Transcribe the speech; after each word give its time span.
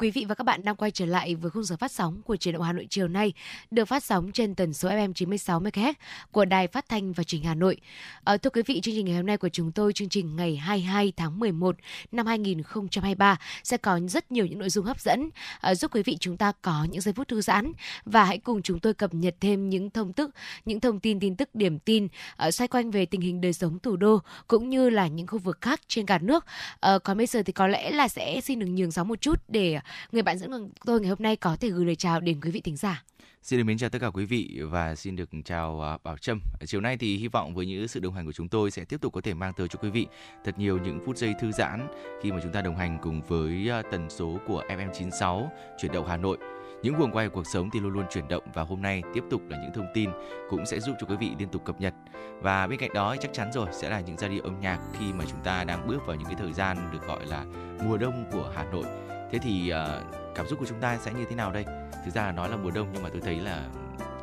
Quý 0.00 0.10
vị 0.10 0.24
và 0.28 0.34
các 0.34 0.44
bạn 0.44 0.64
đang 0.64 0.76
quay 0.76 0.90
trở 0.90 1.06
lại 1.06 1.34
với 1.34 1.50
khung 1.50 1.62
giờ 1.62 1.76
phát 1.76 1.92
sóng 1.92 2.22
của 2.22 2.36
truyền 2.36 2.52
động 2.52 2.62
Hà 2.62 2.72
Nội 2.72 2.86
chiều 2.90 3.08
nay, 3.08 3.32
được 3.70 3.84
phát 3.84 4.04
sóng 4.04 4.32
trên 4.32 4.54
tần 4.54 4.72
số 4.72 4.88
FM 4.88 5.12
96 5.12 5.60
MHz 5.60 5.92
của 6.30 6.44
Đài 6.44 6.66
Phát 6.66 6.88
thanh 6.88 7.12
và 7.12 7.24
Truyền 7.24 7.40
hình 7.40 7.48
Hà 7.48 7.54
Nội. 7.54 7.76
À, 8.24 8.36
thưa 8.36 8.50
quý 8.50 8.62
vị, 8.66 8.80
chương 8.80 8.94
trình 8.94 9.06
ngày 9.06 9.16
hôm 9.16 9.26
nay 9.26 9.36
của 9.36 9.48
chúng 9.48 9.72
tôi, 9.72 9.92
chương 9.92 10.08
trình 10.08 10.36
ngày 10.36 10.56
22 10.56 11.12
tháng 11.16 11.38
11 11.38 11.76
năm 12.12 12.26
2023 12.26 13.38
sẽ 13.62 13.76
có 13.76 14.00
rất 14.08 14.32
nhiều 14.32 14.46
những 14.46 14.58
nội 14.58 14.70
dung 14.70 14.84
hấp 14.84 15.00
dẫn 15.00 15.30
à, 15.60 15.74
giúp 15.74 15.94
quý 15.94 16.02
vị 16.02 16.16
chúng 16.20 16.36
ta 16.36 16.52
có 16.62 16.86
những 16.90 17.00
giây 17.00 17.14
phút 17.14 17.28
thư 17.28 17.40
giãn 17.40 17.72
và 18.04 18.24
hãy 18.24 18.38
cùng 18.38 18.62
chúng 18.62 18.78
tôi 18.78 18.94
cập 18.94 19.14
nhật 19.14 19.34
thêm 19.40 19.70
những 19.70 19.90
thông 19.90 20.12
tức, 20.12 20.30
những 20.64 20.80
thông 20.80 21.00
tin 21.00 21.20
tin 21.20 21.36
tức 21.36 21.54
điểm 21.54 21.78
tin 21.78 22.08
à, 22.36 22.50
xoay 22.50 22.68
quanh 22.68 22.90
về 22.90 23.06
tình 23.06 23.20
hình 23.20 23.40
đời 23.40 23.52
sống 23.52 23.78
thủ 23.78 23.96
đô 23.96 24.20
cũng 24.48 24.70
như 24.70 24.90
là 24.90 25.06
những 25.06 25.26
khu 25.26 25.38
vực 25.38 25.58
khác 25.60 25.80
trên 25.88 26.06
cả 26.06 26.18
nước. 26.18 26.44
À, 26.80 26.98
còn 26.98 27.16
bây 27.16 27.26
giờ 27.26 27.42
thì 27.42 27.52
có 27.52 27.66
lẽ 27.66 27.90
là 27.90 28.08
sẽ 28.08 28.40
xin 28.40 28.58
được 28.58 28.66
nhường 28.66 28.92
sóng 28.92 29.08
một 29.08 29.20
chút 29.20 29.42
để 29.48 29.80
người 30.12 30.22
bạn 30.22 30.38
dẫn 30.38 30.50
đường 30.50 30.70
tôi 30.84 31.00
ngày 31.00 31.08
hôm 31.08 31.18
nay 31.20 31.36
có 31.36 31.56
thể 31.60 31.70
gửi 31.70 31.84
lời 31.84 31.96
chào 31.96 32.20
đến 32.20 32.40
quý 32.40 32.50
vị 32.50 32.60
thính 32.60 32.76
giả. 32.76 33.04
Xin 33.42 33.58
được 33.58 33.64
mến 33.64 33.78
chào 33.78 33.90
tất 33.90 33.98
cả 33.98 34.10
quý 34.10 34.24
vị 34.24 34.60
và 34.62 34.94
xin 34.94 35.16
được 35.16 35.28
chào 35.44 35.82
à, 35.82 35.98
Bảo 36.04 36.16
Trâm. 36.16 36.40
Chiều 36.66 36.80
nay 36.80 36.96
thì 36.96 37.16
hy 37.16 37.28
vọng 37.28 37.54
với 37.54 37.66
những 37.66 37.88
sự 37.88 38.00
đồng 38.00 38.14
hành 38.14 38.26
của 38.26 38.32
chúng 38.32 38.48
tôi 38.48 38.70
sẽ 38.70 38.84
tiếp 38.84 39.00
tục 39.00 39.12
có 39.12 39.20
thể 39.20 39.34
mang 39.34 39.52
tới 39.52 39.68
cho 39.68 39.78
quý 39.82 39.90
vị 39.90 40.06
thật 40.44 40.58
nhiều 40.58 40.78
những 40.78 41.00
phút 41.06 41.16
giây 41.16 41.34
thư 41.40 41.52
giãn 41.52 41.88
khi 42.22 42.32
mà 42.32 42.38
chúng 42.42 42.52
ta 42.52 42.62
đồng 42.62 42.76
hành 42.76 42.98
cùng 43.02 43.22
với 43.22 43.70
à, 43.70 43.82
tần 43.90 44.10
số 44.10 44.38
của 44.46 44.64
FM96 44.68 45.48
chuyển 45.78 45.92
động 45.92 46.06
Hà 46.08 46.16
Nội. 46.16 46.38
Những 46.82 46.94
guồng 46.94 47.12
quay 47.12 47.28
của 47.28 47.34
cuộc 47.34 47.46
sống 47.52 47.70
thì 47.72 47.80
luôn 47.80 47.92
luôn 47.92 48.04
chuyển 48.10 48.28
động 48.28 48.44
và 48.54 48.62
hôm 48.62 48.82
nay 48.82 49.02
tiếp 49.14 49.24
tục 49.30 49.42
là 49.48 49.58
những 49.62 49.72
thông 49.74 49.86
tin 49.94 50.10
cũng 50.50 50.66
sẽ 50.66 50.80
giúp 50.80 50.96
cho 51.00 51.06
quý 51.06 51.16
vị 51.20 51.30
liên 51.38 51.48
tục 51.48 51.64
cập 51.64 51.80
nhật. 51.80 51.94
Và 52.40 52.66
bên 52.66 52.78
cạnh 52.78 52.92
đó, 52.94 53.16
chắc 53.20 53.32
chắn 53.32 53.52
rồi, 53.52 53.66
sẽ 53.72 53.90
là 53.90 54.00
những 54.00 54.16
giai 54.18 54.30
điệu 54.30 54.42
âm 54.42 54.60
nhạc 54.60 54.78
khi 54.98 55.12
mà 55.12 55.24
chúng 55.30 55.40
ta 55.44 55.64
đang 55.64 55.86
bước 55.86 56.06
vào 56.06 56.16
những 56.16 56.26
cái 56.26 56.36
thời 56.38 56.52
gian 56.52 56.76
được 56.92 57.06
gọi 57.06 57.26
là 57.26 57.44
mùa 57.84 57.96
đông 57.96 58.24
của 58.32 58.52
Hà 58.54 58.64
Nội 58.64 58.84
thế 59.30 59.38
thì 59.38 59.72
uh, 59.72 60.34
cảm 60.34 60.46
xúc 60.48 60.58
của 60.58 60.66
chúng 60.66 60.80
ta 60.80 60.98
sẽ 60.98 61.12
như 61.12 61.24
thế 61.28 61.36
nào 61.36 61.52
đây? 61.52 61.64
Thực 62.04 62.14
ra 62.14 62.22
là 62.22 62.32
nói 62.32 62.48
là 62.48 62.56
mùa 62.56 62.70
đông 62.70 62.88
nhưng 62.92 63.02
mà 63.02 63.08
tôi 63.12 63.20
thấy 63.20 63.40
là 63.40 63.64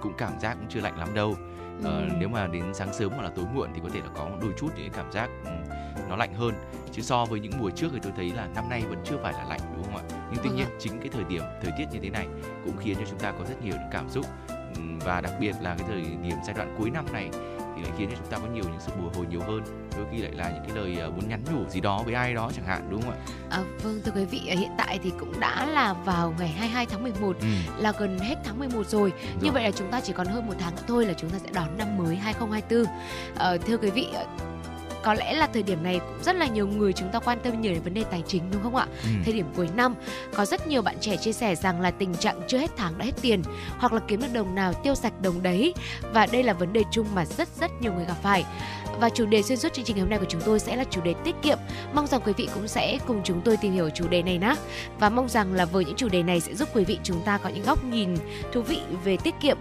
cũng 0.02 0.14
cảm 0.18 0.40
giác 0.40 0.54
cũng 0.60 0.70
chưa 0.70 0.82
lạnh 0.82 1.00
lắm 1.00 1.14
đâu. 1.14 1.36
Uh, 1.80 1.86
nếu 2.20 2.30
mà 2.30 2.48
đến 2.48 2.74
sáng 2.74 2.94
sớm 2.94 3.12
hoặc 3.12 3.24
là 3.24 3.30
tối 3.30 3.46
muộn 3.54 3.70
thì 3.76 3.82
có 3.84 3.90
thể 3.94 4.00
là 4.00 4.10
có 4.16 4.30
đôi 4.42 4.52
chút 4.58 4.70
những 4.78 4.90
cảm 4.94 5.12
giác 5.12 5.30
um, 5.46 5.54
nó 6.10 6.16
lạnh 6.16 6.34
hơn. 6.34 6.54
Chứ 6.92 7.02
so 7.02 7.26
với 7.26 7.40
những 7.40 7.52
mùa 7.60 7.70
trước 7.70 7.88
thì 7.94 8.00
tôi 8.04 8.12
thấy 8.16 8.32
là 8.32 8.48
năm 8.56 8.70
nay 8.70 8.84
vẫn 8.90 9.00
chưa 9.04 9.18
phải 9.24 9.34
là 9.34 9.44
lạnh 9.44 9.60
đúng 9.76 9.84
không 9.84 9.96
ạ? 9.96 10.04
Nhưng 10.10 10.44
tuy 10.44 10.50
vâng 10.50 10.56
nhiên 10.58 10.68
chính 10.80 11.00
cái 11.00 11.10
thời 11.14 11.24
điểm 11.24 11.42
thời 11.62 11.72
tiết 11.78 11.86
như 11.92 12.00
thế 12.02 12.10
này 12.10 12.28
cũng 12.66 12.78
khiến 12.78 12.98
cho 13.00 13.06
chúng 13.10 13.20
ta 13.20 13.32
có 13.32 13.46
rất 13.46 13.64
nhiều 13.64 13.74
những 13.74 13.90
cảm 13.92 14.10
xúc. 14.10 14.26
Và 15.06 15.22
đặc 15.22 15.34
biệt 15.40 15.56
là 15.62 15.76
cái 15.80 15.88
thời 15.88 16.02
điểm 16.02 16.38
giai 16.46 16.56
đoạn 16.56 16.76
cuối 16.78 16.90
năm 16.90 17.06
này 17.14 17.30
thì 17.78 17.84
lại 17.84 17.92
khiến 17.98 18.10
cho 18.12 18.16
chúng 18.18 18.28
ta 18.28 18.38
có 18.38 18.48
nhiều 18.54 18.64
những 18.64 18.80
sự 18.80 18.92
bồi 19.02 19.12
hồi 19.16 19.26
nhiều 19.30 19.42
hơn 19.48 19.62
đôi 19.98 20.06
khi 20.12 20.18
lại 20.18 20.32
là 20.32 20.52
những 20.52 20.64
cái 20.68 20.76
lời 20.76 20.98
ờ, 21.00 21.10
muốn 21.10 21.30
nhắn 21.30 21.42
nhủ 21.54 21.70
gì 21.70 21.80
đó 21.80 22.04
với 22.06 22.14
ai 22.14 22.34
đó 22.34 22.52
chẳng 22.56 22.66
hạn 22.66 22.88
đúng 22.90 23.02
không 23.02 23.12
ạ? 23.12 23.18
À, 23.50 23.60
vâng 23.84 24.02
thưa 24.06 24.12
quý 24.16 24.26
vị 24.26 24.40
hiện 24.40 24.72
tại 24.78 25.00
thì 25.04 25.12
cũng 25.20 25.40
đã 25.40 25.66
là 25.66 25.94
vào 25.94 26.36
ngày 26.40 26.50
22 26.50 26.86
tháng 26.86 27.04
11 27.04 27.40
ừ. 27.40 27.48
là 27.78 27.94
gần 28.00 28.20
hết 28.20 28.36
tháng 28.44 28.60
11 28.60 28.88
rồi. 28.88 29.10
rồi. 29.12 29.14
Như 29.42 29.52
vậy 29.52 29.64
là 29.64 29.72
chúng 29.72 29.92
ta 29.92 30.02
chỉ 30.02 30.14
còn 30.14 30.28
hơn 30.28 30.48
một 30.48 30.54
tháng 30.60 30.76
nữa 30.76 30.82
thôi 30.88 31.06
là 31.06 31.14
chúng 31.14 31.30
ta 31.30 31.40
sẽ 31.40 31.50
đón 31.54 31.78
năm 31.78 31.98
mới 31.98 32.16
2024. 32.16 32.86
À, 32.86 33.00
ờ, 33.36 33.58
thưa 33.58 33.78
quý 33.78 33.90
vị 33.90 34.08
có 35.08 35.14
lẽ 35.14 35.34
là 35.34 35.48
thời 35.54 35.64
điểm 35.64 35.84
này 35.84 36.00
cũng 36.00 36.24
rất 36.24 36.36
là 36.36 36.48
nhiều 36.48 36.68
người 36.68 36.94
chúng 36.94 37.10
ta 37.12 37.20
quan 37.20 37.40
tâm 37.44 37.62
nhiều 37.62 37.74
đến 37.74 37.84
vấn 37.84 37.94
đề 37.94 38.04
tài 38.04 38.24
chính 38.28 38.44
đúng 38.52 38.64
không 38.64 38.76
ạ? 38.76 38.88
Ừ. 39.04 39.10
Thời 39.26 39.34
điểm 39.34 39.46
cuối 39.56 39.70
năm 39.76 39.96
có 40.36 40.46
rất 40.46 40.68
nhiều 40.68 40.82
bạn 40.82 40.96
trẻ 41.02 41.18
chia 41.18 41.34
sẻ 41.34 41.56
rằng 41.56 41.82
là 41.82 41.92
tình 41.92 42.16
trạng 42.16 42.42
chưa 42.48 42.58
hết 42.58 42.72
tháng 42.78 42.98
đã 42.98 43.06
hết 43.06 43.12
tiền 43.22 43.42
hoặc 43.78 43.94
là 43.94 44.00
kiếm 44.08 44.22
được 44.22 44.28
đồng 44.34 44.56
nào 44.56 44.74
tiêu 44.74 44.96
sạch 44.96 45.22
đồng 45.22 45.44
đấy 45.44 45.74
và 46.14 46.26
đây 46.26 46.44
là 46.44 46.54
vấn 46.54 46.74
đề 46.74 46.84
chung 46.92 47.08
mà 47.16 47.26
rất 47.26 47.48
rất 47.60 47.72
nhiều 47.82 47.94
người 47.94 48.06
gặp 48.06 48.18
phải. 48.24 48.46
Và 49.00 49.10
chủ 49.10 49.26
đề 49.26 49.42
xuyên 49.42 49.58
suốt 49.58 49.74
chương 49.74 49.86
trình 49.86 50.00
hôm 50.00 50.10
nay 50.10 50.20
của 50.20 50.26
chúng 50.30 50.42
tôi 50.46 50.60
sẽ 50.60 50.76
là 50.76 50.84
chủ 50.90 51.02
đề 51.02 51.14
tiết 51.24 51.36
kiệm. 51.42 51.58
Mong 51.94 52.08
rằng 52.08 52.22
quý 52.26 52.34
vị 52.38 52.50
cũng 52.54 52.68
sẽ 52.68 53.00
cùng 53.08 53.22
chúng 53.24 53.42
tôi 53.42 53.58
tìm 53.58 53.74
hiểu 53.74 53.90
chủ 53.90 54.08
đề 54.08 54.24
này 54.24 54.38
nhé. 54.38 54.56
Và 55.00 55.10
mong 55.10 55.30
rằng 55.30 55.54
là 55.54 55.66
với 55.66 55.86
những 55.86 55.96
chủ 55.96 56.10
đề 56.10 56.24
này 56.24 56.40
sẽ 56.40 56.56
giúp 56.56 56.70
quý 56.74 56.84
vị 56.84 57.00
chúng 57.04 57.22
ta 57.22 57.38
có 57.38 57.50
những 57.50 57.66
góc 57.66 57.84
nhìn 57.84 58.18
thú 58.54 58.62
vị 58.62 58.80
về 59.04 59.18
tiết 59.18 59.34
kiệm. 59.42 59.58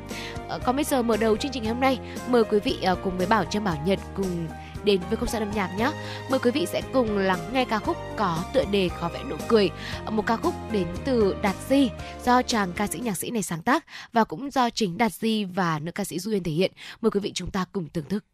Ờ, 0.48 0.58
còn 0.64 0.76
bây 0.76 0.84
giờ 0.84 1.02
mở 1.02 1.16
đầu 1.16 1.36
chương 1.36 1.52
trình 1.52 1.64
hôm 1.64 1.80
nay, 1.80 1.98
mời 2.28 2.44
quý 2.44 2.60
vị 2.60 2.78
ờ, 2.82 2.96
cùng 3.04 3.18
với 3.18 3.26
Bảo 3.26 3.44
Trâm 3.44 3.64
Bảo 3.64 3.76
Nhật 3.86 3.98
cùng 4.16 4.46
đến 4.86 5.00
với 5.08 5.16
không 5.16 5.28
gian 5.28 5.42
âm 5.42 5.50
nhạc 5.50 5.70
nhé. 5.78 5.92
Mời 6.30 6.38
quý 6.38 6.50
vị 6.50 6.66
sẽ 6.66 6.82
cùng 6.92 7.18
lắng 7.18 7.50
nghe 7.52 7.64
ca 7.64 7.78
khúc 7.78 7.96
có 8.16 8.44
tựa 8.52 8.64
đề 8.70 8.90
có 9.00 9.08
vẽ 9.08 9.24
nụ 9.30 9.36
cười, 9.48 9.70
một 10.10 10.26
ca 10.26 10.36
khúc 10.36 10.54
đến 10.72 10.86
từ 11.04 11.36
Đạt 11.42 11.56
Di 11.68 11.90
do 12.24 12.42
chàng 12.42 12.72
ca 12.72 12.86
sĩ 12.86 12.98
nhạc 12.98 13.16
sĩ 13.16 13.30
này 13.30 13.42
sáng 13.42 13.62
tác 13.62 13.86
và 14.12 14.24
cũng 14.24 14.50
do 14.50 14.70
chính 14.70 14.98
Đạt 14.98 15.12
Di 15.12 15.44
và 15.44 15.78
nữ 15.78 15.92
ca 15.92 16.04
sĩ 16.04 16.18
duyên 16.18 16.42
thể 16.42 16.52
hiện. 16.52 16.72
Mời 17.00 17.10
quý 17.10 17.20
vị 17.20 17.32
chúng 17.34 17.50
ta 17.50 17.64
cùng 17.72 17.88
thưởng 17.92 18.04
thức. 18.08 18.24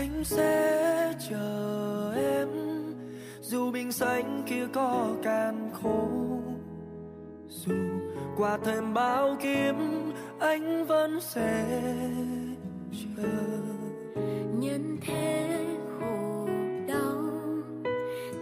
Anh 0.00 0.24
sẽ 0.24 1.14
chờ 1.30 2.12
em. 2.16 2.48
Dù 3.40 3.70
bình 3.70 3.92
xanh 3.92 4.42
kia 4.46 4.66
có 4.72 5.08
càn 5.22 5.70
khô, 5.82 6.08
dù 7.48 7.74
qua 8.36 8.58
thêm 8.64 8.94
bao 8.94 9.36
kiếm 9.42 9.76
anh 10.38 10.86
vẫn 10.86 11.20
sẽ 11.20 11.80
chờ. 12.92 13.28
Nhân 14.58 14.98
thế 15.00 15.66
khổ 16.00 16.48
đau, 16.88 17.22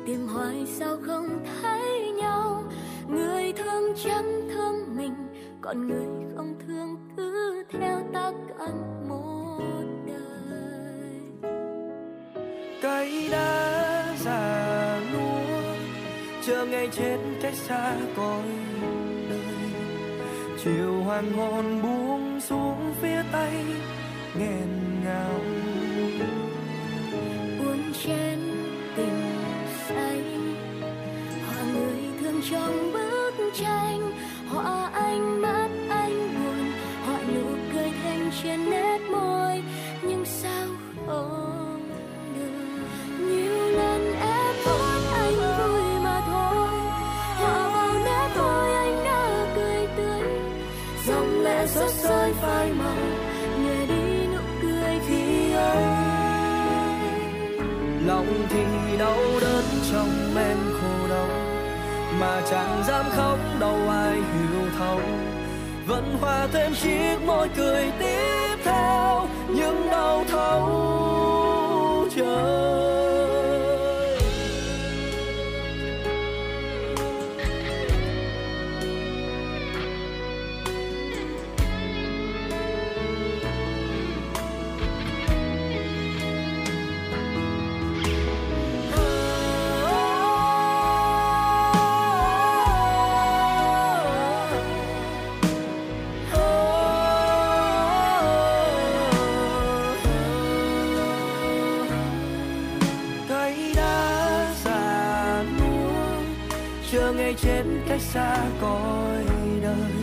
tìm 0.07 0.27
hoài 0.27 0.67
sao 0.67 0.97
không 1.07 1.29
thấy 1.63 2.13
nhau? 2.13 2.63
Người 3.09 3.53
thương 3.53 3.95
chẳng 4.05 4.49
thương 4.55 4.97
mình, 4.97 5.15
còn 5.61 5.87
người 5.89 6.07
không 6.37 6.55
thương 6.67 6.97
cứ 7.17 7.65
theo 7.71 8.01
ta 8.13 8.33
cắn 8.59 9.09
môi. 9.09 9.28
Ngày 16.79 16.89
chết 16.93 17.19
cách 17.43 17.55
xa 17.55 17.97
cõi 18.17 18.43
đời 19.31 19.71
chiều 20.65 21.03
hoàng 21.03 21.33
hôn 21.33 21.83
buông 21.83 22.41
xuống 22.41 22.95
phía 23.03 23.23
tây, 23.33 23.53
nghẹn 24.39 24.69
ngào 25.05 25.41
đau 58.99 59.19
đớn 59.41 59.65
trong 59.93 60.35
men 60.35 60.57
khổ 60.81 61.09
đau, 61.11 61.29
mà 62.21 62.43
chẳng 62.51 62.83
dám 62.89 63.05
khóc 63.17 63.39
đâu, 63.61 63.77
ai 63.89 64.15
hiểu 64.15 64.63
thấu. 64.79 65.01
Vẫn 65.87 66.17
hòa 66.21 66.47
thêm 66.53 66.75
chiếc 66.75 67.17
môi 67.27 67.49
cười 67.57 67.93
tiếp 67.99 68.57
theo. 68.65 69.08
Xa 108.19 108.45
cõi 108.61 109.25
đời. 109.63 109.95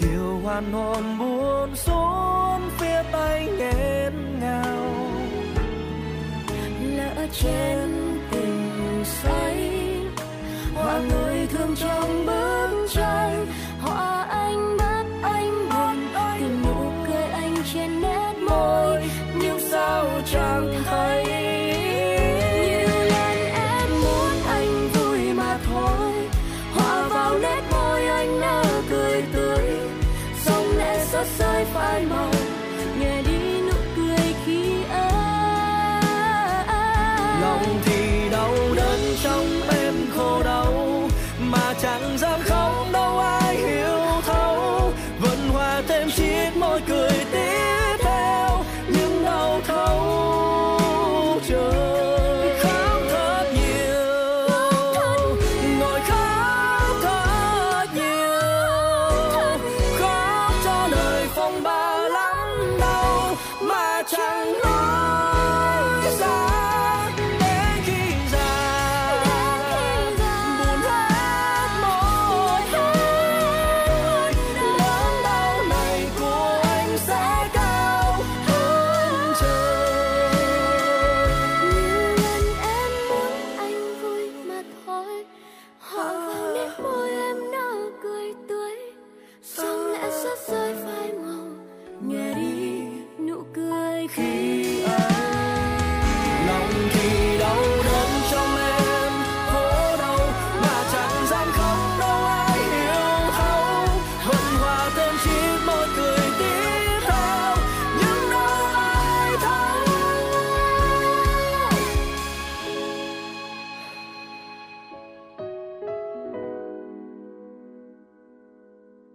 Chiều 0.00 0.40
hoàn 0.44 0.72
hồn 0.72 1.18
buồn 1.18 1.76
xuống 1.76 2.60
phía 2.78 3.02
tay 3.12 3.48
nghẹn 3.58 4.40
ngào. 4.40 4.88
Lỡ 6.96 7.26
trên 7.32 7.77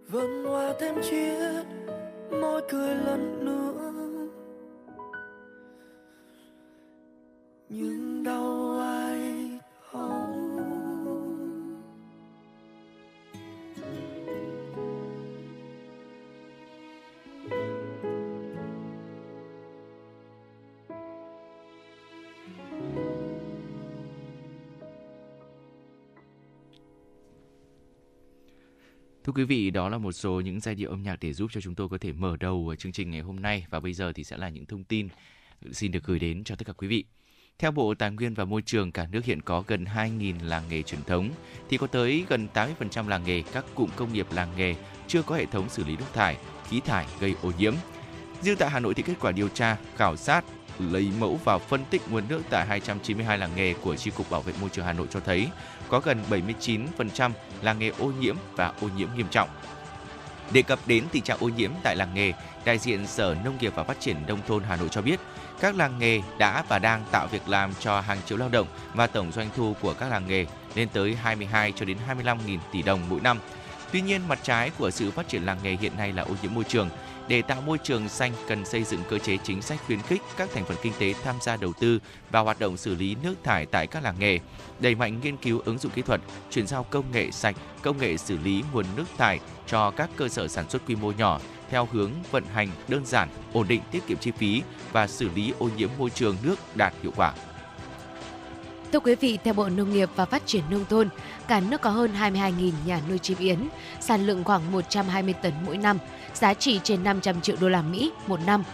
Vâng, 0.08 0.42
vẫn 0.42 0.44
hòa 0.44 0.74
thêm 0.80 0.94
chiếc 1.02 1.64
môi 2.40 2.62
cười 2.68 2.94
lần 2.94 3.44
nữa. 3.44 3.93
Quý 29.34 29.44
vị, 29.44 29.70
đó 29.70 29.88
là 29.88 29.98
một 29.98 30.12
số 30.12 30.40
những 30.40 30.60
giai 30.60 30.74
điệu 30.74 30.90
âm 30.90 31.02
nhạc 31.02 31.16
để 31.20 31.32
giúp 31.32 31.50
cho 31.52 31.60
chúng 31.60 31.74
tôi 31.74 31.88
có 31.88 31.98
thể 32.00 32.12
mở 32.12 32.36
đầu 32.40 32.74
chương 32.78 32.92
trình 32.92 33.10
ngày 33.10 33.20
hôm 33.20 33.36
nay 33.40 33.66
và 33.70 33.80
bây 33.80 33.92
giờ 33.92 34.12
thì 34.12 34.24
sẽ 34.24 34.36
là 34.36 34.48
những 34.48 34.66
thông 34.66 34.84
tin 34.84 35.08
xin 35.72 35.92
được 35.92 36.04
gửi 36.04 36.18
đến 36.18 36.44
cho 36.44 36.54
tất 36.54 36.66
cả 36.66 36.72
quý 36.72 36.88
vị. 36.88 37.04
Theo 37.58 37.70
Bộ 37.70 37.94
Tài 37.94 38.10
nguyên 38.10 38.34
và 38.34 38.44
Môi 38.44 38.62
trường, 38.62 38.92
cả 38.92 39.06
nước 39.12 39.24
hiện 39.24 39.42
có 39.42 39.64
gần 39.66 39.84
2.000 39.84 40.34
làng 40.42 40.62
nghề 40.70 40.82
truyền 40.82 41.02
thống, 41.06 41.30
thì 41.68 41.76
có 41.76 41.86
tới 41.86 42.24
gần 42.28 42.48
80% 42.54 43.08
làng 43.08 43.24
nghề 43.24 43.42
các 43.52 43.64
cụm 43.74 43.90
công 43.96 44.12
nghiệp 44.12 44.26
làng 44.32 44.48
nghề 44.56 44.74
chưa 45.06 45.22
có 45.22 45.36
hệ 45.36 45.46
thống 45.46 45.68
xử 45.68 45.84
lý 45.84 45.96
nước 45.96 46.12
thải, 46.12 46.36
khí 46.68 46.80
thải 46.80 47.06
gây 47.20 47.34
ô 47.42 47.52
nhiễm. 47.58 47.74
Riêng 48.42 48.56
tại 48.58 48.70
Hà 48.70 48.80
Nội 48.80 48.94
thì 48.94 49.02
kết 49.02 49.14
quả 49.20 49.32
điều 49.32 49.48
tra, 49.48 49.76
khảo 49.96 50.16
sát, 50.16 50.44
lấy 50.78 51.10
mẫu 51.20 51.40
và 51.44 51.58
phân 51.58 51.84
tích 51.84 52.02
nguồn 52.10 52.24
nước 52.28 52.42
tại 52.50 52.66
292 52.66 53.38
làng 53.38 53.50
nghề 53.56 53.74
của 53.74 53.96
Chi 53.96 54.10
cục 54.10 54.30
Bảo 54.30 54.40
vệ 54.40 54.52
môi 54.60 54.70
trường 54.70 54.84
Hà 54.84 54.92
Nội 54.92 55.06
cho 55.10 55.20
thấy 55.20 55.48
có 55.88 56.00
gần 56.00 56.24
79% 56.30 57.30
làng 57.62 57.78
nghề 57.78 57.88
ô 57.88 58.06
nhiễm 58.20 58.36
và 58.56 58.72
ô 58.80 58.88
nhiễm 58.96 59.08
nghiêm 59.16 59.26
trọng. 59.30 59.48
Đề 60.52 60.62
cập 60.62 60.78
đến 60.86 61.04
tình 61.12 61.22
trạng 61.22 61.38
ô 61.40 61.48
nhiễm 61.48 61.70
tại 61.82 61.96
làng 61.96 62.14
nghề, 62.14 62.32
đại 62.64 62.78
diện 62.78 63.06
Sở 63.06 63.36
Nông 63.44 63.56
nghiệp 63.60 63.72
và 63.76 63.84
Phát 63.84 64.00
triển 64.00 64.16
Nông 64.28 64.40
thôn 64.46 64.62
Hà 64.62 64.76
Nội 64.76 64.88
cho 64.88 65.02
biết, 65.02 65.20
các 65.60 65.76
làng 65.76 65.98
nghề 65.98 66.20
đã 66.38 66.64
và 66.68 66.78
đang 66.78 67.04
tạo 67.10 67.26
việc 67.26 67.48
làm 67.48 67.74
cho 67.80 68.00
hàng 68.00 68.18
triệu 68.26 68.38
lao 68.38 68.48
động 68.48 68.66
và 68.94 69.06
tổng 69.06 69.32
doanh 69.32 69.48
thu 69.56 69.74
của 69.80 69.94
các 69.94 70.08
làng 70.10 70.26
nghề 70.28 70.46
lên 70.74 70.88
tới 70.92 71.14
22 71.14 71.72
cho 71.76 71.84
đến 71.84 71.98
25 72.06 72.38
nghìn 72.46 72.60
tỷ 72.72 72.82
đồng 72.82 73.00
mỗi 73.08 73.20
năm. 73.20 73.38
Tuy 73.92 74.00
nhiên, 74.00 74.28
mặt 74.28 74.38
trái 74.42 74.70
của 74.78 74.90
sự 74.90 75.10
phát 75.10 75.28
triển 75.28 75.42
làng 75.42 75.58
nghề 75.62 75.76
hiện 75.76 75.96
nay 75.96 76.12
là 76.12 76.22
ô 76.22 76.34
nhiễm 76.42 76.54
môi 76.54 76.64
trường. 76.64 76.90
Để 77.28 77.42
tạo 77.42 77.60
môi 77.60 77.78
trường 77.78 78.08
xanh 78.08 78.32
cần 78.48 78.64
xây 78.64 78.84
dựng 78.84 79.00
cơ 79.08 79.18
chế 79.18 79.36
chính 79.44 79.62
sách 79.62 79.80
khuyến 79.86 80.02
khích 80.02 80.22
các 80.36 80.48
thành 80.54 80.64
phần 80.64 80.76
kinh 80.82 80.92
tế 80.98 81.14
tham 81.24 81.36
gia 81.40 81.56
đầu 81.56 81.72
tư 81.80 81.98
và 82.30 82.40
hoạt 82.40 82.60
động 82.60 82.76
xử 82.76 82.94
lý 82.94 83.16
nước 83.22 83.34
thải 83.44 83.66
tại 83.66 83.86
các 83.86 84.02
làng 84.02 84.18
nghề, 84.18 84.38
đẩy 84.80 84.94
mạnh 84.94 85.20
nghiên 85.22 85.36
cứu 85.36 85.60
ứng 85.64 85.78
dụng 85.78 85.92
kỹ 85.92 86.02
thuật, 86.02 86.20
chuyển 86.50 86.66
giao 86.66 86.82
công 86.82 87.04
nghệ 87.12 87.30
sạch, 87.30 87.56
công 87.82 87.98
nghệ 87.98 88.16
xử 88.16 88.38
lý 88.38 88.64
nguồn 88.72 88.86
nước 88.96 89.04
thải 89.18 89.40
cho 89.66 89.90
các 89.90 90.10
cơ 90.16 90.28
sở 90.28 90.48
sản 90.48 90.70
xuất 90.70 90.82
quy 90.86 90.96
mô 90.96 91.12
nhỏ 91.12 91.40
theo 91.70 91.88
hướng 91.92 92.10
vận 92.30 92.44
hành 92.54 92.68
đơn 92.88 93.06
giản, 93.06 93.28
ổn 93.52 93.68
định, 93.68 93.80
tiết 93.90 94.06
kiệm 94.06 94.18
chi 94.18 94.30
phí 94.30 94.62
và 94.92 95.06
xử 95.06 95.28
lý 95.34 95.52
ô 95.58 95.68
nhiễm 95.76 95.88
môi 95.98 96.10
trường 96.10 96.36
nước 96.42 96.56
đạt 96.74 96.94
hiệu 97.02 97.12
quả. 97.16 97.32
Thưa 98.92 99.00
quý 99.00 99.14
vị, 99.14 99.38
theo 99.44 99.54
Bộ 99.54 99.68
Nông 99.68 99.92
nghiệp 99.92 100.10
và 100.16 100.24
Phát 100.24 100.46
triển 100.46 100.62
Nông 100.70 100.84
thôn, 100.84 101.08
cả 101.48 101.60
nước 101.60 101.80
có 101.80 101.90
hơn 101.90 102.10
22.000 102.20 102.72
nhà 102.86 103.00
nuôi 103.08 103.18
chim 103.18 103.38
yến, 103.38 103.58
sản 104.00 104.26
lượng 104.26 104.44
khoảng 104.44 104.72
120 104.72 105.34
tấn 105.42 105.52
mỗi 105.66 105.76
năm, 105.76 105.98
giá 106.36 106.54
trị 106.54 106.80
trên 106.84 107.04
500 107.04 107.40
triệu 107.40 107.56
đô 107.60 107.68
la 107.68 107.82
Mỹ 107.82 108.12
một 108.26 108.40
năm. 108.46 108.64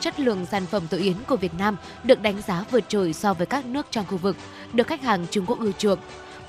Chất 0.00 0.20
lượng 0.20 0.46
sản 0.46 0.66
phẩm 0.66 0.82
tổ 0.90 0.98
yến 0.98 1.14
của 1.26 1.36
Việt 1.36 1.54
Nam 1.58 1.76
được 2.04 2.22
đánh 2.22 2.42
giá 2.46 2.64
vượt 2.70 2.84
trội 2.88 3.12
so 3.12 3.34
với 3.34 3.46
các 3.46 3.66
nước 3.66 3.86
trong 3.90 4.06
khu 4.06 4.16
vực, 4.16 4.36
được 4.72 4.86
khách 4.86 5.02
hàng 5.02 5.26
Trung 5.30 5.46
Quốc 5.46 5.60
ưa 5.60 5.72
chuộng. 5.78 5.98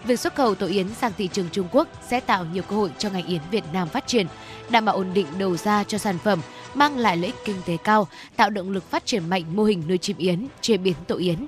Việc 0.03 0.19
xuất 0.19 0.35
khẩu 0.35 0.55
tổ 0.55 0.67
yến 0.67 0.89
sang 0.89 1.11
thị 1.17 1.29
trường 1.33 1.49
Trung 1.51 1.67
Quốc 1.71 1.87
sẽ 2.07 2.19
tạo 2.19 2.45
nhiều 2.45 2.63
cơ 2.63 2.75
hội 2.75 2.91
cho 2.97 3.09
ngành 3.09 3.25
yến 3.25 3.41
Việt 3.51 3.63
Nam 3.73 3.87
phát 3.87 4.07
triển, 4.07 4.27
đảm 4.69 4.85
bảo 4.85 4.95
ổn 4.95 5.07
định 5.13 5.27
đầu 5.37 5.57
ra 5.57 5.83
cho 5.83 5.97
sản 5.97 6.17
phẩm, 6.23 6.41
mang 6.73 6.97
lại 6.97 7.17
lợi 7.17 7.25
ích 7.25 7.35
kinh 7.45 7.61
tế 7.65 7.77
cao, 7.77 8.07
tạo 8.35 8.49
động 8.49 8.69
lực 8.69 8.89
phát 8.91 9.05
triển 9.05 9.29
mạnh 9.29 9.43
mô 9.55 9.63
hình 9.63 9.83
nuôi 9.87 9.97
chim 9.97 10.17
yến, 10.17 10.47
chế 10.61 10.77
biến 10.77 10.95
tổ 11.07 11.15
yến. 11.17 11.47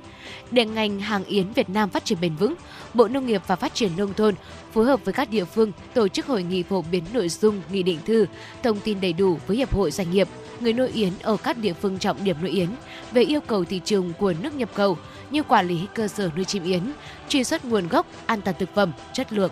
Để 0.52 0.66
ngành 0.66 1.00
hàng 1.00 1.24
yến 1.24 1.54
Việt 1.54 1.70
Nam 1.70 1.90
phát 1.90 2.06
triển 2.06 2.18
bền 2.22 2.36
vững, 2.36 2.54
Bộ 2.94 3.08
Nông 3.08 3.26
nghiệp 3.26 3.42
và 3.48 3.56
Phát 3.56 3.74
triển 3.74 3.92
Nông 3.98 4.14
thôn 4.14 4.36
phối 4.74 4.86
hợp 4.86 5.06
với 5.06 5.14
các 5.14 5.30
địa 5.30 5.46
phương 5.46 5.72
tổ 5.94 6.08
chức 6.08 6.26
hội 6.26 6.44
nghị 6.44 6.64
phổ 6.64 6.84
biến 6.92 7.04
nội 7.14 7.30
dung 7.30 7.62
nghị 7.72 7.84
định 7.84 8.00
thư, 8.06 8.26
thông 8.64 8.80
tin 8.80 9.02
đầy 9.02 9.14
đủ 9.14 9.38
với 9.48 9.58
Hiệp 9.58 9.74
hội 9.74 9.92
Doanh 9.92 10.12
nghiệp, 10.12 10.28
người 10.60 10.74
nuôi 10.74 10.88
yến 10.88 11.14
ở 11.22 11.38
các 11.38 11.58
địa 11.58 11.74
phương 11.74 12.00
trọng 12.00 12.24
điểm 12.24 12.38
nuôi 12.42 12.50
yến 12.50 12.70
về 13.12 13.22
yêu 13.22 13.42
cầu 13.42 13.66
thị 13.66 13.82
trường 13.86 14.14
của 14.20 14.34
nước 14.42 14.56
nhập 14.56 14.70
khẩu 14.74 14.98
như 15.30 15.44
quản 15.44 15.68
lý 15.68 15.88
cơ 15.94 16.08
sở 16.08 16.30
nuôi 16.36 16.46
chim 16.46 16.64
yến, 16.64 16.92
truy 17.30 17.44
xuất 17.44 17.66
nguồn 17.66 17.88
gốc, 17.88 18.08
an 18.26 18.42
toàn 18.42 18.56
thực 18.60 18.76
phẩm, 18.76 18.92
chất 19.14 19.34
lượng. 19.34 19.52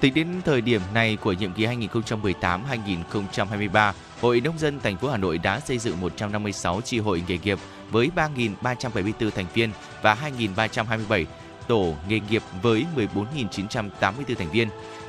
Tính 0.00 0.14
đến 0.14 0.28
thời 0.44 0.60
điểm 0.60 0.80
này 0.94 1.16
của 1.16 1.32
nhiệm 1.32 1.52
kỳ 1.52 1.66
2018-2023, 1.66 3.92
Hội 4.20 4.40
Nông 4.40 4.58
dân 4.58 4.80
thành 4.80 4.96
phố 4.96 5.08
Hà 5.08 5.16
Nội 5.16 5.38
đã 5.38 5.60
xây 5.60 5.78
dựng 5.78 6.00
156 6.00 6.80
chi 6.80 6.98
hội 6.98 7.22
nghề 7.28 7.38
nghiệp 7.38 7.58
với 7.90 8.10
3.374 8.16 9.30
thành 9.30 9.46
viên 9.54 9.70
và 10.02 10.16
2.327 10.38 11.24
tổ 11.68 11.94
nghề 12.08 12.20
nghiệp 12.20 12.42
với 12.62 12.86
14.984 12.96 14.34
thành 14.38 14.50
viên. 14.50 14.68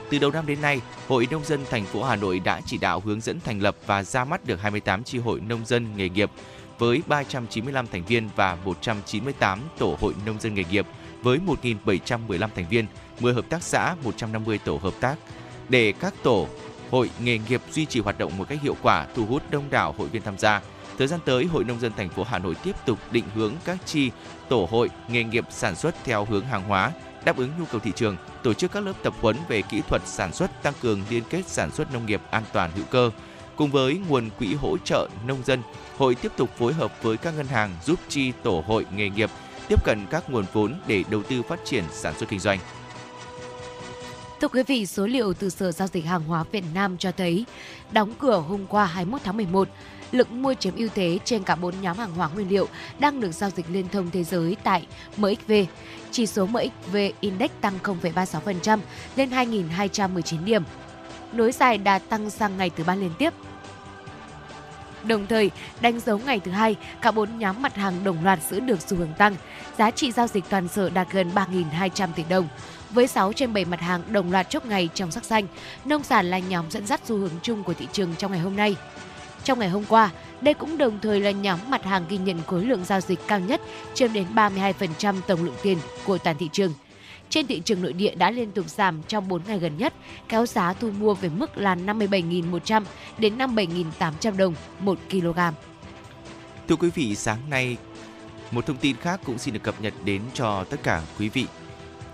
Từ 0.10 0.20
đầu 0.20 0.32
năm 0.32 0.46
đến 0.46 0.62
nay, 0.62 0.82
Hội 1.08 1.28
Nông 1.32 1.44
dân 1.46 1.66
thành 1.70 1.86
phố 1.86 2.04
Hà 2.04 2.16
Nội 2.16 2.40
đã 2.40 2.62
chỉ 2.66 2.78
đạo 2.78 3.00
hướng 3.06 3.22
dẫn 3.22 3.40
thành 3.46 3.62
lập 3.62 3.76
và 3.86 4.04
ra 4.04 4.26
mắt 4.26 4.46
được 4.46 4.62
28 4.62 5.04
chi 5.04 5.18
hội 5.18 5.40
nông 5.40 5.66
dân 5.66 5.98
nghề 5.98 6.10
nghiệp 6.10 6.32
với 6.80 7.02
395 7.08 7.88
thành 7.88 8.06
viên 8.06 8.30
và 8.36 8.58
198 8.66 9.60
tổ 9.78 9.98
hội 10.02 10.14
nông 10.26 10.40
dân 10.40 10.54
nghề 10.54 10.64
nghiệp, 10.72 10.86
với 11.24 11.40
1.715 11.86 12.50
thành 12.56 12.66
viên, 12.70 12.86
10 13.20 13.34
hợp 13.34 13.46
tác 13.50 13.64
xã, 13.64 13.96
150 14.04 14.60
tổ 14.66 14.80
hợp 14.84 14.94
tác. 15.00 15.16
Để 15.70 15.94
các 16.00 16.14
tổ 16.24 16.48
hội 16.92 17.10
nghề 17.20 17.40
nghiệp 17.50 17.62
duy 17.72 17.86
trì 17.86 18.00
hoạt 18.00 18.18
động 18.18 18.38
một 18.38 18.48
cách 18.50 18.62
hiệu 18.62 18.76
quả, 18.82 19.08
thu 19.16 19.26
hút 19.26 19.44
đông 19.50 19.64
đảo 19.70 19.96
hội 19.98 20.08
viên 20.08 20.22
tham 20.22 20.38
gia. 20.38 20.62
Thời 20.98 21.08
gian 21.08 21.20
tới, 21.25 21.46
Hội 21.46 21.63
nông 21.63 21.80
dân 21.80 21.92
thành 21.98 22.10
phố 22.10 22.24
Hà 22.24 22.39
Nội 22.39 22.56
tiếp 22.63 22.75
tục 22.86 23.00
định 23.12 23.24
hướng 23.36 23.54
các 23.66 23.77
chi 23.86 24.12
tổ 24.50 24.68
hội 24.72 24.89
nghề 25.08 25.24
nghiệp 25.24 25.46
sản 25.50 25.75
xuất 25.75 25.96
theo 26.04 26.25
hướng 26.25 26.46
hàng 26.46 26.63
hóa, 26.63 26.92
đáp 27.25 27.38
ứng 27.38 27.51
nhu 27.60 27.66
cầu 27.72 27.80
thị 27.80 27.92
trường, 27.96 28.18
tổ 28.44 28.54
chức 28.54 28.72
các 28.72 28.84
lớp 28.84 28.94
tập 29.04 29.13
huấn 29.22 29.36
về 29.48 29.62
kỹ 29.62 29.82
thuật 29.88 30.01
sản 30.06 30.34
xuất, 30.34 30.63
tăng 30.63 30.74
cường 30.82 31.01
liên 31.10 31.24
kết 31.30 31.48
sản 31.48 31.72
xuất 31.72 31.94
nông 31.94 32.06
nghiệp 32.06 32.22
an 32.30 32.44
toàn 32.54 32.72
hữu 32.75 32.86
cơ. 32.86 33.12
Cùng 33.56 33.72
với 33.72 34.01
nguồn 34.10 34.30
quỹ 34.39 34.54
hỗ 34.54 34.77
trợ 34.77 35.10
nông 35.27 35.44
dân, 35.46 35.62
hội 35.98 36.16
tiếp 36.16 36.32
tục 36.38 36.50
phối 36.58 36.74
hợp 36.74 37.04
với 37.04 37.18
các 37.18 37.34
ngân 37.38 37.48
hàng 37.48 37.75
giúp 37.86 38.00
chi 38.10 38.32
tổ 38.44 38.63
hội 38.68 38.86
nghề 38.96 39.10
nghiệp 39.10 39.30
tiếp 39.68 39.84
cận 39.84 40.06
các 40.10 40.30
nguồn 40.30 40.46
vốn 40.54 40.80
để 40.88 41.04
đầu 41.10 41.24
tư 41.24 41.42
phát 41.42 41.60
triển 41.66 41.84
sản 41.92 42.13
xuất 42.18 42.30
kinh 42.30 42.39
doanh. 42.39 42.60
Thưa 44.42 44.48
quý 44.48 44.63
vị, 44.63 44.86
số 44.86 45.08
liệu 45.08 45.34
từ 45.34 45.50
Sở 45.50 45.72
Giao 45.72 45.88
dịch 45.88 46.06
Hàng 46.06 46.24
hóa 46.24 46.44
Việt 46.51 46.63
Nam 46.74 46.98
cho 46.98 47.12
thấy, 47.12 47.46
đóng 47.92 48.13
cửa 48.20 48.44
hôm 48.48 48.66
qua 48.66 48.86
21 48.86 49.22
tháng 49.24 49.38
11, 49.38 49.70
lực 50.12 50.32
mua 50.32 50.54
chiếm 50.54 50.76
ưu 50.76 50.90
thế 50.96 51.20
trên 51.26 51.44
cả 51.44 51.56
bốn 51.56 51.74
nhóm 51.82 51.98
hàng 51.98 52.14
hóa 52.14 52.30
nguyên 52.36 52.50
liệu 52.50 52.68
đang 53.00 53.20
được 53.20 53.32
giao 53.32 53.50
dịch 53.50 53.66
liên 53.70 53.90
thông 53.90 54.12
thế 54.12 54.24
giới 54.24 54.56
tại 54.64 54.88
MXV. 55.18 55.52
Chỉ 56.12 56.26
số 56.26 56.46
MXV 56.46 56.98
Index 57.20 57.50
tăng 57.62 57.74
0,36% 57.84 58.80
lên 59.16 59.30
2.219 59.30 60.44
điểm. 60.44 60.64
Nối 61.34 61.52
dài 61.52 61.78
đã 61.78 62.00
tăng 62.00 62.30
sang 62.30 62.58
ngày 62.58 62.70
thứ 62.70 62.84
ba 62.84 62.96
liên 62.96 63.12
tiếp. 63.18 63.34
Đồng 65.04 65.28
thời, 65.28 65.52
đánh 65.82 66.00
dấu 66.00 66.20
ngày 66.26 66.40
thứ 66.40 66.52
hai, 66.52 66.76
cả 67.02 67.12
bốn 67.12 67.40
nhóm 67.40 67.62
mặt 67.62 67.76
hàng 67.76 68.04
đồng 68.04 68.24
loạt 68.24 68.40
giữ 68.50 68.60
được 68.60 68.82
xu 68.82 68.98
hướng 68.98 69.14
tăng. 69.18 69.36
Giá 69.78 69.92
trị 69.92 70.12
giao 70.12 70.28
dịch 70.28 70.44
toàn 70.50 70.68
sở 70.68 70.90
đạt 70.90 71.08
gần 71.12 71.32
3.200 71.36 72.08
tỷ 72.16 72.24
đồng 72.30 72.48
với 72.90 73.08
6 73.08 73.34
trên 73.34 73.54
7 73.54 73.66
mặt 73.66 73.82
hàng 73.82 74.02
đồng 74.12 74.32
loạt 74.32 74.50
chốt 74.50 74.66
ngày 74.66 74.90
trong 74.94 75.12
sắc 75.12 75.26
xanh. 75.26 75.48
Nông 75.86 76.04
sản 76.04 76.26
là 76.26 76.40
nhóm 76.40 76.72
dẫn 76.72 76.88
dắt 76.88 77.02
xu 77.06 77.18
hướng 77.18 77.32
chung 77.42 77.64
của 77.64 77.74
thị 77.74 77.88
trường 77.92 78.16
trong 78.18 78.32
ngày 78.32 78.40
hôm 78.40 78.56
nay. 78.56 78.76
Trong 79.48 79.60
ngày 79.60 79.70
hôm 79.70 79.84
qua, 79.89 80.12
đây 80.42 80.54
cũng 80.54 80.77
đồng 80.77 81.00
thời 81.01 81.20
là 81.20 81.32
nhóm 81.32 81.60
mặt 81.70 81.84
hàng 81.84 82.06
ghi 82.10 82.18
nhận 82.18 82.42
khối 82.48 82.66
lượng 82.66 82.86
giao 82.86 83.01
dịch 83.01 83.20
cao 83.27 83.39
nhất, 83.39 83.62
chiếm 83.94 84.13
đến 84.13 84.25
32% 84.36 85.16
tổng 85.27 85.44
lượng 85.44 85.56
tiền 85.63 85.77
của 86.06 86.18
toàn 86.18 86.38
thị 86.39 86.50
trường. 86.51 86.74
Trên 87.30 87.48
thị 87.48 87.62
trường 87.66 87.82
nội 87.82 87.94
địa 87.94 88.16
đã 88.16 88.32
liên 88.32 88.51
tục 88.51 88.70
giảm 88.70 89.01
trong 89.08 89.27
4 89.27 89.42
ngày 89.48 89.60
gần 89.60 89.77
nhất, 89.77 89.94
kéo 90.27 90.46
giá 90.46 90.74
thu 90.74 90.92
mua 90.92 91.13
về 91.13 91.30
mức 91.30 91.58
là 91.58 91.75
57.100 91.75 92.84
đến 93.18 93.38
57.800 93.38 94.38
đồng 94.38 94.54
1 94.80 95.00
kg. 95.12 95.39
Thưa 96.68 96.75
quý 96.75 96.89
vị, 96.89 97.16
sáng 97.16 97.50
nay 97.50 97.77
một 98.51 98.66
thông 98.66 98.77
tin 98.77 98.96
khác 98.98 99.20
cũng 99.25 99.38
xin 99.38 99.54
được 99.54 99.63
cập 99.63 99.82
nhật 99.82 99.94
đến 100.06 100.22
cho 100.34 100.63
tất 100.63 100.77
cả 100.84 101.01
quý 101.20 101.30
vị 101.30 101.46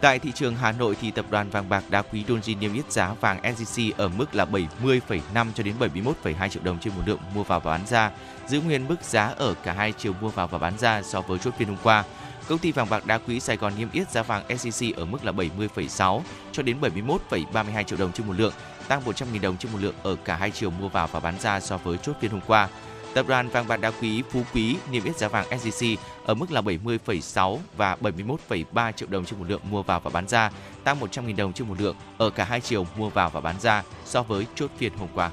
Tại 0.03 0.19
thị 0.19 0.31
trường 0.35 0.55
Hà 0.55 0.71
Nội 0.71 0.97
thì 1.01 1.11
tập 1.11 1.25
đoàn 1.29 1.49
vàng 1.49 1.69
bạc 1.69 1.83
đá 1.89 2.01
quý 2.01 2.23
Doji 2.27 2.59
niêm 2.59 2.73
yết 2.73 2.91
giá 2.91 3.13
vàng 3.21 3.41
SJC 3.41 3.91
ở 3.97 4.07
mức 4.07 4.35
là 4.35 4.45
70,5 4.45 5.47
cho 5.55 5.63
đến 5.63 5.75
71,2 5.79 6.49
triệu 6.49 6.63
đồng 6.63 6.79
trên 6.79 6.93
một 6.95 7.01
lượng 7.05 7.19
mua 7.35 7.43
vào 7.43 7.59
và 7.59 7.71
bán 7.71 7.87
ra, 7.87 8.11
giữ 8.47 8.61
nguyên 8.61 8.87
mức 8.87 8.95
giá 9.03 9.33
ở 9.37 9.53
cả 9.63 9.73
hai 9.73 9.93
chiều 9.97 10.13
mua 10.21 10.29
vào 10.29 10.47
và 10.47 10.57
bán 10.57 10.77
ra 10.77 11.01
so 11.03 11.21
với 11.21 11.39
chốt 11.39 11.53
phiên 11.57 11.67
hôm 11.67 11.77
qua. 11.83 12.03
Công 12.47 12.59
ty 12.59 12.71
vàng 12.71 12.89
bạc 12.89 13.05
đá 13.05 13.17
quý 13.17 13.39
Sài 13.39 13.57
Gòn 13.57 13.73
niêm 13.77 13.91
yết 13.91 14.11
giá 14.11 14.23
vàng 14.23 14.43
SJC 14.49 14.93
ở 14.95 15.05
mức 15.05 15.25
là 15.25 15.31
70,6 15.31 16.21
cho 16.51 16.63
đến 16.63 16.77
71,32 16.81 17.83
triệu 17.83 17.99
đồng 17.99 18.11
trên 18.11 18.27
một 18.27 18.33
lượng, 18.37 18.53
tăng 18.87 19.01
100.000 19.05 19.41
đồng 19.41 19.57
trên 19.57 19.71
một 19.71 19.79
lượng 19.81 19.95
ở 20.03 20.15
cả 20.25 20.35
hai 20.35 20.51
chiều 20.51 20.69
mua 20.69 20.89
vào 20.89 21.07
và 21.07 21.19
bán 21.19 21.39
ra 21.39 21.59
so 21.59 21.77
với 21.77 21.97
chốt 21.97 22.13
phiên 22.21 22.31
hôm 22.31 22.41
qua. 22.47 22.69
Tập 23.13 23.27
đoàn 23.27 23.49
vàng 23.49 23.67
bạc 23.67 23.77
đá 23.77 23.91
quý 24.01 24.23
Phú 24.29 24.41
Quý 24.53 24.75
niêm 24.91 25.03
yết 25.03 25.17
giá 25.17 25.27
vàng 25.27 25.45
SJC 25.49 25.97
ở 26.25 26.33
mức 26.33 26.51
là 26.51 26.61
70,6 26.61 27.57
và 27.77 27.97
71,3 28.01 28.91
triệu 28.91 29.07
đồng 29.09 29.25
trên 29.25 29.39
một 29.39 29.45
lượng 29.49 29.61
mua 29.69 29.83
vào 29.83 29.99
và 29.99 30.09
bán 30.09 30.27
ra, 30.27 30.51
tăng 30.83 30.99
100.000 30.99 31.35
đồng 31.35 31.53
trên 31.53 31.67
một 31.67 31.81
lượng 31.81 31.95
ở 32.17 32.29
cả 32.29 32.43
hai 32.43 32.61
chiều 32.61 32.87
mua 32.97 33.09
vào 33.09 33.29
và 33.29 33.41
bán 33.41 33.55
ra 33.59 33.83
so 34.05 34.23
với 34.23 34.45
chốt 34.55 34.71
phiên 34.77 34.93
hôm 34.97 35.09
qua. 35.13 35.31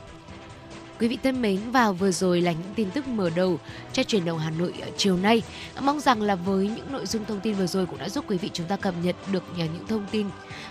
Quý 1.00 1.08
vị 1.08 1.18
thân 1.22 1.42
mến, 1.42 1.60
và 1.70 1.92
vừa 1.92 2.10
rồi 2.10 2.40
là 2.40 2.52
những 2.52 2.74
tin 2.74 2.90
tức 2.90 3.08
mở 3.08 3.30
đầu 3.30 3.58
cho 3.92 4.02
truyền 4.02 4.24
động 4.24 4.38
Hà 4.38 4.50
Nội 4.50 4.74
chiều 4.96 5.16
nay. 5.16 5.42
Mong 5.80 6.00
rằng 6.00 6.22
là 6.22 6.34
với 6.34 6.68
những 6.68 6.92
nội 6.92 7.06
dung 7.06 7.24
thông 7.24 7.40
tin 7.40 7.54
vừa 7.54 7.66
rồi 7.66 7.86
cũng 7.86 7.98
đã 7.98 8.08
giúp 8.08 8.24
quý 8.28 8.38
vị 8.38 8.50
chúng 8.52 8.66
ta 8.66 8.76
cập 8.76 8.94
nhật 9.02 9.16
được 9.32 9.44
những 9.56 9.86
thông 9.88 10.06
tin 10.10 10.26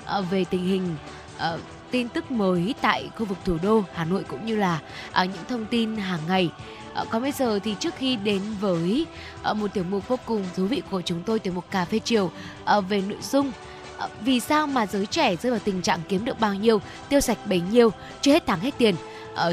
ờ, 0.05 0.21
về 0.21 0.45
tình 0.49 0.65
hình 0.65 0.95
ờ, 1.37 1.59
tin 1.91 2.09
tức 2.09 2.31
mới 2.31 2.75
tại 2.81 3.09
khu 3.17 3.25
vực 3.25 3.37
thủ 3.45 3.57
đô 3.63 3.83
Hà 3.93 4.05
Nội 4.05 4.23
cũng 4.27 4.45
như 4.45 4.55
là 4.55 4.79
ờ, 5.11 5.23
những 5.23 5.45
thông 5.49 5.65
tin 5.65 5.97
hàng 5.97 6.21
ngày 6.27 6.49
Ờ, 6.93 7.05
còn 7.09 7.21
bây 7.21 7.31
giờ 7.31 7.59
thì 7.63 7.75
trước 7.79 7.95
khi 7.97 8.15
đến 8.15 8.41
với 8.59 9.05
ờ, 9.43 9.53
một 9.53 9.73
tiểu 9.73 9.83
mục 9.83 10.07
vô 10.07 10.19
cùng 10.25 10.45
thú 10.55 10.65
vị 10.65 10.81
của 10.91 11.01
chúng 11.01 11.23
tôi 11.23 11.39
tiểu 11.39 11.53
mục 11.53 11.71
cà 11.71 11.85
phê 11.85 11.99
chiều 11.99 12.31
ờ, 12.65 12.81
về 12.81 13.01
nội 13.01 13.17
dung 13.21 13.51
ờ, 13.97 14.09
vì 14.21 14.39
sao 14.39 14.67
mà 14.67 14.85
giới 14.85 15.05
trẻ 15.05 15.35
rơi 15.35 15.51
vào 15.51 15.61
tình 15.63 15.81
trạng 15.81 15.99
kiếm 16.09 16.25
được 16.25 16.39
bao 16.39 16.53
nhiêu 16.53 16.81
tiêu 17.09 17.19
sạch 17.19 17.37
bấy 17.45 17.61
nhiêu 17.61 17.89
chưa 18.21 18.31
hết 18.31 18.43
tháng 18.47 18.59
hết 18.59 18.73
tiền 18.77 18.95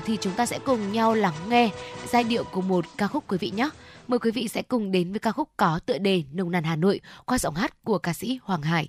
thì 0.04 0.18
chúng 0.20 0.32
ta 0.32 0.46
sẽ 0.46 0.58
cùng 0.58 0.92
nhau 0.92 1.14
lắng 1.14 1.34
nghe 1.48 1.70
giai 2.08 2.24
điệu 2.24 2.44
của 2.44 2.60
một 2.60 2.84
ca 2.96 3.06
khúc 3.06 3.24
quý 3.28 3.38
vị 3.38 3.52
nhé 3.56 3.70
mời 4.08 4.18
quý 4.18 4.30
vị 4.30 4.48
sẽ 4.48 4.62
cùng 4.62 4.92
đến 4.92 5.10
với 5.12 5.18
ca 5.18 5.32
khúc 5.32 5.48
có 5.56 5.80
tựa 5.86 5.98
đề 5.98 6.22
nồng 6.32 6.50
nàn 6.50 6.64
Hà 6.64 6.76
Nội 6.76 7.00
qua 7.26 7.38
giọng 7.38 7.54
hát 7.54 7.84
của 7.84 7.98
ca 7.98 8.12
sĩ 8.12 8.38
Hoàng 8.42 8.62
Hải. 8.62 8.88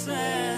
Say 0.00 0.49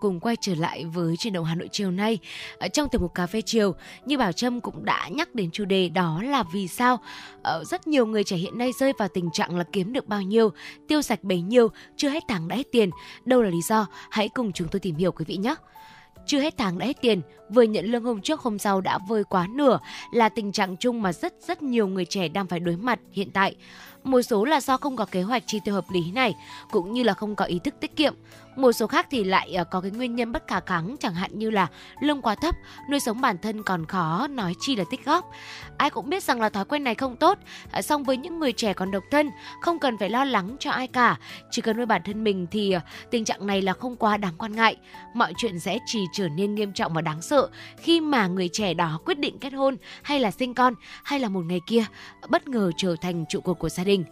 cùng 0.00 0.20
quay 0.20 0.36
trở 0.40 0.54
lại 0.54 0.84
với 0.84 1.16
truyền 1.16 1.32
động 1.32 1.44
Hà 1.44 1.54
Nội 1.54 1.68
chiều 1.72 1.90
nay. 1.90 2.18
Ở 2.58 2.68
trong 2.68 2.88
tiểu 2.88 3.00
mục 3.00 3.14
cà 3.14 3.26
phê 3.26 3.42
chiều, 3.42 3.74
như 4.06 4.18
Bảo 4.18 4.32
Trâm 4.32 4.60
cũng 4.60 4.84
đã 4.84 5.08
nhắc 5.08 5.34
đến 5.34 5.50
chủ 5.50 5.64
đề 5.64 5.88
đó 5.88 6.22
là 6.22 6.44
vì 6.52 6.68
sao 6.68 6.98
ở 7.42 7.64
rất 7.64 7.86
nhiều 7.86 8.06
người 8.06 8.24
trẻ 8.24 8.36
hiện 8.36 8.58
nay 8.58 8.72
rơi 8.78 8.92
vào 8.98 9.08
tình 9.08 9.30
trạng 9.32 9.56
là 9.56 9.64
kiếm 9.72 9.92
được 9.92 10.08
bao 10.08 10.22
nhiêu, 10.22 10.52
tiêu 10.88 11.02
sạch 11.02 11.24
bấy 11.24 11.40
nhiêu, 11.40 11.68
chưa 11.96 12.08
hết 12.08 12.24
tháng 12.28 12.48
đã 12.48 12.56
hết 12.56 12.66
tiền. 12.72 12.90
Đâu 13.24 13.42
là 13.42 13.50
lý 13.50 13.62
do? 13.68 13.86
Hãy 14.10 14.28
cùng 14.28 14.52
chúng 14.52 14.68
tôi 14.68 14.80
tìm 14.80 14.96
hiểu 14.96 15.12
quý 15.12 15.24
vị 15.28 15.36
nhé. 15.36 15.54
Chưa 16.26 16.40
hết 16.40 16.54
tháng 16.58 16.78
đã 16.78 16.86
hết 16.86 17.00
tiền, 17.00 17.20
vừa 17.50 17.62
nhận 17.62 17.86
lương 17.86 18.04
hôm 18.04 18.20
trước 18.20 18.40
hôm 18.40 18.58
sau 18.58 18.80
đã 18.80 18.98
vơi 19.08 19.24
quá 19.24 19.46
nửa 19.50 19.78
là 20.12 20.28
tình 20.28 20.52
trạng 20.52 20.76
chung 20.76 21.02
mà 21.02 21.12
rất 21.12 21.34
rất 21.46 21.62
nhiều 21.62 21.86
người 21.86 22.04
trẻ 22.04 22.28
đang 22.28 22.46
phải 22.46 22.60
đối 22.60 22.76
mặt 22.76 23.00
hiện 23.12 23.30
tại. 23.30 23.54
Một 24.04 24.22
số 24.22 24.44
là 24.44 24.60
do 24.60 24.76
không 24.76 24.96
có 24.96 25.04
kế 25.04 25.22
hoạch 25.22 25.42
chi 25.46 25.60
tiêu 25.64 25.74
hợp 25.74 25.84
lý 25.92 26.12
này, 26.12 26.34
cũng 26.70 26.92
như 26.92 27.02
là 27.02 27.14
không 27.14 27.36
có 27.36 27.44
ý 27.44 27.58
thức 27.58 27.74
tiết 27.80 27.96
kiệm. 27.96 28.14
Một 28.56 28.72
số 28.72 28.86
khác 28.86 29.06
thì 29.10 29.24
lại 29.24 29.54
ờ, 29.54 29.64
có 29.64 29.80
cái 29.80 29.90
nguyên 29.90 30.16
nhân 30.16 30.32
bất 30.32 30.48
khả 30.48 30.60
kháng 30.60 30.96
chẳng 31.00 31.14
hạn 31.14 31.38
như 31.38 31.50
là 31.50 31.66
lương 32.00 32.22
quá 32.22 32.34
thấp, 32.34 32.54
nuôi 32.90 33.00
sống 33.00 33.20
bản 33.20 33.38
thân 33.38 33.62
còn 33.62 33.86
khó, 33.86 34.26
nói 34.30 34.54
chi 34.60 34.76
là 34.76 34.84
tích 34.90 35.04
góp. 35.04 35.30
Ai 35.76 35.90
cũng 35.90 36.10
biết 36.10 36.22
rằng 36.22 36.40
là 36.40 36.48
thói 36.48 36.64
quen 36.64 36.84
này 36.84 36.94
không 36.94 37.16
tốt, 37.16 37.38
ờ, 37.72 37.82
song 37.82 38.04
với 38.04 38.16
những 38.16 38.38
người 38.38 38.52
trẻ 38.52 38.72
còn 38.72 38.90
độc 38.90 39.04
thân, 39.10 39.30
không 39.60 39.78
cần 39.78 39.98
phải 39.98 40.10
lo 40.10 40.24
lắng 40.24 40.56
cho 40.60 40.70
ai 40.70 40.86
cả, 40.86 41.18
chỉ 41.50 41.62
cần 41.62 41.76
nuôi 41.76 41.86
bản 41.86 42.02
thân 42.04 42.24
mình 42.24 42.46
thì 42.50 42.72
ờ, 42.72 42.80
tình 43.10 43.24
trạng 43.24 43.46
này 43.46 43.62
là 43.62 43.72
không 43.72 43.96
quá 43.96 44.16
đáng 44.16 44.34
quan 44.38 44.52
ngại. 44.52 44.76
Mọi 45.14 45.34
chuyện 45.36 45.60
sẽ 45.60 45.78
chỉ 45.86 46.00
trở 46.12 46.28
nên 46.28 46.54
nghiêm 46.54 46.72
trọng 46.72 46.92
và 46.94 47.00
đáng 47.00 47.22
sợ 47.22 47.48
khi 47.76 48.00
mà 48.00 48.26
người 48.26 48.48
trẻ 48.52 48.74
đó 48.74 49.00
quyết 49.04 49.18
định 49.18 49.38
kết 49.38 49.52
hôn 49.52 49.76
hay 50.02 50.20
là 50.20 50.30
sinh 50.30 50.54
con 50.54 50.74
hay 51.04 51.20
là 51.20 51.28
một 51.28 51.44
ngày 51.44 51.60
kia 51.66 51.84
bất 52.28 52.48
ngờ 52.48 52.70
trở 52.76 52.96
thành 53.00 53.24
trụ 53.28 53.40
cột 53.40 53.58
của 53.58 53.68
gia 53.68 53.84
đình. 53.84 54.04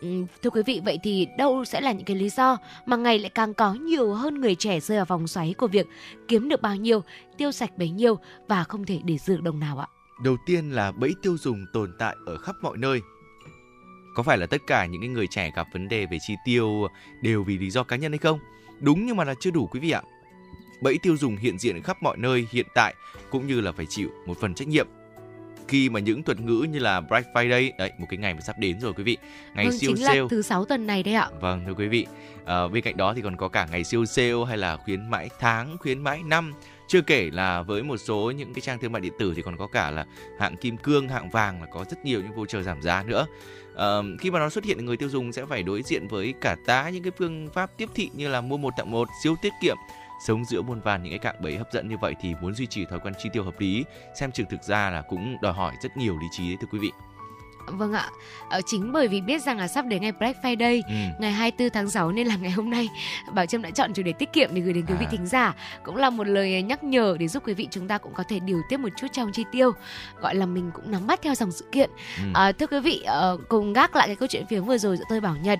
Ừ, 0.00 0.24
thưa 0.42 0.50
quý 0.50 0.62
vị, 0.66 0.80
vậy 0.84 0.98
thì 1.02 1.26
đâu 1.38 1.64
sẽ 1.64 1.80
là 1.80 1.92
những 1.92 2.04
cái 2.04 2.16
lý 2.16 2.28
do 2.28 2.56
mà 2.86 2.96
ngày 2.96 3.18
lại 3.18 3.30
càng 3.30 3.54
có 3.54 3.74
nhiều 3.74 4.14
hơn 4.14 4.40
người 4.40 4.54
trẻ 4.54 4.80
rơi 4.80 4.98
vào 4.98 5.04
vòng 5.04 5.28
xoáy 5.28 5.54
của 5.58 5.66
việc 5.66 5.86
kiếm 6.28 6.48
được 6.48 6.62
bao 6.62 6.76
nhiêu, 6.76 7.02
tiêu 7.36 7.52
sạch 7.52 7.70
bấy 7.78 7.90
nhiêu 7.90 8.18
và 8.48 8.64
không 8.64 8.84
thể 8.84 9.00
để 9.04 9.18
dư 9.18 9.36
đồng 9.36 9.60
nào 9.60 9.78
ạ? 9.78 9.86
Đầu 10.22 10.36
tiên 10.46 10.70
là 10.70 10.92
bẫy 10.92 11.14
tiêu 11.22 11.36
dùng 11.38 11.66
tồn 11.72 11.92
tại 11.98 12.16
ở 12.26 12.36
khắp 12.36 12.56
mọi 12.62 12.76
nơi. 12.76 13.00
Có 14.14 14.22
phải 14.22 14.38
là 14.38 14.46
tất 14.46 14.62
cả 14.66 14.86
những 14.86 15.12
người 15.12 15.26
trẻ 15.26 15.50
gặp 15.56 15.66
vấn 15.72 15.88
đề 15.88 16.06
về 16.06 16.18
chi 16.20 16.34
tiêu 16.44 16.88
đều 17.22 17.44
vì 17.44 17.58
lý 17.58 17.70
do 17.70 17.82
cá 17.82 17.96
nhân 17.96 18.12
hay 18.12 18.18
không? 18.18 18.38
Đúng 18.80 19.06
nhưng 19.06 19.16
mà 19.16 19.24
là 19.24 19.34
chưa 19.40 19.50
đủ 19.50 19.66
quý 19.66 19.80
vị 19.80 19.90
ạ. 19.90 20.02
Bẫy 20.82 20.98
tiêu 21.02 21.16
dùng 21.16 21.36
hiện 21.36 21.58
diện 21.58 21.82
khắp 21.82 22.02
mọi 22.02 22.16
nơi 22.16 22.46
hiện 22.50 22.66
tại 22.74 22.94
cũng 23.30 23.46
như 23.46 23.60
là 23.60 23.72
phải 23.72 23.86
chịu 23.86 24.08
một 24.26 24.40
phần 24.40 24.54
trách 24.54 24.68
nhiệm 24.68 24.86
khi 25.68 25.88
mà 25.88 26.00
những 26.00 26.22
thuật 26.22 26.40
ngữ 26.40 26.66
như 26.70 26.78
là 26.78 27.00
Black 27.00 27.28
Friday 27.34 27.70
đấy 27.78 27.92
một 27.98 28.06
cái 28.10 28.18
ngày 28.18 28.34
mà 28.34 28.40
sắp 28.40 28.58
đến 28.58 28.80
rồi 28.80 28.92
quý 28.92 29.02
vị. 29.02 29.16
Ngày 29.54 29.64
vâng, 29.64 29.78
siêu 29.78 29.92
chính 29.96 30.06
sale. 30.06 30.20
là 30.20 30.26
thứ 30.30 30.42
sáu 30.42 30.64
tuần 30.64 30.86
này 30.86 31.02
đấy 31.02 31.14
ạ. 31.14 31.28
Vâng 31.40 31.62
thưa 31.66 31.74
quý 31.74 31.88
vị. 31.88 32.06
À, 32.44 32.68
bên 32.68 32.84
cạnh 32.84 32.96
đó 32.96 33.14
thì 33.14 33.22
còn 33.22 33.36
có 33.36 33.48
cả 33.48 33.68
ngày 33.70 33.84
siêu 33.84 34.04
sale 34.04 34.44
hay 34.48 34.58
là 34.58 34.76
khuyến 34.76 35.10
mãi 35.10 35.28
tháng 35.40 35.76
khuyến 35.78 36.00
mãi 36.00 36.20
năm. 36.24 36.52
Chưa 36.88 37.00
kể 37.00 37.30
là 37.32 37.62
với 37.62 37.82
một 37.82 37.96
số 37.96 38.30
những 38.36 38.54
cái 38.54 38.60
trang 38.60 38.78
thương 38.78 38.92
mại 38.92 39.00
điện 39.00 39.12
tử 39.18 39.32
thì 39.36 39.42
còn 39.42 39.56
có 39.56 39.66
cả 39.66 39.90
là 39.90 40.06
hạng 40.38 40.56
kim 40.56 40.76
cương 40.76 41.08
hạng 41.08 41.30
vàng 41.30 41.60
là 41.60 41.66
có 41.72 41.84
rất 41.90 42.04
nhiều 42.04 42.20
những 42.20 42.34
voucher 42.34 42.66
giảm 42.66 42.82
giá 42.82 43.02
nữa. 43.06 43.26
Uh, 43.72 44.20
khi 44.20 44.30
mà 44.30 44.38
nó 44.38 44.50
xuất 44.50 44.64
hiện 44.64 44.84
người 44.84 44.96
tiêu 44.96 45.08
dùng 45.08 45.32
sẽ 45.32 45.46
phải 45.46 45.62
đối 45.62 45.82
diện 45.82 46.08
với 46.08 46.34
cả 46.40 46.56
tá 46.66 46.88
những 46.88 47.02
cái 47.02 47.12
phương 47.18 47.48
pháp 47.54 47.70
tiếp 47.76 47.88
thị 47.94 48.10
như 48.14 48.28
là 48.28 48.40
mua 48.40 48.56
một 48.56 48.74
tặng 48.76 48.90
một 48.90 49.08
siêu 49.22 49.36
tiết 49.42 49.52
kiệm 49.62 49.76
sống 50.26 50.44
giữa 50.44 50.62
muôn 50.62 50.80
vàn 50.80 51.02
những 51.02 51.12
cái 51.12 51.18
cạm 51.18 51.34
bẫy 51.40 51.56
hấp 51.56 51.72
dẫn 51.72 51.88
như 51.88 51.96
vậy 52.00 52.14
thì 52.20 52.34
muốn 52.40 52.54
duy 52.54 52.66
trì 52.66 52.84
thói 52.84 53.00
quen 53.00 53.14
chi 53.18 53.28
tiêu 53.32 53.44
hợp 53.44 53.60
lý 53.60 53.84
xem 54.14 54.32
chừng 54.32 54.46
thực 54.50 54.62
ra 54.62 54.90
là 54.90 55.02
cũng 55.02 55.36
đòi 55.42 55.52
hỏi 55.52 55.74
rất 55.82 55.96
nhiều 55.96 56.18
lý 56.18 56.26
trí 56.30 56.48
đấy 56.48 56.56
thưa 56.60 56.68
quý 56.70 56.78
vị 56.78 56.90
Vâng 57.70 57.92
ạ, 57.92 58.10
ờ, 58.50 58.60
chính 58.66 58.92
bởi 58.92 59.08
vì 59.08 59.20
biết 59.20 59.42
rằng 59.42 59.58
là 59.58 59.68
sắp 59.68 59.86
đến 59.86 60.02
ngày 60.02 60.12
Black 60.12 60.42
Friday, 60.42 60.82
ừ. 60.88 60.94
ngày 61.20 61.32
24 61.32 61.70
tháng 61.70 61.90
6 61.90 62.12
nên 62.12 62.26
là 62.26 62.36
ngày 62.36 62.50
hôm 62.50 62.70
nay 62.70 62.88
Bảo 63.34 63.46
Trâm 63.46 63.62
đã 63.62 63.70
chọn 63.70 63.92
chủ 63.94 64.02
đề 64.02 64.12
tiết 64.12 64.32
kiệm 64.32 64.50
để 64.52 64.60
gửi 64.60 64.72
đến 64.72 64.86
quý 64.86 64.94
vị 64.98 65.06
à. 65.06 65.10
thính 65.10 65.26
giả. 65.26 65.54
Cũng 65.82 65.96
là 65.96 66.10
một 66.10 66.24
lời 66.24 66.62
nhắc 66.62 66.84
nhở 66.84 67.16
để 67.20 67.28
giúp 67.28 67.42
quý 67.46 67.54
vị 67.54 67.68
chúng 67.70 67.88
ta 67.88 67.98
cũng 67.98 68.14
có 68.14 68.22
thể 68.22 68.38
điều 68.38 68.62
tiết 68.68 68.76
một 68.76 68.88
chút 68.96 69.06
trong 69.12 69.32
chi 69.32 69.44
tiêu. 69.52 69.72
Gọi 70.20 70.34
là 70.34 70.46
mình 70.46 70.70
cũng 70.74 70.90
nắm 70.90 71.06
bắt 71.06 71.22
theo 71.22 71.34
dòng 71.34 71.52
sự 71.52 71.64
kiện. 71.72 71.90
Ừ. 72.16 72.30
À, 72.34 72.52
thưa 72.52 72.66
quý 72.66 72.80
vị, 72.80 73.04
uh, 73.34 73.40
cùng 73.48 73.72
gác 73.72 73.96
lại 73.96 74.06
cái 74.06 74.16
câu 74.16 74.28
chuyện 74.28 74.46
phía 74.46 74.60
vừa 74.60 74.78
rồi 74.78 74.96
giữa 74.96 75.04
tôi 75.08 75.20
Bảo 75.20 75.36
Nhật. 75.36 75.58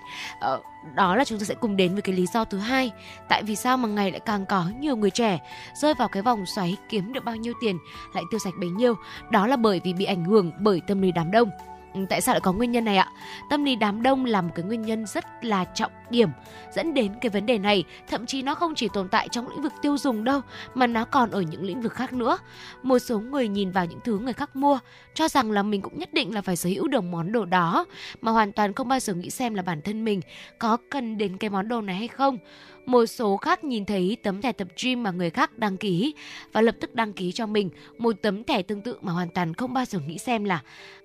Uh, 0.54 0.64
đó 0.94 1.16
là 1.16 1.24
chúng 1.24 1.38
ta 1.38 1.44
sẽ 1.44 1.54
cùng 1.54 1.76
đến 1.76 1.92
với 1.92 2.02
cái 2.02 2.14
lý 2.14 2.26
do 2.26 2.44
thứ 2.44 2.58
hai. 2.58 2.90
Tại 3.28 3.42
vì 3.42 3.56
sao 3.56 3.76
mà 3.76 3.88
ngày 3.88 4.10
lại 4.10 4.20
càng 4.20 4.46
có 4.46 4.70
nhiều 4.80 4.96
người 4.96 5.10
trẻ 5.10 5.38
rơi 5.74 5.94
vào 5.94 6.08
cái 6.08 6.22
vòng 6.22 6.46
xoáy 6.46 6.76
kiếm 6.88 7.12
được 7.12 7.24
bao 7.24 7.36
nhiêu 7.36 7.52
tiền, 7.60 7.78
lại 8.14 8.24
tiêu 8.30 8.38
sạch 8.38 8.54
bấy 8.60 8.70
nhiêu? 8.70 8.94
Đó 9.30 9.46
là 9.46 9.56
bởi 9.56 9.80
vì 9.84 9.92
bị 9.92 10.04
ảnh 10.04 10.24
hưởng 10.24 10.52
bởi 10.60 10.82
tâm 10.86 11.02
lý 11.02 11.12
đám 11.12 11.30
đông. 11.30 11.50
Ừ, 11.98 12.04
tại 12.08 12.20
sao 12.20 12.34
lại 12.34 12.40
có 12.40 12.52
nguyên 12.52 12.72
nhân 12.72 12.84
này 12.84 12.96
ạ? 12.96 13.12
Tâm 13.50 13.64
lý 13.64 13.76
đám 13.76 14.02
đông 14.02 14.24
là 14.24 14.40
một 14.40 14.50
cái 14.54 14.64
nguyên 14.64 14.82
nhân 14.82 15.06
rất 15.06 15.24
là 15.44 15.64
trọng 15.64 15.92
điểm 16.10 16.28
dẫn 16.74 16.94
đến 16.94 17.12
cái 17.20 17.30
vấn 17.30 17.46
đề 17.46 17.58
này, 17.58 17.84
thậm 18.08 18.26
chí 18.26 18.42
nó 18.42 18.54
không 18.54 18.74
chỉ 18.74 18.88
tồn 18.92 19.08
tại 19.08 19.28
trong 19.28 19.48
lĩnh 19.48 19.62
vực 19.62 19.72
tiêu 19.82 19.98
dùng 19.98 20.24
đâu 20.24 20.40
mà 20.74 20.86
nó 20.86 21.04
còn 21.04 21.30
ở 21.30 21.40
những 21.40 21.64
lĩnh 21.64 21.80
vực 21.80 21.92
khác 21.92 22.12
nữa. 22.12 22.38
Một 22.82 22.98
số 22.98 23.20
người 23.20 23.48
nhìn 23.48 23.70
vào 23.70 23.86
những 23.86 24.00
thứ 24.04 24.18
người 24.18 24.32
khác 24.32 24.56
mua 24.56 24.78
cho 25.14 25.28
rằng 25.28 25.50
là 25.50 25.62
mình 25.62 25.82
cũng 25.82 25.98
nhất 25.98 26.14
định 26.14 26.34
là 26.34 26.42
phải 26.42 26.56
sở 26.56 26.70
hữu 26.70 26.88
được 26.88 27.04
món 27.04 27.32
đồ 27.32 27.44
đó 27.44 27.84
mà 28.20 28.32
hoàn 28.32 28.52
toàn 28.52 28.72
không 28.72 28.88
bao 28.88 29.00
giờ 29.00 29.14
nghĩ 29.14 29.30
xem 29.30 29.54
là 29.54 29.62
bản 29.62 29.82
thân 29.82 30.04
mình 30.04 30.20
có 30.58 30.76
cần 30.90 31.18
đến 31.18 31.36
cái 31.36 31.50
món 31.50 31.68
đồ 31.68 31.80
này 31.80 31.96
hay 31.96 32.08
không 32.08 32.38
một 32.88 33.06
số 33.06 33.36
khác 33.36 33.64
nhìn 33.64 33.84
thấy 33.84 34.16
tấm 34.22 34.42
thẻ 34.42 34.52
tập 34.52 34.68
gym 34.82 35.02
mà 35.02 35.10
người 35.10 35.30
khác 35.30 35.58
đăng 35.58 35.76
ký 35.76 36.14
và 36.52 36.60
lập 36.60 36.76
tức 36.80 36.94
đăng 36.94 37.12
ký 37.12 37.32
cho 37.32 37.46
mình. 37.46 37.70
Một 37.98 38.16
tấm 38.22 38.44
thẻ 38.44 38.62
tương 38.62 38.82
tự 38.82 38.98
mà 39.00 39.12
hoàn 39.12 39.28
toàn 39.28 39.54
không 39.54 39.74
bao 39.74 39.84
giờ 39.84 39.98
nghĩ 39.98 40.18
xem 40.18 40.44
là, 40.44 40.62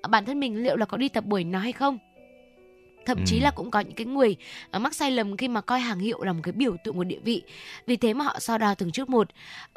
bản 0.09 0.25
thân 0.25 0.39
mình 0.39 0.63
liệu 0.63 0.75
là 0.75 0.85
có 0.85 0.97
đi 0.97 1.09
tập 1.09 1.25
buổi 1.25 1.43
nào 1.43 1.61
hay 1.61 1.71
không? 1.71 1.97
Thậm 3.05 3.17
ừ. 3.17 3.23
chí 3.25 3.39
là 3.39 3.51
cũng 3.51 3.71
có 3.71 3.79
những 3.79 3.95
cái 3.95 4.05
người 4.05 4.35
uh, 4.75 4.81
mắc 4.81 4.95
sai 4.95 5.11
lầm 5.11 5.37
khi 5.37 5.47
mà 5.47 5.61
coi 5.61 5.79
hàng 5.79 5.99
hiệu 5.99 6.23
là 6.23 6.33
một 6.33 6.39
cái 6.43 6.51
biểu 6.51 6.75
tượng 6.83 6.95
của 6.95 7.03
địa 7.03 7.19
vị. 7.23 7.41
Vì 7.87 7.95
thế 7.95 8.13
mà 8.13 8.25
họ 8.25 8.39
so 8.39 8.57
đo 8.57 8.75
từng 8.75 8.91
chút 8.91 9.09
một. 9.09 9.27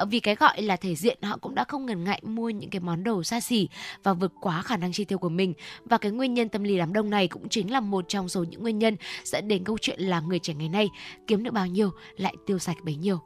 Uh, 0.03 0.09
vì 0.09 0.19
cái 0.19 0.35
gọi 0.35 0.61
là 0.61 0.75
thể 0.75 0.95
diện 0.95 1.17
họ 1.21 1.37
cũng 1.37 1.55
đã 1.55 1.63
không 1.63 1.85
ngần 1.85 2.03
ngại 2.03 2.21
mua 2.23 2.49
những 2.49 2.69
cái 2.69 2.79
món 2.79 3.03
đồ 3.03 3.23
xa 3.23 3.39
xỉ 3.39 3.69
và 4.03 4.13
vượt 4.13 4.33
quá 4.41 4.61
khả 4.61 4.77
năng 4.77 4.91
chi 4.91 5.05
tiêu 5.05 5.17
của 5.17 5.29
mình. 5.29 5.53
Và 5.85 5.97
cái 5.97 6.11
nguyên 6.11 6.33
nhân 6.33 6.49
tâm 6.49 6.63
lý 6.63 6.77
đám 6.77 6.93
đông 6.93 7.09
này 7.09 7.27
cũng 7.27 7.49
chính 7.49 7.71
là 7.71 7.79
một 7.79 8.05
trong 8.07 8.29
số 8.29 8.43
những 8.43 8.61
nguyên 8.61 8.79
nhân 8.79 8.97
dẫn 9.23 9.47
đến 9.47 9.63
câu 9.63 9.77
chuyện 9.81 9.99
là 10.01 10.19
người 10.19 10.39
trẻ 10.39 10.53
ngày 10.53 10.69
nay 10.69 10.89
kiếm 11.27 11.43
được 11.43 11.51
bao 11.53 11.67
nhiêu 11.67 11.91
lại 12.17 12.35
tiêu 12.45 12.59
sạch 12.59 12.77
bấy 12.83 12.95
nhiêu. 12.95 13.19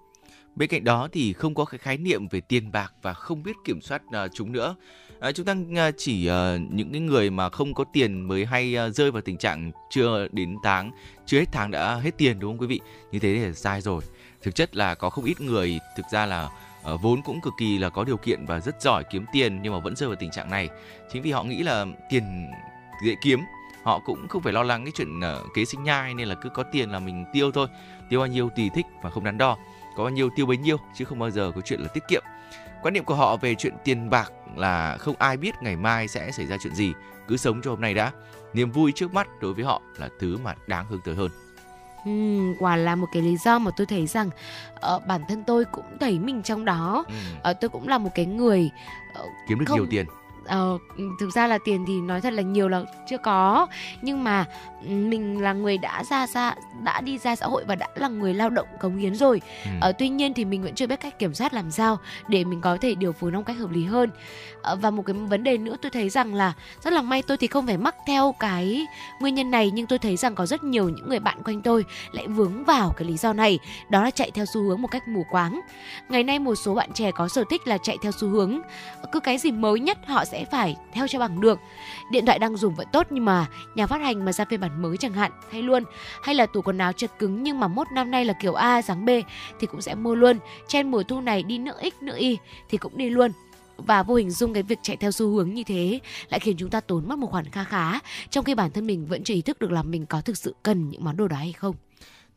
Bên 0.56 0.70
cạnh 0.70 0.84
đó 0.84 1.08
thì 1.12 1.34
không 1.34 1.56
có 1.56 1.66
cái 1.66 1.78
khái 1.78 1.98
niệm 1.98 2.28
về 2.28 2.42
tiền 2.42 2.72
bạc 2.72 2.94
và 3.02 3.14
không 3.14 3.44
biết 3.44 3.56
kiểm 3.66 3.82
soát 3.82 4.02
uh, 4.08 4.32
chúng 4.34 4.52
nữa 4.52 4.76
à, 5.22 5.32
chúng 5.32 5.46
ta 5.46 5.56
ờ, 5.76 5.92
chỉ 5.98 6.30
uh, 6.30 6.72
những 6.72 6.92
cái 6.92 7.02
người 7.02 7.30
mà 7.30 7.50
không 7.50 7.74
có 7.74 7.84
tiền 7.94 8.22
mới 8.22 8.46
hay 8.46 8.76
uh, 8.88 8.96
rơi 8.96 9.12
vào 9.12 9.22
tình 9.22 9.38
trạng 9.38 9.72
chưa 9.90 10.28
đến 10.32 10.56
tháng 10.64 10.92
chưa 11.26 11.40
hết 11.40 11.46
tháng 11.52 11.72
đã 11.72 11.96
hết 11.96 12.12
tiền 12.18 12.40
đúng 12.40 12.52
không 12.52 12.62
quý 12.62 12.68
vị? 12.68 12.80
Như 13.12 13.20
thế 13.20 13.42
thì 13.44 13.54
sai 13.54 13.82
rồi. 13.82 14.02
Thực 14.42 14.56
chất 14.56 14.76
là 14.76 14.96
có 14.96 15.10
không 15.10 15.26
ít 15.26 15.42
người 15.42 15.80
thực 15.98 16.06
ra 16.12 16.26
là 16.26 16.50
uh, 16.94 17.02
vốn 17.02 17.22
cũng 17.22 17.42
cực 17.42 17.54
kỳ 17.60 17.78
là 17.78 17.90
có 17.90 18.04
điều 18.04 18.18
kiện 18.18 18.46
và 18.46 18.60
rất 18.60 18.82
giỏi 18.82 19.04
kiếm 19.12 19.26
tiền 19.34 19.60
nhưng 19.62 19.74
mà 19.74 19.80
vẫn 19.80 19.96
rơi 19.96 20.10
vào 20.10 20.16
tình 20.16 20.32
trạng 20.32 20.50
này. 20.50 20.70
Chính 21.14 21.22
vì 21.22 21.32
họ 21.32 21.44
nghĩ 21.44 21.64
là 21.64 21.86
tiền 22.10 22.48
dễ 23.06 23.16
kiếm 23.24 23.40
họ 23.84 24.00
cũng 24.06 24.28
không 24.28 24.42
phải 24.42 24.54
lo 24.54 24.64
lắng 24.64 24.86
cái 24.86 24.92
chuyện 24.96 25.20
uh, 25.20 25.54
kế 25.54 25.66
sinh 25.66 25.84
nhai 25.84 26.14
nên 26.14 26.28
là 26.28 26.36
cứ 26.36 26.50
có 26.50 26.64
tiền 26.64 26.92
là 26.92 27.00
mình 27.00 27.26
tiêu 27.34 27.52
thôi. 27.52 27.68
Tiêu 28.10 28.20
bao 28.20 28.28
nhiêu 28.28 28.50
tùy 28.56 28.70
thích 28.76 28.86
và 29.04 29.10
không 29.10 29.24
đắn 29.24 29.38
đo. 29.38 29.58
Có 29.98 30.04
bao 30.04 30.12
nhiêu 30.12 30.30
tiêu 30.36 30.46
bấy 30.46 30.58
nhiêu 30.58 30.78
chứ 30.96 31.06
không 31.06 31.20
bao 31.20 31.32
giờ 31.32 31.52
có 31.56 31.62
chuyện 31.62 31.80
là 31.82 31.88
tiết 31.88 32.04
kiệm. 32.08 32.24
Quan 32.82 32.94
niệm 32.94 33.06
của 33.06 33.16
họ 33.16 33.38
về 33.38 33.56
chuyện 33.56 33.74
tiền 33.84 34.10
bạc 34.10 34.32
là 34.56 34.98
không 34.98 35.16
ai 35.20 35.38
biết 35.38 35.56
ngày 35.62 35.76
mai 35.76 36.08
sẽ 36.08 36.32
xảy 36.32 36.46
ra 36.46 36.58
chuyện 36.64 36.76
gì, 36.76 36.94
cứ 37.28 37.38
sống 37.38 37.62
cho 37.64 37.72
hôm 37.72 37.82
nay 37.82 37.94
đã. 37.94 38.12
Niềm 38.54 38.72
vui 38.72 38.92
trước 38.96 39.14
mắt 39.14 39.28
đối 39.42 39.54
với 39.54 39.66
họ 39.66 39.82
là 39.98 40.10
thứ 40.20 40.38
mà 40.38 40.56
đáng 40.68 40.86
hướng 40.90 41.02
tới 41.06 41.16
hơn. 41.16 41.30
Ừ, 42.06 42.12
quả 42.60 42.76
là 42.76 42.96
một 42.96 43.08
cái 43.14 43.22
lý 43.22 43.38
do 43.38 43.60
mà 43.60 43.72
tôi 43.78 43.88
thấy 43.88 44.08
rằng 44.08 44.30
uh, 44.96 45.08
bản 45.08 45.22
thân 45.30 45.44
tôi 45.44 45.66
cũng 45.66 45.98
thấy 46.00 46.20
mình 46.20 46.44
trong 46.44 46.66
đó. 46.66 47.06
Ừ. 47.08 47.52
Uh, 47.52 47.58
tôi 47.62 47.70
cũng 47.70 47.88
là 47.88 47.98
một 47.98 48.10
cái 48.16 48.26
người 48.26 48.70
uh, 49.20 49.30
kiếm 49.48 49.60
được 49.60 49.66
không... 49.68 49.78
nhiều 49.78 49.88
tiền 49.90 50.06
Ờ, 50.46 50.78
thực 51.20 51.30
ra 51.30 51.48
là 51.48 51.58
tiền 51.66 51.86
thì 51.88 52.02
nói 52.02 52.22
thật 52.22 52.34
là 52.34 52.42
nhiều 52.42 52.70
là 52.70 52.84
chưa 53.10 53.18
có 53.18 53.68
nhưng 54.02 54.24
mà 54.24 54.46
mình 54.84 55.42
là 55.42 55.54
người 55.54 55.78
đã 55.78 56.04
ra 56.04 56.28
ra 56.28 56.56
đã 56.84 57.02
đi 57.02 57.18
ra 57.18 57.36
xã 57.36 57.46
hội 57.46 57.64
và 57.68 57.76
đã 57.76 57.88
là 57.96 58.08
người 58.08 58.34
lao 58.34 58.50
động 58.50 58.68
cống 58.80 58.98
hiến 58.98 59.16
rồi 59.16 59.42
ừ. 59.66 59.72
ờ, 59.82 59.92
tuy 59.92 60.10
nhiên 60.10 60.34
thì 60.34 60.46
mình 60.46 60.64
vẫn 60.64 60.76
chưa 60.76 60.88
biết 60.88 61.00
cách 61.00 61.20
kiểm 61.20 61.34
soát 61.34 61.54
làm 61.54 61.72
sao 61.72 61.98
để 62.28 62.44
mình 62.44 62.62
có 62.62 62.78
thể 62.82 62.96
điều 62.96 63.12
phối 63.12 63.32
nó 63.32 63.40
một 63.40 63.46
cách 63.46 63.58
hợp 63.58 63.72
lý 63.72 63.86
hơn 63.86 64.10
ờ, 64.62 64.76
và 64.76 64.92
một 64.92 65.04
cái 65.06 65.14
vấn 65.14 65.44
đề 65.44 65.58
nữa 65.58 65.76
tôi 65.82 65.90
thấy 65.90 66.10
rằng 66.10 66.34
là 66.34 66.54
rất 66.84 66.94
là 66.94 67.02
may 67.02 67.22
tôi 67.22 67.38
thì 67.38 67.48
không 67.48 67.68
phải 67.68 67.78
mắc 67.78 67.96
theo 68.08 68.36
cái 68.40 68.86
nguyên 69.20 69.36
nhân 69.36 69.52
này 69.52 69.72
nhưng 69.74 69.88
tôi 69.88 70.00
thấy 70.00 70.18
rằng 70.18 70.36
có 70.36 70.46
rất 70.46 70.64
nhiều 70.64 70.90
những 70.90 71.10
người 71.10 71.20
bạn 71.20 71.44
quanh 71.44 71.62
tôi 71.62 71.86
lại 72.12 72.28
vướng 72.28 72.64
vào 72.64 72.94
cái 72.98 73.08
lý 73.08 73.18
do 73.18 73.34
này 73.34 73.60
đó 73.90 74.04
là 74.04 74.12
chạy 74.12 74.32
theo 74.32 74.46
xu 74.54 74.62
hướng 74.62 74.82
một 74.82 74.88
cách 74.92 75.08
mù 75.08 75.26
quáng 75.32 75.62
ngày 76.10 76.24
nay 76.24 76.40
một 76.40 76.56
số 76.56 76.76
bạn 76.76 76.90
trẻ 76.94 77.12
có 77.12 77.28
sở 77.28 77.44
thích 77.50 77.68
là 77.68 77.78
chạy 77.78 77.98
theo 78.02 78.12
xu 78.12 78.28
hướng 78.28 78.62
cứ 79.12 79.20
cái 79.20 79.38
gì 79.38 79.52
mới 79.52 79.80
nhất 79.80 79.98
họ 80.08 80.26
sẽ 80.26 80.46
phải 80.46 80.76
theo 80.94 81.08
cho 81.08 81.20
bằng 81.20 81.42
được. 81.42 81.60
Điện 82.12 82.26
thoại 82.26 82.40
đang 82.40 82.58
dùng 82.58 82.76
vẫn 82.76 82.88
tốt 82.92 83.08
nhưng 83.10 83.26
mà 83.26 83.46
nhà 83.76 83.88
phát 83.88 84.02
hành 84.02 84.26
mà 84.26 84.34
ra 84.34 84.46
phiên 84.46 84.60
bản 84.60 84.71
mới 84.80 84.98
chẳng 84.98 85.14
hạn, 85.14 85.32
hay 85.52 85.62
luôn. 85.62 85.84
Hay 86.24 86.36
là 86.36 86.46
tủ 86.46 86.62
quần 86.62 86.78
áo 86.78 86.94
chật 86.94 87.12
cứng 87.20 87.44
nhưng 87.44 87.60
mà 87.60 87.68
mốt 87.68 87.88
năm 87.94 88.12
nay 88.12 88.26
là 88.26 88.34
kiểu 88.42 88.54
A 88.54 88.82
dáng 88.82 89.06
B, 89.06 89.10
thì 89.60 89.68
cũng 89.68 89.82
sẽ 89.82 89.96
mua 89.96 90.16
luôn. 90.16 90.38
Chen 90.68 90.92
mùa 90.92 91.04
thu 91.04 91.22
này 91.22 91.44
đi 91.44 91.58
nữa 91.58 91.80
X 91.82 92.04
nữa 92.04 92.18
Y, 92.18 92.38
thì 92.70 92.78
cũng 92.78 92.98
đi 92.98 93.10
luôn 93.10 93.32
và 93.78 94.04
vô 94.04 94.16
hình 94.16 94.32
dung 94.32 94.54
cái 94.54 94.64
việc 94.64 94.80
chạy 94.82 94.98
theo 94.98 95.12
xu 95.12 95.28
hướng 95.28 95.54
như 95.54 95.64
thế 95.64 96.00
lại 96.30 96.40
khiến 96.40 96.56
chúng 96.58 96.70
ta 96.70 96.80
tốn 96.80 97.08
mất 97.08 97.20
một 97.20 97.32
khoản 97.32 97.46
kha 97.46 97.64
khá, 97.64 98.00
trong 98.30 98.46
khi 98.46 98.56
bản 98.56 98.72
thân 98.72 98.88
mình 98.88 99.06
vẫn 99.06 99.24
chưa 99.24 99.34
ý 99.34 99.42
thức 99.42 99.60
được 99.60 99.72
là 99.72 99.84
mình 99.84 100.06
có 100.06 100.22
thực 100.22 100.38
sự 100.38 100.56
cần 100.64 100.90
những 100.90 101.04
món 101.04 101.18
đồ 101.18 101.28
đó 101.28 101.38
hay 101.38 101.54
không. 101.54 101.76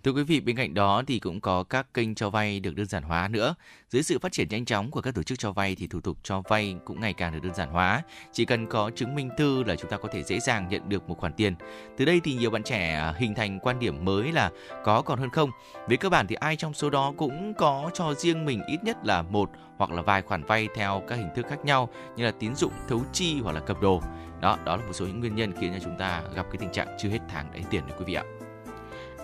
Thưa 0.05 0.13
quý 0.13 0.23
vị, 0.23 0.41
bên 0.41 0.57
cạnh 0.57 0.75
đó 0.75 1.03
thì 1.07 1.19
cũng 1.19 1.41
có 1.41 1.63
các 1.63 1.95
kênh 1.95 2.15
cho 2.15 2.31
vay 2.31 2.61
được 2.61 2.75
đơn 2.75 2.87
giản 2.87 3.03
hóa 3.03 3.29
nữa. 3.29 3.55
Dưới 3.91 4.03
sự 4.03 4.19
phát 4.19 4.33
triển 4.33 4.49
nhanh 4.49 4.65
chóng 4.65 4.91
của 4.91 5.01
các 5.01 5.15
tổ 5.15 5.23
chức 5.23 5.39
cho 5.39 5.53
vay 5.53 5.75
thì 5.75 5.87
thủ 5.87 6.01
tục 6.01 6.19
cho 6.23 6.43
vay 6.49 6.77
cũng 6.85 7.01
ngày 7.01 7.13
càng 7.13 7.33
được 7.33 7.39
đơn 7.43 7.55
giản 7.55 7.69
hóa. 7.69 8.03
Chỉ 8.33 8.45
cần 8.45 8.67
có 8.67 8.91
chứng 8.95 9.15
minh 9.15 9.31
thư 9.39 9.65
là 9.65 9.77
chúng 9.77 9.91
ta 9.91 9.97
có 9.97 10.09
thể 10.13 10.23
dễ 10.23 10.41
dàng 10.41 10.69
nhận 10.69 10.89
được 10.89 11.09
một 11.09 11.19
khoản 11.19 11.33
tiền. 11.33 11.55
Từ 11.97 12.05
đây 12.05 12.21
thì 12.25 12.35
nhiều 12.35 12.51
bạn 12.51 12.63
trẻ 12.63 12.95
à, 12.95 13.15
hình 13.17 13.35
thành 13.35 13.59
quan 13.61 13.79
điểm 13.79 14.05
mới 14.05 14.33
là 14.33 14.51
có 14.85 15.03
còn 15.03 15.19
hơn 15.19 15.31
không. 15.31 15.51
Về 15.89 15.97
cơ 15.97 16.09
bản 16.09 16.27
thì 16.27 16.35
ai 16.35 16.57
trong 16.57 16.75
số 16.75 16.91
đó 16.91 17.13
cũng 17.17 17.55
có 17.55 17.91
cho 17.95 18.15
riêng 18.15 18.45
mình 18.45 18.63
ít 18.67 18.85
nhất 18.85 18.97
là 19.05 19.23
một 19.23 19.51
hoặc 19.77 19.91
là 19.91 20.03
vài 20.03 20.23
khoản 20.23 20.45
vay 20.45 20.69
theo 20.77 21.03
các 21.09 21.17
hình 21.17 21.31
thức 21.37 21.47
khác 21.49 21.65
nhau 21.65 21.89
như 22.17 22.25
là 22.25 22.31
tín 22.31 22.55
dụng, 22.55 22.73
thấu 22.89 23.03
chi 23.13 23.41
hoặc 23.43 23.53
là 23.53 23.61
cầm 23.61 23.81
đồ. 23.81 24.03
Đó, 24.41 24.59
đó 24.65 24.77
là 24.77 24.87
một 24.87 24.93
số 24.93 25.07
những 25.07 25.21
nguyên 25.21 25.35
nhân 25.35 25.53
khiến 25.61 25.73
cho 25.73 25.81
chúng 25.85 25.99
ta 25.99 26.23
gặp 26.35 26.47
cái 26.51 26.57
tình 26.59 26.73
trạng 26.73 26.89
chưa 26.99 27.09
hết 27.09 27.21
tháng 27.29 27.53
đấy 27.53 27.63
tiền 27.71 27.87
đấy 27.87 27.97
quý 27.99 28.05
vị 28.05 28.15
ạ. 28.15 28.25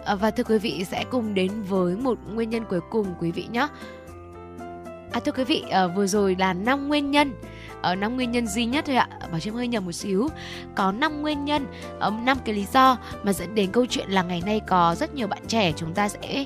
Ờ, 0.05 0.17
và 0.17 0.31
thưa 0.31 0.45
quý 0.45 0.59
vị 0.59 0.85
sẽ 0.85 1.05
cùng 1.11 1.35
đến 1.35 1.53
với 1.69 1.97
một 1.97 2.19
nguyên 2.33 2.51
nhân 2.51 2.65
cuối 2.71 2.81
cùng 2.91 3.07
quý 3.21 3.33
vị 3.33 3.47
nhé. 3.53 3.69
À 5.13 5.21
thưa 5.25 5.33
quý 5.33 5.45
vị, 5.45 5.65
à, 5.71 5.87
vừa 5.87 6.07
rồi 6.07 6.37
là 6.39 6.53
năm 6.53 6.89
nguyên 6.89 7.11
nhân 7.11 7.33
ở 7.83 7.95
năm 7.95 8.17
nguyên 8.17 8.31
nhân 8.31 8.47
duy 8.47 8.65
nhất 8.65 8.85
thôi 8.87 8.97
ạ. 8.97 9.09
Bảo 9.31 9.41
trâm 9.41 9.55
hơi 9.55 9.69
nhầm 9.69 9.85
một 9.85 9.93
xíu. 9.93 10.29
Có 10.75 10.93
năm 10.93 11.23
nguyên 11.23 11.45
nhân 11.45 11.67
ờ, 11.99 12.13
năm 12.23 12.39
cái 12.45 12.55
lý 12.55 12.67
do 12.73 12.99
mà 13.23 13.33
dẫn 13.33 13.55
đến 13.55 13.73
câu 13.73 13.87
chuyện 13.87 14.11
là 14.11 14.23
ngày 14.23 14.43
nay 14.47 14.61
có 14.67 14.95
rất 14.99 15.15
nhiều 15.15 15.27
bạn 15.27 15.43
trẻ 15.49 15.73
chúng 15.77 15.95
ta 15.95 16.09
sẽ 16.09 16.45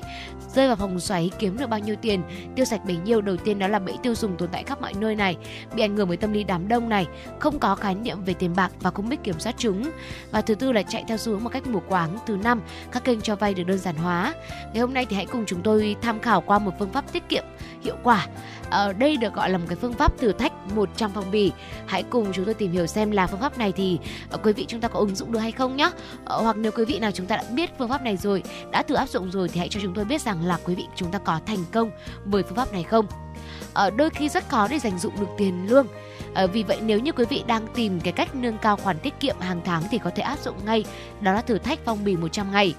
rơi 0.53 0.67
vào 0.67 0.75
vòng 0.75 0.99
xoáy 0.99 1.31
kiếm 1.39 1.57
được 1.57 1.69
bao 1.69 1.79
nhiêu 1.79 1.95
tiền, 2.01 2.21
tiêu 2.55 2.65
sạch 2.65 2.85
bấy 2.85 2.97
nhiêu. 2.97 3.21
Đầu 3.21 3.37
tiên 3.37 3.59
đó 3.59 3.67
là 3.67 3.79
bẫy 3.79 3.97
tiêu 4.03 4.15
dùng 4.15 4.37
tồn 4.37 4.49
tại 4.51 4.63
khắp 4.63 4.81
mọi 4.81 4.93
nơi 4.93 5.15
này, 5.15 5.37
bị 5.75 5.83
ảnh 5.83 5.97
hưởng 5.97 6.07
bởi 6.07 6.17
tâm 6.17 6.33
lý 6.33 6.43
đám 6.43 6.67
đông 6.67 6.89
này, 6.89 7.07
không 7.39 7.59
có 7.59 7.75
khái 7.75 7.95
niệm 7.95 8.23
về 8.23 8.33
tiền 8.33 8.55
bạc 8.55 8.71
và 8.79 8.91
không 8.91 9.09
biết 9.09 9.23
kiểm 9.23 9.39
soát 9.39 9.55
chúng. 9.57 9.89
Và 10.31 10.41
thứ 10.41 10.55
tư 10.55 10.71
là 10.71 10.83
chạy 10.83 11.03
theo 11.07 11.17
xu 11.17 11.31
hướng 11.31 11.43
một 11.43 11.49
cách 11.49 11.67
mù 11.67 11.79
quáng. 11.79 12.17
Thứ 12.25 12.37
năm, 12.43 12.61
các 12.91 13.03
kênh 13.03 13.21
cho 13.21 13.35
vay 13.35 13.53
được 13.53 13.63
đơn 13.63 13.77
giản 13.77 13.95
hóa. 13.95 14.33
Ngày 14.73 14.81
hôm 14.81 14.93
nay 14.93 15.05
thì 15.09 15.15
hãy 15.15 15.25
cùng 15.25 15.45
chúng 15.45 15.61
tôi 15.61 15.95
tham 16.01 16.19
khảo 16.19 16.41
qua 16.41 16.59
một 16.59 16.71
phương 16.79 16.91
pháp 16.91 17.13
tiết 17.13 17.29
kiệm 17.29 17.43
hiệu 17.83 17.95
quả 18.03 18.27
ở 18.69 18.93
đây 18.93 19.17
được 19.17 19.33
gọi 19.33 19.49
là 19.49 19.57
một 19.57 19.65
cái 19.67 19.75
phương 19.81 19.93
pháp 19.93 20.17
thử 20.17 20.31
thách 20.31 20.53
100 20.75 21.11
phong 21.13 21.31
bì. 21.31 21.51
Hãy 21.85 22.03
cùng 22.03 22.33
chúng 22.33 22.45
tôi 22.45 22.53
tìm 22.53 22.71
hiểu 22.71 22.87
xem 22.87 23.11
là 23.11 23.27
phương 23.27 23.39
pháp 23.39 23.57
này 23.57 23.71
thì 23.71 23.99
uh, 24.33 24.45
quý 24.45 24.53
vị 24.53 24.65
chúng 24.67 24.81
ta 24.81 24.87
có 24.87 24.99
ứng 24.99 25.15
dụng 25.15 25.31
được 25.31 25.39
hay 25.39 25.51
không 25.51 25.75
nhé 25.75 25.85
uh, 25.85 25.93
ờ, 26.25 26.41
hoặc 26.41 26.57
nếu 26.57 26.71
quý 26.71 26.85
vị 26.85 26.99
nào 26.99 27.11
chúng 27.11 27.25
ta 27.25 27.35
đã 27.35 27.43
biết 27.51 27.69
phương 27.77 27.89
pháp 27.89 28.01
này 28.01 28.17
rồi 28.17 28.43
đã 28.71 28.83
thử 28.83 28.95
áp 28.95 29.09
dụng 29.09 29.31
rồi 29.31 29.49
thì 29.49 29.59
hãy 29.59 29.69
cho 29.69 29.79
chúng 29.83 29.93
tôi 29.93 30.05
biết 30.05 30.21
rằng 30.21 30.45
là 30.45 30.59
quý 30.63 30.75
vị 30.75 30.85
chúng 30.95 31.11
ta 31.11 31.19
có 31.19 31.39
thành 31.45 31.63
công 31.71 31.91
với 32.25 32.43
phương 32.43 32.55
pháp 32.55 32.73
này 32.73 32.83
không. 32.83 33.05
Ở 33.73 33.89
đôi 33.89 34.09
khi 34.09 34.29
rất 34.29 34.49
khó 34.49 34.67
để 34.67 34.79
dành 34.79 34.99
dụng 34.99 35.19
được 35.19 35.27
tiền 35.37 35.67
lương. 35.69 35.87
À, 36.33 36.45
vì 36.45 36.63
vậy 36.63 36.77
nếu 36.81 36.99
như 36.99 37.11
quý 37.11 37.25
vị 37.29 37.43
đang 37.47 37.67
tìm 37.75 37.99
cái 37.99 38.13
cách 38.13 38.35
nâng 38.35 38.57
cao 38.57 38.75
khoản 38.75 38.99
tiết 38.99 39.19
kiệm 39.19 39.35
hàng 39.39 39.61
tháng 39.65 39.83
thì 39.91 39.97
có 39.97 40.09
thể 40.15 40.23
áp 40.23 40.39
dụng 40.39 40.55
ngay 40.65 40.85
đó 41.21 41.33
là 41.33 41.41
thử 41.41 41.57
thách 41.57 41.79
phong 41.85 42.03
bì 42.03 42.15
100 42.15 42.51
ngày. 42.51 42.75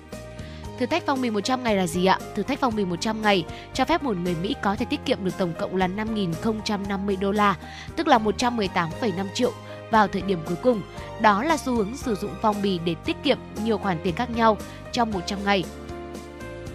Thử 0.78 0.86
thách 0.86 1.02
phong 1.06 1.20
bì 1.20 1.30
100 1.30 1.62
ngày 1.62 1.76
là 1.76 1.86
gì 1.86 2.06
ạ? 2.06 2.18
Thử 2.34 2.42
thách 2.42 2.60
phong 2.60 2.76
bì 2.76 2.84
100 2.84 3.22
ngày 3.22 3.44
cho 3.74 3.84
phép 3.84 4.02
một 4.02 4.16
người 4.16 4.34
Mỹ 4.42 4.54
có 4.62 4.76
thể 4.76 4.86
tiết 4.90 5.00
kiệm 5.04 5.24
được 5.24 5.38
tổng 5.38 5.54
cộng 5.58 5.76
là 5.76 5.88
5.050 5.88 7.20
đô 7.20 7.32
la, 7.32 7.56
tức 7.96 8.06
là 8.08 8.18
118,5 8.18 9.26
triệu 9.34 9.52
vào 9.90 10.08
thời 10.08 10.22
điểm 10.22 10.38
cuối 10.46 10.56
cùng. 10.62 10.82
Đó 11.20 11.42
là 11.42 11.56
xu 11.56 11.74
hướng 11.74 11.96
sử 11.96 12.14
dụng 12.14 12.34
phong 12.42 12.62
bì 12.62 12.78
để 12.84 12.94
tiết 12.94 13.16
kiệm 13.22 13.38
nhiều 13.64 13.78
khoản 13.78 13.98
tiền 14.02 14.14
khác 14.14 14.30
nhau 14.30 14.56
trong 14.92 15.10
100 15.10 15.44
ngày 15.44 15.64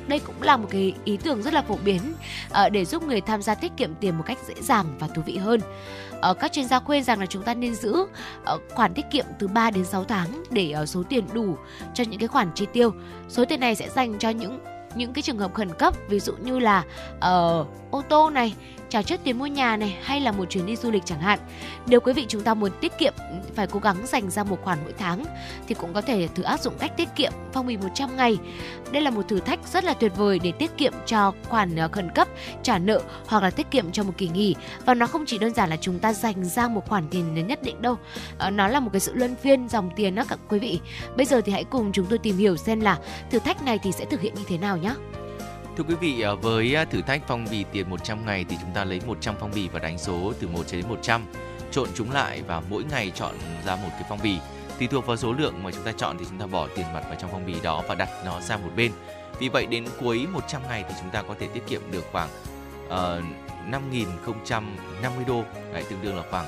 đây 0.07 0.19
cũng 0.19 0.41
là 0.41 0.57
một 0.57 0.67
cái 0.71 0.93
ý 1.03 1.17
tưởng 1.17 1.41
rất 1.41 1.53
là 1.53 1.61
phổ 1.61 1.77
biến 1.85 2.01
ờ, 2.49 2.69
để 2.69 2.85
giúp 2.85 3.03
người 3.03 3.21
tham 3.21 3.41
gia 3.41 3.55
tiết 3.55 3.71
kiệm 3.77 3.95
tiền 3.95 4.17
một 4.17 4.23
cách 4.27 4.37
dễ 4.47 4.53
dàng 4.61 4.85
và 4.99 5.07
thú 5.07 5.21
vị 5.25 5.37
hơn. 5.37 5.61
Uh, 6.29 6.39
các 6.39 6.51
chuyên 6.51 6.65
gia 6.65 6.79
khuyên 6.79 7.03
rằng 7.03 7.19
là 7.19 7.25
chúng 7.25 7.43
ta 7.43 7.53
nên 7.53 7.75
giữ 7.75 7.93
uh, 7.93 8.61
khoản 8.75 8.93
tiết 8.93 9.05
kiệm 9.11 9.25
từ 9.39 9.47
3 9.47 9.71
đến 9.71 9.85
6 9.85 10.03
tháng 10.03 10.43
để 10.49 10.75
uh, 10.81 10.89
số 10.89 11.03
tiền 11.09 11.23
đủ 11.33 11.57
cho 11.93 12.03
những 12.03 12.19
cái 12.19 12.27
khoản 12.27 12.51
chi 12.55 12.67
tiêu. 12.73 12.93
Số 13.29 13.45
tiền 13.45 13.59
này 13.59 13.75
sẽ 13.75 13.89
dành 13.89 14.19
cho 14.19 14.29
những 14.29 14.59
những 14.95 15.13
cái 15.13 15.21
trường 15.21 15.37
hợp 15.37 15.53
khẩn 15.53 15.69
cấp 15.73 15.93
ví 16.09 16.19
dụ 16.19 16.33
như 16.33 16.59
là 16.59 16.83
uh, 17.15 17.67
ô 17.91 18.01
tô 18.09 18.29
này 18.29 18.55
trả 18.91 19.01
trước 19.01 19.19
tiền 19.23 19.39
mua 19.39 19.45
nhà 19.45 19.77
này 19.77 19.97
hay 20.03 20.19
là 20.19 20.31
một 20.31 20.45
chuyến 20.49 20.65
đi 20.65 20.75
du 20.75 20.91
lịch 20.91 21.05
chẳng 21.05 21.19
hạn. 21.19 21.39
Nếu 21.87 21.99
quý 21.99 22.13
vị 22.13 22.25
chúng 22.27 22.41
ta 22.41 22.53
muốn 22.53 22.71
tiết 22.81 22.97
kiệm 22.97 23.13
phải 23.55 23.67
cố 23.67 23.79
gắng 23.79 23.95
dành 24.05 24.31
ra 24.31 24.43
một 24.43 24.57
khoản 24.63 24.77
mỗi 24.83 24.93
tháng 24.97 25.23
thì 25.67 25.75
cũng 25.75 25.93
có 25.93 26.01
thể 26.01 26.27
thử 26.27 26.43
áp 26.43 26.59
dụng 26.59 26.73
cách 26.79 26.97
tiết 26.97 27.09
kiệm 27.15 27.31
phong 27.53 27.67
bì 27.67 27.77
100 27.77 28.15
ngày. 28.15 28.37
Đây 28.91 29.01
là 29.01 29.09
một 29.09 29.21
thử 29.27 29.39
thách 29.39 29.59
rất 29.67 29.83
là 29.83 29.93
tuyệt 29.93 30.11
vời 30.15 30.39
để 30.43 30.51
tiết 30.51 30.77
kiệm 30.77 30.93
cho 31.05 31.33
khoản 31.49 31.75
ờ, 31.75 31.87
khẩn 31.87 32.09
cấp, 32.09 32.27
trả 32.63 32.77
nợ 32.77 33.01
hoặc 33.27 33.43
là 33.43 33.49
tiết 33.49 33.71
kiệm 33.71 33.91
cho 33.91 34.03
một 34.03 34.13
kỳ 34.17 34.27
nghỉ. 34.27 34.55
Và 34.85 34.93
nó 34.93 35.07
không 35.07 35.23
chỉ 35.27 35.37
đơn 35.37 35.53
giản 35.53 35.69
là 35.69 35.77
chúng 35.81 35.99
ta 35.99 36.13
dành 36.13 36.45
ra 36.45 36.67
một 36.67 36.87
khoản 36.87 37.07
tiền 37.11 37.47
nhất 37.47 37.63
định 37.63 37.81
đâu. 37.81 37.97
Ờ, 38.37 38.49
nó 38.49 38.67
là 38.67 38.79
một 38.79 38.89
cái 38.93 38.99
sự 38.99 39.13
luân 39.15 39.35
phiên 39.35 39.69
dòng 39.69 39.89
tiền 39.95 40.15
đó 40.15 40.23
các 40.29 40.39
quý 40.49 40.59
vị. 40.59 40.79
Bây 41.17 41.25
giờ 41.25 41.41
thì 41.41 41.51
hãy 41.51 41.63
cùng 41.63 41.91
chúng 41.91 42.05
tôi 42.05 42.19
tìm 42.19 42.37
hiểu 42.37 42.57
xem 42.57 42.79
là 42.79 42.99
thử 43.31 43.39
thách 43.39 43.63
này 43.63 43.79
thì 43.83 43.91
sẽ 43.91 44.05
thực 44.05 44.21
hiện 44.21 44.33
như 44.35 44.43
thế 44.47 44.57
nào 44.57 44.77
nhé. 44.77 44.93
Thưa 45.77 45.83
quý 45.83 45.95
vị, 45.95 46.21
à, 46.21 46.33
với 46.33 46.75
à, 46.75 46.85
thử 46.85 47.01
thách 47.01 47.21
phong 47.27 47.45
bì 47.51 47.65
tiền 47.71 47.89
100 47.89 48.25
ngày 48.25 48.45
thì 48.49 48.57
chúng 48.61 48.71
ta 48.73 48.83
lấy 48.83 49.01
100 49.07 49.35
phong 49.39 49.51
bì 49.55 49.67
và 49.67 49.79
đánh 49.79 49.97
số 49.97 50.33
từ 50.39 50.47
1 50.47 50.63
cho 50.67 50.77
đến 50.77 50.89
100, 50.89 51.25
trộn 51.71 51.89
chúng 51.95 52.11
lại 52.11 52.41
và 52.47 52.61
mỗi 52.69 52.83
ngày 52.83 53.11
chọn 53.15 53.35
ra 53.65 53.75
một 53.75 53.89
cái 53.91 54.03
phong 54.09 54.19
bì. 54.23 54.37
Tùy 54.79 54.87
thuộc 54.87 55.05
vào 55.05 55.17
số 55.17 55.33
lượng 55.33 55.63
mà 55.63 55.71
chúng 55.71 55.83
ta 55.83 55.91
chọn 55.97 56.17
thì 56.19 56.25
chúng 56.29 56.39
ta 56.39 56.45
bỏ 56.45 56.67
tiền 56.75 56.85
mặt 56.93 57.03
vào 57.07 57.15
trong 57.21 57.29
phong 57.31 57.45
bì 57.45 57.55
đó 57.63 57.83
và 57.87 57.95
đặt 57.95 58.09
nó 58.25 58.41
sang 58.41 58.63
một 58.63 58.69
bên. 58.75 58.91
Vì 59.39 59.49
vậy 59.49 59.65
đến 59.65 59.85
cuối 59.99 60.27
100 60.31 60.61
ngày 60.69 60.83
thì 60.89 60.95
chúng 61.01 61.09
ta 61.09 61.21
có 61.21 61.35
thể 61.39 61.47
tiết 61.47 61.67
kiệm 61.67 61.81
được 61.91 62.03
khoảng 62.11 62.29
ờ, 62.89 63.21
uh, 63.65 63.69
5.050 63.69 65.25
đô, 65.27 65.43
đấy, 65.73 65.83
tương 65.89 66.01
đương 66.01 66.15
là 66.15 66.23
khoảng 66.31 66.45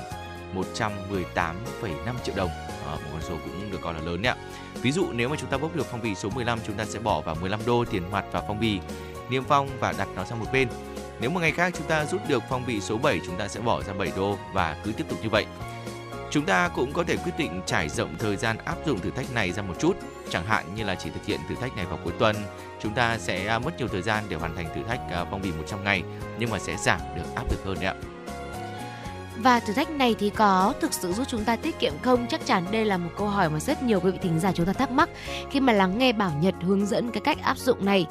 118,5 0.54 2.14
triệu 2.24 2.34
đồng. 2.36 2.50
À, 2.86 2.94
một 2.94 3.10
con 3.12 3.22
số 3.22 3.34
cũng 3.44 3.70
được 3.70 3.78
coi 3.80 3.94
là 3.94 4.00
lớn 4.00 4.22
đấy 4.22 4.34
ạ. 4.38 4.44
Ví 4.82 4.92
dụ 4.92 5.06
nếu 5.12 5.28
mà 5.28 5.36
chúng 5.40 5.50
ta 5.50 5.58
bốc 5.58 5.76
được 5.76 5.86
phong 5.90 6.02
bì 6.02 6.14
số 6.14 6.30
15 6.30 6.58
chúng 6.66 6.76
ta 6.76 6.84
sẽ 6.84 6.98
bỏ 6.98 7.20
vào 7.20 7.34
15 7.34 7.60
đô 7.66 7.84
tiền 7.84 8.02
mặt 8.10 8.24
vào 8.32 8.44
phong 8.48 8.60
bì 8.60 8.80
niêm 9.30 9.44
phong 9.44 9.68
và 9.80 9.94
đặt 9.98 10.08
nó 10.16 10.24
sang 10.24 10.40
một 10.40 10.46
bên. 10.52 10.68
Nếu 11.20 11.30
một 11.30 11.40
ngày 11.40 11.52
khác 11.52 11.72
chúng 11.76 11.86
ta 11.86 12.04
rút 12.04 12.20
được 12.28 12.42
phong 12.50 12.66
bì 12.66 12.80
số 12.80 12.98
7 12.98 13.20
chúng 13.26 13.38
ta 13.38 13.48
sẽ 13.48 13.60
bỏ 13.60 13.82
ra 13.82 13.92
7 13.92 14.12
đô 14.16 14.38
và 14.52 14.76
cứ 14.84 14.92
tiếp 14.92 15.04
tục 15.08 15.18
như 15.22 15.28
vậy. 15.28 15.46
Chúng 16.30 16.44
ta 16.44 16.68
cũng 16.68 16.92
có 16.92 17.04
thể 17.04 17.16
quyết 17.16 17.32
định 17.38 17.60
trải 17.66 17.88
rộng 17.88 18.14
thời 18.18 18.36
gian 18.36 18.56
áp 18.64 18.76
dụng 18.86 19.00
thử 19.00 19.10
thách 19.10 19.32
này 19.34 19.52
ra 19.52 19.62
một 19.62 19.74
chút, 19.78 19.96
chẳng 20.30 20.46
hạn 20.46 20.64
như 20.74 20.84
là 20.84 20.94
chỉ 20.94 21.10
thực 21.10 21.26
hiện 21.26 21.40
thử 21.48 21.54
thách 21.54 21.76
này 21.76 21.86
vào 21.86 21.98
cuối 22.04 22.12
tuần, 22.18 22.36
chúng 22.80 22.94
ta 22.94 23.18
sẽ 23.18 23.46
à, 23.46 23.58
mất 23.58 23.78
nhiều 23.78 23.88
thời 23.88 24.02
gian 24.02 24.24
để 24.28 24.36
hoàn 24.36 24.56
thành 24.56 24.66
thử 24.74 24.82
thách 24.88 25.00
à, 25.10 25.24
phong 25.30 25.42
bì 25.42 25.52
100 25.52 25.84
ngày 25.84 26.02
nhưng 26.38 26.50
mà 26.50 26.58
sẽ 26.58 26.76
giảm 26.76 27.00
được 27.16 27.34
áp 27.34 27.44
lực 27.50 27.64
hơn 27.64 27.74
đấy 27.74 27.86
ạ. 27.86 27.94
Và 29.36 29.60
thử 29.60 29.72
thách 29.72 29.90
này 29.90 30.14
thì 30.18 30.30
có 30.30 30.74
thực 30.80 30.94
sự 30.94 31.12
giúp 31.12 31.24
chúng 31.28 31.44
ta 31.44 31.56
tiết 31.56 31.78
kiệm 31.78 31.92
không? 32.02 32.26
Chắc 32.28 32.46
chắn 32.46 32.64
đây 32.70 32.84
là 32.84 32.96
một 32.96 33.10
câu 33.18 33.28
hỏi 33.28 33.50
mà 33.50 33.60
rất 33.60 33.82
nhiều 33.82 34.00
quý 34.00 34.10
vị 34.10 34.18
thính 34.22 34.40
giả 34.40 34.52
chúng 34.52 34.66
ta 34.66 34.72
thắc 34.72 34.90
mắc 34.90 35.10
khi 35.50 35.60
mà 35.60 35.72
lắng 35.72 35.98
nghe 35.98 36.12
Bảo 36.12 36.32
Nhật 36.40 36.54
hướng 36.62 36.86
dẫn 36.86 37.10
cái 37.10 37.20
cách 37.20 37.42
áp 37.42 37.58
dụng 37.58 37.84
này. 37.84 38.06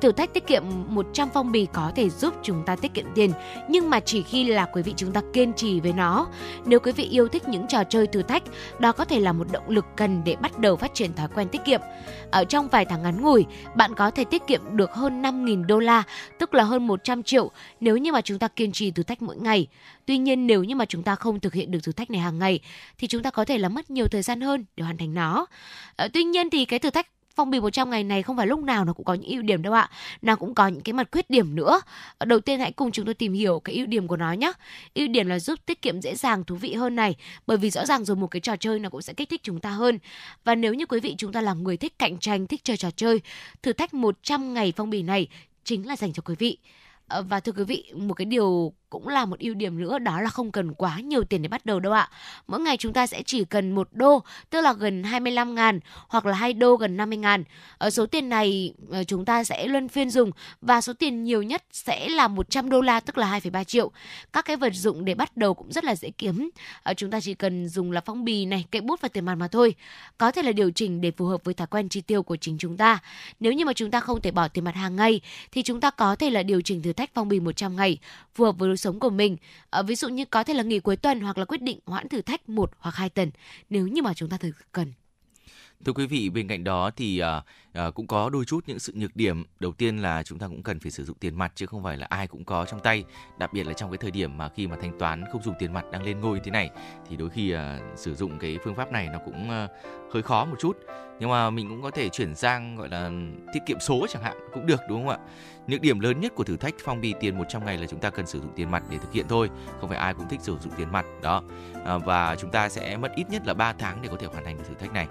Thử 0.00 0.12
thách 0.12 0.34
tiết 0.34 0.46
kiệm 0.46 0.62
100 0.88 1.28
phong 1.34 1.52
bì 1.52 1.66
có 1.72 1.92
thể 1.96 2.10
giúp 2.10 2.34
chúng 2.42 2.62
ta 2.66 2.76
tiết 2.76 2.94
kiệm 2.94 3.06
tiền, 3.14 3.32
nhưng 3.68 3.90
mà 3.90 4.00
chỉ 4.00 4.22
khi 4.22 4.44
là 4.44 4.66
quý 4.72 4.82
vị 4.82 4.94
chúng 4.96 5.12
ta 5.12 5.20
kiên 5.32 5.52
trì 5.52 5.80
với 5.80 5.92
nó. 5.92 6.26
Nếu 6.64 6.80
quý 6.80 6.92
vị 6.92 7.04
yêu 7.04 7.28
thích 7.28 7.48
những 7.48 7.66
trò 7.66 7.84
chơi 7.84 8.06
thử 8.06 8.22
thách, 8.22 8.42
đó 8.78 8.92
có 8.92 9.04
thể 9.04 9.20
là 9.20 9.32
một 9.32 9.46
động 9.52 9.68
lực 9.68 9.84
cần 9.96 10.22
để 10.24 10.36
bắt 10.36 10.58
đầu 10.58 10.76
phát 10.76 10.94
triển 10.94 11.14
thói 11.14 11.28
quen 11.34 11.48
tiết 11.48 11.64
kiệm. 11.64 11.80
Ở 12.30 12.44
trong 12.44 12.68
vài 12.68 12.84
tháng 12.84 13.02
ngắn 13.02 13.22
ngủi, 13.22 13.46
bạn 13.74 13.94
có 13.94 14.10
thể 14.10 14.24
tiết 14.24 14.42
kiệm 14.46 14.76
được 14.76 14.92
hơn 14.92 15.22
5.000 15.22 15.66
đô 15.66 15.78
la, 15.78 16.02
tức 16.38 16.54
là 16.54 16.64
hơn 16.64 16.86
100 16.86 17.22
triệu 17.22 17.50
nếu 17.80 17.96
như 17.96 18.12
mà 18.12 18.20
chúng 18.20 18.38
ta 18.38 18.48
kiên 18.48 18.72
trì 18.72 18.90
thử 18.90 19.02
thách 19.02 19.22
mỗi 19.22 19.36
ngày. 19.36 19.66
Tuy 20.06 20.18
nhiên 20.18 20.46
nếu 20.46 20.64
như 20.64 20.74
mà 20.74 20.84
chúng 20.84 21.02
ta 21.02 21.14
không 21.14 21.40
thực 21.40 21.54
hiện 21.54 21.70
được 21.70 21.78
thử 21.82 21.92
thách 21.92 22.10
này 22.10 22.20
hàng 22.20 22.38
ngày 22.38 22.60
thì 22.98 23.06
chúng 23.06 23.22
ta 23.22 23.30
có 23.30 23.44
thể 23.44 23.58
là 23.58 23.68
mất 23.68 23.90
nhiều 23.90 24.08
thời 24.08 24.22
gian 24.22 24.40
hơn 24.40 24.64
để 24.76 24.84
hoàn 24.84 24.96
thành 24.96 25.14
nó. 25.14 25.46
À, 25.96 26.08
tuy 26.12 26.24
nhiên 26.24 26.50
thì 26.50 26.64
cái 26.64 26.78
thử 26.78 26.90
thách 26.90 27.06
phong 27.36 27.50
bì 27.50 27.60
100 27.60 27.90
ngày 27.90 28.04
này 28.04 28.22
không 28.22 28.36
phải 28.36 28.46
lúc 28.46 28.60
nào 28.60 28.84
nó 28.84 28.92
cũng 28.92 29.04
có 29.04 29.14
những 29.14 29.30
ưu 29.30 29.42
điểm 29.42 29.62
đâu 29.62 29.72
ạ. 29.72 29.90
Nó 30.22 30.36
cũng 30.36 30.54
có 30.54 30.68
những 30.68 30.82
cái 30.82 30.92
mặt 30.92 31.08
khuyết 31.12 31.30
điểm 31.30 31.54
nữa. 31.54 31.80
Ờ, 32.18 32.24
đầu 32.24 32.40
tiên 32.40 32.60
hãy 32.60 32.72
cùng 32.72 32.92
chúng 32.92 33.04
tôi 33.04 33.14
tìm 33.14 33.32
hiểu 33.32 33.60
cái 33.60 33.74
ưu 33.74 33.86
điểm 33.86 34.08
của 34.08 34.16
nó 34.16 34.32
nhé. 34.32 34.52
Ưu 34.94 35.08
điểm 35.08 35.26
là 35.26 35.38
giúp 35.38 35.58
tiết 35.66 35.82
kiệm 35.82 36.00
dễ 36.00 36.14
dàng, 36.14 36.44
thú 36.44 36.54
vị 36.54 36.74
hơn 36.74 36.96
này. 36.96 37.16
Bởi 37.46 37.56
vì 37.56 37.70
rõ 37.70 37.86
ràng 37.86 38.04
rồi 38.04 38.16
một 38.16 38.26
cái 38.26 38.40
trò 38.40 38.56
chơi 38.56 38.78
nó 38.78 38.88
cũng 38.90 39.02
sẽ 39.02 39.12
kích 39.12 39.28
thích 39.28 39.40
chúng 39.42 39.60
ta 39.60 39.70
hơn. 39.70 39.98
Và 40.44 40.54
nếu 40.54 40.74
như 40.74 40.86
quý 40.86 41.00
vị 41.00 41.14
chúng 41.18 41.32
ta 41.32 41.40
là 41.40 41.54
người 41.54 41.76
thích 41.76 41.98
cạnh 41.98 42.18
tranh, 42.18 42.46
thích 42.46 42.60
chơi 42.64 42.76
trò 42.76 42.90
chơi, 42.90 43.20
thử 43.62 43.72
thách 43.72 43.94
100 43.94 44.54
ngày 44.54 44.72
phong 44.76 44.90
bì 44.90 45.02
này 45.02 45.28
chính 45.64 45.86
là 45.86 45.96
dành 45.96 46.12
cho 46.12 46.22
quý 46.24 46.34
vị. 46.38 46.58
Ờ, 47.08 47.22
và 47.22 47.40
thưa 47.40 47.52
quý 47.52 47.64
vị, 47.64 47.92
một 47.96 48.14
cái 48.14 48.24
điều 48.24 48.72
cũng 48.96 49.08
là 49.08 49.24
một 49.24 49.38
ưu 49.38 49.54
điểm 49.54 49.78
nữa 49.78 49.98
đó 49.98 50.20
là 50.20 50.30
không 50.30 50.52
cần 50.52 50.74
quá 50.74 51.00
nhiều 51.00 51.24
tiền 51.24 51.42
để 51.42 51.48
bắt 51.48 51.66
đầu 51.66 51.80
đâu 51.80 51.92
ạ. 51.92 52.08
Mỗi 52.46 52.60
ngày 52.60 52.76
chúng 52.76 52.92
ta 52.92 53.06
sẽ 53.06 53.22
chỉ 53.26 53.44
cần 53.44 53.72
một 53.72 53.88
đô, 53.92 54.22
tức 54.50 54.60
là 54.60 54.72
gần 54.72 55.02
25 55.02 55.54
ngàn 55.54 55.80
hoặc 56.08 56.26
là 56.26 56.34
hai 56.34 56.52
đô 56.52 56.76
gần 56.76 56.96
50 56.96 57.18
ngàn. 57.18 57.44
Ở 57.78 57.90
số 57.90 58.06
tiền 58.06 58.28
này 58.28 58.74
ờ, 58.90 59.04
chúng 59.04 59.24
ta 59.24 59.44
sẽ 59.44 59.66
luân 59.66 59.88
phiên 59.88 60.10
dùng 60.10 60.30
và 60.60 60.80
số 60.80 60.92
tiền 60.92 61.24
nhiều 61.24 61.42
nhất 61.42 61.64
sẽ 61.72 62.08
là 62.08 62.28
100 62.28 62.70
đô 62.70 62.80
la 62.80 63.00
tức 63.00 63.18
là 63.18 63.38
2,3 63.38 63.64
triệu. 63.64 63.90
Các 64.32 64.44
cái 64.44 64.56
vật 64.56 64.72
dụng 64.74 65.04
để 65.04 65.14
bắt 65.14 65.36
đầu 65.36 65.54
cũng 65.54 65.72
rất 65.72 65.84
là 65.84 65.94
dễ 65.94 66.10
kiếm. 66.10 66.50
Ở 66.82 66.94
chúng 66.94 67.10
ta 67.10 67.20
chỉ 67.20 67.34
cần 67.34 67.68
dùng 67.68 67.92
là 67.92 68.00
phong 68.00 68.24
bì 68.24 68.46
này, 68.46 68.64
cây 68.70 68.82
bút 68.82 69.00
và 69.00 69.08
tiền 69.08 69.24
mặt 69.24 69.34
mà 69.34 69.48
thôi. 69.48 69.74
Có 70.18 70.30
thể 70.30 70.42
là 70.42 70.52
điều 70.52 70.70
chỉnh 70.70 71.00
để 71.00 71.10
phù 71.10 71.26
hợp 71.26 71.44
với 71.44 71.54
thói 71.54 71.66
quen 71.66 71.88
chi 71.88 72.00
tiêu 72.00 72.22
của 72.22 72.36
chính 72.36 72.58
chúng 72.58 72.76
ta. 72.76 72.98
Nếu 73.40 73.52
như 73.52 73.64
mà 73.64 73.72
chúng 73.72 73.90
ta 73.90 74.00
không 74.00 74.20
thể 74.20 74.30
bỏ 74.30 74.48
tiền 74.48 74.64
mặt 74.64 74.74
hàng 74.74 74.96
ngày 74.96 75.20
thì 75.52 75.62
chúng 75.62 75.80
ta 75.80 75.90
có 75.90 76.16
thể 76.16 76.30
là 76.30 76.42
điều 76.42 76.60
chỉnh 76.60 76.82
thử 76.82 76.92
thách 76.92 77.10
phong 77.14 77.28
bì 77.28 77.40
100 77.40 77.76
ngày 77.76 77.98
phù 78.34 78.44
hợp 78.44 78.58
với 78.58 78.68
lối 78.68 78.76
sống 78.86 79.00
của 79.00 79.10
mình. 79.10 79.36
À, 79.70 79.82
ví 79.82 79.94
dụ 79.94 80.08
như 80.08 80.24
có 80.24 80.44
thể 80.44 80.54
là 80.54 80.62
nghỉ 80.62 80.80
cuối 80.80 80.96
tuần 80.96 81.20
hoặc 81.20 81.38
là 81.38 81.44
quyết 81.44 81.62
định 81.62 81.78
hoãn 81.86 82.08
thử 82.08 82.22
thách 82.22 82.48
một 82.48 82.70
hoặc 82.78 82.94
hai 82.94 83.10
tuần 83.10 83.30
nếu 83.70 83.86
như 83.86 84.02
mà 84.02 84.14
chúng 84.14 84.28
ta 84.28 84.36
thực 84.36 84.52
cần. 84.72 84.92
Thưa 85.84 85.92
quý 85.92 86.06
vị, 86.06 86.30
bên 86.30 86.48
cạnh 86.48 86.64
đó 86.64 86.90
thì 86.96 87.22
uh, 87.22 87.88
uh, 87.88 87.94
cũng 87.94 88.06
có 88.06 88.30
đôi 88.30 88.44
chút 88.44 88.64
những 88.66 88.78
sự 88.78 88.92
nhược 88.96 89.16
điểm. 89.16 89.44
Đầu 89.60 89.72
tiên 89.72 89.98
là 89.98 90.22
chúng 90.22 90.38
ta 90.38 90.46
cũng 90.46 90.62
cần 90.62 90.80
phải 90.80 90.90
sử 90.90 91.04
dụng 91.04 91.16
tiền 91.20 91.38
mặt 91.38 91.52
chứ 91.54 91.66
không 91.66 91.82
phải 91.82 91.96
là 91.96 92.06
ai 92.10 92.26
cũng 92.26 92.44
có 92.44 92.64
trong 92.64 92.80
tay. 92.80 93.04
Đặc 93.38 93.52
biệt 93.52 93.66
là 93.66 93.72
trong 93.72 93.90
cái 93.90 93.98
thời 93.98 94.10
điểm 94.10 94.38
mà 94.38 94.48
khi 94.48 94.66
mà 94.66 94.76
thanh 94.80 94.98
toán 94.98 95.24
không 95.32 95.42
dùng 95.42 95.54
tiền 95.58 95.72
mặt 95.72 95.84
đang 95.92 96.02
lên 96.02 96.20
ngôi 96.20 96.40
thế 96.44 96.50
này 96.50 96.70
thì 97.08 97.16
đôi 97.16 97.30
khi 97.30 97.54
uh, 97.54 97.60
sử 97.96 98.14
dụng 98.14 98.38
cái 98.38 98.58
phương 98.64 98.74
pháp 98.74 98.92
này 98.92 99.08
nó 99.12 99.18
cũng 99.24 99.48
uh, 99.64 99.70
hơi 100.12 100.22
khó 100.22 100.44
một 100.44 100.56
chút. 100.60 100.76
Nhưng 101.20 101.30
mà 101.30 101.50
mình 101.50 101.68
cũng 101.68 101.82
có 101.82 101.90
thể 101.90 102.08
chuyển 102.08 102.34
sang 102.34 102.76
gọi 102.76 102.88
là 102.88 103.10
tiết 103.52 103.60
kiệm 103.66 103.80
số 103.80 104.06
chẳng 104.10 104.22
hạn 104.22 104.36
cũng 104.52 104.66
được 104.66 104.80
đúng 104.88 105.06
không 105.06 105.08
ạ? 105.08 105.18
Nhược 105.66 105.80
điểm 105.80 106.00
lớn 106.00 106.20
nhất 106.20 106.32
của 106.34 106.44
thử 106.44 106.56
thách 106.56 106.74
phong 106.84 107.00
bì 107.00 107.14
tiền 107.20 107.38
100 107.38 107.64
ngày 107.64 107.78
là 107.78 107.86
chúng 107.86 108.00
ta 108.00 108.10
cần 108.10 108.26
sử 108.26 108.40
dụng 108.40 108.52
tiền 108.56 108.70
mặt 108.70 108.82
để 108.90 108.98
thực 108.98 109.12
hiện 109.12 109.26
thôi, 109.28 109.50
không 109.80 109.88
phải 109.88 109.98
ai 109.98 110.14
cũng 110.14 110.28
thích 110.28 110.40
sử 110.42 110.58
dụng 110.58 110.72
tiền 110.76 110.92
mặt 110.92 111.06
đó. 111.22 111.42
À, 111.84 111.98
và 111.98 112.36
chúng 112.36 112.50
ta 112.50 112.68
sẽ 112.68 112.96
mất 112.96 113.12
ít 113.16 113.30
nhất 113.30 113.42
là 113.46 113.54
3 113.54 113.72
tháng 113.72 114.02
để 114.02 114.08
có 114.08 114.16
thể 114.16 114.26
hoàn 114.26 114.44
thành 114.44 114.56
được 114.56 114.64
thử 114.68 114.74
thách 114.74 114.92
này. 114.92 115.06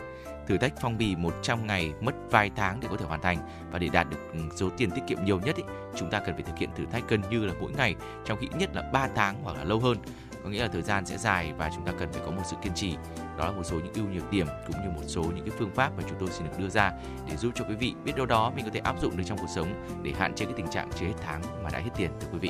Thử 0.47 0.57
thách 0.57 0.73
phong 0.81 0.97
bì 0.97 1.15
100 1.15 1.67
ngày 1.67 1.93
mất 2.01 2.11
vài 2.31 2.51
tháng 2.55 2.79
để 2.79 2.87
có 2.91 2.97
thể 2.97 3.05
hoàn 3.05 3.21
thành 3.21 3.37
và 3.71 3.79
để 3.79 3.87
đạt 3.87 4.09
được 4.09 4.17
ừ, 4.33 4.39
số 4.55 4.69
tiền 4.77 4.91
tiết 4.91 5.01
kiệm 5.07 5.25
nhiều 5.25 5.39
nhất 5.39 5.55
ý, 5.55 5.63
chúng 5.95 6.09
ta 6.11 6.19
cần 6.19 6.35
phải 6.35 6.43
thực 6.43 6.57
hiện 6.57 6.69
thử 6.75 6.85
thách 6.85 7.09
gần 7.09 7.21
như 7.29 7.45
là 7.45 7.53
mỗi 7.61 7.71
ngày 7.71 7.95
trong 8.25 8.37
khi 8.41 8.47
ít 8.47 8.57
nhất 8.57 8.69
là 8.75 8.89
3 8.93 9.07
tháng 9.15 9.35
hoặc 9.43 9.57
là 9.57 9.63
lâu 9.63 9.79
hơn. 9.79 9.97
Có 10.43 10.51
nghĩa 10.51 10.61
là 10.61 10.67
thời 10.67 10.81
gian 10.81 11.05
sẽ 11.05 11.17
dài 11.17 11.53
và 11.57 11.71
chúng 11.75 11.85
ta 11.85 11.91
cần 11.99 12.11
phải 12.11 12.21
có 12.25 12.31
một 12.31 12.41
sự 12.45 12.55
kiên 12.61 12.73
trì. 12.73 12.95
Đó 13.37 13.45
là 13.45 13.51
một 13.51 13.63
số 13.63 13.75
những 13.75 13.93
ưu 13.93 14.05
nhược 14.05 14.31
điểm 14.31 14.47
cũng 14.67 14.81
như 14.83 14.89
một 14.89 15.03
số 15.07 15.23
những 15.23 15.45
cái 15.45 15.55
phương 15.59 15.71
pháp 15.75 15.91
mà 15.97 16.03
chúng 16.09 16.19
tôi 16.19 16.29
xin 16.31 16.47
được 16.47 16.59
đưa 16.59 16.69
ra 16.69 16.91
để 17.29 17.35
giúp 17.35 17.51
cho 17.55 17.65
quý 17.69 17.75
vị 17.75 17.93
biết 18.03 18.15
đâu 18.15 18.25
đó 18.25 18.51
mình 18.55 18.65
có 18.65 18.71
thể 18.73 18.79
áp 18.79 19.01
dụng 19.01 19.17
được 19.17 19.23
trong 19.27 19.37
cuộc 19.37 19.49
sống 19.55 20.01
để 20.03 20.13
hạn 20.19 20.35
chế 20.35 20.45
cái 20.45 20.53
tình 20.57 20.67
trạng 20.67 20.89
chưa 20.99 21.05
hết 21.05 21.13
tháng 21.25 21.41
mà 21.63 21.69
đã 21.73 21.79
hết 21.79 21.89
tiền 21.97 22.11
thưa 22.19 22.27
quý 22.33 22.39
vị. 22.39 22.49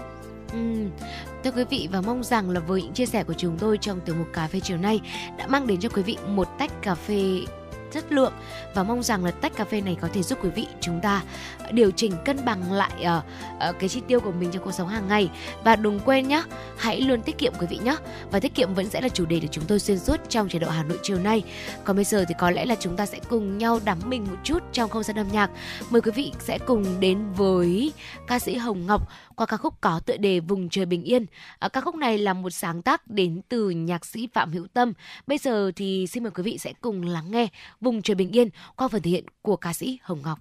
Ừ. 0.54 0.90
Thưa 1.44 1.52
quý 1.52 1.64
vị 1.70 1.90
và 1.92 2.02
mong 2.02 2.24
rằng 2.24 2.50
là 2.50 2.60
với 2.60 2.82
những 2.82 2.94
chia 2.94 3.06
sẻ 3.06 3.24
của 3.24 3.34
chúng 3.34 3.58
tôi 3.58 3.78
trong 3.78 4.00
tiểu 4.00 4.16
mục 4.16 4.28
cà 4.34 4.48
phê 4.48 4.60
chiều 4.60 4.78
nay 4.78 5.02
đã 5.38 5.48
mang 5.48 5.68
đến 5.68 5.80
cho 5.80 5.90
quý 5.90 6.04
vị 6.04 6.18
một 6.28 6.48
tách 6.60 6.72
cà 6.82 6.96
phê 6.96 7.42
chất 7.96 8.12
lượng 8.12 8.34
và 8.74 8.84
mong 8.84 9.04
rằng 9.04 9.26
là 9.26 9.32
tách 9.32 9.56
cà 9.56 9.66
phê 9.66 9.82
này 9.82 9.98
có 10.02 10.08
thể 10.14 10.24
giúp 10.24 10.40
quý 10.44 10.50
vị 10.50 10.68
chúng 10.82 11.02
ta 11.02 11.24
điều 11.72 11.92
chỉnh 11.92 12.12
cân 12.26 12.46
bằng 12.46 12.72
lại 12.72 12.92
uh, 13.18 13.24
uh, 13.70 13.80
cái 13.80 13.90
chi 13.90 14.02
tiêu 14.08 14.20
của 14.20 14.32
mình 14.32 14.52
trong 14.52 14.64
cuộc 14.64 14.72
sống 14.72 14.88
hàng 14.88 15.08
ngày. 15.08 15.30
Và 15.64 15.76
đừng 15.76 16.00
quên 16.00 16.28
nhé 16.28 16.44
hãy 16.78 17.02
luôn 17.02 17.22
tiết 17.22 17.38
kiệm 17.38 17.54
quý 17.60 17.68
vị 17.70 17.80
nhé 17.84 17.96
và 18.32 18.40
tiết 18.40 18.56
kiệm 18.56 18.74
vẫn 18.74 18.90
sẽ 18.90 19.02
là 19.02 19.10
chủ 19.10 19.26
đề 19.26 19.40
để 19.40 19.48
chúng 19.52 19.64
tôi 19.68 19.80
xuyên 19.80 20.00
suốt 20.00 20.20
trong 20.30 20.50
chế 20.50 20.60
độ 20.60 20.70
Hà 20.70 20.84
Nội 20.84 20.98
chiều 21.04 21.20
nay. 21.20 21.44
Còn 21.84 21.96
bây 21.96 22.06
giờ 22.06 22.26
thì 22.28 22.36
có 22.40 22.52
lẽ 22.52 22.66
là 22.66 22.76
chúng 22.80 22.96
ta 22.96 23.06
sẽ 23.06 23.20
cùng 23.30 23.58
nhau 23.58 23.80
đắm 23.86 23.98
mình 24.06 24.26
một 24.30 24.38
chút 24.44 24.64
trong 24.72 24.90
không 24.90 25.04
gian 25.04 25.18
âm 25.18 25.28
nhạc. 25.32 25.50
Mời 25.90 26.02
quý 26.02 26.12
vị 26.16 26.32
sẽ 26.40 26.58
cùng 26.58 27.00
đến 27.00 27.32
với 27.32 27.94
ca 28.28 28.40
sĩ 28.40 28.56
Hồng 28.56 28.86
Ngọc 28.86 29.10
qua 29.36 29.46
ca 29.46 29.58
khúc 29.58 29.82
có 29.82 30.00
tựa 30.00 30.18
đề 30.18 30.40
Vùng 30.40 30.70
trời 30.70 30.86
bình 30.86 31.04
yên. 31.04 31.26
À, 31.60 31.70
ca 31.70 31.82
khúc 31.82 31.96
này 31.96 32.18
là 32.18 32.34
một 32.34 32.50
sáng 32.50 32.82
tác 32.82 33.08
đến 33.08 33.42
từ 33.50 33.70
nhạc 33.70 34.06
sĩ 34.06 34.28
Phạm 34.34 34.52
Hữu 34.52 34.68
Tâm. 34.68 34.94
Bây 35.28 35.38
giờ 35.38 35.72
thì 35.76 36.08
xin 36.08 36.24
mời 36.24 36.32
quý 36.32 36.44
vị 36.44 36.58
sẽ 36.58 36.74
cùng 36.82 37.02
lắng 37.02 37.32
nghe 37.32 37.48
Vùng 37.82 38.02
trời 38.02 38.16
bình 38.16 38.32
yên 38.32 38.50
qua 38.76 38.88
phần 38.88 39.02
thể 39.02 39.12
hiện 39.12 39.26
của 39.42 39.56
ca 39.56 39.74
sĩ 39.74 40.00
Hồng 40.02 40.22
Ngọc. 40.24 40.40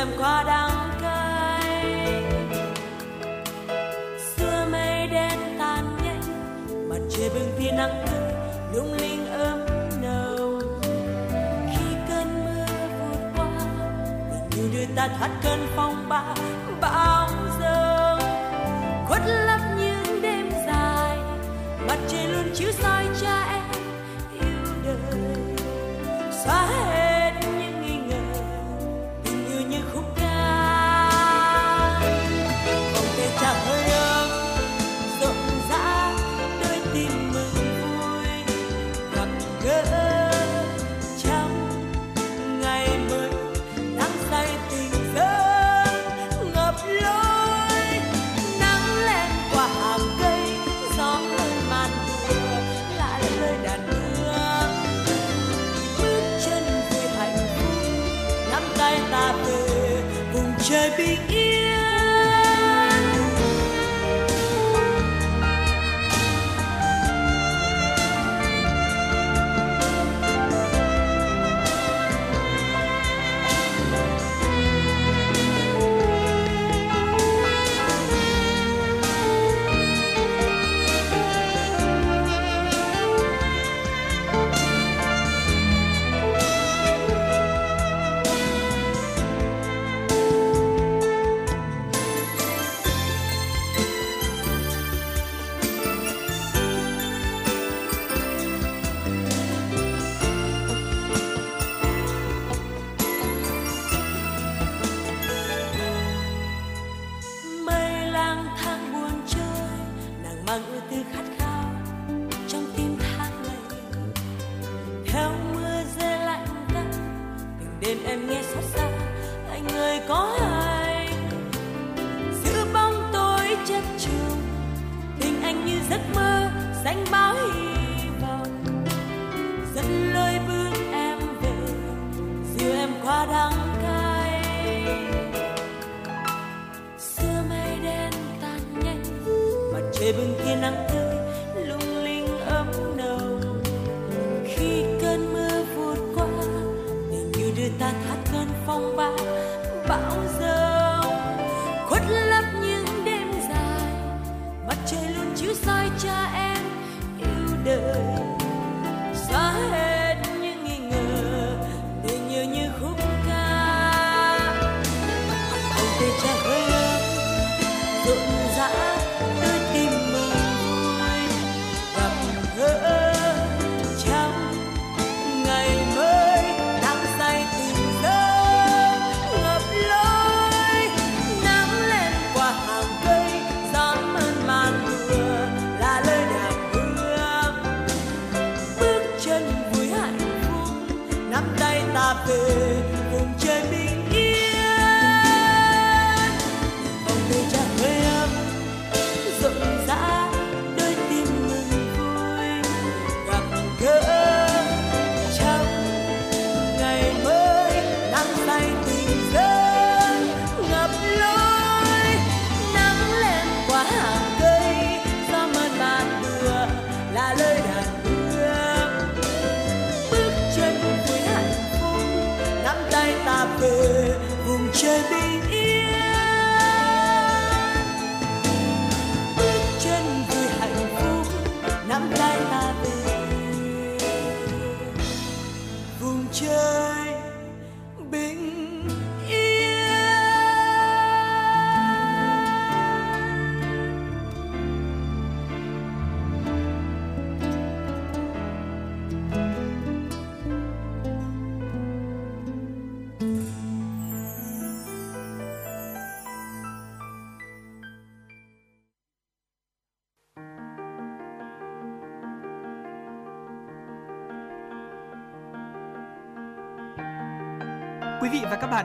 em 0.00 0.08
qua 0.18 0.42
đắng 0.46 0.90
cay. 1.02 2.22
Xưa 4.36 4.66
mây 4.72 5.06
đen 5.06 5.38
tan 5.58 5.96
nhanh, 6.04 6.22
mặt 6.88 6.98
trời 7.10 7.30
bừng 7.34 7.52
tia 7.58 7.70
nắng 7.70 8.04
tươi 8.06 8.32
lung 8.74 8.92
linh 8.92 9.26
ấm 9.32 9.66
nâu 10.02 10.60
khi 11.70 11.84
cơn 12.08 12.44
mưa 12.44 12.66
vượt 13.00 13.30
qua, 13.36 13.48
tình 14.50 14.60
yêu 14.60 14.68
đưa 14.72 14.94
ta 14.96 15.08
thoát 15.18 15.30
cơn 15.42 15.66
phong 15.76 16.08
ba, 16.08 16.34
bão 16.80 17.28
giông 17.60 18.20
khuất 19.08 19.20
lấp 19.26 19.60
những 19.78 20.22
đêm 20.22 20.50
dài, 20.66 21.18
mặt 21.88 21.98
trời 22.08 22.26
luôn 22.26 22.50
chiếu 22.54 22.72
soi 22.72 23.06
cha 23.20 23.46
em. 23.50 23.59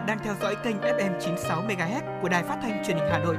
Đang 0.08 0.20
theo 0.24 0.36
dõi 0.42 0.56
kênh 0.64 0.78
FM 0.82 1.20
96 1.20 1.64
MHz 1.64 2.22
của 2.22 2.30
đài 2.30 2.44
phát 2.44 2.58
thanh 2.62 2.84
truyền 2.88 2.98
hình 2.98 3.08
Hà 3.12 3.20
Nội. 3.20 3.36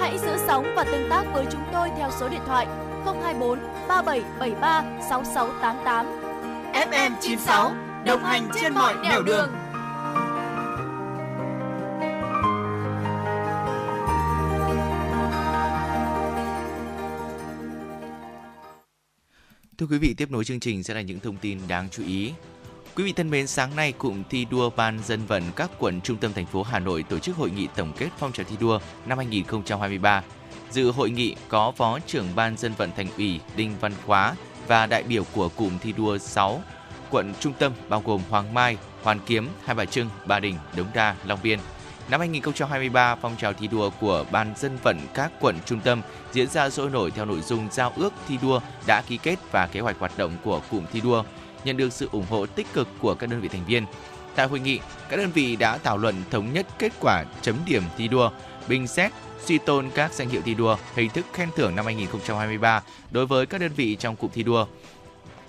Hãy 0.00 0.18
giữ 0.18 0.36
sóng 0.46 0.72
và 0.76 0.84
tương 0.84 1.10
tác 1.10 1.24
với 1.32 1.46
chúng 1.52 1.64
tôi 1.72 1.88
theo 1.98 2.10
số 2.20 2.28
điện 2.28 2.40
thoại 2.46 2.66
024 3.04 3.58
3773 3.88 4.84
6688. 5.10 6.06
FM 6.72 7.12
96 7.20 7.72
đồng 8.06 8.24
hành 8.24 8.48
trên 8.60 8.74
mọi 8.74 8.94
nẻo 9.02 9.22
đường. 9.22 9.52
Thưa 19.78 19.86
quý 19.86 19.98
vị, 19.98 20.14
tiếp 20.14 20.30
nối 20.30 20.44
chương 20.44 20.60
trình 20.60 20.82
sẽ 20.82 20.94
là 20.94 21.00
những 21.00 21.20
thông 21.20 21.36
tin 21.36 21.58
đáng 21.68 21.88
chú 21.90 22.02
ý. 22.06 22.32
Quý 22.96 23.04
vị 23.04 23.12
thân 23.12 23.30
mến, 23.30 23.46
sáng 23.46 23.76
nay 23.76 23.92
cụm 23.92 24.22
thi 24.30 24.46
đua 24.50 24.70
ban 24.70 24.98
dân 25.04 25.26
vận 25.26 25.42
các 25.56 25.70
quận 25.78 26.00
trung 26.00 26.16
tâm 26.16 26.32
thành 26.32 26.46
phố 26.46 26.62
Hà 26.62 26.78
Nội 26.78 27.02
tổ 27.02 27.18
chức 27.18 27.36
hội 27.36 27.50
nghị 27.50 27.68
tổng 27.76 27.92
kết 27.98 28.08
phong 28.18 28.32
trào 28.32 28.46
thi 28.50 28.56
đua 28.60 28.78
năm 29.06 29.18
2023. 29.18 30.22
Dự 30.70 30.90
hội 30.90 31.10
nghị 31.10 31.36
có 31.48 31.72
Phó 31.76 31.98
trưởng 32.06 32.26
ban 32.34 32.56
dân 32.56 32.72
vận 32.78 32.90
thành 32.96 33.06
ủy 33.16 33.40
Đinh 33.56 33.74
Văn 33.80 33.92
Khóa 34.06 34.34
và 34.66 34.86
đại 34.86 35.02
biểu 35.02 35.24
của 35.32 35.48
cụm 35.48 35.78
thi 35.78 35.92
đua 35.92 36.18
6 36.18 36.62
quận 37.10 37.32
trung 37.40 37.52
tâm 37.58 37.72
bao 37.88 38.02
gồm 38.04 38.20
Hoàng 38.30 38.54
Mai, 38.54 38.76
Hoàn 39.02 39.20
Kiếm, 39.26 39.48
Hai 39.64 39.74
Bà 39.74 39.84
Trưng, 39.84 40.08
Ba 40.26 40.40
Đình, 40.40 40.54
Đống 40.76 40.88
Đa, 40.94 41.16
Long 41.24 41.38
Biên. 41.42 41.58
Năm 42.10 42.20
2023, 42.20 43.16
phong 43.16 43.36
trào 43.36 43.52
thi 43.52 43.66
đua 43.66 43.90
của 44.00 44.24
Ban 44.30 44.54
dân 44.56 44.78
vận 44.82 44.98
các 45.14 45.32
quận 45.40 45.56
trung 45.66 45.80
tâm 45.80 46.02
diễn 46.32 46.48
ra 46.48 46.70
sôi 46.70 46.90
nổi 46.90 47.10
theo 47.10 47.24
nội 47.24 47.40
dung 47.40 47.68
giao 47.70 47.92
ước 47.96 48.12
thi 48.28 48.38
đua 48.42 48.60
đã 48.86 49.02
ký 49.06 49.16
kết 49.16 49.36
và 49.52 49.66
kế 49.66 49.80
hoạch 49.80 49.98
hoạt 49.98 50.18
động 50.18 50.36
của 50.44 50.60
cụm 50.70 50.84
thi 50.92 51.00
đua, 51.00 51.24
nhận 51.64 51.76
được 51.76 51.92
sự 51.92 52.08
ủng 52.12 52.26
hộ 52.30 52.46
tích 52.46 52.66
cực 52.72 52.88
của 52.98 53.14
các 53.14 53.30
đơn 53.30 53.40
vị 53.40 53.48
thành 53.48 53.64
viên. 53.64 53.84
Tại 54.34 54.46
hội 54.46 54.60
nghị, 54.60 54.80
các 55.08 55.16
đơn 55.16 55.30
vị 55.34 55.56
đã 55.56 55.78
thảo 55.78 55.98
luận 55.98 56.14
thống 56.30 56.52
nhất 56.52 56.66
kết 56.78 56.92
quả 57.00 57.24
chấm 57.42 57.56
điểm 57.66 57.82
thi 57.96 58.08
đua, 58.08 58.30
bình 58.68 58.86
xét, 58.86 59.12
suy 59.44 59.58
tôn 59.58 59.90
các 59.94 60.12
danh 60.12 60.28
hiệu 60.28 60.42
thi 60.44 60.54
đua, 60.54 60.76
hình 60.94 61.10
thức 61.10 61.26
khen 61.32 61.48
thưởng 61.56 61.76
năm 61.76 61.84
2023 61.84 62.82
đối 63.10 63.26
với 63.26 63.46
các 63.46 63.60
đơn 63.60 63.72
vị 63.76 63.96
trong 63.96 64.16
cụm 64.16 64.30
thi 64.34 64.42
đua. 64.42 64.66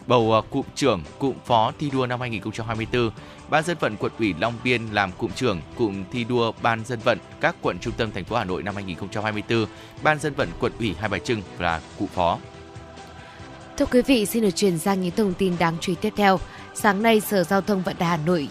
Bầu 0.07 0.34
à, 0.34 0.41
cụm 0.49 0.66
trưởng, 0.76 1.03
cụm 1.20 1.36
phó 1.45 1.72
thi 1.80 1.89
đua 1.89 2.05
năm 2.05 2.20
2024, 2.20 3.11
Ban 3.49 3.63
dân 3.63 3.78
vận 3.80 3.97
quận 3.97 4.11
ủy 4.20 4.36
Long 4.39 4.53
Biên 4.63 4.88
làm 4.91 5.11
cụm 5.11 5.32
trưởng 5.32 5.61
cụm 5.76 6.03
thi 6.11 6.24
đua 6.24 6.51
Ban 6.61 6.86
dân 6.86 6.99
vận 6.99 7.20
các 7.41 7.55
quận 7.61 7.80
trung 7.80 7.93
tâm 7.97 8.11
thành 8.11 8.24
phố 8.24 8.36
Hà 8.36 8.43
Nội 8.43 8.63
năm 8.63 8.76
2024, 8.76 9.66
Ban 10.03 10.20
dân 10.20 10.34
vận 10.34 10.49
quận 10.59 10.72
ủy 10.80 10.95
Hai 10.99 11.09
Bà 11.09 11.18
Trưng 11.18 11.41
là 11.59 11.82
cụm 11.99 12.07
phó. 12.07 12.39
Thưa 13.78 13.86
quý 13.86 14.01
vị, 14.01 14.26
xin 14.26 14.43
được 14.43 14.55
truyền 14.55 14.78
sang 14.78 15.01
những 15.01 15.11
thông 15.15 15.34
tin 15.34 15.53
đáng 15.59 15.78
chú 15.82 15.91
ý 15.91 15.95
tiếp 16.01 16.13
theo. 16.15 16.39
Sáng 16.73 17.03
nay, 17.03 17.21
Sở 17.21 17.43
Giao 17.43 17.61
thông 17.61 17.82
Vận 17.82 17.95
tải 17.95 18.09
Hà 18.09 18.17
Nội 18.17 18.49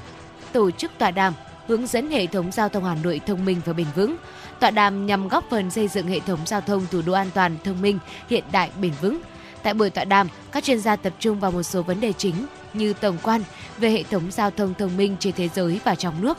tổ 0.53 0.71
chức 0.71 0.91
tọa 0.99 1.11
đàm 1.11 1.35
hướng 1.67 1.87
dẫn 1.87 2.11
hệ 2.11 2.27
thống 2.27 2.53
giao 2.53 2.69
thông 2.69 2.85
Hà 2.85 2.95
Nội 2.95 3.21
thông 3.27 3.45
minh 3.45 3.61
và 3.65 3.73
bền 3.73 3.87
vững. 3.95 4.17
Tọa 4.61 4.71
đàm 4.71 5.07
nhằm 5.07 5.29
góp 5.29 5.45
phần 5.51 5.71
xây 5.71 5.89
dựng 5.89 6.07
hệ 6.07 6.21
thống 6.21 6.39
giao 6.47 6.61
thông 6.61 6.87
thủ 6.91 7.03
đô 7.07 7.13
an 7.13 7.31
toàn, 7.35 7.57
thông 7.65 7.83
minh, 7.83 7.99
hiện 8.29 8.45
đại, 8.53 8.71
bền 8.81 8.93
vững. 9.01 9.21
Tại 9.63 9.75
buổi 9.75 9.91
tọa 9.91 10.05
đàm, 10.05 10.29
các 10.53 10.65
chuyên 10.65 10.81
gia 10.81 10.97
tập 10.97 11.13
trung 11.21 11.41
vào 11.41 11.51
một 11.51 11.63
số 11.63 11.83
vấn 11.83 12.01
đề 12.01 12.13
chính 12.13 12.47
như 12.75 12.93
tổng 12.93 13.19
quan 13.23 13.43
về 13.79 13.91
hệ 13.91 14.03
thống 14.03 14.31
giao 14.31 14.51
thông 14.51 14.75
thông 14.75 14.97
minh 14.97 15.17
trên 15.21 15.35
thế 15.37 15.49
giới 15.55 15.81
và 15.85 15.95
trong 15.95 16.23
nước, 16.23 16.39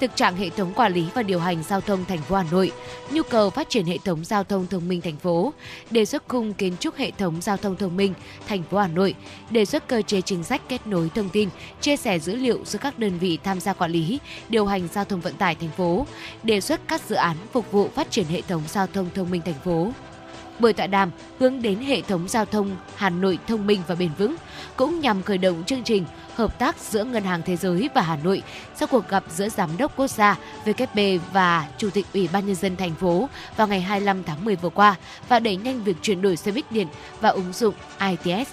thực 0.00 0.16
trạng 0.16 0.36
hệ 0.36 0.50
thống 0.50 0.72
quản 0.76 0.92
lý 0.92 1.04
và 1.14 1.22
điều 1.22 1.40
hành 1.40 1.62
giao 1.62 1.80
thông 1.80 2.04
thành 2.04 2.18
phố 2.18 2.36
Hà 2.36 2.44
Nội, 2.50 2.72
nhu 3.10 3.22
cầu 3.22 3.50
phát 3.50 3.68
triển 3.68 3.86
hệ 3.86 3.98
thống 4.04 4.24
giao 4.24 4.44
thông 4.44 4.66
thông 4.66 4.88
minh 4.88 5.00
thành 5.00 5.16
phố, 5.16 5.52
đề 5.90 6.04
xuất 6.04 6.22
khung 6.28 6.54
kiến 6.54 6.76
trúc 6.80 6.96
hệ 6.96 7.10
thống 7.10 7.40
giao 7.40 7.56
thông 7.56 7.76
thông 7.76 7.96
minh 7.96 8.14
thành 8.48 8.62
phố 8.62 8.78
Hà 8.78 8.86
Nội, 8.88 9.14
đề 9.50 9.64
xuất 9.64 9.88
cơ 9.88 10.02
chế 10.02 10.20
chính 10.20 10.44
sách 10.44 10.62
kết 10.68 10.86
nối 10.86 11.10
thông 11.14 11.28
tin, 11.28 11.48
chia 11.80 11.96
sẻ 11.96 12.18
dữ 12.18 12.36
liệu 12.36 12.58
giữa 12.64 12.78
các 12.78 12.98
đơn 12.98 13.18
vị 13.18 13.38
tham 13.44 13.60
gia 13.60 13.72
quản 13.72 13.90
lý, 13.90 14.18
điều 14.48 14.66
hành 14.66 14.88
giao 14.92 15.04
thông 15.04 15.20
vận 15.20 15.34
tải 15.34 15.54
thành 15.54 15.70
phố, 15.76 16.06
đề 16.42 16.60
xuất 16.60 16.80
các 16.88 17.00
dự 17.08 17.14
án 17.14 17.36
phục 17.52 17.72
vụ 17.72 17.88
phát 17.94 18.10
triển 18.10 18.26
hệ 18.26 18.40
thống 18.40 18.62
giao 18.68 18.86
thông 18.86 19.06
thông 19.14 19.30
minh 19.30 19.42
thành 19.44 19.60
phố. 19.64 19.92
Buổi 20.58 20.72
tọa 20.72 20.86
đàm 20.86 21.10
hướng 21.38 21.62
đến 21.62 21.78
hệ 21.78 22.00
thống 22.00 22.28
giao 22.28 22.44
thông 22.44 22.76
Hà 22.94 23.10
Nội 23.10 23.38
thông 23.46 23.66
minh 23.66 23.82
và 23.86 23.94
bền 23.94 24.10
vững 24.18 24.36
cũng 24.76 25.00
nhằm 25.00 25.22
khởi 25.22 25.38
động 25.38 25.64
chương 25.64 25.82
trình 25.82 26.04
hợp 26.34 26.58
tác 26.58 26.76
giữa 26.78 27.04
Ngân 27.04 27.24
hàng 27.24 27.42
Thế 27.42 27.56
giới 27.56 27.88
và 27.94 28.02
Hà 28.02 28.16
Nội 28.16 28.42
sau 28.76 28.88
cuộc 28.90 29.08
gặp 29.08 29.24
giữa 29.30 29.48
Giám 29.48 29.76
đốc 29.76 29.96
Quốc 29.96 30.10
gia 30.10 30.38
WB 30.64 31.18
và 31.32 31.68
Chủ 31.78 31.90
tịch 31.90 32.06
Ủy 32.14 32.28
ban 32.32 32.46
Nhân 32.46 32.56
dân 32.56 32.76
thành 32.76 32.94
phố 32.94 33.28
vào 33.56 33.68
ngày 33.68 33.80
25 33.80 34.24
tháng 34.24 34.44
10 34.44 34.56
vừa 34.56 34.68
qua 34.68 34.94
và 35.28 35.38
đẩy 35.38 35.56
nhanh 35.56 35.84
việc 35.84 35.96
chuyển 36.02 36.22
đổi 36.22 36.36
xe 36.36 36.52
buýt 36.52 36.72
điện 36.72 36.86
và 37.20 37.28
ứng 37.28 37.52
dụng 37.52 37.74
ITS. 38.00 38.50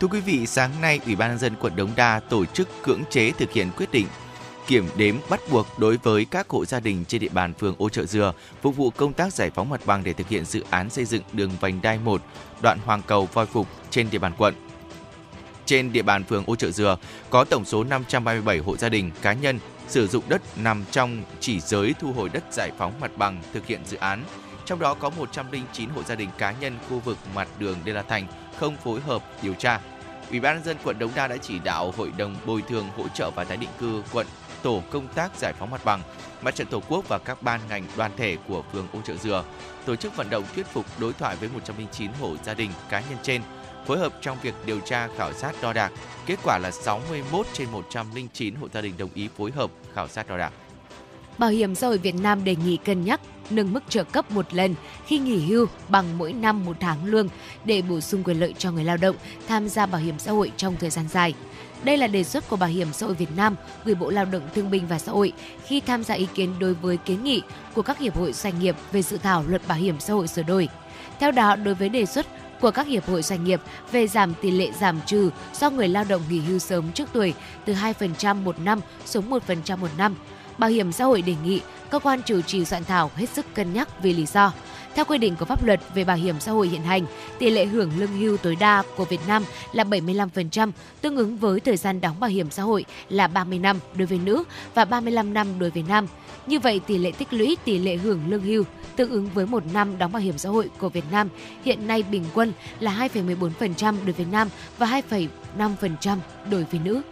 Thưa 0.00 0.08
quý 0.08 0.20
vị, 0.20 0.46
sáng 0.46 0.70
nay 0.80 1.00
Ủy 1.06 1.16
ban 1.16 1.30
nhân 1.30 1.38
dân 1.38 1.54
quận 1.60 1.76
Đống 1.76 1.90
Đa 1.96 2.20
tổ 2.20 2.44
chức 2.44 2.68
cưỡng 2.82 3.02
chế 3.10 3.30
thực 3.30 3.52
hiện 3.52 3.70
quyết 3.76 3.92
định 3.92 4.06
kiểm 4.66 4.88
đếm, 4.96 5.16
bắt 5.30 5.40
buộc 5.50 5.78
đối 5.78 5.96
với 5.96 6.24
các 6.24 6.48
hộ 6.48 6.64
gia 6.64 6.80
đình 6.80 7.04
trên 7.08 7.20
địa 7.20 7.28
bàn 7.28 7.54
phường 7.54 7.74
Ô 7.78 7.88
Trợ 7.88 8.04
Dừa 8.04 8.32
phục 8.62 8.76
vụ 8.76 8.90
công 8.90 9.12
tác 9.12 9.32
giải 9.32 9.50
phóng 9.50 9.68
mặt 9.68 9.80
bằng 9.86 10.04
để 10.04 10.12
thực 10.12 10.28
hiện 10.28 10.44
dự 10.44 10.64
án 10.70 10.90
xây 10.90 11.04
dựng 11.04 11.22
đường 11.32 11.50
vành 11.60 11.82
đai 11.82 11.98
1 11.98 12.22
đoạn 12.62 12.78
Hoàng 12.84 13.02
Cầu, 13.06 13.28
Voi 13.32 13.46
Phục 13.46 13.66
trên 13.90 14.10
địa 14.10 14.18
bàn 14.18 14.32
quận. 14.38 14.54
Trên 15.66 15.92
địa 15.92 16.02
bàn 16.02 16.24
phường 16.24 16.44
Ô 16.46 16.56
Trợ 16.56 16.70
Dừa, 16.70 16.96
có 17.30 17.44
tổng 17.44 17.64
số 17.64 17.84
537 17.84 18.58
hộ 18.58 18.76
gia 18.76 18.88
đình, 18.88 19.10
cá 19.22 19.32
nhân 19.32 19.58
sử 19.88 20.06
dụng 20.06 20.24
đất 20.28 20.42
nằm 20.58 20.84
trong 20.90 21.22
chỉ 21.40 21.60
giới 21.60 21.94
thu 22.00 22.12
hồi 22.12 22.28
đất 22.28 22.44
giải 22.52 22.70
phóng 22.78 23.00
mặt 23.00 23.10
bằng 23.16 23.42
thực 23.52 23.66
hiện 23.66 23.80
dự 23.86 23.96
án. 23.96 24.24
Trong 24.66 24.78
đó 24.78 24.94
có 24.94 25.10
109 25.10 25.90
hộ 25.90 26.02
gia 26.02 26.14
đình 26.14 26.28
cá 26.38 26.52
nhân 26.52 26.78
khu 26.88 26.98
vực 26.98 27.16
mặt 27.34 27.48
đường 27.58 27.78
Đê 27.84 27.92
La 27.92 28.02
Thành 28.02 28.26
không 28.58 28.76
phối 28.84 29.00
hợp 29.00 29.22
điều 29.42 29.54
tra. 29.54 29.80
Ủy 30.30 30.40
ban 30.40 30.56
nhân 30.56 30.64
dân 30.64 30.76
quận 30.84 30.98
Đống 30.98 31.10
Đa 31.14 31.28
đã 31.28 31.36
chỉ 31.36 31.58
đạo 31.58 31.94
Hội 31.96 32.12
đồng 32.16 32.36
bồi 32.46 32.62
thường 32.68 32.88
hỗ 32.96 33.08
trợ 33.08 33.30
và 33.30 33.44
tái 33.44 33.56
định 33.56 33.70
cư 33.80 34.02
quận 34.12 34.26
tổ 34.62 34.82
công 34.90 35.08
tác 35.08 35.36
giải 35.38 35.52
phóng 35.58 35.70
mặt 35.70 35.84
bằng, 35.84 36.02
mặt 36.42 36.54
trận 36.54 36.66
tổ 36.66 36.82
quốc 36.88 37.04
và 37.08 37.18
các 37.18 37.42
ban 37.42 37.60
ngành 37.68 37.84
đoàn 37.96 38.10
thể 38.16 38.36
của 38.48 38.62
phường 38.72 38.86
Ô 38.92 38.98
Trợ 39.04 39.16
Dừa 39.16 39.44
tổ 39.86 39.96
chức 39.96 40.16
vận 40.16 40.30
động 40.30 40.44
thuyết 40.54 40.66
phục 40.66 40.86
đối 40.98 41.12
thoại 41.12 41.36
với 41.36 41.48
109 41.54 42.10
hộ 42.20 42.36
gia 42.44 42.54
đình 42.54 42.70
cá 42.90 43.00
nhân 43.00 43.18
trên, 43.22 43.42
phối 43.86 43.98
hợp 43.98 44.12
trong 44.20 44.38
việc 44.42 44.54
điều 44.66 44.80
tra 44.80 45.08
khảo 45.16 45.32
sát 45.32 45.52
đo 45.62 45.72
đạc. 45.72 45.92
Kết 46.26 46.38
quả 46.44 46.58
là 46.58 46.70
61 46.70 47.46
trên 47.52 47.70
109 47.70 48.54
hộ 48.54 48.68
gia 48.72 48.80
đình 48.80 48.94
đồng 48.98 49.10
ý 49.14 49.28
phối 49.36 49.50
hợp 49.50 49.70
khảo 49.94 50.08
sát 50.08 50.28
đo 50.28 50.36
đạc. 50.36 50.52
Bảo 51.38 51.50
hiểm 51.50 51.74
xã 51.74 51.86
hội 51.86 51.98
Việt 51.98 52.14
Nam 52.14 52.44
đề 52.44 52.56
nghị 52.56 52.76
cân 52.76 53.04
nhắc 53.04 53.20
nâng 53.50 53.72
mức 53.72 53.82
trợ 53.88 54.04
cấp 54.04 54.30
một 54.30 54.54
lần 54.54 54.74
khi 55.06 55.18
nghỉ 55.18 55.46
hưu 55.46 55.66
bằng 55.88 56.18
mỗi 56.18 56.32
năm 56.32 56.64
một 56.64 56.76
tháng 56.80 57.04
lương 57.04 57.28
để 57.64 57.82
bổ 57.82 58.00
sung 58.00 58.24
quyền 58.24 58.40
lợi 58.40 58.54
cho 58.58 58.72
người 58.72 58.84
lao 58.84 58.96
động 58.96 59.16
tham 59.48 59.68
gia 59.68 59.86
bảo 59.86 60.00
hiểm 60.00 60.18
xã 60.18 60.32
hội 60.32 60.52
trong 60.56 60.76
thời 60.80 60.90
gian 60.90 61.08
dài. 61.08 61.34
Đây 61.84 61.96
là 61.96 62.06
đề 62.06 62.24
xuất 62.24 62.48
của 62.48 62.56
Bảo 62.56 62.68
hiểm 62.68 62.92
xã 62.92 63.06
hội 63.06 63.14
Việt 63.14 63.36
Nam 63.36 63.56
gửi 63.84 63.94
Bộ 63.94 64.10
Lao 64.10 64.24
động 64.24 64.42
Thương 64.54 64.70
binh 64.70 64.86
và 64.86 64.98
Xã 64.98 65.12
hội 65.12 65.32
khi 65.64 65.80
tham 65.80 66.04
gia 66.04 66.14
ý 66.14 66.26
kiến 66.34 66.54
đối 66.58 66.74
với 66.74 66.96
kiến 66.96 67.24
nghị 67.24 67.42
của 67.74 67.82
các 67.82 67.98
hiệp 67.98 68.16
hội 68.16 68.32
doanh 68.32 68.58
nghiệp 68.58 68.76
về 68.92 69.02
dự 69.02 69.18
thảo 69.18 69.44
luật 69.48 69.68
bảo 69.68 69.78
hiểm 69.78 70.00
xã 70.00 70.12
hội 70.12 70.28
sửa 70.28 70.42
đổi. 70.42 70.68
Theo 71.20 71.32
đó, 71.32 71.56
đối 71.56 71.74
với 71.74 71.88
đề 71.88 72.06
xuất 72.06 72.26
của 72.60 72.70
các 72.70 72.86
hiệp 72.86 73.08
hội 73.08 73.22
doanh 73.22 73.44
nghiệp 73.44 73.60
về 73.92 74.06
giảm 74.06 74.34
tỷ 74.34 74.50
lệ 74.50 74.70
giảm 74.80 75.00
trừ 75.06 75.30
do 75.54 75.70
người 75.70 75.88
lao 75.88 76.04
động 76.04 76.22
nghỉ 76.28 76.40
hưu 76.40 76.58
sớm 76.58 76.92
trước 76.92 77.08
tuổi 77.12 77.34
từ 77.64 77.74
2% 77.74 78.42
một 78.42 78.60
năm 78.60 78.80
xuống 79.06 79.30
1% 79.30 79.76
một 79.76 79.90
năm, 79.98 80.14
Bảo 80.58 80.70
hiểm 80.70 80.92
xã 80.92 81.04
hội 81.04 81.22
đề 81.22 81.34
nghị 81.44 81.60
cơ 81.90 81.98
quan 81.98 82.20
chủ 82.22 82.40
trì 82.40 82.64
soạn 82.64 82.84
thảo 82.84 83.10
hết 83.16 83.28
sức 83.28 83.46
cân 83.54 83.72
nhắc 83.72 84.02
vì 84.02 84.12
lý 84.12 84.26
do 84.26 84.52
theo 84.94 85.04
quy 85.04 85.18
định 85.18 85.36
của 85.36 85.44
pháp 85.44 85.64
luật 85.64 85.80
về 85.94 86.04
bảo 86.04 86.16
hiểm 86.16 86.40
xã 86.40 86.52
hội 86.52 86.68
hiện 86.68 86.82
hành, 86.82 87.06
tỷ 87.38 87.50
lệ 87.50 87.66
hưởng 87.66 87.90
lương 87.98 88.12
hưu 88.12 88.36
tối 88.36 88.56
đa 88.56 88.82
của 88.96 89.04
Việt 89.04 89.20
Nam 89.28 89.44
là 89.72 89.84
75%, 89.84 90.70
tương 91.00 91.16
ứng 91.16 91.36
với 91.36 91.60
thời 91.60 91.76
gian 91.76 92.00
đóng 92.00 92.20
bảo 92.20 92.30
hiểm 92.30 92.50
xã 92.50 92.62
hội 92.62 92.84
là 93.08 93.26
30 93.26 93.58
năm 93.58 93.78
đối 93.94 94.06
với 94.06 94.18
nữ 94.18 94.44
và 94.74 94.84
35 94.84 95.34
năm 95.34 95.58
đối 95.58 95.70
với 95.70 95.84
nam. 95.88 96.06
Như 96.46 96.58
vậy, 96.58 96.80
tỷ 96.86 96.98
lệ 96.98 97.12
tích 97.18 97.32
lũy 97.32 97.56
tỷ 97.64 97.78
lệ 97.78 97.96
hưởng 97.96 98.20
lương 98.28 98.42
hưu 98.42 98.64
tương 98.96 99.10
ứng 99.10 99.28
với 99.34 99.46
một 99.46 99.62
năm 99.72 99.98
đóng 99.98 100.12
bảo 100.12 100.22
hiểm 100.22 100.38
xã 100.38 100.48
hội 100.48 100.70
của 100.78 100.88
Việt 100.88 101.04
Nam 101.10 101.28
hiện 101.64 101.86
nay 101.86 102.02
bình 102.02 102.24
quân 102.34 102.52
là 102.80 103.08
2,14% 103.14 103.96
đối 104.04 104.12
với 104.12 104.26
nam 104.32 104.48
và 104.78 105.02
2,5% 105.10 106.18
đối 106.50 106.64
với 106.64 106.80
nữ. 106.84 107.02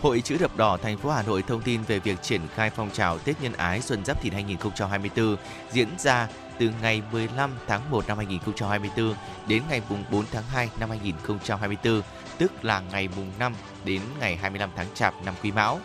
Hội 0.00 0.20
chữ 0.20 0.36
thập 0.36 0.56
đỏ 0.56 0.76
thành 0.82 0.98
phố 0.98 1.10
Hà 1.10 1.22
Nội 1.22 1.42
thông 1.42 1.62
tin 1.62 1.82
về 1.82 1.98
việc 1.98 2.22
triển 2.22 2.40
khai 2.54 2.70
phong 2.70 2.90
trào 2.90 3.18
Tết 3.18 3.42
Nhân 3.42 3.52
ái 3.52 3.80
Xuân 3.80 4.04
Giáp 4.04 4.22
Thìn 4.22 4.32
2024 4.32 5.36
diễn 5.72 5.88
ra 5.98 6.28
từ 6.58 6.70
ngày 6.82 7.02
15 7.12 7.50
tháng 7.66 7.90
1 7.90 8.08
năm 8.08 8.16
2024 8.16 9.14
đến 9.46 9.62
ngày 9.68 9.82
4 10.10 10.24
tháng 10.32 10.44
2 10.44 10.70
năm 10.80 10.88
2024, 10.88 12.02
tức 12.38 12.64
là 12.64 12.82
ngày 12.92 13.08
mùng 13.16 13.32
5 13.38 13.54
đến 13.84 14.00
ngày 14.20 14.36
25 14.36 14.70
tháng 14.76 14.86
Chạp 14.94 15.14
năm 15.24 15.34
Quý 15.42 15.52
Mão. 15.52 15.80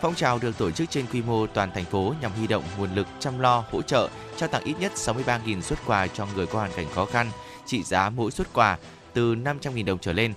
Phong 0.00 0.14
trào 0.14 0.38
được 0.38 0.58
tổ 0.58 0.70
chức 0.70 0.90
trên 0.90 1.06
quy 1.12 1.22
mô 1.22 1.46
toàn 1.46 1.70
thành 1.74 1.84
phố 1.84 2.14
nhằm 2.20 2.32
huy 2.32 2.46
động 2.46 2.64
nguồn 2.78 2.94
lực 2.94 3.06
chăm 3.20 3.38
lo, 3.38 3.64
hỗ 3.70 3.82
trợ, 3.82 4.08
trao 4.36 4.48
tặng 4.48 4.64
ít 4.64 4.74
nhất 4.80 4.92
63.000 4.94 5.60
xuất 5.60 5.78
quà 5.86 6.06
cho 6.06 6.26
người 6.34 6.46
có 6.46 6.58
hoàn 6.58 6.72
cảnh 6.72 6.86
khó 6.94 7.04
khăn, 7.04 7.30
trị 7.66 7.82
giá 7.82 8.10
mỗi 8.10 8.30
xuất 8.30 8.52
quà 8.52 8.78
từ 9.12 9.34
500.000 9.34 9.84
đồng 9.84 9.98
trở 9.98 10.12
lên. 10.12 10.34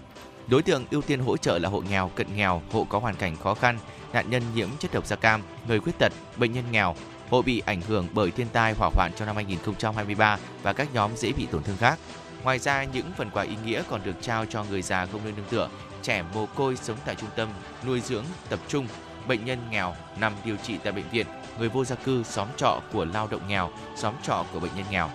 Đối 0.47 0.61
tượng 0.61 0.85
ưu 0.91 1.01
tiên 1.01 1.19
hỗ 1.19 1.37
trợ 1.37 1.59
là 1.59 1.69
hộ 1.69 1.81
nghèo, 1.89 2.11
cận 2.15 2.27
nghèo, 2.35 2.61
hộ 2.71 2.83
có 2.89 2.99
hoàn 2.99 3.15
cảnh 3.15 3.35
khó 3.43 3.53
khăn, 3.53 3.79
nạn 4.13 4.29
nhân 4.29 4.43
nhiễm 4.55 4.69
chất 4.79 4.93
độc 4.93 5.05
da 5.05 5.15
cam, 5.15 5.41
người 5.67 5.79
khuyết 5.79 5.93
tật, 5.99 6.13
bệnh 6.37 6.53
nhân 6.53 6.63
nghèo, 6.71 6.95
hộ 7.29 7.41
bị 7.41 7.61
ảnh 7.65 7.81
hưởng 7.81 8.07
bởi 8.13 8.31
thiên 8.31 8.47
tai 8.53 8.73
hỏa 8.73 8.89
hoạn 8.95 9.11
trong 9.15 9.25
năm 9.25 9.35
2023 9.35 10.37
và 10.63 10.73
các 10.73 10.93
nhóm 10.93 11.11
dễ 11.17 11.31
bị 11.31 11.47
tổn 11.51 11.63
thương 11.63 11.77
khác. 11.77 11.99
Ngoài 12.43 12.59
ra, 12.59 12.83
những 12.83 13.11
phần 13.17 13.29
quà 13.29 13.43
ý 13.43 13.55
nghĩa 13.65 13.83
còn 13.89 14.01
được 14.03 14.21
trao 14.21 14.45
cho 14.45 14.63
người 14.63 14.81
già 14.81 15.05
không 15.05 15.21
nơi 15.23 15.33
nương 15.37 15.45
tựa, 15.49 15.69
trẻ 16.01 16.23
mồ 16.33 16.45
côi 16.45 16.75
sống 16.75 16.97
tại 17.05 17.15
trung 17.15 17.29
tâm 17.35 17.49
nuôi 17.85 18.01
dưỡng 18.01 18.25
tập 18.49 18.59
trung, 18.67 18.87
bệnh 19.27 19.45
nhân 19.45 19.59
nghèo 19.71 19.95
nằm 20.19 20.33
điều 20.45 20.55
trị 20.55 20.77
tại 20.83 20.93
bệnh 20.93 21.09
viện, 21.11 21.27
người 21.59 21.69
vô 21.69 21.85
gia 21.85 21.95
cư, 21.95 22.23
xóm 22.23 22.47
trọ 22.57 22.81
của 22.93 23.05
lao 23.05 23.27
động 23.27 23.47
nghèo, 23.47 23.71
xóm 23.95 24.13
trọ 24.23 24.45
của 24.53 24.59
bệnh 24.59 24.71
nhân 24.75 24.85
nghèo. 24.91 25.09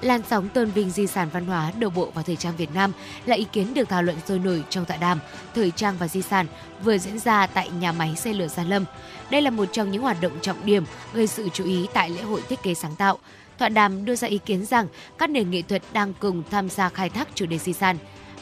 Làn 0.00 0.22
sóng 0.30 0.48
tôn 0.48 0.70
vinh 0.70 0.90
di 0.90 1.06
sản 1.06 1.28
văn 1.32 1.46
hóa 1.46 1.72
đổ 1.78 1.90
bộ 1.90 2.10
vào 2.14 2.24
thời 2.24 2.36
trang 2.36 2.56
Việt 2.56 2.74
Nam 2.74 2.92
là 3.26 3.36
ý 3.36 3.46
kiến 3.52 3.74
được 3.74 3.88
thảo 3.88 4.02
luận 4.02 4.16
sôi 4.28 4.38
nổi 4.38 4.64
trong 4.70 4.84
tọa 4.84 4.96
đàm 4.96 5.18
Thời 5.54 5.70
trang 5.70 5.96
và 5.98 6.08
di 6.08 6.22
sản 6.22 6.46
vừa 6.82 6.98
diễn 6.98 7.18
ra 7.18 7.46
tại 7.46 7.70
nhà 7.70 7.92
máy 7.92 8.16
xe 8.16 8.32
lửa 8.32 8.48
Gia 8.48 8.62
Lâm. 8.64 8.84
Đây 9.30 9.42
là 9.42 9.50
một 9.50 9.68
trong 9.72 9.90
những 9.90 10.02
hoạt 10.02 10.20
động 10.20 10.32
trọng 10.42 10.66
điểm 10.66 10.84
gây 11.14 11.26
sự 11.26 11.48
chú 11.52 11.64
ý 11.64 11.86
tại 11.92 12.10
lễ 12.10 12.22
hội 12.22 12.42
thiết 12.48 12.62
kế 12.62 12.74
sáng 12.74 12.96
tạo. 12.96 13.18
Tọa 13.58 13.68
đàm 13.68 14.04
đưa 14.04 14.16
ra 14.16 14.28
ý 14.28 14.38
kiến 14.38 14.64
rằng 14.64 14.86
các 15.18 15.30
nền 15.30 15.50
nghệ 15.50 15.62
thuật 15.62 15.82
đang 15.92 16.12
cùng 16.20 16.42
tham 16.50 16.68
gia 16.68 16.88
khai 16.88 17.08
thác 17.08 17.28
chủ 17.34 17.46
đề 17.46 17.58
di 17.58 17.72
sản. 17.72 17.96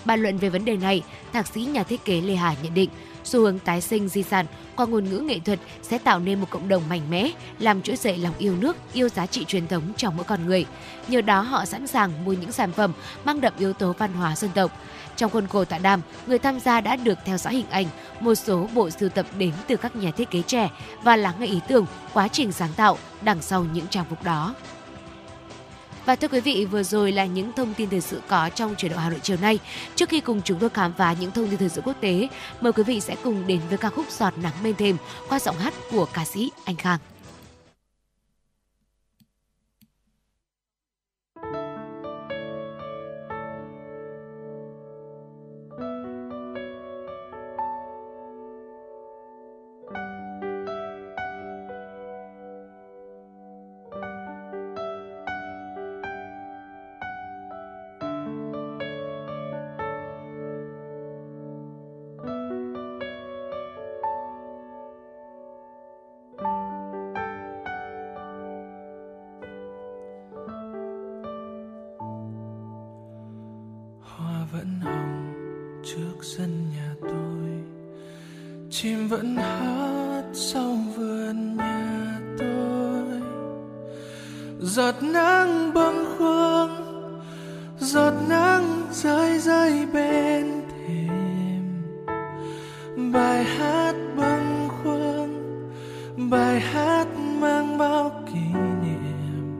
Bàn 0.05 0.23
luận 0.23 0.39
về 0.39 0.49
vấn 0.49 0.65
đề 0.65 0.77
này, 0.77 1.03
thạc 1.33 1.47
sĩ 1.47 1.61
nhà 1.61 1.83
thiết 1.83 2.05
kế 2.05 2.21
Lê 2.21 2.35
Hà 2.35 2.55
nhận 2.63 2.75
định 2.75 2.91
xu 3.25 3.41
hướng 3.41 3.59
tái 3.59 3.81
sinh 3.81 4.09
di 4.09 4.23
sản 4.23 4.47
qua 4.77 4.87
ngôn 4.87 5.05
ngữ 5.05 5.19
nghệ 5.19 5.39
thuật 5.39 5.59
sẽ 5.83 5.99
tạo 5.99 6.21
nên 6.21 6.41
một 6.41 6.47
cộng 6.51 6.69
đồng 6.69 6.89
mạnh 6.89 7.11
mẽ, 7.11 7.31
làm 7.59 7.83
trỗi 7.83 7.97
dậy 7.97 8.17
lòng 8.17 8.35
yêu 8.39 8.57
nước, 8.57 8.77
yêu 8.93 9.09
giá 9.09 9.27
trị 9.27 9.45
truyền 9.45 9.67
thống 9.67 9.83
trong 9.97 10.17
mỗi 10.17 10.25
con 10.25 10.47
người. 10.47 10.67
Nhờ 11.09 11.21
đó 11.21 11.41
họ 11.41 11.65
sẵn 11.65 11.87
sàng 11.87 12.25
mua 12.25 12.33
những 12.33 12.53
sản 12.53 12.73
phẩm 12.73 12.93
mang 13.25 13.41
đậm 13.41 13.53
yếu 13.59 13.73
tố 13.73 13.95
văn 13.99 14.13
hóa 14.13 14.37
dân 14.37 14.51
tộc. 14.55 14.79
Trong 15.17 15.31
khuôn 15.31 15.47
khổ 15.47 15.65
tọa 15.65 15.79
đàm, 15.79 16.01
người 16.27 16.39
tham 16.39 16.61
gia 16.61 16.81
đã 16.81 16.97
được 16.97 17.19
theo 17.25 17.39
dõi 17.39 17.55
hình 17.55 17.71
ảnh 17.71 17.87
một 18.21 18.35
số 18.35 18.69
bộ 18.75 18.91
sưu 18.91 19.09
tập 19.09 19.27
đến 19.39 19.53
từ 19.67 19.77
các 19.77 19.97
nhà 19.97 20.11
thiết 20.11 20.31
kế 20.31 20.43
trẻ 20.43 20.71
và 21.03 21.17
lắng 21.17 21.35
nghe 21.39 21.47
ý 21.47 21.61
tưởng, 21.69 21.87
quá 22.13 22.29
trình 22.29 22.53
sáng 22.53 22.73
tạo 22.77 22.99
đằng 23.23 23.43
sau 23.43 23.65
những 23.73 23.87
trang 23.87 24.05
phục 24.11 24.23
đó. 24.23 24.55
Và 26.05 26.17
thưa 26.17 26.29
quý 26.29 26.41
vị, 26.41 26.65
vừa 26.65 26.83
rồi 26.83 27.13
là 27.13 27.25
những 27.25 27.53
thông 27.53 27.75
tin 27.75 27.91
thời 27.91 28.01
sự 28.01 28.21
có 28.29 28.49
trong 28.55 28.75
chuyển 28.75 28.93
động 28.93 29.01
Hà 29.01 29.11
Nội 29.11 29.21
chiều 29.23 29.37
nay. 29.41 29.59
Trước 29.95 30.09
khi 30.09 30.21
cùng 30.21 30.43
chúng 30.45 30.59
tôi 30.59 30.71
khám 30.71 30.93
phá 30.93 31.15
những 31.21 31.31
thông 31.31 31.49
tin 31.49 31.59
thời 31.59 31.69
sự 31.69 31.81
quốc 31.85 31.97
tế, 32.01 32.29
mời 32.61 32.73
quý 32.73 32.83
vị 32.83 33.01
sẽ 33.01 33.17
cùng 33.25 33.47
đến 33.47 33.61
với 33.69 33.79
ca 33.79 33.89
khúc 33.89 34.07
Giọt 34.11 34.39
nắng 34.39 34.55
bên 34.63 34.75
thềm 34.75 34.97
qua 35.29 35.39
giọng 35.39 35.57
hát 35.59 35.75
của 35.91 36.07
ca 36.13 36.25
sĩ 36.25 36.51
Anh 36.65 36.77
Khang. 36.77 36.99
Giọt 84.63 84.95
nắng 85.03 85.75
bâng 85.75 86.05
khuâng, 86.19 86.71
giọt 87.79 88.15
nắng 88.29 88.83
rơi 88.93 89.39
rơi 89.39 89.87
bên 89.93 90.47
thềm. 90.69 91.83
Bài 93.13 93.45
hát 93.45 93.95
bâng 94.17 94.69
khuâng, 94.69 95.61
bài 96.31 96.61
hát 96.61 97.07
mang 97.41 97.79
bao 97.79 98.25
kỷ 98.27 98.59
niệm 98.83 99.57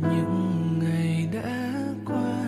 những 0.00 0.78
ngày 0.82 1.28
đã 1.32 1.70
qua. 2.06 2.44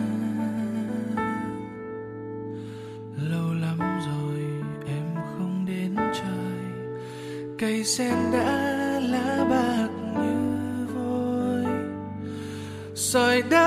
Lâu 3.29 3.53
lắm 3.61 3.79
rồi 3.79 4.39
em 4.87 5.15
không 5.15 5.65
đến 5.67 5.95
trời 5.95 6.61
cây 7.59 7.83
sen 7.83 8.15
đã 8.33 8.56
sợi 13.07 13.41
đã 13.41 13.66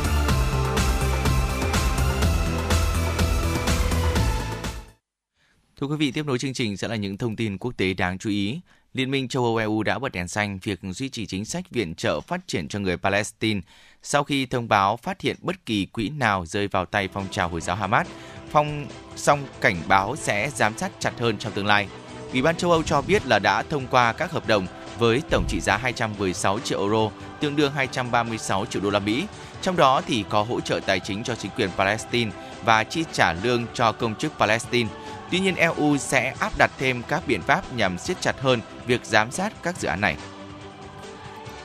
Thưa 5.81 5.87
quý 5.87 5.95
vị, 5.95 6.11
tiếp 6.11 6.25
nối 6.25 6.37
chương 6.37 6.53
trình 6.53 6.77
sẽ 6.77 6.87
là 6.87 6.95
những 6.95 7.17
thông 7.17 7.35
tin 7.35 7.57
quốc 7.57 7.77
tế 7.77 7.93
đáng 7.93 8.17
chú 8.17 8.29
ý. 8.29 8.59
Liên 8.93 9.11
minh 9.11 9.27
châu 9.27 9.43
Âu 9.43 9.57
EU 9.57 9.83
đã 9.83 9.99
bật 9.99 10.11
đèn 10.11 10.27
xanh 10.27 10.59
việc 10.63 10.79
duy 10.83 11.09
trì 11.09 11.25
chính 11.25 11.45
sách 11.45 11.71
viện 11.71 11.95
trợ 11.95 12.21
phát 12.21 12.47
triển 12.47 12.67
cho 12.67 12.79
người 12.79 12.97
Palestine 12.97 13.61
sau 14.03 14.23
khi 14.23 14.45
thông 14.45 14.67
báo 14.67 14.97
phát 14.97 15.21
hiện 15.21 15.37
bất 15.41 15.65
kỳ 15.65 15.85
quỹ 15.85 16.09
nào 16.09 16.45
rơi 16.45 16.67
vào 16.67 16.85
tay 16.85 17.09
phong 17.13 17.27
trào 17.31 17.49
Hồi 17.49 17.61
giáo 17.61 17.75
Hamas. 17.75 18.07
Phong 18.51 18.85
song 19.15 19.47
cảnh 19.61 19.75
báo 19.87 20.15
sẽ 20.15 20.49
giám 20.55 20.77
sát 20.77 20.91
chặt 20.99 21.19
hơn 21.19 21.37
trong 21.37 21.53
tương 21.53 21.65
lai. 21.65 21.87
Ủy 22.31 22.41
ban 22.41 22.55
châu 22.55 22.71
Âu 22.71 22.83
cho 22.83 23.01
biết 23.01 23.25
là 23.25 23.39
đã 23.39 23.63
thông 23.63 23.87
qua 23.87 24.13
các 24.13 24.31
hợp 24.31 24.47
đồng 24.47 24.67
với 24.99 25.21
tổng 25.29 25.45
trị 25.47 25.59
giá 25.59 25.77
216 25.77 26.59
triệu 26.59 26.79
euro, 26.79 27.11
tương 27.39 27.55
đương 27.55 27.71
236 27.71 28.65
triệu 28.65 28.81
đô 28.81 28.89
la 28.89 28.99
Mỹ. 28.99 29.25
Trong 29.61 29.75
đó 29.75 30.01
thì 30.07 30.25
có 30.29 30.43
hỗ 30.43 30.61
trợ 30.61 30.79
tài 30.85 30.99
chính 30.99 31.23
cho 31.23 31.35
chính 31.35 31.51
quyền 31.57 31.69
Palestine 31.77 32.31
và 32.65 32.83
chi 32.83 33.03
trả 33.11 33.33
lương 33.33 33.65
cho 33.73 33.91
công 33.91 34.15
chức 34.15 34.31
Palestine. 34.39 34.89
Tuy 35.31 35.39
nhiên 35.39 35.55
EU 35.55 35.97
sẽ 35.97 36.33
áp 36.39 36.57
đặt 36.57 36.71
thêm 36.77 37.03
các 37.07 37.23
biện 37.27 37.41
pháp 37.41 37.73
nhằm 37.75 37.97
siết 37.97 38.21
chặt 38.21 38.41
hơn 38.41 38.61
việc 38.87 39.05
giám 39.05 39.31
sát 39.31 39.53
các 39.63 39.79
dự 39.79 39.87
án 39.87 40.01
này. 40.01 40.17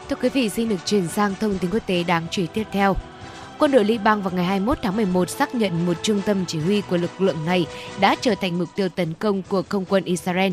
Thưa 0.08 0.16
quý 0.16 0.28
vị, 0.28 0.48
xin 0.48 0.68
được 0.68 0.76
chuyển 0.84 1.08
sang 1.08 1.34
thông 1.40 1.58
tin 1.58 1.70
quốc 1.70 1.86
tế 1.86 2.04
đáng 2.04 2.26
chú 2.30 2.42
ý 2.42 2.48
tiếp 2.54 2.64
theo. 2.72 2.96
Quân 3.58 3.70
đội 3.70 3.84
Liban 3.84 4.22
vào 4.22 4.32
ngày 4.34 4.44
21 4.44 4.78
tháng 4.82 4.96
11 4.96 5.30
xác 5.30 5.54
nhận 5.54 5.86
một 5.86 5.96
trung 6.02 6.22
tâm 6.26 6.44
chỉ 6.46 6.58
huy 6.58 6.80
của 6.80 6.96
lực 6.96 7.20
lượng 7.20 7.44
này 7.46 7.66
đã 8.00 8.16
trở 8.20 8.34
thành 8.40 8.58
mục 8.58 8.68
tiêu 8.76 8.88
tấn 8.88 9.14
công 9.14 9.42
của 9.42 9.62
không 9.68 9.84
quân 9.84 10.04
Israel. 10.04 10.52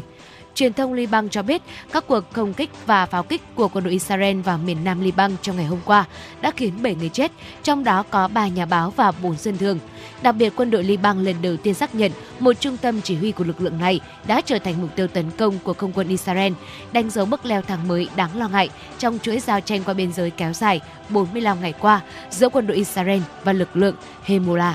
Truyền 0.56 0.74
thông 0.74 0.94
Liban 0.94 1.30
cho 1.30 1.44
biết 1.44 1.62
các 1.92 2.04
cuộc 2.08 2.24
không 2.32 2.54
kích 2.54 2.70
và 2.86 3.06
pháo 3.06 3.24
kích 3.24 3.42
của 3.56 3.68
quân 3.68 3.84
đội 3.84 3.94
Israel 3.94 4.42
vào 4.42 4.58
miền 4.58 4.84
nam 4.84 5.02
Liban 5.02 5.36
trong 5.42 5.56
ngày 5.56 5.66
hôm 5.66 5.80
qua 5.86 6.06
đã 6.42 6.52
khiến 6.52 6.74
7 6.84 6.96
người 6.96 7.10
chết, 7.10 7.32
trong 7.64 7.84
đó 7.84 8.04
có 8.10 8.28
3 8.28 8.48
nhà 8.48 8.66
báo 8.66 8.94
và 8.96 9.12
4 9.12 9.36
dân 9.38 9.58
thường. 9.58 9.80
Đặc 10.22 10.36
biệt, 10.36 10.54
quân 10.56 10.72
đội 10.72 10.84
Liban 10.84 11.24
lần 11.24 11.36
đầu 11.42 11.58
tiên 11.58 11.74
xác 11.74 11.96
nhận 11.96 12.12
một 12.40 12.54
trung 12.60 12.78
tâm 12.78 13.02
chỉ 13.02 13.16
huy 13.16 13.32
của 13.32 13.44
lực 13.44 13.62
lượng 13.62 13.80
này 13.80 14.00
đã 14.28 14.42
trở 14.42 14.60
thành 14.60 14.82
mục 14.82 14.96
tiêu 14.96 15.08
tấn 15.08 15.26
công 15.38 15.60
của 15.64 15.74
không 15.74 15.92
quân 15.96 16.08
Israel, 16.08 16.54
đánh 16.92 17.10
dấu 17.10 17.26
bước 17.26 17.46
leo 17.46 17.62
thang 17.62 17.88
mới 17.88 18.08
đáng 18.16 18.38
lo 18.38 18.48
ngại 18.48 18.70
trong 19.00 19.20
chuỗi 19.20 19.40
giao 19.40 19.62
tranh 19.62 19.84
qua 19.84 19.94
biên 19.94 20.14
giới 20.14 20.30
kéo 20.32 20.54
dài 20.54 20.82
45 21.10 21.62
ngày 21.62 21.74
qua 21.80 22.02
giữa 22.30 22.50
quân 22.50 22.68
đội 22.68 22.78
Israel 22.78 23.22
và 23.44 23.54
lực 23.54 23.76
lượng 23.76 23.96
Hezbollah. 24.26 24.74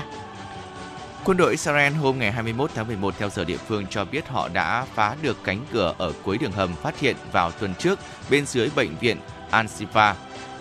Quân 1.25 1.37
đội 1.37 1.51
Israel 1.51 1.93
hôm 1.93 2.19
ngày 2.19 2.31
21 2.31 2.71
tháng 2.75 2.87
11 2.87 3.13
theo 3.17 3.29
giờ 3.29 3.43
địa 3.43 3.57
phương 3.57 3.85
cho 3.89 4.05
biết 4.05 4.27
họ 4.27 4.49
đã 4.53 4.85
phá 4.95 5.15
được 5.21 5.37
cánh 5.43 5.65
cửa 5.71 5.93
ở 5.97 6.13
cuối 6.23 6.37
đường 6.37 6.51
hầm 6.51 6.75
phát 6.75 6.99
hiện 6.99 7.15
vào 7.31 7.51
tuần 7.51 7.73
trước 7.79 7.99
bên 8.29 8.45
dưới 8.45 8.69
bệnh 8.75 8.95
viện 8.99 9.17
Al-Shifa 9.51 10.13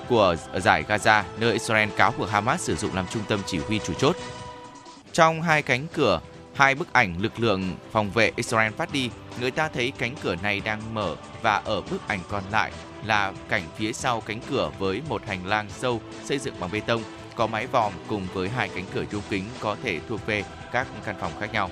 của 0.09 0.36
giải 0.54 0.84
Gaza, 0.88 1.22
nơi 1.38 1.52
Israel 1.52 1.88
cáo 1.96 2.14
buộc 2.18 2.30
Hamas 2.30 2.61
sử 2.61 2.76
dụng 2.76 2.94
làm 2.94 3.06
trung 3.11 3.22
tâm 3.28 3.40
chỉ 3.46 3.59
huy 3.59 3.78
chủ 3.78 3.92
chốt. 3.94 4.16
Trong 5.12 5.42
hai 5.42 5.62
cánh 5.62 5.86
cửa, 5.92 6.20
hai 6.54 6.74
bức 6.74 6.92
ảnh 6.92 7.14
lực 7.18 7.40
lượng 7.40 7.76
phòng 7.92 8.11
vệ 8.11 8.32
Israel 8.36 8.72
phát 8.72 8.92
đi, 8.92 9.11
người 9.40 9.50
ta 9.50 9.68
thấy 9.74 9.92
cánh 9.98 10.14
cửa 10.22 10.34
này 10.42 10.61
đang 10.61 10.94
mở 10.94 11.16
và 11.42 11.62
ở 11.64 11.80
bức 11.80 12.09
ảnh 12.09 12.20
còn 12.30 12.42
lại 12.50 12.72
là 13.04 13.32
cảnh 13.48 13.62
phía 13.76 13.92
sau 13.92 14.20
cánh 14.20 14.40
cửa 14.50 14.70
với 14.78 15.02
một 15.09 15.22
hành 15.26 15.46
lang 15.46 15.66
sâu 15.78 16.00
xây 16.24 16.38
dựng 16.38 16.54
bằng 16.61 16.70
bê 16.72 16.80
tông 16.80 17.02
có 17.39 17.47
mái 17.47 17.66
vòm 17.66 17.93
cùng 18.09 18.26
với 18.32 18.49
hai 18.49 18.68
cánh 18.68 18.84
cửa 18.95 19.05
trung 19.05 19.22
kính 19.30 19.45
có 19.61 19.76
thể 19.82 20.01
thuộc 20.09 20.26
về 20.26 20.45
các 20.72 20.86
căn 21.05 21.16
phòng 21.20 21.32
khác 21.41 21.53
nhau. 21.53 21.70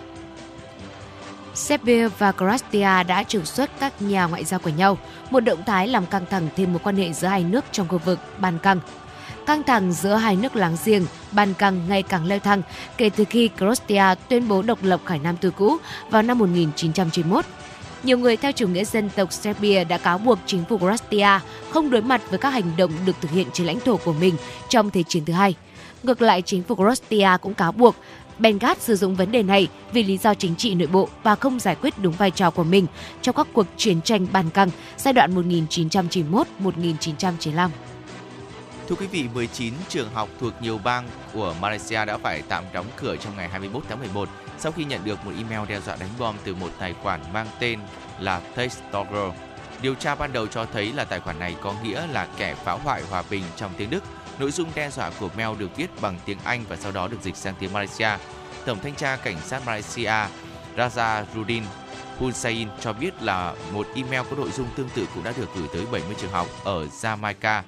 Serbia 1.55 2.09
và 2.09 2.33
Croatia 2.33 3.03
đã 3.09 3.25
trục 3.29 3.47
xuất 3.47 3.71
các 3.81 4.03
nhà 4.03 4.25
ngoại 4.25 4.45
giao 4.45 4.61
của 4.61 4.71
nhau, 4.71 4.99
một 5.31 5.41
động 5.41 5.64
thái 5.67 5.89
làm 5.89 6.07
căng 6.07 6.27
thẳng 6.31 6.49
thêm 6.57 6.73
mối 6.73 6.81
quan 6.85 6.97
hệ 6.97 7.12
giữa 7.12 7.29
hai 7.29 7.45
nước 7.45 7.64
trong 7.73 7.89
khu 7.89 7.99
vực 7.99 8.19
Ban 8.39 8.59
Căng. 8.59 8.81
Căng 9.47 9.62
thẳng 9.62 9.93
giữa 9.93 10.14
hai 10.14 10.37
nước 10.37 10.57
láng 10.57 10.77
giềng 10.85 11.07
Ban 11.33 11.55
Căng 11.55 11.89
ngày 11.89 12.03
càng 12.03 12.27
leo 12.27 12.39
thang 12.39 12.62
kể 12.97 13.11
từ 13.17 13.25
khi 13.25 13.51
Croatia 13.59 14.05
tuyên 14.29 14.49
bố 14.49 14.62
độc 14.62 14.79
lập 14.83 15.01
khỏi 15.05 15.19
Nam 15.19 15.37
Tư 15.37 15.51
cũ 15.51 15.77
vào 16.11 16.23
năm 16.23 16.39
1991. 16.39 17.45
Nhiều 18.03 18.18
người 18.18 18.36
theo 18.36 18.53
chủ 18.53 18.68
nghĩa 18.68 18.84
dân 18.84 19.11
tộc 19.16 19.32
Serbia 19.32 19.84
đã 19.84 19.99
cáo 19.99 20.18
buộc 20.18 20.38
chính 20.47 20.64
phủ 20.68 20.78
Croatia 20.78 21.40
không 21.70 21.90
đối 21.90 22.03
mặt 22.03 22.22
với 22.30 22.38
các 22.38 22.51
hành 22.51 22.76
động 22.76 22.92
được 23.07 23.16
thực 23.20 23.30
hiện 23.30 23.47
trên 23.53 23.66
lãnh 23.66 23.80
thổ 23.80 23.97
của 23.97 24.12
mình 24.12 24.36
trong 24.68 24.90
Thế 24.90 25.03
chiến 25.03 25.24
thứ 25.24 25.32
hai. 25.32 25.55
Ngược 26.03 26.22
lại, 26.22 26.42
chính 26.42 26.62
phủ 26.62 26.74
Croatia 26.74 27.28
cũng 27.40 27.55
cáo 27.55 27.72
buộc 27.72 27.97
Belgrade 28.38 28.80
sử 28.80 28.97
dụng 28.97 29.16
vấn 29.16 29.32
đề 29.32 29.42
này 29.42 29.68
vì 29.92 30.03
lý 30.03 30.18
do 30.18 30.34
chính 30.34 30.57
trị 30.57 30.74
nội 30.74 30.88
bộ 30.92 31.09
và 31.22 31.34
không 31.34 31.61
giải 31.61 31.74
quyết 31.74 31.94
đúng 31.99 32.12
vai 32.12 32.30
trò 32.30 32.51
của 32.51 32.64
mình 32.64 32.86
trong 33.22 33.34
các 33.34 33.47
cuộc 33.53 33.66
chiến 33.76 34.03
tranh 34.03 34.26
bàn 34.32 34.51
Căng 34.51 34.70
giai 34.97 35.14
đoạn 35.14 35.51
1991-1995. 35.51 37.68
Thưa 38.88 38.97
quý 38.97 39.07
vị, 39.07 39.24
19 39.34 39.74
trường 39.88 40.11
học 40.14 40.28
thuộc 40.40 40.53
nhiều 40.61 40.78
bang 40.84 41.09
của 41.32 41.55
Malaysia 41.61 42.05
đã 42.05 42.18
phải 42.18 42.42
tạm 42.49 42.64
đóng 42.72 42.86
cửa 42.97 43.16
trong 43.16 43.36
ngày 43.36 43.49
21 43.49 43.82
tháng 43.88 43.99
11 43.99 44.28
sau 44.59 44.73
khi 44.73 44.85
nhận 44.85 45.05
được 45.05 45.25
một 45.25 45.33
email 45.37 45.69
đe 45.69 45.81
dọa 45.81 45.97
đánh 45.97 46.11
bom 46.19 46.37
từ 46.45 46.55
một 46.55 46.71
tài 46.79 46.95
khoản 47.03 47.21
mang 47.33 47.47
tên 47.59 47.81
là 48.19 48.41
Testogger. 48.41 49.33
Điều 49.83 49.95
tra 49.95 50.15
ban 50.15 50.33
đầu 50.33 50.47
cho 50.47 50.67
thấy 50.73 50.93
là 50.93 51.05
tài 51.05 51.21
khoản 51.21 51.39
này 51.39 51.57
có 51.63 51.75
nghĩa 51.83 52.07
là 52.07 52.29
kẻ 52.37 52.55
phá 52.55 52.73
hoại 52.73 53.03
hòa 53.11 53.23
bình 53.31 53.43
trong 53.57 53.73
tiếng 53.77 53.91
Đức. 53.91 54.05
Nội 54.39 54.51
dung 54.51 54.69
đe 54.75 54.91
dọa 54.91 55.11
của 55.21 55.29
mail 55.37 55.59
được 55.59 55.77
viết 55.77 56.01
bằng 56.01 56.19
tiếng 56.25 56.39
Anh 56.45 56.65
và 56.69 56.77
sau 56.77 56.93
đó 56.93 57.09
được 57.09 57.23
dịch 57.23 57.37
sang 57.37 57.55
tiếng 57.59 57.73
Malaysia. 57.73 58.11
Tổng 58.67 58.79
thanh 58.83 58.95
tra 58.95 59.17
cảnh 59.17 59.37
sát 59.45 59.67
Malaysia 59.67 60.27
Raja 60.77 61.25
Rudin 61.35 61.63
Hussein 62.19 62.69
cho 62.81 62.93
biết 62.93 63.23
là 63.23 63.55
một 63.73 63.87
email 63.95 64.23
có 64.31 64.37
nội 64.37 64.51
dung 64.51 64.67
tương 64.77 64.89
tự 64.89 65.07
cũng 65.15 65.25
đã 65.25 65.33
được 65.37 65.49
gửi 65.55 65.69
tới 65.73 65.83
70 65.93 66.17
trường 66.21 66.31
học 66.31 66.47
ở 66.65 66.87
Jamaica 66.87 67.63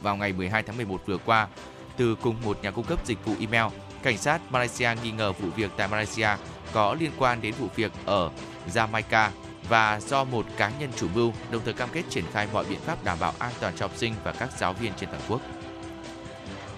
vào 0.00 0.16
ngày 0.16 0.32
12 0.32 0.62
tháng 0.62 0.76
11 0.76 1.06
vừa 1.06 1.18
qua 1.18 1.48
từ 1.96 2.16
cùng 2.22 2.36
một 2.44 2.58
nhà 2.62 2.70
cung 2.70 2.84
cấp 2.84 3.06
dịch 3.06 3.24
vụ 3.24 3.34
email. 3.40 3.72
Cảnh 4.02 4.18
sát 4.18 4.40
Malaysia 4.50 4.88
nghi 5.02 5.10
ngờ 5.10 5.32
vụ 5.32 5.48
việc 5.56 5.70
tại 5.76 5.88
Malaysia 5.88 6.28
có 6.72 6.96
liên 7.00 7.10
quan 7.18 7.40
đến 7.42 7.54
vụ 7.58 7.66
việc 7.76 7.92
ở 8.04 8.30
Jamaica 8.74 9.28
và 9.68 10.00
do 10.00 10.24
một 10.24 10.46
cá 10.56 10.70
nhân 10.80 10.90
chủ 10.96 11.08
mưu, 11.14 11.32
đồng 11.50 11.62
thời 11.64 11.74
cam 11.74 11.88
kết 11.92 12.02
triển 12.10 12.24
khai 12.32 12.48
mọi 12.52 12.64
biện 12.64 12.80
pháp 12.86 13.04
đảm 13.04 13.18
bảo 13.20 13.34
an 13.38 13.52
toàn 13.60 13.74
cho 13.76 13.84
học 13.84 13.96
sinh 13.96 14.14
và 14.24 14.32
các 14.32 14.50
giáo 14.58 14.72
viên 14.72 14.92
trên 15.00 15.08
toàn 15.08 15.22
quốc. 15.28 15.40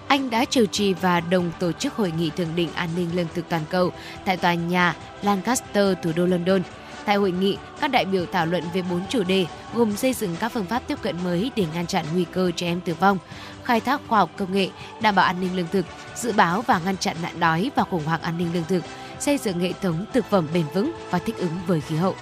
Anh 0.07 0.29
đã 0.29 0.45
chủ 0.45 0.65
trì 0.65 0.93
và 0.93 1.19
đồng 1.19 1.51
tổ 1.59 1.71
chức 1.71 1.93
hội 1.93 2.13
nghị 2.17 2.29
thượng 2.29 2.55
đỉnh 2.55 2.73
an 2.73 2.89
ninh 2.95 3.09
lương 3.15 3.27
thực 3.33 3.49
toàn 3.49 3.61
cầu 3.69 3.91
tại 4.25 4.37
tòa 4.37 4.53
nhà 4.53 4.95
Lancaster, 5.21 5.97
thủ 6.03 6.11
đô 6.15 6.25
London. 6.25 6.61
Tại 7.05 7.15
hội 7.15 7.31
nghị, 7.31 7.57
các 7.81 7.91
đại 7.91 8.05
biểu 8.05 8.25
thảo 8.25 8.45
luận 8.45 8.63
về 8.73 8.81
bốn 8.81 9.01
chủ 9.09 9.23
đề 9.23 9.45
gồm 9.73 9.97
xây 9.97 10.13
dựng 10.13 10.35
các 10.39 10.49
phương 10.49 10.65
pháp 10.65 10.83
tiếp 10.87 10.97
cận 11.01 11.23
mới 11.23 11.51
để 11.55 11.65
ngăn 11.73 11.87
chặn 11.87 12.05
nguy 12.13 12.25
cơ 12.31 12.51
trẻ 12.55 12.67
em 12.67 12.81
tử 12.81 12.93
vong, 12.93 13.17
khai 13.65 13.79
thác 13.79 14.01
khoa 14.07 14.19
học 14.19 14.29
công 14.37 14.53
nghệ, 14.53 14.69
đảm 15.01 15.15
bảo 15.15 15.25
an 15.25 15.41
ninh 15.41 15.55
lương 15.55 15.67
thực, 15.67 15.85
dự 16.15 16.31
báo 16.31 16.61
và 16.61 16.79
ngăn 16.85 16.97
chặn 16.97 17.17
nạn 17.21 17.39
đói 17.39 17.71
và 17.75 17.83
khủng 17.83 18.05
hoảng 18.05 18.21
an 18.21 18.37
ninh 18.37 18.53
lương 18.53 18.63
thực, 18.63 18.83
xây 19.19 19.37
dựng 19.37 19.59
hệ 19.59 19.73
thống 19.73 20.05
thực 20.13 20.25
phẩm 20.25 20.47
bền 20.53 20.65
vững 20.73 20.91
và 21.09 21.19
thích 21.19 21.37
ứng 21.37 21.57
với 21.67 21.81
khí 21.81 21.95
hậu. 21.95 22.15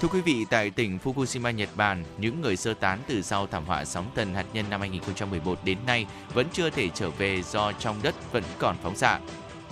Thưa 0.00 0.08
quý 0.08 0.20
vị, 0.20 0.46
tại 0.50 0.70
tỉnh 0.70 0.98
Fukushima, 1.04 1.50
Nhật 1.50 1.68
Bản, 1.74 2.04
những 2.18 2.40
người 2.40 2.56
sơ 2.56 2.74
tán 2.74 2.98
từ 3.06 3.22
sau 3.22 3.46
thảm 3.46 3.64
họa 3.66 3.84
sóng 3.84 4.06
thần 4.14 4.34
hạt 4.34 4.44
nhân 4.52 4.64
năm 4.70 4.80
2011 4.80 5.58
đến 5.64 5.78
nay 5.86 6.06
vẫn 6.34 6.46
chưa 6.52 6.70
thể 6.70 6.88
trở 6.94 7.10
về 7.10 7.42
do 7.42 7.72
trong 7.72 7.96
đất 8.02 8.32
vẫn 8.32 8.44
còn 8.58 8.76
phóng 8.82 8.96
xạ. 8.96 9.18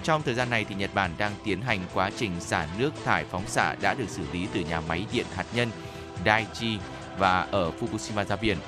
Trong 0.03 0.23
thời 0.23 0.35
gian 0.35 0.51
này 0.51 0.65
thì 0.69 0.75
Nhật 0.75 0.95
Bản 0.95 1.11
đang 1.19 1.33
tiến 1.45 1.63
hành 1.63 1.81
quá 1.95 2.11
trình 2.17 2.33
xả 2.41 2.67
nước 2.79 2.91
thải 3.05 3.25
phóng 3.25 3.47
xạ 3.47 3.75
đã 3.81 3.95
được 3.95 4.09
xử 4.09 4.23
lý 4.33 4.47
từ 4.53 4.61
nhà 4.61 4.81
máy 4.81 5.07
điện 5.13 5.27
hạt 5.35 5.45
nhân 5.55 5.71
Daiichi 6.25 6.79
và 7.19 7.41
ở 7.51 7.71
Fukushima 7.81 8.25
ra 8.25 8.37
biển. 8.37 8.59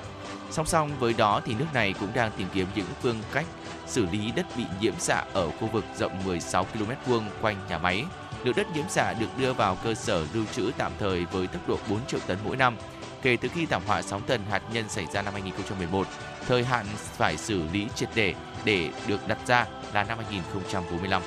Song 0.50 0.66
song 0.66 0.90
với 0.98 1.14
đó 1.14 1.40
thì 1.44 1.54
nước 1.54 1.66
này 1.74 1.94
cũng 2.00 2.08
đang 2.14 2.30
tìm 2.36 2.48
kiếm 2.54 2.66
những 2.74 2.86
phương 3.02 3.16
cách 3.32 3.46
xử 3.86 4.06
lý 4.12 4.32
đất 4.36 4.46
bị 4.56 4.64
nhiễm 4.80 4.94
xạ 4.98 5.24
ở 5.32 5.50
khu 5.50 5.68
vực 5.72 5.84
rộng 5.98 6.12
16 6.24 6.64
km 6.64 6.90
vuông 7.06 7.24
quanh 7.40 7.56
nhà 7.68 7.78
máy. 7.78 8.04
Lượng 8.44 8.56
đất 8.56 8.66
nhiễm 8.74 8.88
xạ 8.88 9.12
được 9.12 9.26
đưa 9.38 9.52
vào 9.52 9.76
cơ 9.84 9.94
sở 9.94 10.24
lưu 10.34 10.44
trữ 10.52 10.70
tạm 10.78 10.92
thời 10.98 11.24
với 11.24 11.46
tốc 11.46 11.68
độ 11.68 11.78
4 11.90 12.06
triệu 12.06 12.20
tấn 12.26 12.38
mỗi 12.44 12.56
năm. 12.56 12.76
Kể 13.22 13.36
từ 13.40 13.48
khi 13.48 13.66
thảm 13.66 13.82
họa 13.86 14.02
sóng 14.02 14.22
thần 14.26 14.40
hạt 14.50 14.62
nhân 14.72 14.88
xảy 14.88 15.06
ra 15.12 15.22
năm 15.22 15.32
2011, 15.32 16.06
thời 16.46 16.64
hạn 16.64 16.86
phải 17.16 17.36
xử 17.36 17.62
lý 17.72 17.86
triệt 17.94 18.08
để 18.14 18.34
để 18.64 18.90
được 19.06 19.28
đặt 19.28 19.38
ra 19.46 19.66
là 19.94 20.04
năm 20.04 20.18
2045. 20.18 21.22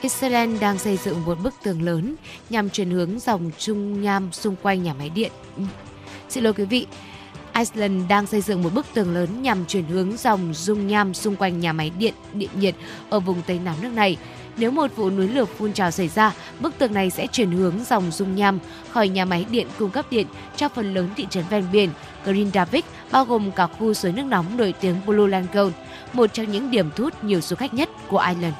Israel 0.00 0.58
đang 0.58 0.78
xây 0.78 0.96
dựng 0.96 1.24
một 1.24 1.38
bức 1.42 1.54
tường 1.62 1.82
lớn 1.82 2.14
nhằm 2.50 2.70
chuyển 2.70 2.90
hướng 2.90 3.18
dòng 3.18 3.50
trung 3.58 4.02
nham 4.02 4.32
xung 4.32 4.56
quanh 4.62 4.82
nhà 4.82 4.94
máy 4.94 5.08
điện. 5.08 5.32
Xin 6.28 6.44
lỗi 6.44 6.52
quý 6.52 6.64
vị, 6.64 6.86
Iceland 7.54 8.08
đang 8.08 8.26
xây 8.26 8.40
dựng 8.40 8.62
một 8.62 8.74
bức 8.74 8.86
tường 8.94 9.14
lớn 9.14 9.42
nhằm 9.42 9.64
chuyển 9.66 9.84
hướng 9.84 10.16
dòng 10.16 10.54
dung 10.54 10.86
nham 10.86 11.14
xung 11.14 11.36
quanh 11.36 11.60
nhà 11.60 11.72
máy 11.72 11.90
điện 11.98 12.14
điện 12.34 12.50
nhiệt 12.54 12.74
ở 13.10 13.20
vùng 13.20 13.42
Tây 13.46 13.60
Nam 13.64 13.74
nước 13.82 13.92
này. 13.92 14.16
Nếu 14.56 14.70
một 14.70 14.96
vụ 14.96 15.10
núi 15.10 15.28
lửa 15.28 15.44
phun 15.44 15.72
trào 15.72 15.90
xảy 15.90 16.08
ra, 16.08 16.32
bức 16.60 16.78
tường 16.78 16.94
này 16.94 17.10
sẽ 17.10 17.26
chuyển 17.26 17.50
hướng 17.50 17.74
dòng 17.84 18.10
dung 18.10 18.34
nham 18.34 18.58
khỏi 18.90 19.08
nhà 19.08 19.24
máy 19.24 19.46
điện 19.50 19.66
cung 19.78 19.90
cấp 19.90 20.06
điện 20.10 20.26
cho 20.56 20.68
phần 20.68 20.94
lớn 20.94 21.08
thị 21.16 21.26
trấn 21.30 21.44
ven 21.50 21.64
biển 21.72 21.90
Grindavik, 22.24 22.84
bao 23.10 23.24
gồm 23.24 23.50
cả 23.52 23.66
khu 23.66 23.94
suối 23.94 24.12
nước 24.12 24.24
nóng 24.24 24.56
nổi 24.56 24.74
tiếng 24.80 24.96
Blue 25.06 25.28
Lagoon, 25.28 25.72
một 26.12 26.26
trong 26.32 26.52
những 26.52 26.70
điểm 26.70 26.90
thu 26.96 27.04
hút 27.04 27.24
nhiều 27.24 27.40
du 27.40 27.56
khách 27.56 27.74
nhất 27.74 27.88
của 28.08 28.18
Ireland. 28.18 28.54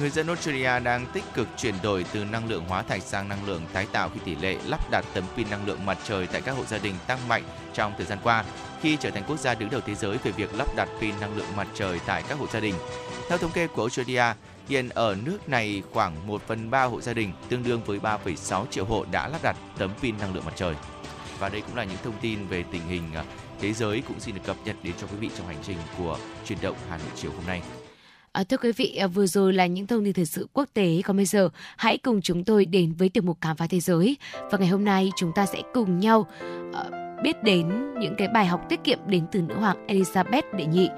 Người 0.00 0.10
dân 0.10 0.26
Australia 0.26 0.80
đang 0.80 1.06
tích 1.06 1.24
cực 1.34 1.48
chuyển 1.56 1.74
đổi 1.82 2.04
từ 2.12 2.24
năng 2.24 2.48
lượng 2.48 2.64
hóa 2.68 2.82
thạch 2.82 3.02
sang 3.02 3.28
năng 3.28 3.46
lượng 3.46 3.62
tái 3.72 3.86
tạo 3.92 4.10
khi 4.14 4.20
tỷ 4.24 4.34
lệ 4.34 4.56
lắp 4.64 4.90
đặt 4.90 5.04
tấm 5.14 5.24
pin 5.36 5.50
năng 5.50 5.66
lượng 5.66 5.86
mặt 5.86 5.98
trời 6.04 6.26
tại 6.26 6.40
các 6.40 6.56
hộ 6.56 6.64
gia 6.64 6.78
đình 6.78 6.94
tăng 7.06 7.28
mạnh 7.28 7.42
trong 7.74 7.92
thời 7.96 8.06
gian 8.06 8.18
qua, 8.22 8.44
khi 8.80 8.96
trở 9.00 9.10
thành 9.10 9.24
quốc 9.28 9.38
gia 9.38 9.54
đứng 9.54 9.70
đầu 9.70 9.80
thế 9.86 9.94
giới 9.94 10.18
về 10.24 10.30
việc 10.30 10.54
lắp 10.54 10.68
đặt 10.76 10.88
pin 11.00 11.14
năng 11.20 11.36
lượng 11.36 11.46
mặt 11.56 11.68
trời 11.74 12.00
tại 12.06 12.22
các 12.28 12.38
hộ 12.38 12.46
gia 12.52 12.60
đình. 12.60 12.74
Theo 13.28 13.38
thống 13.38 13.50
kê 13.50 13.66
của 13.66 13.82
Australia, 13.82 14.24
hiện 14.68 14.88
ở 14.88 15.16
nước 15.24 15.48
này 15.48 15.82
khoảng 15.92 16.26
1 16.26 16.42
phần 16.46 16.70
3 16.70 16.84
hộ 16.84 17.00
gia 17.00 17.12
đình, 17.12 17.32
tương 17.48 17.62
đương 17.62 17.84
với 17.84 17.98
3,6 17.98 18.66
triệu 18.70 18.84
hộ 18.84 19.04
đã 19.10 19.28
lắp 19.28 19.42
đặt 19.42 19.56
tấm 19.78 19.90
pin 20.02 20.18
năng 20.18 20.34
lượng 20.34 20.44
mặt 20.44 20.54
trời. 20.56 20.74
Và 21.38 21.48
đây 21.48 21.60
cũng 21.60 21.76
là 21.76 21.84
những 21.84 21.98
thông 22.04 22.18
tin 22.20 22.46
về 22.46 22.64
tình 22.72 22.86
hình 22.88 23.14
à, 23.14 23.24
thế 23.60 23.72
giới 23.72 24.02
cũng 24.08 24.20
xin 24.20 24.34
được 24.34 24.42
cập 24.44 24.56
nhật 24.64 24.76
đến 24.82 24.94
cho 25.00 25.06
quý 25.06 25.16
vị 25.20 25.30
trong 25.38 25.46
hành 25.46 25.62
trình 25.62 25.78
của 25.98 26.18
chuyển 26.46 26.58
động 26.62 26.76
Hà 26.90 26.96
Nội 26.96 27.08
chiều 27.16 27.32
hôm 27.32 27.46
nay. 27.46 27.62
À, 28.34 28.44
thưa 28.44 28.56
quý 28.56 28.72
vị, 28.72 28.96
à, 28.96 29.06
vừa 29.06 29.26
rồi 29.26 29.52
là 29.52 29.66
những 29.66 29.86
thông 29.86 30.04
tin 30.04 30.12
thời 30.12 30.26
sự 30.26 30.48
quốc 30.52 30.68
tế. 30.74 31.00
Còn 31.04 31.16
bây 31.16 31.26
giờ, 31.26 31.48
hãy 31.76 31.98
cùng 31.98 32.20
chúng 32.22 32.44
tôi 32.44 32.64
đến 32.64 32.94
với 32.98 33.08
tiểu 33.08 33.22
mục 33.22 33.38
khám 33.40 33.56
phá 33.56 33.66
thế 33.66 33.80
giới. 33.80 34.16
Và 34.50 34.58
ngày 34.58 34.68
hôm 34.68 34.84
nay 34.84 35.10
chúng 35.16 35.32
ta 35.34 35.46
sẽ 35.46 35.62
cùng 35.74 36.00
nhau 36.00 36.26
uh, 36.70 37.03
biết 37.24 37.42
đến 37.42 37.94
những 37.98 38.14
cái 38.16 38.28
bài 38.28 38.46
học 38.46 38.60
tiết 38.68 38.84
kiệm 38.84 38.98
đến 39.06 39.26
từ 39.32 39.42
nữ 39.42 39.54
hoàng 39.54 39.86
Elizabeth 39.88 40.42
đệ 40.56 40.66
nhị. 40.66 40.90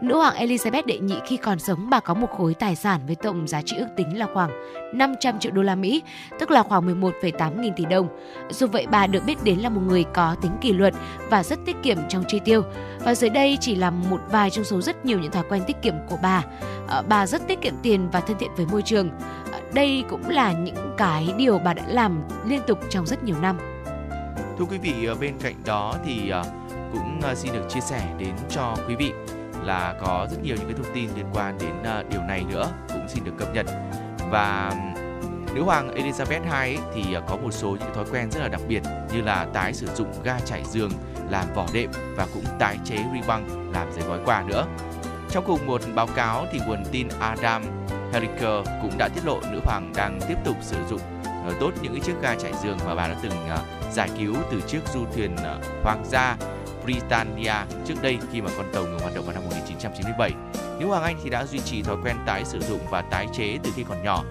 Nữ 0.00 0.16
hoàng 0.16 0.34
Elizabeth 0.34 0.82
đệ 0.86 0.98
nhị 0.98 1.14
khi 1.26 1.36
còn 1.36 1.58
sống 1.58 1.90
bà 1.90 2.00
có 2.00 2.14
một 2.14 2.30
khối 2.30 2.54
tài 2.54 2.76
sản 2.76 3.00
với 3.06 3.14
tổng 3.14 3.48
giá 3.48 3.62
trị 3.62 3.76
ước 3.78 3.86
tính 3.96 4.18
là 4.18 4.26
khoảng 4.34 4.50
500 4.94 5.38
triệu 5.38 5.52
đô 5.52 5.62
la 5.62 5.74
Mỹ, 5.74 6.02
tức 6.38 6.50
là 6.50 6.62
khoảng 6.62 7.00
11,8 7.00 7.60
nghìn 7.60 7.74
tỷ 7.74 7.84
đồng. 7.84 8.08
Dù 8.50 8.66
vậy 8.66 8.86
bà 8.90 9.06
được 9.06 9.22
biết 9.26 9.44
đến 9.44 9.58
là 9.58 9.68
một 9.68 9.80
người 9.86 10.04
có 10.14 10.36
tính 10.42 10.52
kỷ 10.60 10.72
luật 10.72 10.94
và 11.30 11.42
rất 11.42 11.58
tiết 11.66 11.76
kiệm 11.82 11.98
trong 12.08 12.24
chi 12.28 12.40
tiêu. 12.44 12.62
Và 13.04 13.14
dưới 13.14 13.30
đây 13.30 13.58
chỉ 13.60 13.74
là 13.74 13.90
một 13.90 14.20
vài 14.30 14.50
trong 14.50 14.64
số 14.64 14.80
rất 14.80 15.04
nhiều 15.04 15.18
những 15.18 15.30
thói 15.30 15.44
quen 15.48 15.62
tiết 15.66 15.82
kiệm 15.82 15.94
của 16.08 16.18
bà. 16.22 16.44
Ờ, 16.88 17.02
bà 17.08 17.26
rất 17.26 17.48
tiết 17.48 17.60
kiệm 17.60 17.74
tiền 17.82 18.08
và 18.10 18.20
thân 18.20 18.36
thiện 18.38 18.50
với 18.56 18.66
môi 18.66 18.82
trường. 18.82 19.10
Ờ, 19.52 19.60
đây 19.74 20.04
cũng 20.08 20.30
là 20.30 20.52
những 20.52 20.94
cái 20.96 21.28
điều 21.36 21.58
bà 21.58 21.74
đã 21.74 21.82
làm 21.88 22.22
liên 22.46 22.60
tục 22.66 22.78
trong 22.90 23.06
rất 23.06 23.24
nhiều 23.24 23.36
năm. 23.42 23.75
Thưa 24.58 24.64
quý 24.64 24.78
vị, 24.78 25.06
ờ, 25.06 25.14
bên 25.14 25.34
cạnh 25.40 25.54
đó 25.64 25.94
thì 26.04 26.30
ờ, 26.30 26.44
cũng 26.92 27.20
ờ, 27.22 27.34
xin 27.34 27.52
được 27.52 27.66
chia 27.68 27.80
sẻ 27.80 28.02
đến 28.18 28.34
cho 28.50 28.76
quý 28.88 28.94
vị 28.94 29.12
là 29.64 29.94
có 30.00 30.26
rất 30.30 30.36
nhiều 30.42 30.56
những 30.56 30.66
cái 30.66 30.74
thông 30.76 30.94
tin 30.94 31.10
liên 31.16 31.26
quan 31.34 31.58
đến 31.58 32.04
điều 32.10 32.20
này 32.22 32.44
nữa 32.50 32.68
cũng 32.88 33.08
xin 33.08 33.24
được 33.24 33.32
cập 33.38 33.54
nhật 33.54 33.66
và 34.30 34.72
nữ 35.54 35.62
hoàng 35.62 35.94
Elizabeth 35.94 36.66
II 36.66 36.78
thì 36.94 37.16
có 37.28 37.36
một 37.36 37.50
số 37.50 37.68
những 37.68 37.94
thói 37.94 38.04
quen 38.12 38.30
rất 38.30 38.40
là 38.40 38.48
đặc 38.48 38.60
biệt 38.68 38.82
như 39.12 39.22
là 39.22 39.46
tái 39.52 39.74
sử 39.74 39.86
dụng 39.94 40.12
ga 40.24 40.38
trải 40.44 40.64
giường 40.64 40.90
làm 41.30 41.44
vỏ 41.54 41.66
đệm 41.72 41.90
và 42.16 42.26
cũng 42.34 42.44
tái 42.58 42.78
chế 42.84 42.96
ri 42.96 43.20
băng 43.26 43.72
làm 43.72 43.92
giấy 43.92 44.04
gói 44.08 44.18
quà 44.24 44.44
nữa. 44.48 44.66
Trong 45.30 45.44
cùng 45.46 45.66
một 45.66 45.80
báo 45.94 46.06
cáo 46.06 46.46
thì 46.52 46.60
nguồn 46.66 46.84
tin 46.92 47.08
Adam 47.20 47.62
Heriker 48.12 48.66
cũng 48.82 48.98
đã 48.98 49.08
tiết 49.14 49.24
lộ 49.24 49.40
nữ 49.52 49.60
hoàng 49.64 49.92
đang 49.96 50.20
tiếp 50.28 50.36
tục 50.44 50.56
sử 50.60 50.76
dụng 50.90 51.00
tốt 51.60 51.70
những 51.82 51.92
cái 51.92 52.00
chiếc 52.00 52.14
ga 52.22 52.34
trải 52.34 52.52
giường 52.62 52.78
mà 52.86 52.94
bà 52.94 53.08
đã 53.08 53.16
từng 53.22 53.32
giải 53.92 54.08
cứu 54.18 54.34
từ 54.50 54.60
chiếc 54.60 54.80
du 54.94 55.04
thuyền 55.14 55.36
ờ, 55.36 55.60
hoàng 55.82 56.04
gia 56.10 56.36
Britannia 56.84 57.54
trước 57.86 57.94
đây 58.02 58.18
khi 58.32 58.40
mà 58.40 58.50
con 58.56 58.66
tàu 58.72 58.84
ngừng 58.84 58.98
hoạt 58.98 59.14
động 59.14 59.24
vào 59.24 59.34
năm 59.34 59.44
1997. 59.44 60.30
Nữ 60.80 60.86
hoàng 60.86 61.02
Anh 61.02 61.16
thì 61.24 61.30
đã 61.30 61.44
duy 61.44 61.58
trì 61.58 61.82
thói 61.82 61.96
quen 62.04 62.16
tái 62.26 62.44
sử 62.44 62.60
dụng 62.60 62.80
và 62.90 63.02
tái 63.02 63.26
chế 63.32 63.58
từ 63.62 63.70
khi 63.76 63.84
còn 63.88 64.02
nhỏ. 64.02 64.24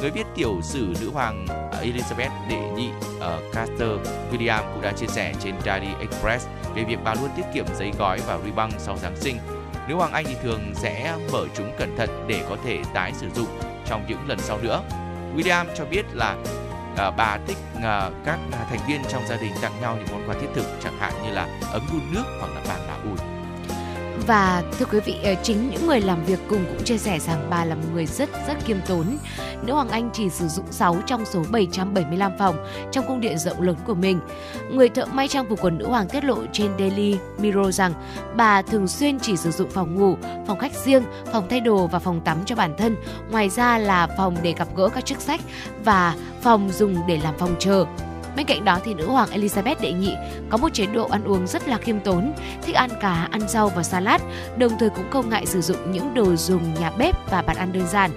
Người 0.00 0.10
viết 0.10 0.26
tiểu 0.34 0.60
sử 0.62 0.94
nữ 1.00 1.10
hoàng 1.12 1.46
ờ, 1.48 1.82
Elizabeth 1.82 2.48
đệ 2.50 2.70
nhị 2.76 2.90
ở 3.20 3.40
Carter 3.52 3.90
William 4.32 4.62
cũng 4.72 4.82
đã 4.82 4.92
chia 4.92 5.06
sẻ 5.06 5.34
trên 5.40 5.54
Daily 5.64 5.88
Express 6.00 6.46
về 6.74 6.84
việc 6.84 6.98
bà 7.04 7.14
luôn 7.14 7.30
tiết 7.36 7.44
kiệm 7.54 7.64
giấy 7.78 7.92
gói 7.98 8.20
và 8.26 8.38
ri 8.44 8.50
băng 8.50 8.70
sau 8.78 8.96
Giáng 8.96 9.16
sinh. 9.16 9.36
Nữ 9.88 9.94
hoàng 9.94 10.12
Anh 10.12 10.24
thì 10.28 10.34
thường 10.42 10.72
sẽ 10.74 11.16
mở 11.32 11.46
chúng 11.54 11.72
cẩn 11.78 11.96
thận 11.96 12.24
để 12.28 12.44
có 12.48 12.56
thể 12.64 12.82
tái 12.94 13.12
sử 13.14 13.30
dụng 13.34 13.48
trong 13.86 14.04
những 14.08 14.28
lần 14.28 14.38
sau 14.38 14.58
nữa. 14.62 14.82
William 15.36 15.66
cho 15.76 15.84
biết 15.84 16.04
là 16.12 16.36
à, 16.96 17.10
bà 17.10 17.38
thích 17.46 17.56
ờ, 17.82 18.00
à, 18.00 18.10
các 18.24 18.38
thành 18.52 18.80
viên 18.88 19.02
trong 19.08 19.26
gia 19.26 19.36
đình 19.36 19.52
tặng 19.62 19.80
nhau 19.80 19.96
những 19.96 20.06
món 20.12 20.28
quà 20.28 20.34
thiết 20.40 20.48
thực 20.54 20.66
chẳng 20.82 20.98
hạn 20.98 21.12
như 21.24 21.30
là 21.32 21.48
ấm 21.72 21.82
đun 21.92 22.02
nước 22.12 22.24
hoặc 22.40 22.48
là 22.54 22.60
bàn 22.68 22.80
lá 22.88 22.98
ủi 23.04 23.29
và 24.26 24.62
thưa 24.78 24.86
quý 24.92 25.00
vị 25.00 25.16
ờ, 25.22 25.34
chính 25.42 25.70
những 25.70 25.86
người 25.86 26.00
làm 26.00 26.24
việc 26.24 26.38
cùng 26.48 26.64
cũng 26.68 26.84
chia 26.84 26.98
sẻ 26.98 27.18
rằng 27.18 27.46
bà 27.50 27.64
là 27.64 27.74
một 27.74 27.86
người 27.92 28.06
rất 28.06 28.28
rất 28.46 28.66
kiêm 28.66 28.76
tốn. 28.86 29.06
Nữ 29.66 29.72
hoàng 29.72 29.88
anh 29.88 30.10
chỉ 30.12 30.30
sử 30.30 30.48
dụng 30.48 30.64
6 30.70 30.96
trong 31.06 31.24
số 31.24 31.42
775 31.50 32.32
phòng 32.38 32.66
trong 32.92 33.06
cung 33.06 33.20
điện 33.20 33.38
rộng 33.38 33.62
lớn 33.62 33.76
của 33.86 33.94
mình. 33.94 34.20
Người 34.70 34.88
thợ 34.88 35.04
may 35.06 35.28
trang 35.28 35.46
phục 35.48 35.60
của 35.60 35.70
nữ 35.70 35.86
hoàng 35.86 36.08
tiết 36.08 36.24
lộ 36.24 36.38
trên 36.52 36.70
Daily 36.78 37.16
Mirror 37.38 37.74
rằng 37.74 37.92
bà 38.36 38.62
thường 38.62 38.88
xuyên 38.88 39.20
chỉ 39.20 39.36
sử 39.36 39.50
dụng 39.50 39.70
phòng 39.70 39.94
ngủ, 39.94 40.16
phòng 40.46 40.58
khách 40.58 40.72
riêng, 40.84 41.02
phòng 41.32 41.46
thay 41.50 41.60
đồ 41.60 41.86
và 41.86 41.98
phòng 41.98 42.20
tắm 42.20 42.38
cho 42.46 42.56
bản 42.56 42.74
thân, 42.78 42.96
ngoài 43.30 43.48
ra 43.48 43.78
là 43.78 44.08
phòng 44.16 44.36
để 44.42 44.54
gặp 44.58 44.68
gỡ 44.76 44.88
các 44.88 45.06
chức 45.06 45.20
sách 45.20 45.40
và 45.84 46.14
phòng 46.42 46.70
dùng 46.72 46.96
để 47.08 47.20
làm 47.22 47.34
phòng 47.38 47.54
chờ. 47.58 47.86
Bên 48.36 48.46
cạnh 48.46 48.64
đó 48.64 48.78
thì 48.84 48.94
nữ 48.94 49.06
hoàng 49.06 49.28
Elizabeth 49.28 49.76
đệ 49.80 49.92
nhị 49.92 50.14
có 50.50 50.56
một 50.56 50.68
chế 50.72 50.86
độ 50.86 51.08
ăn 51.08 51.24
uống 51.24 51.46
rất 51.46 51.68
là 51.68 51.78
khiêm 51.78 52.00
tốn, 52.00 52.32
thích 52.62 52.76
ăn 52.76 52.90
cá, 53.00 53.28
ăn 53.30 53.48
rau 53.48 53.68
và 53.68 53.82
salad, 53.82 54.20
đồng 54.56 54.78
thời 54.78 54.90
cũng 54.90 55.10
không 55.10 55.28
ngại 55.28 55.46
sử 55.46 55.60
dụng 55.60 55.92
những 55.92 56.14
đồ 56.14 56.36
dùng 56.36 56.74
nhà 56.80 56.90
bếp 56.98 57.30
và 57.30 57.42
bàn 57.42 57.56
ăn 57.56 57.72
đơn 57.72 57.86
giản. 57.86 58.10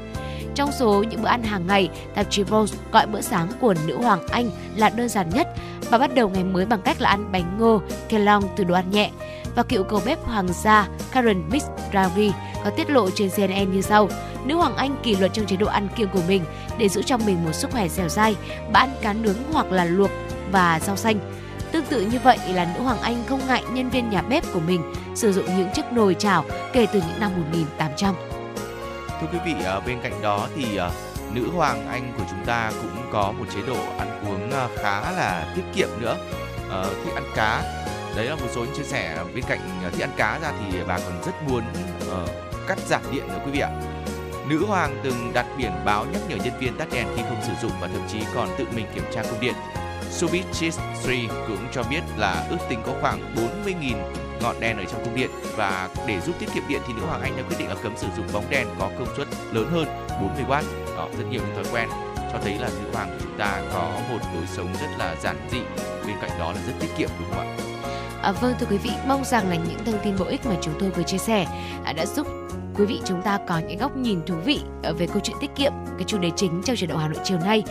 Trong 0.55 0.71
số 0.71 1.03
những 1.03 1.21
bữa 1.21 1.27
ăn 1.27 1.43
hàng 1.43 1.67
ngày, 1.67 1.89
tạp 2.15 2.25
chí 2.29 2.43
Vogue 2.43 2.77
gọi 2.91 3.07
bữa 3.07 3.21
sáng 3.21 3.47
của 3.61 3.73
nữ 3.87 3.97
hoàng 3.97 4.27
Anh 4.27 4.49
là 4.75 4.89
đơn 4.89 5.09
giản 5.09 5.29
nhất 5.29 5.47
và 5.89 5.97
bắt 5.97 6.15
đầu 6.15 6.29
ngày 6.29 6.43
mới 6.43 6.65
bằng 6.65 6.81
cách 6.81 7.01
là 7.01 7.09
ăn 7.09 7.31
bánh 7.31 7.57
ngô 7.59 7.81
Kellogg 8.09 8.45
từ 8.55 8.63
đồ 8.63 8.75
ăn 8.75 8.91
nhẹ. 8.91 9.11
Và 9.55 9.63
cựu 9.63 9.83
cầu 9.83 10.01
bếp 10.05 10.23
hoàng 10.23 10.47
gia 10.63 10.87
Karen 11.11 11.49
McDowry 11.49 12.31
có 12.63 12.69
tiết 12.69 12.89
lộ 12.89 13.09
trên 13.09 13.29
CNN 13.29 13.71
như 13.71 13.81
sau: 13.81 14.09
Nữ 14.45 14.55
hoàng 14.55 14.75
Anh 14.75 14.95
kỷ 15.03 15.15
luật 15.15 15.33
trong 15.33 15.45
chế 15.45 15.55
độ 15.55 15.67
ăn 15.67 15.87
kiêng 15.95 16.09
của 16.09 16.21
mình 16.27 16.43
để 16.77 16.89
giữ 16.89 17.01
cho 17.03 17.17
mình 17.17 17.45
một 17.45 17.51
sức 17.53 17.71
khỏe 17.71 17.87
dẻo 17.87 18.09
dai, 18.09 18.35
bà 18.71 18.79
ăn 18.79 18.95
cá 19.01 19.13
nướng 19.13 19.37
hoặc 19.51 19.71
là 19.71 19.85
luộc 19.85 20.11
và 20.51 20.79
rau 20.79 20.95
xanh. 20.95 21.19
Tương 21.71 21.85
tự 21.85 22.01
như 22.01 22.19
vậy 22.23 22.37
là 22.47 22.73
nữ 22.75 22.81
hoàng 22.81 23.01
Anh 23.01 23.23
không 23.27 23.39
ngại 23.47 23.63
nhân 23.71 23.89
viên 23.89 24.09
nhà 24.09 24.21
bếp 24.21 24.43
của 24.53 24.59
mình 24.59 24.93
sử 25.15 25.33
dụng 25.33 25.45
những 25.57 25.69
chiếc 25.73 25.91
nồi 25.91 26.15
chảo 26.19 26.45
kể 26.73 26.87
từ 26.93 27.01
những 27.07 27.19
năm 27.19 27.31
1800. 27.35 28.15
Thưa 29.21 29.27
quý 29.31 29.39
vị, 29.45 29.53
à, 29.65 29.79
bên 29.79 29.97
cạnh 30.03 30.21
đó 30.21 30.47
thì 30.55 30.77
à, 30.77 30.89
nữ 31.33 31.49
hoàng 31.55 31.87
Anh 31.87 32.13
của 32.17 32.23
chúng 32.29 32.45
ta 32.45 32.71
cũng 32.81 33.03
có 33.11 33.31
một 33.31 33.45
chế 33.53 33.59
độ 33.67 33.77
ăn 33.97 34.25
uống 34.29 34.51
à, 34.51 34.67
khá 34.75 35.11
là 35.11 35.53
tiết 35.55 35.63
kiệm 35.75 35.89
nữa. 36.01 36.17
Ờ, 36.69 36.93
thích 37.05 37.13
ăn 37.15 37.23
cá. 37.35 37.82
Đấy 38.15 38.25
là 38.25 38.35
một 38.35 38.47
số 38.51 38.65
những 38.65 38.75
chia 38.75 38.83
sẻ 38.83 39.23
bên 39.35 39.43
cạnh 39.47 39.59
ờ, 39.83 39.89
thích 39.89 40.03
ăn 40.03 40.11
cá 40.17 40.39
ra 40.39 40.51
thì 40.59 40.79
bà 40.87 40.99
còn 40.99 41.21
rất 41.25 41.33
muốn 41.47 41.63
uh, 42.11 42.29
cắt 42.67 42.79
giảm 42.87 43.01
điện 43.11 43.27
nữa 43.27 43.39
quý 43.45 43.51
vị 43.51 43.59
ạ. 43.59 43.69
Nữ 44.49 44.65
hoàng 44.65 44.99
từng 45.03 45.31
đặt 45.33 45.45
biển 45.57 45.71
báo 45.85 46.05
nhắc 46.05 46.21
nhở 46.29 46.35
nhân 46.35 46.59
viên 46.59 46.77
tắt 46.77 46.87
đèn 46.91 47.07
khi 47.15 47.21
không 47.29 47.41
sử 47.47 47.53
dụng 47.61 47.71
và 47.81 47.87
thậm 47.87 48.01
chí 48.11 48.19
còn 48.35 48.49
tự 48.57 48.65
mình 48.75 48.85
kiểm 48.95 49.03
tra 49.13 49.23
cung 49.23 49.39
điện. 49.39 49.53
Soviet 50.11 50.45
History 50.45 51.27
cũng 51.47 51.67
cho 51.73 51.83
biết 51.83 52.01
là 52.17 52.47
ước 52.49 52.57
tính 52.69 52.79
có 52.85 52.93
khoảng 53.01 53.35
40.000 53.65 53.95
ngọn 54.41 54.59
đèn 54.59 54.77
ở 54.77 54.83
trong 54.85 55.05
cung 55.05 55.15
điện 55.15 55.29
và 55.55 55.89
để 56.07 56.21
giúp 56.21 56.35
tiết 56.39 56.47
kiệm 56.53 56.63
điện 56.69 56.81
thì 56.87 56.93
nữ 56.93 57.01
hoàng 57.05 57.21
Anh 57.21 57.37
đã 57.37 57.43
quyết 57.43 57.55
định 57.59 57.69
là 57.69 57.75
cấm 57.83 57.97
sử 57.97 58.07
dụng 58.17 58.25
bóng 58.33 58.49
đèn 58.49 58.67
có 58.79 58.89
công 58.99 59.15
suất 59.17 59.27
lớn 59.51 59.69
hơn 59.71 59.85
40W. 60.09 60.63
Đó, 60.97 61.07
rất 61.17 61.25
nhiều 61.29 61.41
những 61.45 61.55
thói 61.55 61.73
quen 61.73 61.89
cho 62.33 62.39
thấy 62.43 62.57
là 62.59 62.69
nữ 62.69 62.89
hoàng 62.93 63.09
của 63.09 63.17
chúng 63.23 63.37
ta 63.37 63.61
có 63.73 63.91
một 64.09 64.19
lối 64.35 64.45
sống 64.47 64.73
rất 64.81 64.87
là 64.97 65.15
giản 65.21 65.47
dị 65.51 65.59
bên 66.07 66.15
cạnh 66.21 66.39
đó 66.39 66.51
là 66.51 66.61
rất 66.67 66.73
tiết 66.79 66.89
kiệm 66.97 67.09
đúng 67.19 67.29
không 67.29 67.57
ạ? 67.57 67.62
À, 68.23 68.31
vâng 68.31 68.53
thưa 68.59 68.67
quý 68.69 68.77
vị, 68.77 68.91
mong 69.07 69.23
rằng 69.25 69.49
là 69.49 69.55
những 69.55 69.85
thông 69.85 69.99
tin 70.03 70.15
bổ 70.19 70.25
ích 70.25 70.45
mà 70.45 70.55
chúng 70.61 70.73
tôi 70.79 70.89
vừa 70.89 71.03
chia 71.03 71.17
sẻ 71.17 71.45
à, 71.85 71.93
đã 71.93 72.05
giúp 72.05 72.27
quý 72.77 72.85
vị 72.85 72.99
chúng 73.05 73.21
ta 73.21 73.39
có 73.47 73.59
những 73.59 73.77
góc 73.77 73.97
nhìn 73.97 74.21
thú 74.25 74.35
vị 74.45 74.59
ờ, 74.83 74.93
về 74.93 75.07
câu 75.07 75.19
chuyện 75.23 75.37
tiết 75.39 75.55
kiệm 75.55 75.71
cái 75.97 76.03
chủ 76.07 76.17
đề 76.17 76.31
chính 76.35 76.61
trong 76.65 76.75
chuyển 76.75 76.89
động 76.89 76.99
Hà 76.99 77.07
Nội 77.07 77.19
chiều 77.23 77.39
nay. 77.39 77.63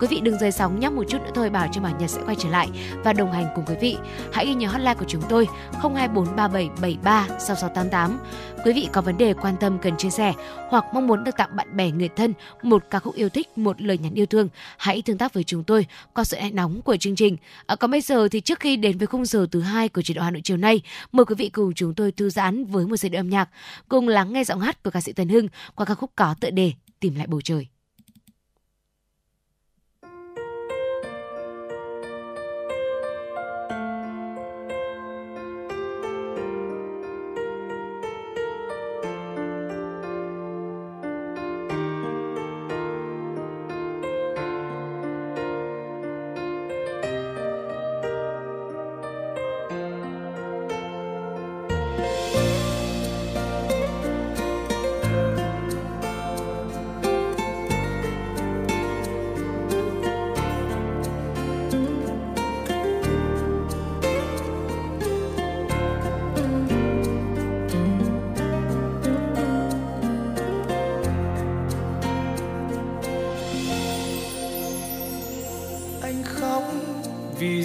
Quý 0.00 0.06
vị 0.06 0.20
đừng 0.22 0.38
rời 0.38 0.52
sóng 0.52 0.80
nhắc 0.80 0.92
một 0.92 1.04
chút 1.08 1.18
nữa 1.24 1.30
thôi 1.34 1.50
bảo 1.50 1.68
cho 1.72 1.80
Bảo 1.80 1.96
Nhật 2.00 2.10
sẽ 2.10 2.20
quay 2.24 2.36
trở 2.38 2.48
lại 2.48 2.68
và 3.04 3.12
đồng 3.12 3.32
hành 3.32 3.46
cùng 3.54 3.64
quý 3.66 3.74
vị. 3.80 3.96
Hãy 4.32 4.46
ghi 4.46 4.54
nhớ 4.54 4.68
hotline 4.68 4.94
của 4.94 5.04
chúng 5.08 5.22
tôi 5.28 5.48
02437736688. 5.82 8.16
Quý 8.64 8.72
vị 8.72 8.88
có 8.92 9.00
vấn 9.00 9.18
đề 9.18 9.34
quan 9.34 9.56
tâm 9.60 9.78
cần 9.78 9.96
chia 9.96 10.10
sẻ 10.10 10.32
hoặc 10.68 10.84
mong 10.94 11.06
muốn 11.06 11.24
được 11.24 11.36
tặng 11.36 11.56
bạn 11.56 11.76
bè 11.76 11.90
người 11.90 12.08
thân 12.08 12.34
một 12.62 12.84
ca 12.90 12.98
khúc 12.98 13.14
yêu 13.14 13.28
thích, 13.28 13.58
một 13.58 13.82
lời 13.82 13.98
nhắn 13.98 14.14
yêu 14.14 14.26
thương, 14.26 14.48
hãy 14.78 15.02
tương 15.02 15.18
tác 15.18 15.34
với 15.34 15.44
chúng 15.44 15.64
tôi 15.64 15.86
qua 16.14 16.24
sự 16.24 16.36
hẹn 16.36 16.56
nóng 16.56 16.82
của 16.82 16.96
chương 16.96 17.16
trình. 17.16 17.36
À, 17.66 17.76
còn 17.76 17.90
bây 17.90 18.00
giờ 18.00 18.28
thì 18.28 18.40
trước 18.40 18.60
khi 18.60 18.76
đến 18.76 18.98
với 18.98 19.06
khung 19.06 19.24
giờ 19.24 19.46
thứ 19.52 19.60
hai 19.60 19.88
của 19.88 20.02
chuyển 20.02 20.16
động 20.16 20.24
Hà 20.24 20.30
Nội 20.30 20.40
chiều 20.44 20.56
nay, 20.56 20.80
mời 21.12 21.24
quý 21.24 21.34
vị 21.34 21.48
cùng 21.48 21.74
chúng 21.74 21.94
tôi 21.94 22.12
thư 22.12 22.30
giãn 22.30 22.64
với 22.64 22.86
một 22.86 22.96
giai 22.96 23.10
điệu 23.10 23.20
âm 23.20 23.30
nhạc, 23.30 23.48
cùng 23.88 24.08
lắng 24.08 24.32
nghe 24.32 24.44
giọng 24.50 24.60
hát 24.60 24.82
của 24.82 24.90
ca 24.90 25.00
sĩ 25.00 25.12
Tuấn 25.12 25.28
Hưng 25.28 25.48
qua 25.74 25.86
ca 25.86 25.94
khúc 25.94 26.10
có 26.16 26.34
tựa 26.40 26.50
đề 26.50 26.72
Tìm 27.00 27.14
lại 27.14 27.26
bầu 27.26 27.40
trời. 27.44 27.66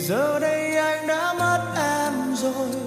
Giờ 0.08 0.40
đây 0.40 0.76
anh 0.76 1.08
đã 1.08 1.34
mất 1.34 1.62
em 1.78 2.36
rồi. 2.36 2.85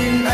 in 0.00 0.29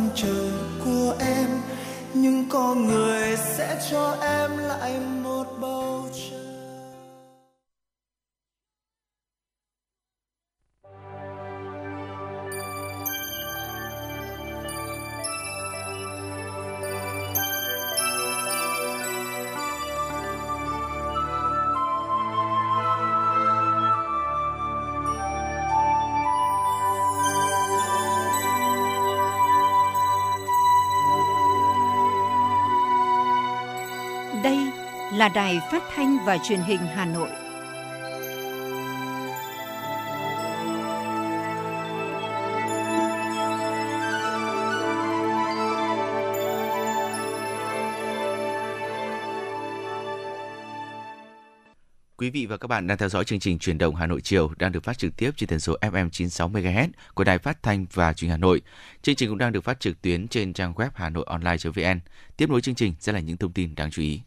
sang 0.00 0.10
trời 0.14 0.50
của 0.84 1.14
em 1.20 1.48
nhưng 2.14 2.48
có 2.48 2.74
người 2.74 3.36
sẽ 3.36 3.80
cho 3.90 4.16
em 4.22 4.58
lại 4.58 5.00
Đài 35.34 35.60
Phát 35.70 35.82
thanh 35.94 36.18
và 36.26 36.38
Truyền 36.38 36.60
hình 36.60 36.80
Hà 36.80 37.04
Nội. 37.04 37.28
Quý 52.16 52.30
vị 52.30 52.46
và 52.46 52.56
các 52.56 52.66
bạn 52.68 52.86
đang 52.86 52.98
theo 52.98 53.08
dõi 53.08 53.24
chương 53.24 53.40
trình 53.40 53.58
Truyền 53.58 53.78
động 53.78 53.94
Hà 53.94 54.06
Nội 54.06 54.20
chiều 54.20 54.50
đang 54.58 54.72
được 54.72 54.84
phát 54.84 54.98
trực 54.98 55.16
tiếp 55.16 55.30
trên 55.36 55.48
tần 55.48 55.60
số 55.60 55.76
FM 55.80 56.10
96 56.10 56.50
MHz 56.50 56.88
của 57.14 57.24
Đài 57.24 57.38
Phát 57.38 57.62
thanh 57.62 57.86
và 57.92 58.12
Truyền 58.12 58.28
hình 58.28 58.30
Hà 58.30 58.36
Nội. 58.36 58.62
Chương 59.02 59.14
trình 59.14 59.28
cũng 59.28 59.38
đang 59.38 59.52
được 59.52 59.64
phát 59.64 59.80
trực 59.80 60.02
tuyến 60.02 60.28
trên 60.28 60.52
trang 60.52 60.72
web 60.72 60.90
hanoionline.vn. 60.94 62.00
Tiếp 62.36 62.50
nối 62.50 62.60
chương 62.60 62.74
trình 62.74 62.94
sẽ 63.00 63.12
là 63.12 63.20
những 63.20 63.36
thông 63.36 63.52
tin 63.52 63.74
đáng 63.74 63.90
chú 63.90 64.02
ý. 64.02 64.20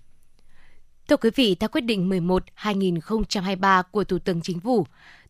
Thưa 1.08 1.18
quý 1.18 1.30
vị, 1.36 1.56
theo 1.56 1.70
quyết 1.70 1.82
định 1.82 2.10
11-2023 2.10 3.84
của 3.92 4.04
Thủ 4.04 4.20
tướng 4.20 4.42
Chính 4.42 4.60
phủ, 4.60 4.86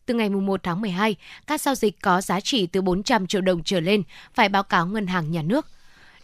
từ 0.06 0.14
ngày 0.14 0.28
1 0.30 0.62
tháng 0.62 0.80
12, 0.80 1.16
các 1.46 1.60
giao 1.60 1.74
dịch 1.74 2.00
có 2.00 2.20
giá 2.20 2.40
trị 2.40 2.66
từ 2.66 2.82
400 2.82 3.26
triệu 3.26 3.40
đồng 3.40 3.62
trở 3.62 3.80
lên 3.80 4.02
phải 4.34 4.48
báo 4.48 4.62
cáo 4.62 4.86
ngân 4.86 5.06
hàng 5.06 5.30
nhà 5.30 5.42
nước. 5.42 5.66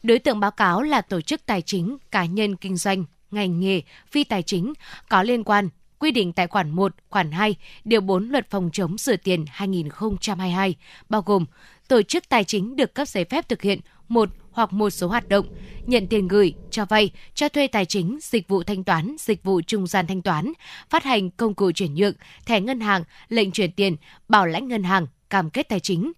Đối 0.03 0.19
tượng 0.19 0.41
báo 0.41 0.51
cáo 0.51 0.83
là 0.83 1.01
tổ 1.01 1.21
chức 1.21 1.47
tài 1.47 1.63
chính, 1.63 1.97
cá 2.11 2.25
nhân 2.25 2.57
kinh 2.57 2.77
doanh, 2.77 3.05
ngành 3.31 3.61
nghề, 3.61 3.83
phi 4.11 4.25
tài 4.25 4.43
chính 4.43 4.73
có 5.09 5.23
liên 5.23 5.45
quan 5.45 5.69
quy 5.99 6.11
định 6.11 6.33
tại 6.33 6.47
khoản 6.47 6.71
1, 6.71 6.95
khoản 7.11 7.33
2, 7.33 7.57
điều 7.85 8.01
4 8.01 8.29
Luật 8.29 8.51
phòng 8.51 8.71
chống 8.73 8.99
rửa 8.99 9.17
tiền 9.17 9.45
2022, 9.49 10.75
bao 11.09 11.23
gồm 11.23 11.45
tổ 11.89 12.03
chức 12.03 12.29
tài 12.29 12.45
chính 12.45 12.77
được 12.77 12.95
cấp 12.95 13.09
giấy 13.09 13.25
phép 13.25 13.49
thực 13.49 13.63
hiện 13.63 13.81
một 14.09 14.29
hoặc 14.61 14.73
một 14.73 14.91
số 14.91 15.09
hoạt 15.09 15.29
động, 15.29 15.47
nhận 15.87 16.07
tiền 16.07 16.29
gửi, 16.29 16.55
cho 16.71 16.85
vay, 16.85 17.11
cho 17.35 17.49
thuê 17.49 17.67
tài 17.67 17.87
chính, 17.87 18.19
dịch 18.23 18.49
vụ 18.49 18.63
thanh 18.63 18.85
toán, 18.85 19.17
dịch 19.19 19.45
vụ 19.45 19.61
trung 19.67 19.87
gian 19.87 20.07
thanh 20.07 20.23
toán, 20.23 20.53
phát 20.91 21.05
hành 21.05 21.31
công 21.31 21.55
cụ 21.55 21.73
chuyển 21.73 21.95
nhượng, 21.95 22.13
thẻ 22.47 22.61
ngân 22.61 22.81
hàng, 22.81 23.05
lệnh 23.29 23.51
chuyển 23.51 23.73
tiền, 23.73 23.97
bảo 24.29 24.47
lãnh 24.47 24.69
ngân 24.69 24.83
hàng, 24.83 25.07
cam 25.31 25.51
kết 25.51 25.69
tài 25.69 25.81
chính. 25.81 26.13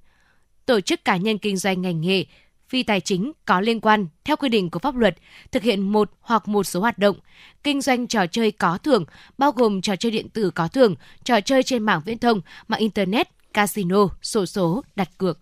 Tổ 0.67 0.81
chức 0.81 1.05
cá 1.05 1.17
nhân 1.17 1.39
kinh 1.39 1.57
doanh 1.57 1.83
ngành 1.83 2.01
nghề, 2.01 2.25
phi 2.69 2.83
tài 2.83 3.01
chính 3.01 3.33
có 3.45 3.61
liên 3.61 3.81
quan 3.81 4.07
theo 4.25 4.37
quy 4.37 4.49
định 4.49 4.71
của 4.71 4.79
pháp 4.79 4.97
luật 4.97 5.17
thực 5.53 5.63
hiện 5.63 5.93
một 5.93 6.11
hoặc 6.21 6.49
một 6.49 6.65
số 6.65 6.81
hoạt 6.81 6.99
động 6.99 7.17
kinh 7.63 7.81
doanh 7.81 8.07
trò 8.07 8.27
chơi 8.27 8.51
có 8.51 8.79
thưởng 8.79 9.05
bao 9.39 9.53
gồm 9.53 9.81
trò 9.81 9.97
chơi 9.97 10.13
điện 10.13 10.29
tử 10.29 10.51
có 10.51 10.69
thưởng, 10.69 10.95
trò 11.25 11.41
chơi 11.41 11.63
trên 11.63 11.83
mạng 11.83 12.01
viễn 12.05 12.19
thông, 12.19 12.41
mạng 12.69 12.81
internet, 12.81 13.29
casino, 13.55 14.09
sổ 14.23 14.47
số, 14.47 14.83
đặt 14.97 15.11
cược. 15.19 15.39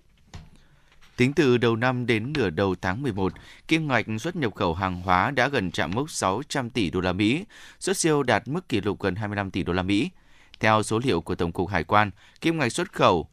Tính 1.21 1.33
từ 1.33 1.59
đầu 1.59 1.77
năm 1.77 2.07
đến 2.07 2.33
nửa 2.33 2.51
đầu 2.51 2.75
tháng 2.83 3.03
11, 3.03 3.33
kim 3.69 3.89
ngạch 3.89 4.07
xuất 4.21 4.37
nhập 4.37 4.55
khẩu 4.55 4.75
hàng 4.75 5.03
hóa 5.03 5.31
đã 5.31 5.49
gần 5.49 5.71
chạm 5.71 5.91
mốc 5.95 6.11
600 6.11 6.71
tỷ 6.71 6.91
đô 6.91 7.01
la 7.01 7.13
Mỹ, 7.13 7.45
xuất 7.79 7.97
siêu 7.97 8.23
đạt 8.23 8.49
mức 8.49 8.69
kỷ 8.69 8.81
lục 8.81 9.01
gần 9.01 9.15
25 9.15 9.51
tỷ 9.51 9.63
đô 9.63 9.73
la 9.73 9.83
Mỹ. 9.83 10.11
Theo 10.61 10.83
số 10.83 10.99
liệu 10.99 11.21
của 11.21 11.35
Tổng 11.35 11.53
cục 11.53 11.69
Hải 11.69 11.85
quan, 11.85 12.11
kim 12.41 12.59
ngạch 12.59 12.73
xuất 12.73 12.93
khẩu 12.93 13.29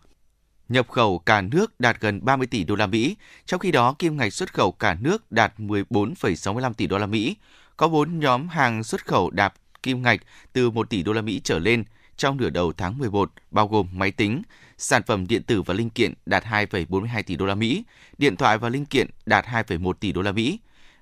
nhập 0.70 0.90
khẩu 0.90 1.20
cả 1.20 1.42
nước 1.42 1.80
đạt 1.80 2.00
gần 2.00 2.26
30 2.26 2.48
tỷ 2.48 2.64
đô 2.64 2.76
la 2.76 2.88
Mỹ, 2.88 3.16
trong 3.46 3.60
khi 3.60 3.72
đó 3.72 3.96
kim 4.00 4.18
ngạch 4.18 4.34
xuất 4.34 4.54
khẩu 4.54 4.72
cả 4.72 4.98
nước 5.02 5.32
đạt 5.32 5.54
14,65 5.58 6.74
tỷ 6.74 6.88
đô 6.88 6.98
la 6.98 7.06
Mỹ. 7.06 7.36
Có 7.78 7.88
4 7.88 8.20
nhóm 8.20 8.48
hàng 8.48 8.84
xuất 8.84 9.06
khẩu 9.06 9.30
đạt 9.30 9.54
kim 9.84 10.02
ngạch 10.02 10.20
từ 10.54 10.70
1 10.70 10.90
tỷ 10.90 11.04
đô 11.04 11.14
la 11.14 11.22
Mỹ 11.22 11.42
trở 11.44 11.60
lên 11.60 11.84
trong 12.18 12.38
nửa 12.38 12.50
đầu 12.50 12.74
tháng 12.74 12.98
11, 12.98 13.32
bao 13.52 13.68
gồm 13.68 13.88
máy 13.92 14.12
tính, 14.12 14.42
sản 14.78 15.04
phẩm 15.08 15.28
điện 15.28 15.44
tử 15.44 15.62
và 15.62 15.74
linh 15.74 15.90
kiện 15.90 16.14
đạt 16.26 16.44
2,42 16.44 17.24
tỷ 17.24 17.36
đô 17.36 17.46
la 17.46 17.56
Mỹ, 17.56 17.84
điện 18.18 18.36
thoại 18.36 18.58
và 18.58 18.70
linh 18.70 18.86
kiện 18.86 19.08
đạt 19.26 19.46
2,1 19.46 19.94
tỷ 19.94 20.12
đô 20.12 20.22
la 20.22 20.32
Mỹ, 20.32 20.60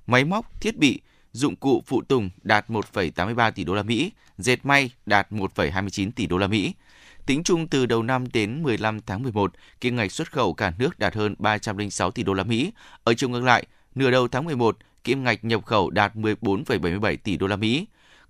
máy 0.08 0.26
móc, 0.26 0.62
thiết 0.62 0.78
bị, 0.78 1.02
dụng 1.32 1.56
cụ 1.56 1.84
phụ 1.86 2.02
tùng 2.02 2.30
đạt 2.44 2.70
1,83 2.70 3.52
tỷ 3.52 3.64
đô 3.64 3.76
la 3.76 3.84
Mỹ, 3.84 4.12
dệt 4.38 4.66
may 4.66 4.92
đạt 5.06 5.32
1,29 5.32 6.12
tỷ 6.12 6.28
đô 6.28 6.38
la 6.38 6.48
Mỹ. 6.48 6.74
Tính 7.26 7.44
chung 7.44 7.68
từ 7.68 7.86
đầu 7.86 8.04
năm 8.04 8.26
đến 8.34 8.64
15 8.64 9.00
tháng 9.02 9.24
11, 9.24 9.54
kim 9.82 9.96
ngạch 9.96 10.12
xuất 10.12 10.32
khẩu 10.32 10.54
cả 10.54 10.74
nước 10.78 11.00
đạt 11.00 11.16
hơn 11.16 11.36
306 11.40 12.12
tỷ 12.12 12.24
đô 12.24 12.34
la 12.34 12.44
Mỹ. 12.44 12.72
Ở 13.04 13.14
chiều 13.14 13.30
ngược 13.30 13.44
lại, 13.44 13.66
nửa 13.96 14.12
đầu 14.12 14.28
tháng 14.28 14.46
11, 14.46 14.78
kim 15.04 15.24
ngạch 15.24 15.46
nhập 15.46 15.66
khẩu 15.66 15.90
đạt 15.90 16.16
14,77 16.16 17.18
tỷ 17.24 17.38
đô 17.38 17.48
la 17.48 17.56
Mỹ. 17.56 17.86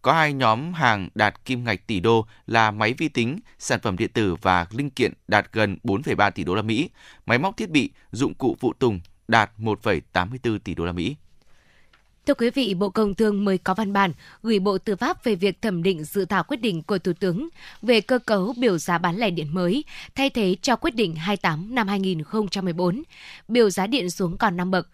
Có 0.06 0.14
hai 0.14 0.34
nhóm 0.34 0.74
hàng 0.74 1.10
đạt 1.16 1.46
kim 1.46 1.64
ngạch 1.64 1.88
tỷ 1.88 2.00
đô 2.00 2.26
là 2.48 2.72
máy 2.72 2.94
vi 2.94 3.08
tính, 3.08 3.40
sản 3.60 3.80
phẩm 3.84 3.98
điện 3.98 4.10
tử 4.14 4.36
và 4.42 4.68
linh 4.72 4.90
kiện 4.90 5.14
đạt 5.28 5.46
gần 5.52 5.78
4,3 5.84 6.32
tỷ 6.32 6.44
đô 6.44 6.56
la 6.56 6.62
Mỹ, 6.62 6.90
máy 7.26 7.38
móc 7.38 7.58
thiết 7.58 7.70
bị, 7.70 7.90
dụng 8.12 8.34
cụ 8.34 8.58
phụ 8.60 8.74
tùng 8.80 9.00
đạt 9.28 9.52
1,84 9.58 10.60
tỷ 10.60 10.76
đô 10.76 10.86
la 10.86 10.92
Mỹ. 10.92 11.16
Thưa 12.26 12.34
quý 12.34 12.50
vị, 12.50 12.74
Bộ 12.74 12.90
Công 12.90 13.16
Thương 13.16 13.46
mới 13.46 13.58
có 13.58 13.74
văn 13.74 13.94
bản 13.94 14.12
gửi 14.44 14.60
Bộ 14.60 14.78
Tư 14.78 14.96
pháp 14.96 15.24
về 15.24 15.36
việc 15.36 15.62
thẩm 15.62 15.84
định 15.84 16.04
dự 16.04 16.26
thảo 16.26 16.44
quyết 16.44 16.62
định 16.62 16.84
của 16.84 16.98
Thủ 16.98 17.14
tướng 17.20 17.50
về 17.82 18.02
cơ 18.02 18.20
cấu 18.20 18.54
biểu 18.58 18.78
giá 18.78 18.98
bán 18.98 19.18
lẻ 19.18 19.30
điện 19.30 19.54
mới, 19.54 19.84
thay 20.16 20.30
thế 20.30 20.56
cho 20.62 20.76
quyết 20.76 20.96
định 20.96 21.16
28 21.16 21.76
năm 21.76 21.88
2014, 21.88 23.04
biểu 23.48 23.70
giá 23.70 23.88
điện 23.88 24.10
xuống 24.10 24.38
còn 24.38 24.58
5 24.58 24.72
bậc. 24.72 24.88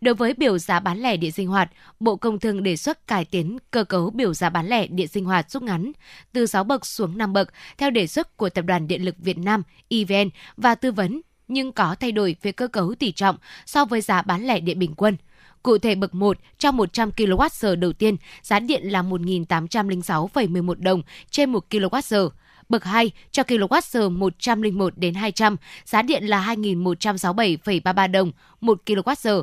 Đối 0.00 0.14
với 0.14 0.34
biểu 0.34 0.58
giá 0.58 0.80
bán 0.80 0.98
lẻ 0.98 1.16
điện 1.16 1.32
sinh 1.32 1.48
hoạt, 1.48 1.70
Bộ 2.00 2.16
Công 2.16 2.40
Thương 2.40 2.62
đề 2.62 2.76
xuất 2.76 3.06
cải 3.06 3.24
tiến 3.24 3.58
cơ 3.70 3.84
cấu 3.84 4.10
biểu 4.10 4.34
giá 4.34 4.50
bán 4.50 4.66
lẻ 4.66 4.86
điện 4.86 5.08
sinh 5.08 5.24
hoạt 5.24 5.50
rút 5.50 5.62
ngắn 5.62 5.92
từ 6.32 6.46
6 6.46 6.64
bậc 6.64 6.86
xuống 6.86 7.18
5 7.18 7.32
bậc 7.32 7.52
theo 7.78 7.90
đề 7.90 8.06
xuất 8.06 8.36
của 8.36 8.48
Tập 8.48 8.62
đoàn 8.62 8.88
Điện 8.88 9.04
lực 9.04 9.14
Việt 9.18 9.38
Nam 9.38 9.62
EVN 9.88 10.28
và 10.56 10.74
tư 10.74 10.92
vấn 10.92 11.20
nhưng 11.48 11.72
có 11.72 11.96
thay 12.00 12.12
đổi 12.12 12.36
về 12.42 12.52
cơ 12.52 12.68
cấu 12.68 12.94
tỷ 12.94 13.12
trọng 13.12 13.36
so 13.66 13.84
với 13.84 14.00
giá 14.00 14.22
bán 14.22 14.46
lẻ 14.46 14.60
điện 14.60 14.78
bình 14.78 14.94
quân. 14.94 15.16
Cụ 15.62 15.78
thể 15.78 15.94
bậc 15.94 16.14
1 16.14 16.38
cho 16.58 16.72
100 16.72 17.10
kWh 17.16 17.76
đầu 17.76 17.92
tiên, 17.92 18.16
giá 18.42 18.60
điện 18.60 18.82
là 18.84 19.02
1.806,11 19.02 20.74
đồng 20.78 21.02
trên 21.30 21.52
1 21.52 21.66
kWh. 21.70 22.28
Bậc 22.68 22.84
2 22.84 23.10
cho 23.30 23.42
kWh 23.42 24.10
101 24.10 24.98
đến 24.98 25.14
200, 25.14 25.56
giá 25.84 26.02
điện 26.02 26.24
là 26.24 26.54
2.167,33 26.54 28.10
đồng 28.10 28.32
1 28.60 28.82
kWh. 28.86 29.42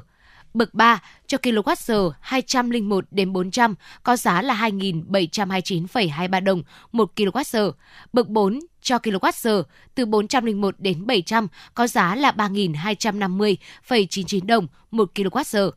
Bậc 0.53 0.73
3 0.73 1.01
cho 1.27 1.37
kWh 1.37 2.11
201 2.19 3.05
đến 3.11 3.33
400 3.33 3.75
có 4.03 4.17
giá 4.17 4.41
là 4.41 4.55
2.729,23 4.55 6.43
đồng 6.43 6.63
1 6.91 7.11
kWh. 7.15 7.71
Bậc 8.13 8.29
4 8.29 8.59
cho 8.81 8.97
kWh 8.97 9.63
từ 9.95 10.05
401 10.05 10.75
đến 10.79 11.05
700 11.05 11.47
có 11.73 11.87
giá 11.87 12.15
là 12.15 12.31
3.250,99 12.31 14.45
đồng 14.45 14.67
1 14.91 15.11
kWh. 15.15 15.71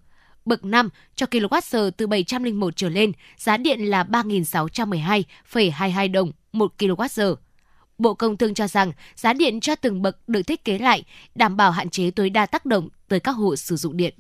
Bậc 0.45 0.65
5 0.65 0.89
cho 1.15 1.27
kWh 1.31 1.91
từ 1.91 2.07
701 2.07 2.77
trở 2.77 2.89
lên, 2.89 3.13
giá 3.37 3.57
điện 3.57 3.81
là 3.81 4.05
3.612,22 4.05 6.13
đồng 6.13 6.33
1 6.53 6.73
kWh. 6.79 7.35
Bộ 7.99 8.15
Công 8.15 8.37
Thương 8.37 8.55
cho 8.55 8.69
rằng 8.69 8.93
giá 9.17 9.33
điện 9.33 9.61
cho 9.61 9.75
từng 9.75 10.03
bậc 10.03 10.29
được 10.29 10.43
thiết 10.43 10.65
kế 10.65 10.79
lại, 10.79 11.05
đảm 11.35 11.57
bảo 11.57 11.71
hạn 11.71 11.91
chế 11.91 12.11
tối 12.11 12.31
đa 12.31 12.47
tác 12.47 12.67
động 12.67 12.89
tới 13.09 13.21
các 13.21 13.33
hộ 13.33 13.57
sử 13.57 13.77
dụng 13.77 13.97
điện. 13.97 14.15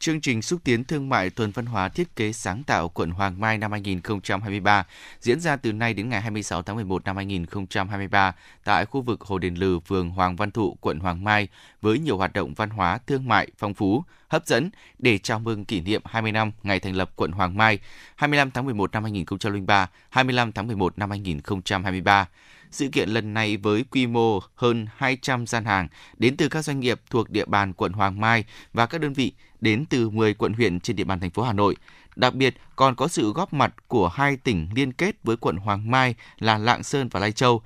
Chương 0.00 0.20
trình 0.20 0.42
xúc 0.42 0.60
tiến 0.64 0.84
thương 0.84 1.08
mại 1.08 1.30
tuần 1.30 1.50
văn 1.50 1.66
hóa 1.66 1.88
thiết 1.88 2.16
kế 2.16 2.32
sáng 2.32 2.62
tạo 2.62 2.88
quận 2.88 3.10
Hoàng 3.10 3.40
Mai 3.40 3.58
năm 3.58 3.72
2023 3.72 4.86
diễn 5.20 5.40
ra 5.40 5.56
từ 5.56 5.72
nay 5.72 5.94
đến 5.94 6.08
ngày 6.08 6.20
26 6.20 6.62
tháng 6.62 6.76
11 6.76 7.04
năm 7.04 7.16
2023 7.16 8.34
tại 8.64 8.86
khu 8.86 9.02
vực 9.02 9.20
Hồ 9.20 9.38
Đền 9.38 9.54
Lừ, 9.54 9.80
phường 9.80 10.10
Hoàng 10.10 10.36
Văn 10.36 10.50
Thụ, 10.50 10.76
quận 10.80 10.98
Hoàng 10.98 11.24
Mai 11.24 11.48
với 11.82 11.98
nhiều 11.98 12.16
hoạt 12.16 12.32
động 12.32 12.54
văn 12.54 12.70
hóa 12.70 12.98
thương 13.06 13.28
mại 13.28 13.48
phong 13.58 13.74
phú, 13.74 14.04
hấp 14.28 14.46
dẫn 14.46 14.70
để 14.98 15.18
chào 15.18 15.38
mừng 15.38 15.64
kỷ 15.64 15.80
niệm 15.80 16.02
20 16.04 16.32
năm 16.32 16.52
ngày 16.62 16.80
thành 16.80 16.96
lập 16.96 17.10
quận 17.16 17.32
Hoàng 17.32 17.56
Mai 17.56 17.78
25 18.16 18.50
tháng 18.50 18.64
11 18.64 18.92
năm 18.92 19.02
2003, 19.02 19.90
25 20.10 20.52
tháng 20.52 20.66
11 20.66 20.98
năm 20.98 21.10
2023. 21.10 22.28
Sự 22.70 22.88
kiện 22.88 23.08
lần 23.08 23.34
này 23.34 23.56
với 23.56 23.84
quy 23.90 24.06
mô 24.06 24.40
hơn 24.54 24.86
200 24.96 25.46
gian 25.46 25.64
hàng 25.64 25.88
đến 26.18 26.36
từ 26.36 26.48
các 26.48 26.62
doanh 26.62 26.80
nghiệp 26.80 27.00
thuộc 27.10 27.30
địa 27.30 27.44
bàn 27.44 27.72
quận 27.72 27.92
Hoàng 27.92 28.20
Mai 28.20 28.44
và 28.72 28.86
các 28.86 29.00
đơn 29.00 29.12
vị 29.12 29.32
đến 29.60 29.84
từ 29.90 30.10
10 30.10 30.34
quận 30.34 30.52
huyện 30.52 30.80
trên 30.80 30.96
địa 30.96 31.04
bàn 31.04 31.20
thành 31.20 31.30
phố 31.30 31.42
Hà 31.42 31.52
Nội. 31.52 31.76
Đặc 32.16 32.34
biệt 32.34 32.54
còn 32.76 32.94
có 32.94 33.08
sự 33.08 33.32
góp 33.32 33.52
mặt 33.52 33.74
của 33.88 34.08
hai 34.08 34.36
tỉnh 34.36 34.68
liên 34.74 34.92
kết 34.92 35.16
với 35.24 35.36
quận 35.36 35.56
Hoàng 35.56 35.90
Mai 35.90 36.14
là 36.38 36.58
Lạng 36.58 36.82
Sơn 36.82 37.08
và 37.08 37.20
Lai 37.20 37.32
Châu. 37.32 37.62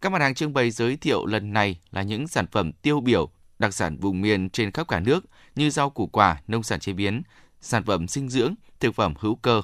Các 0.00 0.12
mặt 0.12 0.20
hàng 0.20 0.34
trưng 0.34 0.52
bày 0.52 0.70
giới 0.70 0.96
thiệu 0.96 1.26
lần 1.26 1.52
này 1.52 1.78
là 1.90 2.02
những 2.02 2.28
sản 2.28 2.46
phẩm 2.52 2.72
tiêu 2.72 3.00
biểu, 3.00 3.30
đặc 3.58 3.74
sản 3.74 3.96
vùng 3.96 4.20
miền 4.20 4.50
trên 4.50 4.70
khắp 4.70 4.88
cả 4.88 5.00
nước 5.00 5.24
như 5.56 5.70
rau 5.70 5.90
củ 5.90 6.06
quả, 6.06 6.40
nông 6.48 6.62
sản 6.62 6.80
chế 6.80 6.92
biến, 6.92 7.22
sản 7.60 7.84
phẩm 7.84 8.08
dinh 8.08 8.28
dưỡng, 8.28 8.54
thực 8.80 8.94
phẩm 8.94 9.14
hữu 9.18 9.34
cơ, 9.34 9.62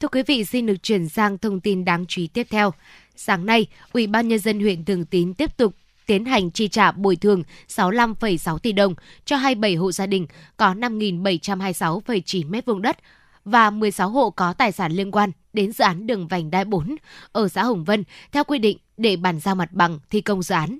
Thưa 0.00 0.08
quý 0.08 0.22
vị, 0.22 0.44
xin 0.44 0.66
được 0.66 0.82
chuyển 0.82 1.08
sang 1.08 1.38
thông 1.38 1.60
tin 1.60 1.84
đáng 1.84 2.06
chú 2.06 2.20
ý 2.20 2.26
tiếp 2.26 2.46
theo. 2.50 2.72
Sáng 3.16 3.46
nay, 3.46 3.66
Ủy 3.92 4.06
ban 4.06 4.28
nhân 4.28 4.38
dân 4.38 4.60
huyện 4.60 4.84
Thường 4.84 5.04
Tín 5.04 5.34
tiếp 5.34 5.56
tục 5.56 5.74
tiến 6.06 6.24
hành 6.24 6.50
chi 6.50 6.68
trả 6.68 6.92
bồi 6.92 7.16
thường 7.16 7.42
65,6 7.68 8.58
tỷ 8.58 8.72
đồng 8.72 8.94
cho 9.24 9.36
27 9.36 9.74
hộ 9.74 9.92
gia 9.92 10.06
đình 10.06 10.26
có 10.56 10.74
5.726,9 10.74 12.50
m2 12.50 12.80
đất 12.80 12.96
và 13.44 13.70
16 13.70 14.10
hộ 14.10 14.30
có 14.30 14.52
tài 14.52 14.72
sản 14.72 14.92
liên 14.92 15.10
quan 15.10 15.30
đến 15.52 15.72
dự 15.72 15.84
án 15.84 16.06
đường 16.06 16.28
vành 16.28 16.50
đai 16.50 16.64
4 16.64 16.96
ở 17.32 17.48
xã 17.48 17.64
Hồng 17.64 17.84
Vân 17.84 18.04
theo 18.32 18.44
quy 18.44 18.58
định 18.58 18.78
để 18.96 19.16
bàn 19.16 19.40
giao 19.40 19.54
mặt 19.54 19.72
bằng 19.72 19.98
thi 20.10 20.20
công 20.20 20.42
dự 20.42 20.54
án. 20.54 20.78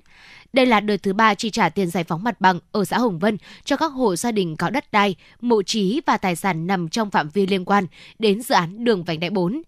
Đây 0.53 0.65
là 0.65 0.79
đợt 0.79 0.97
thứ 1.03 1.13
ba 1.13 1.33
chi 1.33 1.49
trả 1.49 1.69
tiền 1.69 1.89
giải 1.89 2.03
phóng 2.03 2.23
mặt 2.23 2.41
bằng 2.41 2.59
ở 2.71 2.85
xã 2.85 2.99
Hồng 2.99 3.19
Vân 3.19 3.37
cho 3.63 3.75
các 3.75 3.87
hộ 3.87 4.15
gia 4.15 4.31
đình 4.31 4.57
có 4.57 4.69
đất 4.69 4.91
đai, 4.91 5.15
mộ 5.41 5.63
trí 5.63 6.01
và 6.05 6.17
tài 6.17 6.35
sản 6.35 6.67
nằm 6.67 6.89
trong 6.89 7.11
phạm 7.11 7.29
vi 7.29 7.47
liên 7.47 7.65
quan 7.65 7.87
đến 8.19 8.41
dự 8.41 8.55
án 8.55 8.83
đường 8.83 9.03
vành 9.03 9.19
đai 9.19 9.29
4. 9.29 9.61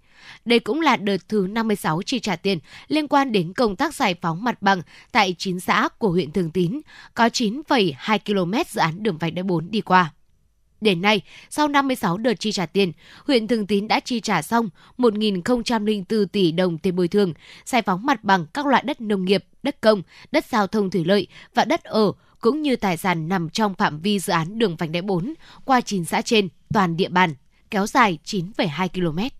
Đây 0.45 0.59
cũng 0.59 0.81
là 0.81 0.97
đợt 0.97 1.29
thứ 1.29 1.47
56 1.49 2.01
chi 2.01 2.19
trả 2.19 2.35
tiền 2.35 2.59
liên 2.87 3.07
quan 3.07 3.31
đến 3.31 3.53
công 3.53 3.75
tác 3.75 3.95
giải 3.95 4.15
phóng 4.21 4.43
mặt 4.43 4.61
bằng 4.61 4.81
tại 5.11 5.35
9 5.37 5.59
xã 5.59 5.89
của 5.97 6.09
huyện 6.09 6.31
Thường 6.31 6.51
Tín, 6.51 6.81
có 7.13 7.27
9,2 7.27 8.19
km 8.25 8.53
dự 8.69 8.81
án 8.81 9.03
đường 9.03 9.17
vành 9.17 9.35
đai 9.35 9.43
4 9.43 9.71
đi 9.71 9.81
qua. 9.81 10.13
Đến 10.81 11.01
nay, 11.01 11.21
sau 11.49 11.67
56 11.67 12.17
đợt 12.17 12.33
chi 12.39 12.51
trả 12.51 12.65
tiền, 12.65 12.91
huyện 13.27 13.47
Thường 13.47 13.67
Tín 13.67 13.87
đã 13.87 13.99
chi 13.99 14.19
trả 14.19 14.41
xong 14.41 14.69
1.004 14.97 16.25
tỷ 16.25 16.51
đồng 16.51 16.77
tiền 16.77 16.95
bồi 16.95 17.07
thường, 17.07 17.33
giải 17.65 17.81
phóng 17.81 18.05
mặt 18.05 18.23
bằng 18.23 18.45
các 18.53 18.65
loại 18.65 18.83
đất 18.85 19.01
nông 19.01 19.25
nghiệp, 19.25 19.45
đất 19.63 19.81
công, 19.81 20.01
đất 20.31 20.45
giao 20.45 20.67
thông 20.67 20.89
thủy 20.89 21.05
lợi 21.05 21.27
và 21.55 21.65
đất 21.65 21.83
ở, 21.83 22.11
cũng 22.41 22.61
như 22.61 22.75
tài 22.75 22.97
sản 22.97 23.29
nằm 23.29 23.49
trong 23.49 23.73
phạm 23.73 23.99
vi 23.99 24.19
dự 24.19 24.33
án 24.33 24.59
đường 24.59 24.75
vành 24.75 24.91
đai 24.91 25.01
4 25.01 25.33
qua 25.65 25.81
9 25.81 26.05
xã 26.05 26.21
trên 26.21 26.49
toàn 26.73 26.97
địa 26.97 27.09
bàn 27.09 27.35
kéo 27.71 27.87
dài 27.87 28.17
9,2 28.25 28.87
km. 28.87 29.38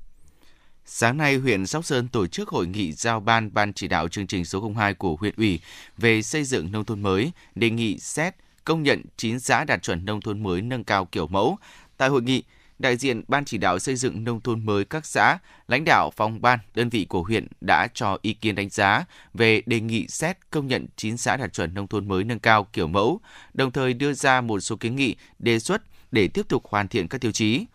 Sáng 0.91 1.17
nay, 1.17 1.37
huyện 1.37 1.67
Sóc 1.67 1.85
Sơn 1.85 2.07
tổ 2.07 2.27
chức 2.27 2.49
hội 2.49 2.67
nghị 2.67 2.91
giao 2.91 3.19
ban 3.19 3.53
Ban 3.53 3.73
chỉ 3.73 3.87
đạo 3.87 4.07
chương 4.07 4.27
trình 4.27 4.45
số 4.45 4.71
02 4.75 4.93
của 4.93 5.15
huyện 5.15 5.33
ủy 5.37 5.59
về 5.97 6.21
xây 6.21 6.43
dựng 6.43 6.71
nông 6.71 6.85
thôn 6.85 7.01
mới, 7.01 7.31
đề 7.55 7.69
nghị 7.69 7.97
xét 7.99 8.35
công 8.63 8.83
nhận 8.83 9.01
9 9.17 9.39
xã 9.39 9.63
đạt 9.63 9.83
chuẩn 9.83 10.05
nông 10.05 10.21
thôn 10.21 10.43
mới 10.43 10.61
nâng 10.61 10.83
cao 10.83 11.05
kiểu 11.05 11.27
mẫu. 11.27 11.57
Tại 11.97 12.09
hội 12.09 12.21
nghị, 12.21 12.43
đại 12.79 12.97
diện 12.97 13.21
Ban 13.27 13.45
chỉ 13.45 13.57
đạo 13.57 13.79
xây 13.79 13.95
dựng 13.95 14.23
nông 14.23 14.41
thôn 14.41 14.65
mới 14.65 14.85
các 14.85 15.05
xã, 15.05 15.37
lãnh 15.67 15.83
đạo 15.85 16.11
phòng 16.15 16.41
ban, 16.41 16.59
đơn 16.75 16.89
vị 16.89 17.05
của 17.09 17.23
huyện 17.23 17.47
đã 17.61 17.87
cho 17.93 18.17
ý 18.21 18.33
kiến 18.33 18.55
đánh 18.55 18.69
giá 18.69 19.05
về 19.33 19.61
đề 19.65 19.79
nghị 19.79 20.07
xét 20.07 20.37
công 20.51 20.67
nhận 20.67 20.85
9 20.95 21.17
xã 21.17 21.37
đạt 21.37 21.53
chuẩn 21.53 21.73
nông 21.73 21.87
thôn 21.87 22.07
mới 22.07 22.23
nâng 22.23 22.39
cao 22.39 22.67
kiểu 22.73 22.87
mẫu, 22.87 23.21
đồng 23.53 23.71
thời 23.71 23.93
đưa 23.93 24.13
ra 24.13 24.41
một 24.41 24.59
số 24.59 24.75
kiến 24.75 24.95
nghị, 24.95 25.15
đề 25.39 25.59
xuất 25.59 25.81
để 26.11 26.27
tiếp 26.27 26.45
tục 26.49 26.63
hoàn 26.67 26.87
thiện 26.87 27.07
các 27.07 27.21
tiêu 27.21 27.31
chí. 27.31 27.65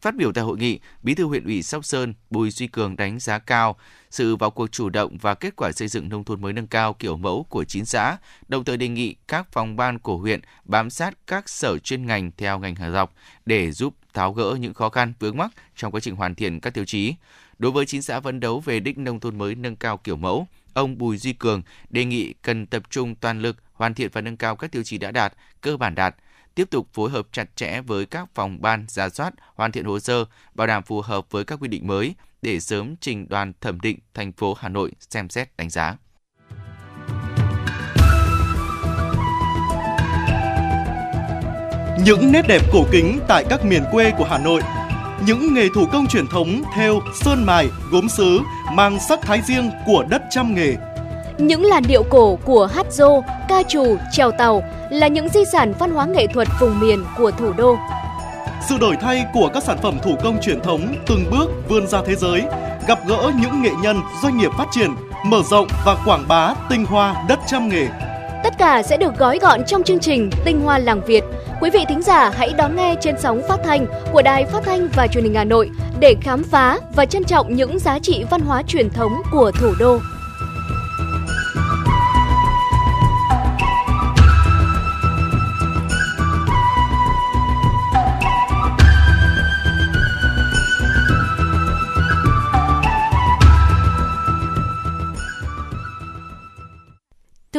Phát 0.00 0.16
biểu 0.16 0.32
tại 0.32 0.44
hội 0.44 0.58
nghị, 0.58 0.80
Bí 1.02 1.14
thư 1.14 1.24
huyện 1.24 1.44
ủy 1.44 1.62
Sóc 1.62 1.84
Sơn 1.84 2.14
Bùi 2.30 2.50
Duy 2.50 2.66
Cường 2.66 2.96
đánh 2.96 3.20
giá 3.20 3.38
cao 3.38 3.76
sự 4.10 4.36
vào 4.36 4.50
cuộc 4.50 4.72
chủ 4.72 4.88
động 4.88 5.18
và 5.20 5.34
kết 5.34 5.56
quả 5.56 5.72
xây 5.72 5.88
dựng 5.88 6.08
nông 6.08 6.24
thôn 6.24 6.40
mới 6.40 6.52
nâng 6.52 6.66
cao 6.66 6.94
kiểu 6.94 7.16
mẫu 7.16 7.46
của 7.48 7.64
9 7.64 7.84
xã, 7.84 8.16
đồng 8.48 8.64
thời 8.64 8.76
đề 8.76 8.88
nghị 8.88 9.14
các 9.28 9.52
phòng 9.52 9.76
ban 9.76 9.98
của 9.98 10.16
huyện 10.16 10.40
bám 10.64 10.90
sát 10.90 11.14
các 11.26 11.48
sở 11.48 11.78
chuyên 11.78 12.06
ngành 12.06 12.30
theo 12.36 12.58
ngành 12.58 12.74
hàng 12.74 12.92
dọc 12.92 13.14
để 13.46 13.72
giúp 13.72 13.94
tháo 14.14 14.32
gỡ 14.32 14.56
những 14.60 14.74
khó 14.74 14.88
khăn 14.88 15.12
vướng 15.18 15.36
mắc 15.36 15.50
trong 15.76 15.92
quá 15.92 16.00
trình 16.00 16.16
hoàn 16.16 16.34
thiện 16.34 16.60
các 16.60 16.74
tiêu 16.74 16.84
chí. 16.84 17.14
Đối 17.58 17.72
với 17.72 17.86
9 17.86 18.02
xã 18.02 18.20
phấn 18.20 18.40
đấu 18.40 18.60
về 18.60 18.80
đích 18.80 18.98
nông 18.98 19.20
thôn 19.20 19.38
mới 19.38 19.54
nâng 19.54 19.76
cao 19.76 19.96
kiểu 19.96 20.16
mẫu, 20.16 20.46
ông 20.74 20.98
Bùi 20.98 21.18
Duy 21.18 21.32
Cường 21.32 21.62
đề 21.90 22.04
nghị 22.04 22.32
cần 22.32 22.66
tập 22.66 22.82
trung 22.90 23.14
toàn 23.14 23.42
lực 23.42 23.56
hoàn 23.72 23.94
thiện 23.94 24.10
và 24.12 24.20
nâng 24.20 24.36
cao 24.36 24.56
các 24.56 24.72
tiêu 24.72 24.82
chí 24.82 24.98
đã 24.98 25.10
đạt, 25.10 25.32
cơ 25.60 25.76
bản 25.76 25.94
đạt, 25.94 26.14
tiếp 26.60 26.70
tục 26.70 26.88
phối 26.92 27.10
hợp 27.10 27.26
chặt 27.32 27.56
chẽ 27.56 27.80
với 27.80 28.06
các 28.06 28.28
phòng 28.34 28.58
ban 28.60 28.86
ra 28.88 29.08
soát, 29.08 29.34
hoàn 29.54 29.72
thiện 29.72 29.84
hồ 29.84 29.98
sơ, 29.98 30.24
bảo 30.54 30.66
đảm 30.66 30.82
phù 30.82 31.00
hợp 31.00 31.26
với 31.30 31.44
các 31.44 31.58
quy 31.62 31.68
định 31.68 31.86
mới 31.86 32.14
để 32.42 32.60
sớm 32.60 32.94
trình 33.00 33.28
đoàn 33.28 33.52
thẩm 33.60 33.80
định 33.80 33.98
thành 34.14 34.32
phố 34.32 34.54
Hà 34.54 34.68
Nội 34.68 34.92
xem 35.10 35.28
xét 35.28 35.48
đánh 35.56 35.70
giá. 35.70 35.96
Những 42.04 42.32
nét 42.32 42.42
đẹp 42.48 42.62
cổ 42.72 42.84
kính 42.92 43.20
tại 43.28 43.44
các 43.50 43.64
miền 43.64 43.82
quê 43.92 44.12
của 44.18 44.24
Hà 44.24 44.38
Nội 44.38 44.62
những 45.26 45.54
nghề 45.54 45.68
thủ 45.74 45.86
công 45.92 46.06
truyền 46.06 46.26
thống 46.26 46.62
theo 46.74 47.00
sơn 47.14 47.44
mài, 47.46 47.68
gốm 47.90 48.08
sứ 48.08 48.40
mang 48.72 48.98
sắc 49.08 49.20
thái 49.22 49.42
riêng 49.42 49.70
của 49.86 50.04
đất 50.10 50.22
trăm 50.30 50.54
nghề. 50.54 50.76
Những 51.40 51.64
làn 51.64 51.82
điệu 51.88 52.02
cổ 52.02 52.38
của 52.44 52.66
hát 52.66 52.86
dô, 52.92 53.22
ca 53.48 53.62
trù, 53.62 53.96
trèo 54.12 54.30
tàu 54.30 54.62
là 54.90 55.08
những 55.08 55.28
di 55.28 55.40
sản 55.52 55.72
văn 55.78 55.90
hóa 55.90 56.06
nghệ 56.06 56.26
thuật 56.26 56.48
vùng 56.60 56.80
miền 56.80 57.04
của 57.18 57.30
thủ 57.30 57.52
đô. 57.52 57.76
Sự 58.68 58.78
đổi 58.78 58.96
thay 59.00 59.24
của 59.34 59.50
các 59.54 59.62
sản 59.62 59.78
phẩm 59.82 59.98
thủ 60.02 60.16
công 60.22 60.40
truyền 60.40 60.60
thống 60.60 60.94
từng 61.06 61.24
bước 61.30 61.46
vươn 61.68 61.86
ra 61.86 62.02
thế 62.06 62.14
giới, 62.16 62.42
gặp 62.88 62.98
gỡ 63.06 63.32
những 63.42 63.62
nghệ 63.62 63.70
nhân, 63.82 64.00
doanh 64.22 64.38
nghiệp 64.38 64.50
phát 64.58 64.66
triển, 64.70 64.90
mở 65.24 65.42
rộng 65.50 65.66
và 65.84 65.96
quảng 66.06 66.24
bá 66.28 66.54
tinh 66.70 66.84
hoa 66.84 67.24
đất 67.28 67.38
trăm 67.46 67.68
nghề. 67.68 67.88
Tất 68.44 68.58
cả 68.58 68.82
sẽ 68.82 68.96
được 68.96 69.18
gói 69.18 69.38
gọn 69.38 69.64
trong 69.64 69.82
chương 69.82 70.00
trình 70.00 70.30
Tinh 70.44 70.60
Hoa 70.60 70.78
Làng 70.78 71.00
Việt. 71.06 71.24
Quý 71.60 71.70
vị 71.70 71.84
thính 71.88 72.02
giả 72.02 72.30
hãy 72.36 72.52
đón 72.56 72.76
nghe 72.76 72.94
trên 73.00 73.14
sóng 73.18 73.42
phát 73.48 73.60
thanh 73.64 73.86
của 74.12 74.22
Đài 74.22 74.44
Phát 74.44 74.60
thanh 74.64 74.88
và 74.96 75.06
Truyền 75.06 75.24
hình 75.24 75.34
Hà 75.34 75.44
Nội 75.44 75.70
để 76.00 76.14
khám 76.20 76.42
phá 76.44 76.78
và 76.94 77.06
trân 77.06 77.24
trọng 77.24 77.56
những 77.56 77.78
giá 77.78 77.98
trị 77.98 78.24
văn 78.30 78.40
hóa 78.40 78.62
truyền 78.66 78.90
thống 78.90 79.12
của 79.32 79.52
thủ 79.60 79.74
đô. 79.78 79.98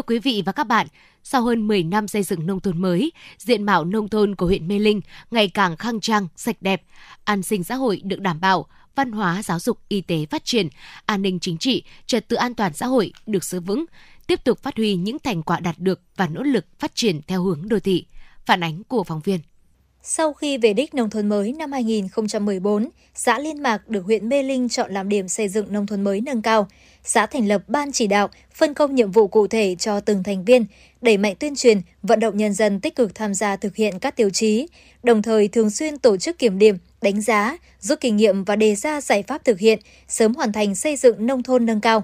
Thưa 0.02 0.06
quý 0.16 0.20
vị 0.20 0.44
và 0.46 0.52
các 0.52 0.68
bạn, 0.68 0.88
sau 1.24 1.42
hơn 1.42 1.68
10 1.68 1.84
năm 1.84 2.08
xây 2.08 2.24
dựng 2.24 2.48
nông 2.48 2.60
thôn 2.60 2.82
mới, 2.82 3.12
diện 3.38 3.64
mạo 3.64 3.86
nông 3.86 4.10
thôn 4.10 4.36
của 4.36 4.46
huyện 4.46 4.68
Mê 4.68 4.80
Linh 4.80 5.02
ngày 5.32 5.48
càng 5.48 5.78
khang 5.78 6.00
trang, 6.00 6.28
sạch 6.36 6.56
đẹp, 6.62 6.84
an 7.24 7.44
sinh 7.44 7.64
xã 7.64 7.76
hội 7.76 8.02
được 8.04 8.20
đảm 8.20 8.40
bảo, 8.42 8.66
văn 8.96 9.12
hóa, 9.12 9.44
giáo 9.44 9.60
dục, 9.60 9.80
y 9.88 10.02
tế 10.02 10.26
phát 10.26 10.46
triển, 10.46 10.68
an 11.06 11.22
ninh 11.22 11.40
chính 11.40 11.58
trị, 11.58 11.84
trật 12.06 12.28
tự 12.28 12.36
an 12.36 12.54
toàn 12.54 12.74
xã 12.74 12.86
hội 12.86 13.14
được 13.26 13.44
giữ 13.44 13.60
vững, 13.60 13.86
tiếp 14.28 14.44
tục 14.44 14.60
phát 14.64 14.78
huy 14.78 14.96
những 14.96 15.18
thành 15.20 15.44
quả 15.44 15.60
đạt 15.60 15.76
được 15.80 16.02
và 16.16 16.28
nỗ 16.28 16.44
lực 16.44 16.66
phát 16.80 16.96
triển 16.96 17.22
theo 17.28 17.44
hướng 17.44 17.70
đô 17.70 17.80
thị. 17.80 18.06
Phản 18.46 18.64
ánh 18.64 18.84
của 18.84 19.04
phóng 19.04 19.22
viên. 19.22 19.40
Sau 20.04 20.34
khi 20.34 20.58
về 20.58 20.74
đích 20.74 20.94
nông 20.94 21.10
thôn 21.10 21.30
mới 21.30 21.54
năm 21.54 21.72
2014, 21.72 22.90
xã 23.16 23.40
Liên 23.40 23.64
Mạc 23.64 23.90
được 23.90 24.06
huyện 24.06 24.30
Mê 24.30 24.44
Linh 24.44 24.70
chọn 24.70 24.92
làm 24.92 25.10
điểm 25.10 25.28
xây 25.28 25.48
dựng 25.48 25.74
nông 25.74 25.88
thôn 25.88 26.02
mới 26.02 26.22
nâng 26.22 26.42
cao. 26.42 26.68
Xã 27.04 27.26
thành 27.26 27.48
lập 27.48 27.62
ban 27.68 27.92
chỉ 27.92 28.08
đạo, 28.08 28.30
phân 28.56 28.74
công 28.74 28.96
nhiệm 28.96 29.12
vụ 29.12 29.28
cụ 29.28 29.48
thể 29.48 29.76
cho 29.80 30.00
từng 30.00 30.24
thành 30.24 30.46
viên, 30.46 30.66
đẩy 31.02 31.18
mạnh 31.18 31.36
tuyên 31.40 31.56
truyền, 31.56 31.82
vận 32.04 32.20
động 32.20 32.38
nhân 32.38 32.54
dân 32.54 32.80
tích 32.80 32.96
cực 32.96 33.16
tham 33.16 33.34
gia 33.34 33.56
thực 33.56 33.76
hiện 33.76 34.00
các 34.00 34.16
tiêu 34.16 34.30
chí, 34.30 34.68
đồng 35.04 35.22
thời 35.22 35.48
thường 35.48 35.70
xuyên 35.70 35.98
tổ 35.98 36.18
chức 36.18 36.40
kiểm 36.40 36.60
điểm, 36.60 36.78
đánh 37.02 37.22
giá, 37.22 37.58
rút 37.80 38.00
kinh 38.00 38.18
nghiệm 38.18 38.44
và 38.44 38.56
đề 38.56 38.76
ra 38.76 39.02
giải 39.02 39.24
pháp 39.24 39.46
thực 39.46 39.60
hiện, 39.60 39.80
sớm 40.08 40.34
hoàn 40.34 40.52
thành 40.52 40.76
xây 40.76 40.96
dựng 40.96 41.26
nông 41.26 41.44
thôn 41.44 41.66
nâng 41.66 41.82
cao. 41.82 42.04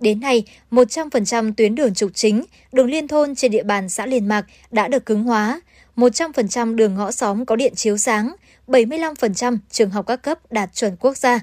Đến 0.00 0.20
nay, 0.20 0.44
100% 0.70 1.52
tuyến 1.56 1.74
đường 1.74 1.94
trục 1.94 2.10
chính, 2.14 2.44
đường 2.72 2.90
liên 2.90 3.08
thôn 3.08 3.34
trên 3.34 3.50
địa 3.50 3.62
bàn 3.62 3.88
xã 3.88 4.06
Liên 4.06 4.28
Mạc 4.28 4.46
đã 4.70 4.88
được 4.88 5.06
cứng 5.06 5.24
hóa, 5.24 5.60
100% 5.96 6.74
đường 6.74 6.94
ngõ 6.94 7.10
xóm 7.10 7.44
có 7.46 7.56
điện 7.56 7.74
chiếu 7.74 7.96
sáng, 7.96 8.34
75% 8.66 9.58
trường 9.70 9.90
học 9.90 10.06
các 10.06 10.22
cấp 10.22 10.38
đạt 10.52 10.74
chuẩn 10.74 10.96
quốc 10.96 11.16
gia. 11.16 11.40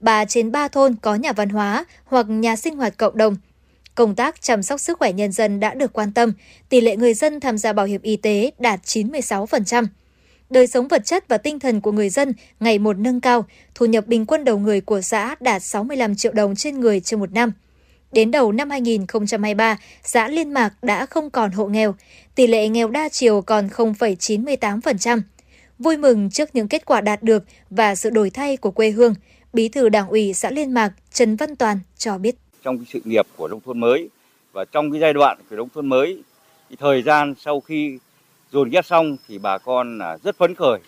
3 0.00 0.24
trên 0.24 0.52
3 0.52 0.68
thôn 0.68 0.96
có 1.02 1.14
nhà 1.14 1.32
văn 1.32 1.48
hóa 1.48 1.84
hoặc 2.04 2.26
nhà 2.28 2.56
sinh 2.56 2.76
hoạt 2.76 2.96
cộng 2.96 3.16
đồng. 3.16 3.36
Công 3.94 4.14
tác 4.14 4.42
chăm 4.42 4.62
sóc 4.62 4.80
sức 4.80 4.98
khỏe 4.98 5.12
nhân 5.12 5.32
dân 5.32 5.60
đã 5.60 5.74
được 5.74 5.92
quan 5.92 6.12
tâm, 6.12 6.32
tỷ 6.68 6.80
lệ 6.80 6.96
người 6.96 7.14
dân 7.14 7.40
tham 7.40 7.58
gia 7.58 7.72
bảo 7.72 7.86
hiểm 7.86 8.02
y 8.02 8.16
tế 8.16 8.50
đạt 8.58 8.80
96%. 8.82 9.86
Đời 10.50 10.66
sống 10.66 10.88
vật 10.88 11.04
chất 11.04 11.28
và 11.28 11.38
tinh 11.38 11.58
thần 11.58 11.80
của 11.80 11.92
người 11.92 12.10
dân 12.10 12.32
ngày 12.60 12.78
một 12.78 12.98
nâng 12.98 13.20
cao, 13.20 13.44
thu 13.74 13.86
nhập 13.86 14.06
bình 14.06 14.26
quân 14.26 14.44
đầu 14.44 14.58
người 14.58 14.80
của 14.80 15.00
xã 15.00 15.34
đạt 15.40 15.62
65 15.62 16.14
triệu 16.14 16.32
đồng 16.32 16.54
trên 16.56 16.80
người 16.80 17.00
trên 17.00 17.20
một 17.20 17.32
năm. 17.32 17.52
Đến 18.12 18.30
đầu 18.30 18.52
năm 18.52 18.70
2023, 18.70 19.78
xã 20.02 20.28
Liên 20.28 20.52
Mạc 20.52 20.70
đã 20.82 21.06
không 21.06 21.30
còn 21.30 21.50
hộ 21.50 21.66
nghèo, 21.66 21.94
tỷ 22.34 22.46
lệ 22.46 22.68
nghèo 22.68 22.88
đa 22.88 23.08
chiều 23.08 23.42
còn 23.42 23.68
0,98%. 23.68 25.20
Vui 25.78 25.96
mừng 25.96 26.30
trước 26.30 26.54
những 26.54 26.68
kết 26.68 26.86
quả 26.86 27.00
đạt 27.00 27.22
được 27.22 27.44
và 27.70 27.94
sự 27.94 28.10
đổi 28.10 28.30
thay 28.30 28.56
của 28.56 28.70
quê 28.70 28.90
hương, 28.90 29.14
Bí 29.52 29.68
thư 29.68 29.88
Đảng 29.88 30.08
ủy 30.08 30.34
xã 30.34 30.50
Liên 30.50 30.72
Mạc 30.74 30.92
Trần 31.12 31.36
Văn 31.36 31.56
Toàn 31.56 31.78
cho 31.96 32.18
biết. 32.18 32.34
Trong 32.62 32.78
cái 32.78 32.86
sự 32.92 33.00
nghiệp 33.04 33.26
của 33.36 33.48
nông 33.48 33.60
thôn 33.60 33.80
mới 33.80 34.08
và 34.52 34.64
trong 34.64 34.92
cái 34.92 35.00
giai 35.00 35.12
đoạn 35.12 35.38
của 35.50 35.56
nông 35.56 35.68
thôn 35.74 35.86
mới, 35.86 36.22
thì 36.70 36.76
thời 36.76 37.02
gian 37.02 37.34
sau 37.38 37.60
khi 37.60 37.98
dồn 38.52 38.70
ghép 38.70 38.86
xong 38.86 39.16
thì 39.28 39.38
bà 39.38 39.58
con 39.58 39.98
rất 40.22 40.38
phấn 40.38 40.54
khởi 40.54 40.78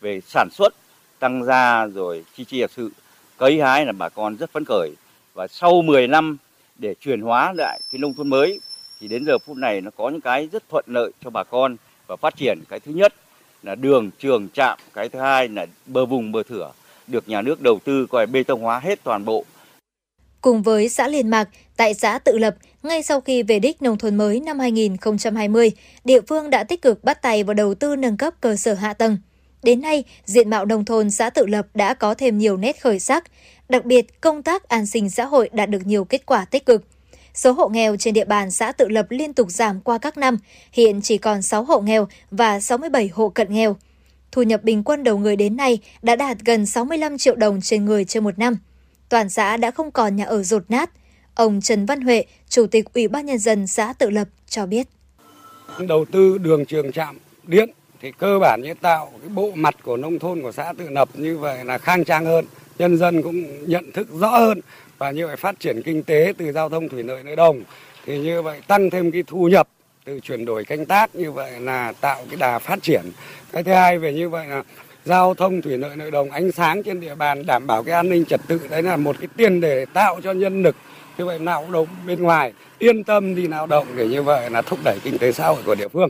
về 0.00 0.20
sản 0.26 0.48
xuất 0.52 0.74
tăng 1.18 1.44
gia 1.44 1.86
rồi 1.86 2.24
chi 2.36 2.44
chi 2.44 2.64
sự 2.76 2.90
cấy 3.36 3.60
hái 3.60 3.86
là 3.86 3.92
bà 3.92 4.08
con 4.08 4.36
rất 4.36 4.52
phấn 4.52 4.64
khởi 4.64 4.90
và 5.34 5.46
sau 5.48 5.82
10 5.82 6.08
năm 6.08 6.36
để 6.78 6.94
chuyển 7.00 7.20
hóa 7.20 7.52
lại 7.52 7.80
cái 7.92 7.98
nông 7.98 8.14
thôn 8.14 8.28
mới 8.28 8.60
thì 9.00 9.08
đến 9.08 9.24
giờ 9.26 9.38
phút 9.38 9.56
này 9.56 9.80
nó 9.80 9.90
có 9.96 10.08
những 10.08 10.20
cái 10.20 10.48
rất 10.52 10.68
thuận 10.68 10.84
lợi 10.88 11.10
cho 11.24 11.30
bà 11.30 11.44
con 11.44 11.76
và 12.06 12.16
phát 12.16 12.36
triển. 12.36 12.60
Cái 12.68 12.80
thứ 12.80 12.92
nhất 12.92 13.14
là 13.62 13.74
đường 13.74 14.10
trường 14.18 14.48
trạm 14.54 14.78
cái 14.94 15.08
thứ 15.08 15.18
hai 15.18 15.48
là 15.48 15.66
bờ 15.86 16.06
vùng 16.06 16.32
bờ 16.32 16.42
thửa 16.42 16.72
được 17.06 17.28
nhà 17.28 17.42
nước 17.42 17.60
đầu 17.60 17.78
tư 17.84 18.06
coi 18.06 18.26
bê 18.26 18.42
tông 18.42 18.62
hóa 18.62 18.78
hết 18.78 19.04
toàn 19.04 19.24
bộ. 19.24 19.44
Cùng 20.40 20.62
với 20.62 20.88
xã 20.88 21.08
Liên 21.08 21.28
Mạc, 21.28 21.48
tại 21.76 21.94
xã 21.94 22.18
Tự 22.18 22.38
Lập, 22.38 22.56
ngay 22.82 23.02
sau 23.02 23.20
khi 23.20 23.42
về 23.42 23.58
đích 23.58 23.82
nông 23.82 23.98
thôn 23.98 24.16
mới 24.16 24.40
năm 24.40 24.58
2020, 24.58 25.72
địa 26.04 26.20
phương 26.20 26.50
đã 26.50 26.64
tích 26.64 26.82
cực 26.82 27.04
bắt 27.04 27.22
tay 27.22 27.44
vào 27.44 27.54
đầu 27.54 27.74
tư 27.74 27.96
nâng 27.96 28.16
cấp 28.16 28.34
cơ 28.40 28.56
sở 28.56 28.74
hạ 28.74 28.94
tầng. 28.94 29.18
Đến 29.62 29.80
nay, 29.80 30.04
diện 30.24 30.50
mạo 30.50 30.64
nông 30.64 30.84
thôn 30.84 31.10
xã 31.10 31.30
Tự 31.30 31.46
Lập 31.46 31.66
đã 31.74 31.94
có 31.94 32.14
thêm 32.14 32.38
nhiều 32.38 32.56
nét 32.56 32.80
khởi 32.80 32.98
sắc, 32.98 33.24
đặc 33.68 33.84
biệt 33.84 34.20
công 34.20 34.42
tác 34.42 34.68
an 34.68 34.86
sinh 34.86 35.10
xã 35.10 35.24
hội 35.24 35.50
đạt 35.52 35.70
được 35.70 35.86
nhiều 35.86 36.04
kết 36.04 36.26
quả 36.26 36.44
tích 36.44 36.66
cực. 36.66 36.84
Số 37.34 37.52
hộ 37.52 37.68
nghèo 37.68 37.96
trên 37.96 38.14
địa 38.14 38.24
bàn 38.24 38.50
xã 38.50 38.72
Tự 38.72 38.88
Lập 38.88 39.06
liên 39.10 39.34
tục 39.34 39.50
giảm 39.50 39.80
qua 39.80 39.98
các 39.98 40.18
năm, 40.18 40.38
hiện 40.72 41.00
chỉ 41.02 41.18
còn 41.18 41.42
6 41.42 41.64
hộ 41.64 41.80
nghèo 41.80 42.08
và 42.30 42.60
67 42.60 43.10
hộ 43.14 43.28
cận 43.28 43.52
nghèo. 43.52 43.76
Thu 44.32 44.42
nhập 44.42 44.62
bình 44.64 44.82
quân 44.84 45.04
đầu 45.04 45.18
người 45.18 45.36
đến 45.36 45.56
nay 45.56 45.78
đã 46.02 46.16
đạt 46.16 46.38
gần 46.44 46.66
65 46.66 47.18
triệu 47.18 47.34
đồng 47.34 47.60
trên 47.60 47.84
người 47.84 48.04
trên 48.04 48.24
một 48.24 48.38
năm. 48.38 48.56
Toàn 49.08 49.28
xã 49.28 49.56
đã 49.56 49.70
không 49.70 49.90
còn 49.90 50.16
nhà 50.16 50.24
ở 50.24 50.42
rột 50.42 50.64
nát. 50.68 50.90
Ông 51.34 51.60
Trần 51.60 51.86
Văn 51.86 52.00
Huệ, 52.00 52.24
Chủ 52.48 52.66
tịch 52.66 52.92
Ủy 52.94 53.08
ban 53.08 53.26
Nhân 53.26 53.38
dân 53.38 53.66
xã 53.66 53.92
Tự 53.92 54.10
Lập 54.10 54.28
cho 54.48 54.66
biết. 54.66 54.86
Đầu 55.88 56.04
tư 56.12 56.38
đường 56.38 56.66
trường 56.66 56.92
trạm 56.92 57.18
điện 57.42 57.70
thì 58.00 58.12
cơ 58.18 58.38
bản 58.38 58.60
như 58.62 58.74
tạo 58.74 59.12
cái 59.20 59.28
bộ 59.28 59.50
mặt 59.54 59.74
của 59.82 59.96
nông 59.96 60.18
thôn 60.18 60.42
của 60.42 60.52
xã 60.52 60.72
Tự 60.78 60.88
Lập 60.88 61.08
như 61.14 61.38
vậy 61.38 61.64
là 61.64 61.78
khang 61.78 62.04
trang 62.04 62.24
hơn. 62.24 62.44
Nhân 62.78 62.96
dân 62.96 63.22
cũng 63.22 63.68
nhận 63.68 63.92
thức 63.92 64.08
rõ 64.20 64.28
hơn 64.28 64.60
và 64.98 65.10
như 65.10 65.26
vậy 65.26 65.36
phát 65.36 65.60
triển 65.60 65.82
kinh 65.82 66.02
tế 66.02 66.32
từ 66.38 66.52
giao 66.52 66.68
thông 66.68 66.88
thủy 66.88 67.02
lợi 67.02 67.22
nội 67.22 67.36
đồng 67.36 67.62
thì 68.06 68.18
như 68.18 68.42
vậy 68.42 68.60
tăng 68.66 68.90
thêm 68.90 69.10
cái 69.10 69.22
thu 69.26 69.48
nhập 69.48 69.68
từ 70.04 70.20
chuyển 70.20 70.44
đổi 70.44 70.64
canh 70.64 70.86
tác 70.86 71.14
như 71.16 71.32
vậy 71.32 71.52
là 71.60 71.92
tạo 72.00 72.22
cái 72.28 72.36
đà 72.36 72.58
phát 72.58 72.82
triển. 72.82 73.02
Cái 73.52 73.62
thứ 73.62 73.72
hai 73.72 73.98
về 73.98 74.12
như 74.12 74.28
vậy 74.28 74.46
là 74.46 74.62
giao 75.04 75.34
thông 75.34 75.62
thủy 75.62 75.78
lợi 75.78 75.96
nội 75.96 76.10
đồng 76.10 76.30
ánh 76.30 76.52
sáng 76.52 76.82
trên 76.82 77.00
địa 77.00 77.14
bàn 77.14 77.46
đảm 77.46 77.66
bảo 77.66 77.82
cái 77.82 77.94
an 77.94 78.08
ninh 78.08 78.24
trật 78.24 78.40
tự, 78.48 78.60
đấy 78.70 78.82
là 78.82 78.96
một 78.96 79.16
cái 79.18 79.28
tiền 79.36 79.60
để 79.60 79.84
tạo 79.92 80.20
cho 80.24 80.32
nhân 80.32 80.62
lực. 80.62 80.76
Như 81.18 81.24
vậy 81.24 81.38
lao 81.38 81.66
động 81.72 81.86
bên 82.06 82.22
ngoài, 82.22 82.52
yên 82.78 83.04
tâm 83.04 83.34
đi 83.34 83.48
lao 83.48 83.66
động 83.66 83.86
để 83.96 84.08
như 84.08 84.22
vậy 84.22 84.50
là 84.50 84.62
thúc 84.62 84.78
đẩy 84.84 84.98
kinh 85.02 85.18
tế 85.18 85.32
xã 85.32 85.48
hội 85.48 85.62
của 85.66 85.74
địa 85.74 85.88
phương 85.88 86.08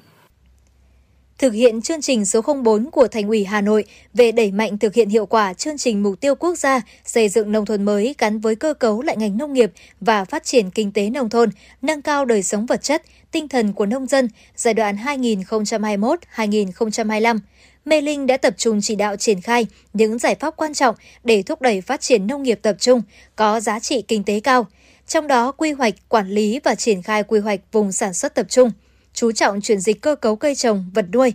thực 1.39 1.53
hiện 1.53 1.83
chương 1.83 2.01
trình 2.01 2.25
số 2.25 2.41
04 2.65 2.91
của 2.91 3.09
Thành 3.09 3.29
ủy 3.29 3.45
Hà 3.45 3.61
Nội 3.61 3.85
về 4.15 4.33
đẩy 4.33 4.53
mạnh 4.53 4.79
thực 4.79 4.95
hiện 4.95 5.09
hiệu 5.09 5.27
quả 5.27 5.55
chương 5.55 5.79
trình 5.79 6.03
mục 6.03 6.21
tiêu 6.21 6.35
quốc 6.35 6.59
gia 6.59 6.81
xây 7.05 7.29
dựng 7.29 7.53
nông 7.53 7.67
thôn 7.67 7.83
mới 7.83 8.15
gắn 8.19 8.39
với 8.39 8.55
cơ 8.55 8.75
cấu 8.75 9.03
lại 9.03 9.17
ngành 9.17 9.39
nông 9.39 9.53
nghiệp 9.53 9.73
và 10.01 10.25
phát 10.25 10.45
triển 10.45 10.71
kinh 10.71 10.93
tế 10.93 11.11
nông 11.11 11.31
thôn, 11.31 11.51
nâng 11.83 12.03
cao 12.03 12.25
đời 12.25 12.43
sống 12.43 12.67
vật 12.67 12.83
chất, 12.83 13.03
tinh 13.33 13.49
thần 13.49 13.73
của 13.73 13.87
nông 13.87 14.07
dân 14.07 14.29
giai 14.57 14.75
đoạn 14.75 14.97
2021-2025. 14.97 17.39
Mê 17.85 18.01
Linh 18.01 18.27
đã 18.27 18.37
tập 18.37 18.55
trung 18.57 18.79
chỉ 18.83 18.97
đạo 18.97 19.17
triển 19.17 19.41
khai 19.41 19.67
những 19.93 20.19
giải 20.19 20.35
pháp 20.35 20.57
quan 20.57 20.75
trọng 20.75 20.95
để 21.25 21.43
thúc 21.43 21.61
đẩy 21.61 21.81
phát 21.81 22.01
triển 22.01 22.27
nông 22.27 22.43
nghiệp 22.43 22.59
tập 22.63 22.77
trung, 22.79 23.03
có 23.37 23.61
giá 23.61 23.81
trị 23.81 24.03
kinh 24.03 24.25
tế 24.25 24.41
cao, 24.41 24.67
trong 25.07 25.29
đó 25.29 25.53
quy 25.53 25.73
hoạch, 25.73 25.95
quản 26.09 26.29
lý 26.29 26.61
và 26.65 26.75
triển 26.75 27.03
khai 27.03 27.23
quy 27.23 27.41
hoạch 27.41 27.61
vùng 27.73 27.93
sản 27.93 28.15
xuất 28.15 28.35
tập 28.35 28.47
trung– 28.49 28.71
chú 29.17 29.33
trọng 29.33 29.61
chuyển 29.61 29.81
dịch 29.81 30.01
cơ 30.01 30.15
cấu 30.15 30.37
cây 30.37 30.55
trồng, 30.55 30.91
vật 30.95 31.07
nuôi, 31.13 31.33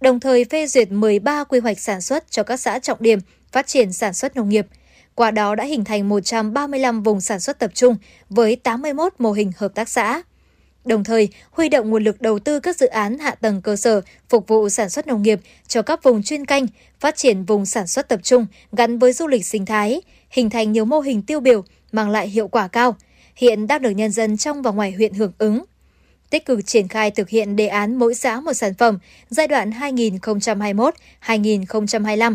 đồng 0.00 0.20
thời 0.20 0.44
phê 0.44 0.66
duyệt 0.66 0.90
13 0.90 1.44
quy 1.44 1.58
hoạch 1.58 1.80
sản 1.80 2.00
xuất 2.00 2.30
cho 2.30 2.42
các 2.42 2.56
xã 2.56 2.78
trọng 2.78 2.98
điểm 3.00 3.18
phát 3.52 3.66
triển 3.66 3.92
sản 3.92 4.14
xuất 4.14 4.36
nông 4.36 4.48
nghiệp. 4.48 4.66
Qua 5.14 5.30
đó 5.30 5.54
đã 5.54 5.64
hình 5.64 5.84
thành 5.84 6.08
135 6.08 7.02
vùng 7.02 7.20
sản 7.20 7.40
xuất 7.40 7.58
tập 7.58 7.70
trung 7.74 7.96
với 8.30 8.56
81 8.56 9.12
mô 9.18 9.32
hình 9.32 9.52
hợp 9.56 9.74
tác 9.74 9.88
xã. 9.88 10.22
Đồng 10.84 11.04
thời, 11.04 11.28
huy 11.50 11.68
động 11.68 11.90
nguồn 11.90 12.04
lực 12.04 12.20
đầu 12.20 12.38
tư 12.38 12.60
các 12.60 12.76
dự 12.76 12.86
án 12.86 13.18
hạ 13.18 13.34
tầng 13.34 13.62
cơ 13.62 13.76
sở 13.76 14.00
phục 14.28 14.48
vụ 14.48 14.68
sản 14.68 14.90
xuất 14.90 15.06
nông 15.06 15.22
nghiệp 15.22 15.40
cho 15.68 15.82
các 15.82 16.02
vùng 16.02 16.22
chuyên 16.22 16.44
canh, 16.44 16.66
phát 17.00 17.16
triển 17.16 17.44
vùng 17.44 17.66
sản 17.66 17.86
xuất 17.86 18.08
tập 18.08 18.20
trung 18.22 18.46
gắn 18.72 18.98
với 18.98 19.12
du 19.12 19.26
lịch 19.26 19.46
sinh 19.46 19.66
thái, 19.66 20.00
hình 20.30 20.50
thành 20.50 20.72
nhiều 20.72 20.84
mô 20.84 21.00
hình 21.00 21.22
tiêu 21.22 21.40
biểu 21.40 21.64
mang 21.92 22.10
lại 22.10 22.28
hiệu 22.28 22.48
quả 22.48 22.68
cao, 22.68 22.96
hiện 23.36 23.66
đang 23.66 23.82
được 23.82 23.90
nhân 23.90 24.10
dân 24.10 24.36
trong 24.36 24.62
và 24.62 24.70
ngoài 24.70 24.92
huyện 24.92 25.14
hưởng 25.14 25.32
ứng 25.38 25.64
tích 26.32 26.46
cực 26.46 26.66
triển 26.66 26.88
khai 26.88 27.10
thực 27.10 27.28
hiện 27.28 27.56
đề 27.56 27.66
án 27.66 27.98
mỗi 27.98 28.14
xã 28.14 28.40
một 28.40 28.52
sản 28.52 28.74
phẩm 28.74 28.98
giai 29.28 29.48
đoạn 29.48 29.70
2021-2025. 29.70 32.34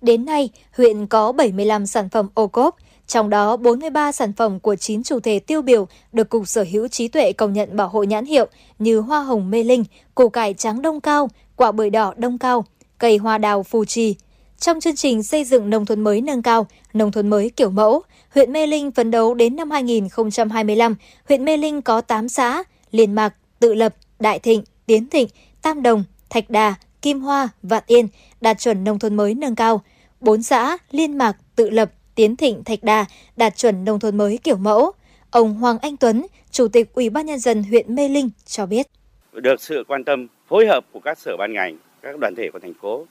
Đến 0.00 0.24
nay, 0.24 0.50
huyện 0.76 1.06
có 1.06 1.32
75 1.32 1.86
sản 1.86 2.08
phẩm 2.08 2.28
ô 2.34 2.46
cốp, 2.46 2.76
trong 3.06 3.30
đó 3.30 3.56
43 3.56 4.12
sản 4.12 4.32
phẩm 4.32 4.60
của 4.60 4.76
9 4.76 5.02
chủ 5.02 5.20
thể 5.20 5.38
tiêu 5.38 5.62
biểu 5.62 5.88
được 6.12 6.28
Cục 6.28 6.48
Sở 6.48 6.64
hữu 6.70 6.88
trí 6.88 7.08
tuệ 7.08 7.32
công 7.32 7.52
nhận 7.52 7.76
bảo 7.76 7.88
hộ 7.88 8.02
nhãn 8.02 8.24
hiệu 8.24 8.46
như 8.78 9.00
hoa 9.00 9.20
hồng 9.20 9.50
mê 9.50 9.62
linh, 9.62 9.84
củ 10.14 10.28
cải 10.28 10.54
trắng 10.54 10.82
đông 10.82 11.00
cao, 11.00 11.30
quả 11.56 11.72
bưởi 11.72 11.90
đỏ 11.90 12.14
đông 12.16 12.38
cao, 12.38 12.64
cây 12.98 13.16
hoa 13.16 13.38
đào 13.38 13.62
phù 13.62 13.84
trì. 13.84 14.14
Trong 14.58 14.80
chương 14.80 14.96
trình 14.96 15.22
xây 15.22 15.44
dựng 15.44 15.70
nông 15.70 15.86
thôn 15.86 16.00
mới 16.00 16.20
nâng 16.20 16.42
cao, 16.42 16.66
nông 16.92 17.12
thôn 17.12 17.30
mới 17.30 17.50
kiểu 17.50 17.70
mẫu, 17.70 18.02
huyện 18.34 18.52
Mê 18.52 18.66
Linh 18.66 18.90
phấn 18.90 19.10
đấu 19.10 19.34
đến 19.34 19.56
năm 19.56 19.70
2025, 19.70 20.94
huyện 21.28 21.44
Mê 21.44 21.56
Linh 21.56 21.82
có 21.82 22.00
8 22.00 22.28
xã, 22.28 22.64
Liên 22.90 23.14
Mạc, 23.14 23.34
Tự 23.58 23.74
Lập, 23.74 23.94
Đại 24.20 24.38
Thịnh, 24.38 24.62
Tiến 24.86 25.08
Thịnh, 25.08 25.28
Tam 25.62 25.82
Đồng, 25.82 26.04
Thạch 26.30 26.50
Đà, 26.50 26.74
Kim 27.02 27.20
Hoa, 27.20 27.48
Vạn 27.62 27.82
Yên 27.86 28.08
đạt 28.40 28.58
chuẩn 28.58 28.84
nông 28.84 28.98
thôn 28.98 29.14
mới 29.14 29.34
nâng 29.34 29.56
cao. 29.56 29.82
Bốn 30.20 30.42
xã 30.42 30.78
Liên 30.90 31.18
Mạc, 31.18 31.36
Tự 31.56 31.70
Lập, 31.70 31.90
Tiến 32.14 32.36
Thịnh, 32.36 32.64
Thạch 32.64 32.82
Đà 32.82 33.04
đạt 33.36 33.56
chuẩn 33.56 33.84
nông 33.84 34.00
thôn 34.00 34.16
mới 34.16 34.38
kiểu 34.44 34.56
mẫu. 34.56 34.92
Ông 35.30 35.54
Hoàng 35.54 35.78
Anh 35.78 35.96
Tuấn, 35.96 36.26
Chủ 36.50 36.68
tịch 36.68 36.94
Ủy 36.94 37.10
ban 37.10 37.26
nhân 37.26 37.38
dân 37.38 37.62
huyện 37.62 37.94
Mê 37.94 38.08
Linh 38.08 38.30
cho 38.46 38.66
biết. 38.66 38.86
Được 39.32 39.60
sự 39.60 39.84
quan 39.88 40.04
tâm, 40.04 40.26
phối 40.48 40.66
hợp 40.66 40.84
của 40.92 41.00
các 41.00 41.18
sở 41.18 41.36
ban 41.38 41.52
ngành, 41.52 41.78
các 42.02 42.18
đoàn 42.20 42.34
thể 42.36 42.50
của 42.52 42.58
thành 42.58 42.74
phố 42.80 43.06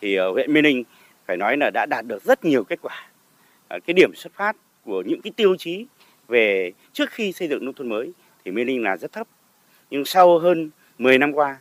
thì 0.00 0.14
ờ, 0.14 0.32
huyện 0.32 0.52
Mê 0.52 0.62
Linh 0.62 0.84
phải 1.26 1.36
nói 1.36 1.56
là 1.56 1.70
đã 1.74 1.86
đạt 1.86 2.06
được 2.06 2.24
rất 2.24 2.44
nhiều 2.44 2.64
kết 2.64 2.78
quả. 2.82 3.08
Ờ, 3.68 3.78
cái 3.86 3.94
điểm 3.94 4.14
xuất 4.14 4.32
phát 4.34 4.56
của 4.84 5.02
những 5.06 5.20
cái 5.22 5.32
tiêu 5.36 5.56
chí 5.58 5.86
về 6.28 6.72
trước 6.92 7.10
khi 7.10 7.32
xây 7.32 7.48
dựng 7.48 7.64
nông 7.64 7.74
thôn 7.74 7.88
mới 7.88 8.12
thì 8.44 8.50
Mê 8.50 8.64
Linh 8.64 8.82
là 8.82 8.96
rất 8.96 9.12
thấp. 9.12 9.26
Nhưng 9.90 10.04
sau 10.04 10.38
hơn 10.38 10.70
10 10.98 11.18
năm 11.18 11.32
qua 11.32 11.56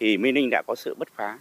thì 0.00 0.16
Mê 0.16 0.32
Linh 0.32 0.50
đã 0.50 0.62
có 0.66 0.74
sự 0.74 0.94
bứt 0.98 1.08
phá. 1.16 1.38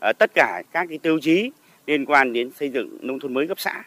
À, 0.00 0.12
tất 0.12 0.30
cả 0.34 0.62
các 0.72 0.86
cái 0.88 0.98
tiêu 0.98 1.18
chí 1.22 1.50
liên 1.86 2.06
quan 2.06 2.32
đến 2.32 2.50
xây 2.50 2.68
dựng 2.68 2.98
nông 3.00 3.18
thôn 3.18 3.34
mới 3.34 3.48
cấp 3.48 3.60
xã 3.60 3.82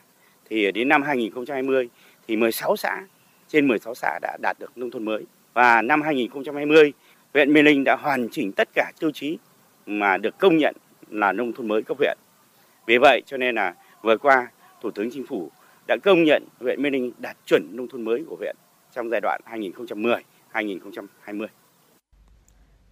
thì 0.49 0.72
đến 0.72 0.89
năm 0.89 1.03
2020 1.03 1.89
thì 2.27 2.35
16 2.35 2.76
xã 2.76 3.03
trên 3.47 3.68
16 3.68 3.95
xã 3.95 4.19
đã 4.22 4.38
đạt 4.41 4.60
được 4.60 4.77
nông 4.77 4.91
thôn 4.91 5.05
mới 5.05 5.26
và 5.53 5.81
năm 5.81 6.01
2020 6.01 6.93
huyện 7.34 7.53
Mê 7.53 7.61
Linh 7.61 7.84
đã 7.84 7.95
hoàn 7.95 8.30
chỉnh 8.30 8.51
tất 8.51 8.69
cả 8.73 8.91
tiêu 8.99 9.11
chí 9.11 9.38
mà 9.85 10.18
được 10.18 10.38
công 10.38 10.57
nhận 10.57 10.76
là 11.10 11.31
nông 11.31 11.53
thôn 11.53 11.68
mới 11.68 11.84
cấp 11.84 11.97
huyện. 11.97 12.18
Vì 12.88 12.97
vậy 12.97 13.22
cho 13.26 13.38
nên 13.38 13.55
là 13.55 13.73
vừa 14.01 14.18
qua 14.18 14.47
Thủ 14.81 14.91
tướng 14.91 15.10
Chính 15.11 15.26
phủ 15.27 15.51
đã 15.88 15.97
công 16.03 16.23
nhận 16.23 16.43
huyện 16.60 16.81
Mê 16.81 16.89
Linh 16.89 17.11
đạt 17.18 17.38
chuẩn 17.45 17.68
nông 17.72 17.88
thôn 17.88 18.05
mới 18.05 18.23
của 18.30 18.35
huyện 18.35 18.55
trong 18.95 19.10
giai 19.10 19.22
đoạn 19.22 19.41
2010-2020. 20.53 21.48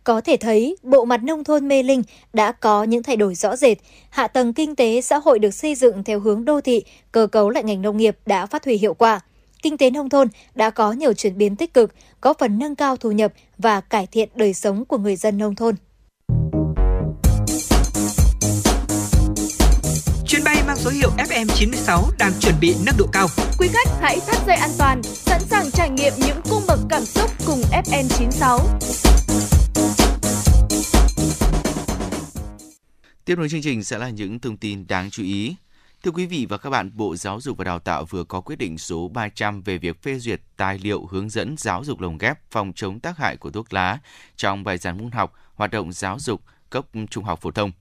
Có 0.03 0.21
thể 0.21 0.37
thấy, 0.37 0.77
bộ 0.83 1.05
mặt 1.05 1.23
nông 1.23 1.43
thôn 1.43 1.67
Mê 1.67 1.83
Linh 1.83 2.03
đã 2.33 2.51
có 2.51 2.83
những 2.83 3.03
thay 3.03 3.15
đổi 3.17 3.35
rõ 3.35 3.55
rệt. 3.55 3.77
Hạ 4.09 4.27
tầng 4.27 4.53
kinh 4.53 4.75
tế 4.75 5.01
xã 5.01 5.17
hội 5.17 5.39
được 5.39 5.51
xây 5.51 5.75
dựng 5.75 6.03
theo 6.03 6.19
hướng 6.19 6.45
đô 6.45 6.61
thị, 6.61 6.83
cơ 7.11 7.27
cấu 7.27 7.49
lại 7.49 7.63
ngành 7.63 7.81
nông 7.81 7.97
nghiệp 7.97 8.17
đã 8.25 8.45
phát 8.45 8.65
huy 8.65 8.77
hiệu 8.77 8.93
quả. 8.93 9.19
Kinh 9.63 9.77
tế 9.77 9.89
nông 9.89 10.09
thôn 10.09 10.27
đã 10.55 10.69
có 10.69 10.91
nhiều 10.91 11.13
chuyển 11.13 11.37
biến 11.37 11.55
tích 11.55 11.73
cực, 11.73 11.93
có 12.21 12.33
phần 12.33 12.59
nâng 12.59 12.75
cao 12.75 12.97
thu 12.97 13.11
nhập 13.11 13.33
và 13.57 13.81
cải 13.81 14.07
thiện 14.07 14.29
đời 14.35 14.53
sống 14.53 14.85
của 14.85 14.97
người 14.97 15.15
dân 15.15 15.37
nông 15.37 15.55
thôn. 15.55 15.75
Mang 20.71 20.77
số 20.77 20.89
hiệu 20.89 21.09
FM96 21.17 22.11
đang 22.19 22.31
chuẩn 22.39 22.55
bị 22.61 22.75
nâng 22.85 22.95
độ 22.97 23.07
cao. 23.11 23.27
Quý 23.57 23.67
khách 23.73 23.87
hãy 24.01 24.19
thắt 24.27 24.47
dây 24.47 24.55
an 24.55 24.69
toàn, 24.77 25.03
sẵn 25.03 25.41
sàng 25.41 25.71
trải 25.71 25.89
nghiệm 25.89 26.13
những 26.17 26.41
cung 26.49 26.63
bậc 26.67 26.79
cảm 26.89 27.05
xúc 27.05 27.31
cùng 27.45 27.61
FN96. 27.85 28.59
Tiếp 33.25 33.37
nối 33.37 33.49
chương 33.49 33.61
trình 33.61 33.83
sẽ 33.83 33.97
là 33.97 34.09
những 34.09 34.39
thông 34.39 34.57
tin 34.57 34.87
đáng 34.87 35.09
chú 35.09 35.23
ý. 35.23 35.55
Thưa 36.03 36.11
quý 36.11 36.25
vị 36.25 36.45
và 36.49 36.57
các 36.57 36.69
bạn, 36.69 36.91
Bộ 36.93 37.15
Giáo 37.15 37.41
dục 37.41 37.57
và 37.57 37.63
Đào 37.63 37.79
tạo 37.79 38.05
vừa 38.05 38.23
có 38.23 38.41
quyết 38.41 38.55
định 38.55 38.77
số 38.77 39.07
300 39.07 39.61
về 39.61 39.77
việc 39.77 40.03
phê 40.03 40.19
duyệt 40.19 40.41
tài 40.57 40.79
liệu 40.79 41.05
hướng 41.05 41.29
dẫn 41.29 41.55
giáo 41.57 41.83
dục 41.83 42.01
lồng 42.01 42.17
ghép 42.17 42.51
phòng 42.51 42.71
chống 42.75 42.99
tác 42.99 43.17
hại 43.17 43.37
của 43.37 43.51
thuốc 43.51 43.73
lá 43.73 43.99
trong 44.35 44.63
bài 44.63 44.77
giảng 44.77 44.97
môn 44.97 45.11
học, 45.11 45.33
hoạt 45.55 45.71
động 45.71 45.91
giáo 45.91 46.19
dục 46.19 46.41
cấp 46.71 46.85
trung 47.09 47.23
học 47.23 47.41
phổ 47.41 47.51
thông. 47.51 47.71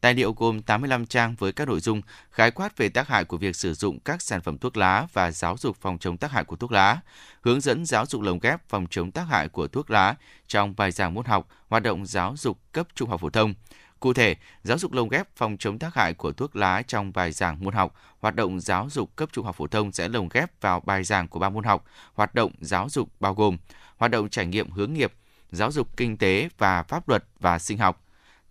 Tài 0.00 0.14
liệu 0.14 0.32
gồm 0.32 0.62
85 0.62 1.06
trang 1.06 1.34
với 1.38 1.52
các 1.52 1.68
nội 1.68 1.80
dung 1.80 2.02
khái 2.30 2.50
quát 2.50 2.76
về 2.76 2.88
tác 2.88 3.08
hại 3.08 3.24
của 3.24 3.36
việc 3.36 3.56
sử 3.56 3.74
dụng 3.74 4.00
các 4.00 4.22
sản 4.22 4.40
phẩm 4.40 4.58
thuốc 4.58 4.76
lá 4.76 5.06
và 5.12 5.30
giáo 5.30 5.56
dục 5.58 5.76
phòng 5.80 5.98
chống 5.98 6.16
tác 6.16 6.30
hại 6.32 6.44
của 6.44 6.56
thuốc 6.56 6.72
lá, 6.72 7.00
hướng 7.40 7.60
dẫn 7.60 7.84
giáo 7.84 8.06
dục 8.06 8.22
lồng 8.22 8.38
ghép 8.38 8.68
phòng 8.68 8.86
chống 8.90 9.10
tác 9.10 9.24
hại 9.28 9.48
của 9.48 9.68
thuốc 9.68 9.90
lá 9.90 10.14
trong 10.46 10.74
bài 10.76 10.90
giảng 10.90 11.14
môn 11.14 11.24
học, 11.24 11.48
hoạt 11.68 11.82
động 11.82 12.06
giáo 12.06 12.34
dục 12.38 12.58
cấp 12.72 12.88
trung 12.94 13.10
học 13.10 13.20
phổ 13.20 13.30
thông. 13.30 13.54
Cụ 14.00 14.12
thể, 14.12 14.36
giáo 14.62 14.78
dục 14.78 14.92
lồng 14.92 15.08
ghép 15.08 15.36
phòng 15.36 15.56
chống 15.58 15.78
tác 15.78 15.94
hại 15.94 16.14
của 16.14 16.32
thuốc 16.32 16.56
lá 16.56 16.82
trong 16.82 17.12
bài 17.12 17.32
giảng 17.32 17.64
môn 17.64 17.74
học, 17.74 17.94
hoạt 18.20 18.34
động 18.34 18.60
giáo 18.60 18.88
dục 18.90 19.16
cấp 19.16 19.28
trung 19.32 19.44
học 19.44 19.56
phổ 19.56 19.66
thông 19.66 19.92
sẽ 19.92 20.08
lồng 20.08 20.28
ghép 20.28 20.60
vào 20.60 20.80
bài 20.80 21.04
giảng 21.04 21.28
của 21.28 21.38
ba 21.38 21.48
môn 21.48 21.64
học, 21.64 21.84
hoạt 22.14 22.34
động 22.34 22.52
giáo 22.60 22.88
dục 22.90 23.08
bao 23.20 23.34
gồm 23.34 23.56
hoạt 23.96 24.10
động 24.10 24.28
trải 24.28 24.46
nghiệm 24.46 24.70
hướng 24.70 24.92
nghiệp, 24.92 25.12
giáo 25.50 25.72
dục 25.72 25.96
kinh 25.96 26.16
tế 26.16 26.48
và 26.58 26.82
pháp 26.82 27.08
luật 27.08 27.24
và 27.40 27.58
sinh 27.58 27.78
học, 27.78 28.04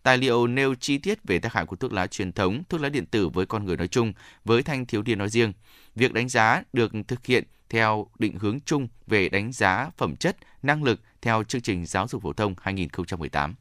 Tài 0.08 0.18
liệu 0.18 0.48
nêu 0.48 0.76
chi 0.76 0.98
tiết 0.98 1.20
về 1.24 1.40
tác 1.40 1.54
hại 1.54 1.66
của 1.66 1.76
thuốc 1.76 1.94
lá 1.94 2.08
truyền 2.08 2.32
thống, 2.32 2.64
thuốc 2.70 2.82
lá 2.82 2.90
điện 2.90 3.06
tử 3.06 3.30
với 3.30 3.46
con 3.46 3.66
người 3.66 3.78
nói 3.78 3.88
chung, 3.88 4.14
với 4.46 4.64
thanh 4.64 4.86
thiếu 4.86 5.04
niên 5.04 5.18
nói 5.18 5.30
riêng. 5.30 5.54
Việc 5.96 6.14
đánh 6.14 6.30
giá 6.30 6.64
được 6.74 6.92
thực 7.08 7.26
hiện 7.26 7.44
theo 7.70 8.08
định 8.20 8.40
hướng 8.40 8.60
chung 8.60 8.88
về 9.08 9.30
đánh 9.30 9.52
giá 9.52 9.90
phẩm 9.98 10.16
chất, 10.16 10.38
năng 10.64 10.84
lực 10.84 11.02
theo 11.22 11.44
chương 11.44 11.62
trình 11.62 11.86
giáo 11.86 12.08
dục 12.08 12.22
phổ 12.24 12.34
thông 12.34 12.56
2018. 12.62 13.56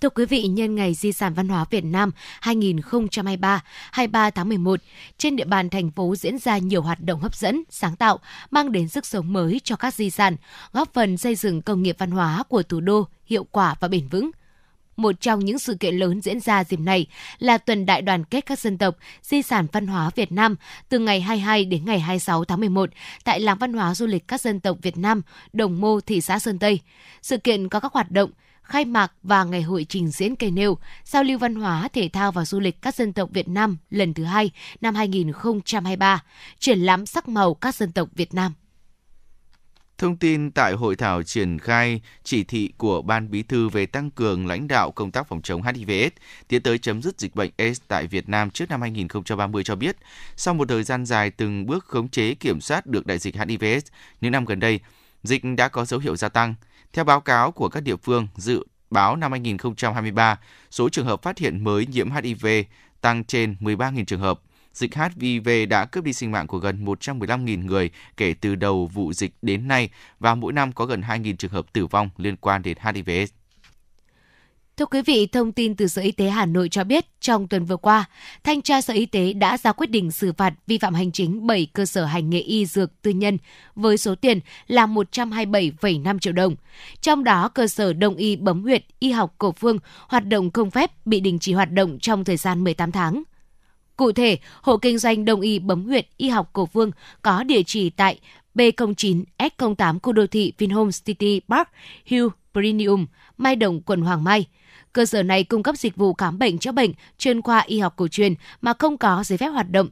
Thưa 0.00 0.08
quý 0.08 0.26
vị, 0.26 0.42
nhân 0.42 0.74
ngày 0.74 0.94
Di 0.94 1.12
sản 1.12 1.34
Văn 1.34 1.48
hóa 1.48 1.64
Việt 1.70 1.84
Nam 1.84 2.10
2023, 2.40 3.62
23 3.92 4.30
tháng 4.30 4.48
11, 4.48 4.80
trên 5.18 5.36
địa 5.36 5.44
bàn 5.44 5.70
thành 5.70 5.90
phố 5.90 6.16
diễn 6.16 6.38
ra 6.38 6.58
nhiều 6.58 6.82
hoạt 6.82 7.00
động 7.00 7.20
hấp 7.20 7.34
dẫn, 7.34 7.62
sáng 7.70 7.96
tạo, 7.96 8.18
mang 8.50 8.72
đến 8.72 8.88
sức 8.88 9.06
sống 9.06 9.32
mới 9.32 9.60
cho 9.64 9.76
các 9.76 9.94
di 9.94 10.10
sản, 10.10 10.36
góp 10.72 10.94
phần 10.94 11.16
xây 11.16 11.34
dựng 11.34 11.62
công 11.62 11.82
nghiệp 11.82 11.96
văn 11.98 12.10
hóa 12.10 12.42
của 12.48 12.62
thủ 12.62 12.80
đô 12.80 13.06
hiệu 13.26 13.46
quả 13.50 13.74
và 13.80 13.88
bền 13.88 14.08
vững– 14.08 14.30
một 14.98 15.20
trong 15.20 15.44
những 15.44 15.58
sự 15.58 15.74
kiện 15.74 15.94
lớn 15.94 16.20
diễn 16.20 16.40
ra 16.40 16.64
dịp 16.64 16.80
này 16.80 17.06
là 17.38 17.58
tuần 17.58 17.86
đại 17.86 18.02
đoàn 18.02 18.24
kết 18.24 18.46
các 18.46 18.58
dân 18.58 18.78
tộc, 18.78 18.96
di 19.22 19.42
sản 19.42 19.66
văn 19.72 19.86
hóa 19.86 20.10
Việt 20.14 20.32
Nam 20.32 20.56
từ 20.88 20.98
ngày 20.98 21.20
22 21.20 21.64
đến 21.64 21.84
ngày 21.84 22.00
26 22.00 22.44
tháng 22.44 22.60
11 22.60 22.90
tại 23.24 23.40
Làng 23.40 23.58
Văn 23.58 23.72
hóa 23.72 23.94
Du 23.94 24.06
lịch 24.06 24.28
các 24.28 24.40
dân 24.40 24.60
tộc 24.60 24.78
Việt 24.82 24.96
Nam, 24.96 25.22
Đồng 25.52 25.80
Mô, 25.80 26.00
thị 26.00 26.20
xã 26.20 26.38
Sơn 26.38 26.58
Tây. 26.58 26.80
Sự 27.22 27.36
kiện 27.36 27.68
có 27.68 27.80
các 27.80 27.92
hoạt 27.92 28.10
động 28.10 28.30
khai 28.62 28.84
mạc 28.84 29.12
và 29.22 29.44
ngày 29.44 29.62
hội 29.62 29.86
trình 29.88 30.08
diễn 30.08 30.36
cây 30.36 30.50
nêu, 30.50 30.78
giao 31.04 31.22
lưu 31.22 31.38
văn 31.38 31.54
hóa, 31.54 31.88
thể 31.92 32.08
thao 32.12 32.32
và 32.32 32.44
du 32.44 32.60
lịch 32.60 32.82
các 32.82 32.94
dân 32.94 33.12
tộc 33.12 33.30
Việt 33.32 33.48
Nam 33.48 33.76
lần 33.90 34.14
thứ 34.14 34.24
hai 34.24 34.50
năm 34.80 34.94
2023, 34.94 36.22
triển 36.58 36.78
lãm 36.78 37.06
sắc 37.06 37.28
màu 37.28 37.54
các 37.54 37.74
dân 37.74 37.92
tộc 37.92 38.08
Việt 38.14 38.34
Nam. 38.34 38.52
Thông 39.98 40.16
tin 40.16 40.50
tại 40.50 40.72
hội 40.72 40.96
thảo 40.96 41.22
triển 41.22 41.58
khai 41.58 42.00
chỉ 42.24 42.44
thị 42.44 42.72
của 42.76 43.02
Ban 43.02 43.30
Bí 43.30 43.42
thư 43.42 43.68
về 43.68 43.86
tăng 43.86 44.10
cường 44.10 44.46
lãnh 44.46 44.68
đạo 44.68 44.90
công 44.90 45.10
tác 45.10 45.28
phòng 45.28 45.42
chống 45.42 45.62
HIVS 45.62 46.12
tiến 46.48 46.62
tới 46.62 46.78
chấm 46.78 47.02
dứt 47.02 47.20
dịch 47.20 47.34
bệnh 47.34 47.50
AIDS 47.56 47.80
tại 47.88 48.06
Việt 48.06 48.28
Nam 48.28 48.50
trước 48.50 48.70
năm 48.70 48.80
2030 48.80 49.64
cho 49.64 49.74
biết, 49.74 49.96
sau 50.36 50.54
một 50.54 50.68
thời 50.68 50.82
gian 50.82 51.06
dài 51.06 51.30
từng 51.30 51.66
bước 51.66 51.84
khống 51.84 52.08
chế 52.08 52.34
kiểm 52.34 52.60
soát 52.60 52.86
được 52.86 53.06
đại 53.06 53.18
dịch 53.18 53.34
HIVS, 53.36 53.86
những 54.20 54.32
năm 54.32 54.44
gần 54.44 54.60
đây, 54.60 54.80
dịch 55.22 55.42
đã 55.56 55.68
có 55.68 55.84
dấu 55.84 56.00
hiệu 56.00 56.16
gia 56.16 56.28
tăng. 56.28 56.54
Theo 56.92 57.04
báo 57.04 57.20
cáo 57.20 57.52
của 57.52 57.68
các 57.68 57.82
địa 57.82 57.96
phương, 57.96 58.28
dự 58.36 58.64
báo 58.90 59.16
năm 59.16 59.30
2023, 59.30 60.38
số 60.70 60.88
trường 60.88 61.06
hợp 61.06 61.22
phát 61.22 61.38
hiện 61.38 61.64
mới 61.64 61.86
nhiễm 61.86 62.10
HIV 62.10 62.46
tăng 63.00 63.24
trên 63.24 63.56
13.000 63.60 64.04
trường 64.04 64.20
hợp, 64.20 64.40
dịch 64.78 64.94
HPV 64.94 65.48
đã 65.68 65.84
cướp 65.84 66.04
đi 66.04 66.12
sinh 66.12 66.30
mạng 66.30 66.46
của 66.46 66.58
gần 66.58 66.84
115.000 66.84 67.64
người 67.64 67.90
kể 68.16 68.34
từ 68.40 68.54
đầu 68.54 68.86
vụ 68.86 69.12
dịch 69.12 69.32
đến 69.42 69.68
nay 69.68 69.90
và 70.18 70.34
mỗi 70.34 70.52
năm 70.52 70.72
có 70.72 70.86
gần 70.86 71.00
2.000 71.00 71.36
trường 71.36 71.50
hợp 71.50 71.72
tử 71.72 71.86
vong 71.86 72.10
liên 72.16 72.36
quan 72.36 72.62
đến 72.62 72.78
HIVS. 72.80 73.32
Thưa 74.78 74.86
quý 74.86 75.02
vị, 75.02 75.26
thông 75.26 75.52
tin 75.52 75.76
từ 75.76 75.86
Sở 75.86 76.02
Y 76.02 76.12
tế 76.12 76.28
Hà 76.28 76.46
Nội 76.46 76.68
cho 76.68 76.84
biết, 76.84 77.06
trong 77.20 77.48
tuần 77.48 77.64
vừa 77.64 77.76
qua, 77.76 78.04
Thanh 78.44 78.62
tra 78.62 78.80
Sở 78.80 78.94
Y 78.94 79.06
tế 79.06 79.32
đã 79.32 79.58
ra 79.58 79.72
quyết 79.72 79.90
định 79.90 80.10
xử 80.10 80.32
phạt 80.32 80.54
vi 80.66 80.78
phạm 80.78 80.94
hành 80.94 81.12
chính 81.12 81.46
7 81.46 81.66
cơ 81.72 81.86
sở 81.86 82.04
hành 82.04 82.30
nghề 82.30 82.38
y 82.38 82.66
dược 82.66 83.02
tư 83.02 83.10
nhân 83.10 83.38
với 83.74 83.98
số 83.98 84.14
tiền 84.14 84.40
là 84.66 84.86
127,5 84.86 86.18
triệu 86.18 86.32
đồng. 86.32 86.56
Trong 87.00 87.24
đó, 87.24 87.48
cơ 87.48 87.66
sở 87.66 87.92
Đông 87.92 88.16
y 88.16 88.36
Bấm 88.36 88.62
Huyệt, 88.62 88.84
Y 88.98 89.10
học 89.10 89.34
Cổ 89.38 89.52
Phương 89.52 89.78
hoạt 90.08 90.26
động 90.26 90.50
không 90.50 90.70
phép 90.70 91.06
bị 91.06 91.20
đình 91.20 91.38
chỉ 91.38 91.52
hoạt 91.52 91.72
động 91.72 91.98
trong 91.98 92.24
thời 92.24 92.36
gian 92.36 92.64
18 92.64 92.92
tháng. 92.92 93.22
Cụ 93.98 94.12
thể, 94.12 94.38
hộ 94.62 94.76
kinh 94.76 94.98
doanh 94.98 95.24
Đông 95.24 95.40
y 95.40 95.58
Bấm 95.58 95.84
Huyệt 95.84 96.06
Y 96.16 96.28
học 96.28 96.50
Cổ 96.52 96.66
Phương 96.66 96.90
có 97.22 97.42
địa 97.42 97.62
chỉ 97.62 97.90
tại 97.90 98.18
B09 98.54 99.24
S08 99.38 99.98
khu 100.02 100.12
đô 100.12 100.26
thị 100.26 100.52
vinhomes 100.58 101.04
City 101.04 101.40
Park, 101.48 101.68
Hill 102.04 102.26
Premium, 102.52 103.06
Mai 103.38 103.56
Đồng, 103.56 103.80
quận 103.80 104.00
Hoàng 104.00 104.24
Mai. 104.24 104.46
Cơ 104.92 105.06
sở 105.06 105.22
này 105.22 105.44
cung 105.44 105.62
cấp 105.62 105.76
dịch 105.76 105.96
vụ 105.96 106.14
khám 106.14 106.38
bệnh 106.38 106.58
chữa 106.58 106.72
bệnh 106.72 106.92
chuyên 107.18 107.42
khoa 107.42 107.60
y 107.60 107.78
học 107.78 107.94
cổ 107.96 108.08
truyền 108.08 108.34
mà 108.60 108.72
không 108.78 108.98
có 108.98 109.22
giấy 109.24 109.38
phép 109.38 109.48
hoạt 109.48 109.70
động. 109.70 109.88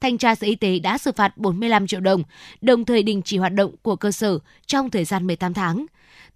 Thanh 0.00 0.18
tra 0.18 0.34
Sở 0.34 0.46
Y 0.46 0.54
tế 0.54 0.78
đã 0.78 0.98
xử 0.98 1.12
phạt 1.12 1.36
45 1.36 1.86
triệu 1.86 2.00
đồng, 2.00 2.22
đồng 2.60 2.84
thời 2.84 3.02
đình 3.02 3.22
chỉ 3.22 3.38
hoạt 3.38 3.52
động 3.52 3.74
của 3.82 3.96
cơ 3.96 4.12
sở 4.12 4.38
trong 4.66 4.90
thời 4.90 5.04
gian 5.04 5.26
18 5.26 5.54
tháng. 5.54 5.86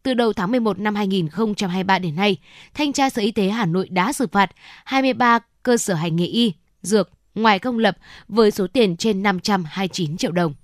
Từ 0.03 0.15
đầu 0.15 0.33
tháng 0.33 0.51
11 0.51 0.79
năm 0.79 0.95
2023 0.95 1.99
đến 1.99 2.17
nay, 2.17 2.37
Thanh 2.75 2.93
tra 2.93 3.11
Sở 3.11 3.23
Y 3.23 3.31
tế 3.31 3.49
Hà 3.49 3.67
Nội 3.67 3.89
đã 3.89 4.13
xử 4.13 4.27
phạt 4.33 4.51
23 4.85 5.39
cơ 5.63 5.77
sở 5.77 5.95
hành 5.95 6.17
nghề 6.17 6.27
y, 6.27 6.53
dược 6.83 7.11
ngoài 7.35 7.59
công 7.59 7.79
lập 7.79 7.97
với 8.29 8.51
số 8.51 8.67
tiền 8.67 8.97
trên 8.97 9.23
529 9.23 10.17
triệu 10.17 10.33
đồng. 10.33 10.55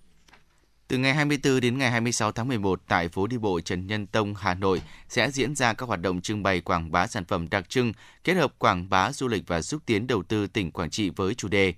Từ 0.89 0.99
ngày 0.99 1.15
24 1.15 1.61
đến 1.61 1.79
ngày 1.79 1.91
26 1.91 2.33
tháng 2.33 2.49
11 2.49 2.81
tại 2.89 3.09
phố 3.09 3.27
đi 3.27 3.39
bộ 3.39 3.61
Trần 3.61 3.87
Nhân 3.87 4.07
Tông, 4.07 4.35
Hà 4.35 4.55
Nội 4.55 4.83
sẽ 5.09 5.31
diễn 5.31 5.55
ra 5.55 5.73
các 5.73 5.87
hoạt 5.87 6.01
động 6.01 6.21
trưng 6.21 6.43
bày 6.43 6.61
quảng 6.61 6.93
bá 6.93 7.07
sản 7.07 7.25
phẩm 7.25 7.49
đặc 7.51 7.69
trưng, 7.69 7.93
kết 8.25 8.35
hợp 8.35 8.55
quảng 8.59 8.89
bá 8.91 9.13
du 9.13 9.29
lịch 9.29 9.43
và 9.47 9.63
xúc 9.63 9.83
tiến 9.87 10.07
đầu 10.07 10.23
tư 10.23 10.47
tỉnh 10.47 10.71
Quảng 10.71 10.91
Trị 10.91 11.11
với 11.17 11.35
chủ 11.35 11.49
đề 11.49 11.75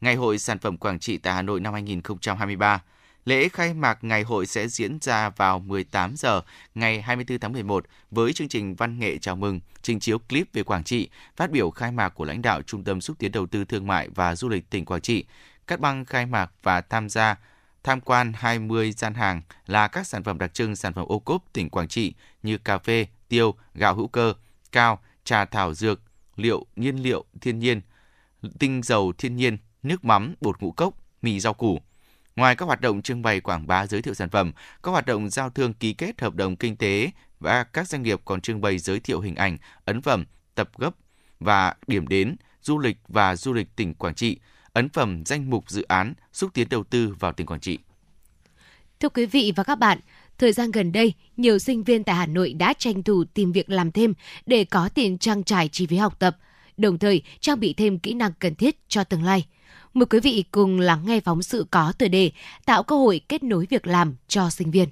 Ngày 0.00 0.14
hội 0.14 0.38
sản 0.38 0.58
phẩm 0.58 0.76
Quảng 0.76 0.98
Trị 0.98 1.16
tại 1.16 1.34
Hà 1.34 1.42
Nội 1.42 1.60
năm 1.60 1.72
2023. 1.72 2.82
Lễ 3.28 3.48
khai 3.48 3.74
mạc 3.74 4.04
ngày 4.04 4.22
hội 4.22 4.46
sẽ 4.46 4.68
diễn 4.68 4.98
ra 5.00 5.30
vào 5.30 5.58
18 5.58 6.16
giờ 6.16 6.40
ngày 6.74 7.02
24 7.02 7.38
tháng 7.38 7.52
11 7.52 7.86
với 8.10 8.32
chương 8.32 8.48
trình 8.48 8.74
văn 8.74 8.98
nghệ 8.98 9.18
chào 9.18 9.36
mừng, 9.36 9.60
trình 9.82 10.00
chiếu 10.00 10.18
clip 10.18 10.52
về 10.52 10.62
Quảng 10.62 10.84
Trị, 10.84 11.08
phát 11.36 11.50
biểu 11.50 11.70
khai 11.70 11.92
mạc 11.92 12.08
của 12.08 12.24
lãnh 12.24 12.42
đạo 12.42 12.62
Trung 12.62 12.84
tâm 12.84 13.00
xúc 13.00 13.16
tiến 13.18 13.32
đầu 13.32 13.46
tư 13.46 13.64
thương 13.64 13.86
mại 13.86 14.08
và 14.08 14.36
du 14.36 14.48
lịch 14.48 14.70
tỉnh 14.70 14.84
Quảng 14.84 15.00
Trị, 15.00 15.24
cắt 15.66 15.80
băng 15.80 16.04
khai 16.04 16.26
mạc 16.26 16.52
và 16.62 16.80
tham 16.80 17.08
gia 17.08 17.36
tham 17.84 18.00
quan 18.00 18.32
20 18.36 18.92
gian 18.92 19.14
hàng 19.14 19.42
là 19.66 19.88
các 19.88 20.06
sản 20.06 20.24
phẩm 20.24 20.38
đặc 20.38 20.54
trưng 20.54 20.76
sản 20.76 20.92
phẩm 20.92 21.06
ô 21.08 21.18
cốp 21.18 21.44
tỉnh 21.52 21.70
Quảng 21.70 21.88
Trị 21.88 22.14
như 22.42 22.58
cà 22.58 22.78
phê, 22.78 23.06
tiêu, 23.28 23.54
gạo 23.74 23.94
hữu 23.94 24.08
cơ, 24.08 24.34
cao, 24.72 25.00
trà 25.24 25.44
thảo 25.44 25.74
dược, 25.74 26.00
liệu 26.36 26.66
nhiên 26.76 26.96
liệu 26.96 27.24
thiên 27.40 27.58
nhiên, 27.58 27.80
tinh 28.58 28.82
dầu 28.82 29.12
thiên 29.18 29.36
nhiên, 29.36 29.58
nước 29.82 30.04
mắm, 30.04 30.34
bột 30.40 30.60
ngũ 30.60 30.72
cốc, 30.72 30.94
mì 31.22 31.40
rau 31.40 31.54
củ. 31.54 31.80
Ngoài 32.38 32.56
các 32.56 32.66
hoạt 32.66 32.80
động 32.80 33.02
trưng 33.02 33.22
bày 33.22 33.40
quảng 33.40 33.66
bá 33.66 33.86
giới 33.86 34.02
thiệu 34.02 34.14
sản 34.14 34.30
phẩm, 34.30 34.52
các 34.82 34.90
hoạt 34.90 35.06
động 35.06 35.30
giao 35.30 35.50
thương 35.50 35.74
ký 35.74 35.92
kết 35.92 36.20
hợp 36.20 36.34
đồng 36.34 36.56
kinh 36.56 36.76
tế 36.76 37.10
và 37.40 37.64
các 37.64 37.88
doanh 37.88 38.02
nghiệp 38.02 38.20
còn 38.24 38.40
trưng 38.40 38.60
bày 38.60 38.78
giới 38.78 39.00
thiệu 39.00 39.20
hình 39.20 39.34
ảnh, 39.34 39.58
ấn 39.84 40.02
phẩm, 40.02 40.24
tập 40.54 40.70
gấp 40.78 40.90
và 41.40 41.74
điểm 41.86 42.08
đến, 42.08 42.36
du 42.62 42.78
lịch 42.78 42.96
và 43.08 43.36
du 43.36 43.52
lịch 43.52 43.76
tỉnh 43.76 43.94
Quảng 43.94 44.14
Trị, 44.14 44.38
ấn 44.72 44.88
phẩm 44.88 45.22
danh 45.26 45.50
mục 45.50 45.70
dự 45.70 45.82
án 45.82 46.14
xúc 46.32 46.50
tiến 46.54 46.68
đầu 46.68 46.84
tư 46.84 47.14
vào 47.18 47.32
tỉnh 47.32 47.46
Quảng 47.46 47.60
Trị. 47.60 47.78
Thưa 49.00 49.08
quý 49.08 49.26
vị 49.26 49.52
và 49.56 49.64
các 49.64 49.78
bạn, 49.78 49.98
thời 50.38 50.52
gian 50.52 50.70
gần 50.70 50.92
đây, 50.92 51.14
nhiều 51.36 51.58
sinh 51.58 51.84
viên 51.84 52.04
tại 52.04 52.16
Hà 52.16 52.26
Nội 52.26 52.52
đã 52.52 52.74
tranh 52.78 53.02
thủ 53.02 53.24
tìm 53.34 53.52
việc 53.52 53.70
làm 53.70 53.92
thêm 53.92 54.14
để 54.46 54.64
có 54.64 54.88
tiền 54.88 55.18
trang 55.18 55.44
trải 55.44 55.68
chi 55.68 55.86
phí 55.86 55.96
học 55.96 56.18
tập, 56.18 56.36
đồng 56.76 56.98
thời 56.98 57.22
trang 57.40 57.60
bị 57.60 57.74
thêm 57.74 57.98
kỹ 57.98 58.14
năng 58.14 58.32
cần 58.38 58.54
thiết 58.54 58.76
cho 58.88 59.04
tương 59.04 59.22
lai. 59.22 59.46
Mời 59.94 60.06
quý 60.06 60.20
vị 60.20 60.44
cùng 60.50 60.80
lắng 60.80 61.02
nghe 61.06 61.20
phóng 61.20 61.42
sự 61.42 61.66
có 61.70 61.92
tựa 61.98 62.08
đề 62.08 62.30
Tạo 62.66 62.82
cơ 62.82 62.96
hội 62.96 63.20
kết 63.28 63.42
nối 63.42 63.66
việc 63.70 63.86
làm 63.86 64.14
cho 64.28 64.50
sinh 64.50 64.70
viên. 64.70 64.88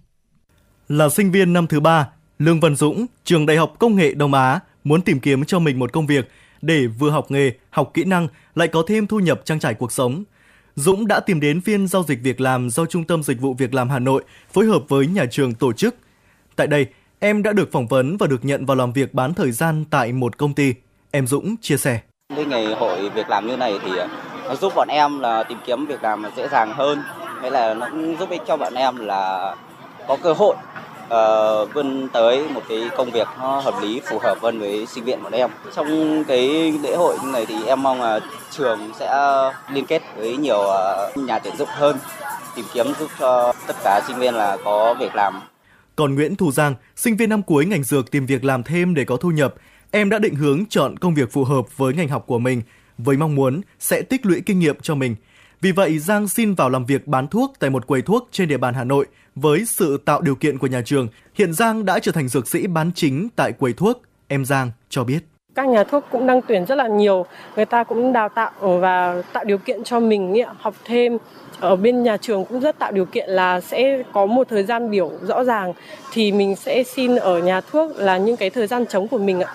Là 0.89 1.09
sinh 1.09 1.31
viên 1.33 1.53
năm 1.53 1.67
thứ 1.67 1.81
ba, 1.81 2.09
Lương 2.39 2.61
Văn 2.61 2.77
Dũng, 2.77 3.07
trường 3.25 3.47
Đại 3.47 3.57
học 3.57 3.75
Công 3.79 3.97
nghệ 3.97 4.15
Đông 4.15 4.35
Á 4.35 4.61
muốn 4.85 5.03
tìm 5.03 5.21
kiếm 5.21 5.45
cho 5.45 5.59
mình 5.59 5.79
một 5.79 5.93
công 5.93 6.07
việc 6.07 6.31
để 6.63 6.87
vừa 6.87 7.11
học 7.11 7.31
nghề, 7.31 7.53
học 7.71 7.91
kỹ 7.95 8.05
năng, 8.05 8.29
lại 8.55 8.69
có 8.69 8.83
thêm 8.87 9.07
thu 9.07 9.19
nhập 9.19 9.41
trang 9.45 9.59
trải 9.59 9.75
cuộc 9.75 9.93
sống. 9.93 10.25
Dũng 10.75 11.07
đã 11.07 11.21
tìm 11.21 11.41
đến 11.41 11.61
phiên 11.61 11.89
giao 11.89 12.03
dịch 12.03 12.19
việc 12.23 12.41
làm 12.41 12.71
do 12.71 12.87
Trung 12.87 13.05
tâm 13.05 13.23
Dịch 13.23 13.41
vụ 13.41 13.55
Việc 13.55 13.75
làm 13.75 13.91
Hà 13.91 13.99
Nội 13.99 14.25
phối 14.53 14.67
hợp 14.67 14.83
với 14.89 15.07
nhà 15.07 15.25
trường 15.31 15.55
tổ 15.55 15.73
chức. 15.73 15.97
Tại 16.57 16.67
đây, 16.67 16.87
em 17.19 17.43
đã 17.43 17.53
được 17.53 17.73
phỏng 17.73 17.87
vấn 17.87 18.17
và 18.17 18.27
được 18.27 18.45
nhận 18.45 18.67
vào 18.67 18.77
làm 18.77 18.93
việc 18.93 19.15
bán 19.15 19.35
thời 19.35 19.53
gian 19.53 19.85
tại 19.91 20.13
một 20.13 20.39
công 20.39 20.55
ty. 20.55 20.75
Em 21.11 21.27
Dũng 21.27 21.57
chia 21.61 21.77
sẻ. 21.77 22.01
Cái 22.37 22.45
ngày 22.45 22.67
hội 22.75 23.11
việc 23.11 23.29
làm 23.29 23.47
như 23.47 23.57
này 23.57 23.79
thì 23.85 23.91
nó 24.49 24.55
giúp 24.55 24.73
bọn 24.75 24.89
em 24.89 25.21
là 25.21 25.43
tìm 25.43 25.59
kiếm 25.67 25.87
việc 25.87 26.03
làm 26.03 26.23
dễ 26.37 26.49
dàng 26.49 26.73
hơn. 26.73 27.03
Hay 27.41 27.51
là 27.51 27.75
nó 27.75 27.87
cũng 27.91 28.17
giúp 28.19 28.31
ích 28.31 28.43
cho 28.47 28.57
bọn 28.57 28.75
em 28.75 28.97
là 28.97 29.55
có 30.09 30.17
cơ 30.23 30.33
hội 30.33 30.57
uh, 31.05 31.75
vươn 31.75 32.09
tới 32.09 32.49
một 32.49 32.61
cái 32.69 32.91
công 32.97 33.11
việc 33.11 33.29
nó 33.39 33.61
hợp 33.61 33.75
lý 33.83 34.01
phù 34.11 34.19
hợp 34.19 34.39
hơn 34.43 34.61
với 34.61 34.87
sinh 34.87 35.05
viên 35.05 35.23
của 35.23 35.29
em. 35.33 35.51
Trong 35.75 36.25
cái 36.25 36.73
lễ 36.83 36.97
hội 36.97 37.17
này 37.25 37.47
thì 37.47 37.55
em 37.67 37.83
mong 37.83 38.03
là 38.03 38.21
trường 38.51 38.91
sẽ 38.99 39.15
liên 39.73 39.87
kết 39.87 40.03
với 40.17 40.37
nhiều 40.37 40.61
uh, 40.61 41.17
nhà 41.17 41.39
tuyển 41.39 41.57
dụng 41.57 41.69
hơn 41.73 41.97
tìm 42.57 42.65
kiếm 42.73 42.87
giúp 42.99 43.11
cho 43.19 43.53
tất 43.67 43.77
cả 43.85 44.01
sinh 44.07 44.19
viên 44.19 44.35
là 44.35 44.57
có 44.65 44.95
việc 44.95 45.15
làm. 45.15 45.41
Còn 45.97 46.15
Nguyễn 46.15 46.37
Thu 46.37 46.53
Giang, 46.53 46.75
sinh 46.97 47.17
viên 47.17 47.31
năm 47.31 47.43
cuối 47.43 47.65
ngành 47.65 47.83
dược 47.83 48.11
tìm 48.11 48.27
việc 48.27 48.45
làm 48.45 48.63
thêm 48.63 48.95
để 48.95 49.05
có 49.05 49.17
thu 49.17 49.31
nhập, 49.31 49.55
em 49.91 50.11
đã 50.11 50.19
định 50.19 50.35
hướng 50.35 50.67
chọn 50.67 50.99
công 50.99 51.15
việc 51.15 51.33
phù 51.33 51.45
hợp 51.45 51.77
với 51.77 51.95
ngành 51.95 52.09
học 52.09 52.25
của 52.27 52.39
mình, 52.39 52.63
với 52.99 53.17
mong 53.17 53.35
muốn 53.35 53.61
sẽ 53.79 54.03
tích 54.03 54.27
lũy 54.27 54.43
kinh 54.47 54.59
nghiệm 54.59 54.77
cho 54.83 54.95
mình. 54.95 55.17
Vì 55.61 55.73
vậy, 55.73 55.99
Giang 55.99 56.29
xin 56.29 56.55
vào 56.55 56.71
làm 56.71 56.87
việc 56.87 57.07
bán 57.07 57.29
thuốc 57.29 57.53
tại 57.59 57.71
một 57.71 57.87
quầy 57.87 58.03
thuốc 58.03 58.29
trên 58.33 58.49
địa 58.49 58.57
bàn 58.57 58.75
Hà 58.75 58.85
Nội 58.85 59.07
với 59.35 59.65
sự 59.65 60.03
tạo 60.05 60.21
điều 60.21 60.35
kiện 60.35 60.59
của 60.59 60.67
nhà 60.67 60.83
trường, 60.85 61.09
hiện 61.35 61.53
Giang 61.53 61.85
đã 61.85 61.99
trở 61.99 62.13
thành 62.13 62.29
dược 62.29 62.49
sĩ 62.49 62.67
bán 62.67 62.91
chính 62.95 63.29
tại 63.37 63.53
quầy 63.53 63.73
thuốc. 63.73 64.03
Em 64.29 64.45
Giang 64.45 64.71
cho 64.89 65.05
biết. 65.05 65.19
Các 65.55 65.69
nhà 65.69 65.85
thuốc 65.85 66.05
cũng 66.11 66.27
đang 66.27 66.41
tuyển 66.49 66.67
rất 66.67 66.75
là 66.75 66.89
nhiều, 66.89 67.27
người 67.57 67.65
ta 67.65 67.85
cũng 67.85 68.13
đào 68.13 68.29
tạo 68.29 68.51
và 68.61 69.23
tạo 69.33 69.45
điều 69.45 69.59
kiện 69.59 69.85
cho 69.85 70.01
mình 70.01 70.35
học 70.59 70.75
thêm. 70.85 71.19
Ở 71.61 71.77
bên 71.77 72.03
nhà 72.03 72.17
trường 72.17 72.45
cũng 72.45 72.61
rất 72.61 72.79
tạo 72.79 72.93
điều 72.93 73.05
kiện 73.05 73.31
là 73.31 73.61
sẽ 73.61 74.03
có 74.13 74.27
một 74.27 74.49
thời 74.51 74.63
gian 74.63 74.91
biểu 74.91 75.13
rõ 75.23 75.45
ràng 75.45 75.73
thì 76.13 76.33
mình 76.33 76.57
sẽ 76.57 76.83
xin 76.83 77.17
ở 77.17 77.39
nhà 77.39 77.61
thuốc 77.61 77.97
là 77.97 78.19
những 78.19 78.37
cái 78.37 78.51
thời 78.51 78.67
gian 78.67 78.87
trống 78.87 79.09
của 79.09 79.19
mình 79.19 79.41
ạ 79.41 79.55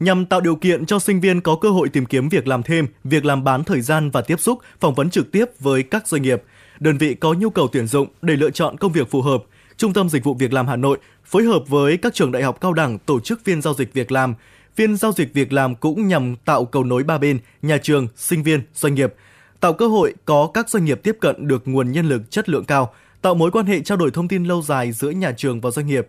nhằm 0.00 0.26
tạo 0.26 0.40
điều 0.40 0.56
kiện 0.56 0.86
cho 0.86 0.98
sinh 0.98 1.20
viên 1.20 1.40
có 1.40 1.56
cơ 1.56 1.70
hội 1.70 1.88
tìm 1.88 2.06
kiếm 2.06 2.28
việc 2.28 2.48
làm 2.48 2.62
thêm, 2.62 2.86
việc 3.04 3.24
làm 3.24 3.44
bán 3.44 3.64
thời 3.64 3.80
gian 3.80 4.10
và 4.10 4.22
tiếp 4.22 4.40
xúc, 4.40 4.58
phỏng 4.80 4.94
vấn 4.94 5.10
trực 5.10 5.32
tiếp 5.32 5.44
với 5.58 5.82
các 5.82 6.08
doanh 6.08 6.22
nghiệp 6.22 6.42
đơn 6.80 6.98
vị 6.98 7.14
có 7.14 7.32
nhu 7.32 7.50
cầu 7.50 7.68
tuyển 7.72 7.86
dụng 7.86 8.08
để 8.22 8.36
lựa 8.36 8.50
chọn 8.50 8.78
công 8.78 8.92
việc 8.92 9.10
phù 9.10 9.22
hợp, 9.22 9.44
Trung 9.76 9.92
tâm 9.92 10.08
Dịch 10.08 10.24
vụ 10.24 10.34
Việc 10.34 10.52
làm 10.52 10.68
Hà 10.68 10.76
Nội 10.76 10.98
phối 11.24 11.44
hợp 11.44 11.62
với 11.68 11.96
các 11.96 12.14
trường 12.14 12.32
đại 12.32 12.42
học 12.42 12.60
cao 12.60 12.72
đẳng 12.72 12.98
tổ 12.98 13.20
chức 13.20 13.40
phiên 13.44 13.62
giao 13.62 13.74
dịch 13.74 13.92
việc 13.92 14.12
làm. 14.12 14.34
Phiên 14.76 14.96
giao 14.96 15.12
dịch 15.12 15.34
việc 15.34 15.52
làm 15.52 15.74
cũng 15.74 16.08
nhằm 16.08 16.36
tạo 16.36 16.64
cầu 16.64 16.84
nối 16.84 17.02
ba 17.02 17.18
bên, 17.18 17.38
nhà 17.62 17.78
trường, 17.82 18.08
sinh 18.16 18.42
viên, 18.42 18.62
doanh 18.74 18.94
nghiệp, 18.94 19.14
tạo 19.60 19.72
cơ 19.72 19.86
hội 19.88 20.14
có 20.24 20.50
các 20.54 20.68
doanh 20.68 20.84
nghiệp 20.84 21.00
tiếp 21.02 21.16
cận 21.20 21.48
được 21.48 21.68
nguồn 21.68 21.92
nhân 21.92 22.08
lực 22.08 22.30
chất 22.30 22.48
lượng 22.48 22.64
cao, 22.64 22.94
tạo 23.22 23.34
mối 23.34 23.50
quan 23.50 23.66
hệ 23.66 23.80
trao 23.80 23.98
đổi 23.98 24.10
thông 24.10 24.28
tin 24.28 24.44
lâu 24.44 24.62
dài 24.62 24.92
giữa 24.92 25.10
nhà 25.10 25.32
trường 25.36 25.60
và 25.60 25.70
doanh 25.70 25.86
nghiệp. 25.86 26.08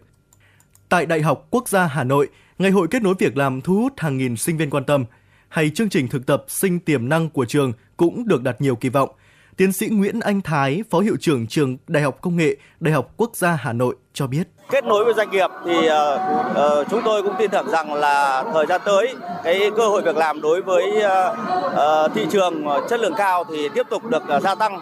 Tại 0.90 1.06
Đại 1.06 1.22
học 1.22 1.48
Quốc 1.50 1.70
gia 1.70 1.86
Hà 1.86 2.04
Nội, 2.04 2.28
Ngày 2.62 2.72
hội 2.72 2.88
kết 2.88 3.02
nối 3.02 3.16
việc 3.20 3.38
làm 3.38 3.62
thu 3.62 3.76
hút 3.76 3.94
hàng 3.98 4.18
nghìn 4.18 4.38
sinh 4.38 4.58
viên 4.58 4.70
quan 4.70 4.84
tâm, 4.84 5.06
hay 5.48 5.70
chương 5.70 5.90
trình 5.90 6.08
thực 6.08 6.26
tập 6.26 6.46
sinh 6.48 6.80
tiềm 6.80 7.10
năng 7.10 7.30
của 7.30 7.46
trường 7.46 7.74
cũng 7.98 8.28
được 8.28 8.44
đặt 8.44 8.62
nhiều 8.62 8.76
kỳ 8.76 8.90
vọng. 8.90 9.10
Tiến 9.58 9.74
sĩ 9.74 9.88
Nguyễn 9.90 10.20
Anh 10.20 10.42
Thái, 10.42 10.84
Phó 10.90 11.00
Hiệu 11.00 11.16
trưởng 11.20 11.48
trường 11.48 11.78
Đại 11.88 12.04
học 12.04 12.18
Công 12.22 12.38
nghệ 12.38 12.58
Đại 12.80 12.94
học 12.94 13.14
Quốc 13.18 13.36
gia 13.36 13.52
Hà 13.56 13.74
Nội 13.74 13.96
cho 14.14 14.28
biết. 14.28 14.48
Kết 14.70 14.86
nối 14.86 15.06
với 15.06 15.14
doanh 15.14 15.32
nghiệp 15.32 15.50
thì 15.66 15.72
uh, 15.72 15.92
uh, 16.52 16.88
chúng 16.90 17.02
tôi 17.06 17.24
cũng 17.24 17.34
tin 17.40 17.52
tưởng 17.52 17.70
rằng 17.70 17.94
là 17.94 18.44
thời 18.54 18.66
gian 18.66 18.82
tới 18.86 19.16
cái 19.44 19.72
cơ 19.78 19.88
hội 19.88 20.02
việc 20.02 20.16
làm 20.16 20.42
đối 20.42 20.62
với 20.62 20.84
uh, 20.98 21.38
uh, 21.68 22.16
thị 22.16 22.26
trường 22.32 22.66
chất 22.90 23.00
lượng 23.00 23.14
cao 23.18 23.44
thì 23.50 23.70
tiếp 23.76 23.84
tục 23.90 24.04
được 24.06 24.24
uh, 24.38 24.44
gia 24.44 24.56
tăng. 24.56 24.80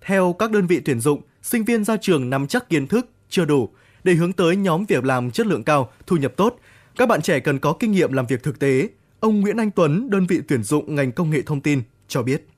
Theo 0.00 0.34
các 0.38 0.50
đơn 0.50 0.66
vị 0.66 0.80
tuyển 0.84 1.00
dụng, 1.00 1.20
sinh 1.42 1.64
viên 1.64 1.84
ra 1.84 1.96
trường 1.96 2.30
nắm 2.30 2.46
chắc 2.46 2.68
kiến 2.68 2.86
thức, 2.86 3.06
chưa 3.28 3.44
đủ. 3.44 3.68
Để 4.04 4.12
hướng 4.12 4.32
tới 4.32 4.56
nhóm 4.56 4.84
việc 4.88 5.04
làm 5.04 5.30
chất 5.30 5.46
lượng 5.46 5.64
cao, 5.64 5.92
thu 6.06 6.16
nhập 6.16 6.32
tốt, 6.36 6.56
các 7.00 7.06
bạn 7.06 7.22
trẻ 7.22 7.40
cần 7.40 7.58
có 7.58 7.74
kinh 7.78 7.92
nghiệm 7.92 8.12
làm 8.12 8.26
việc 8.26 8.42
thực 8.42 8.58
tế. 8.58 8.88
Ông 9.20 9.40
Nguyễn 9.40 9.56
Anh 9.56 9.70
Tuấn, 9.70 10.10
đơn 10.10 10.26
vị 10.26 10.40
tuyển 10.48 10.62
dụng 10.62 10.94
ngành 10.94 11.12
công 11.12 11.30
nghệ 11.30 11.42
thông 11.46 11.60
tin, 11.60 11.82
cho 12.08 12.22
biết. 12.22 12.48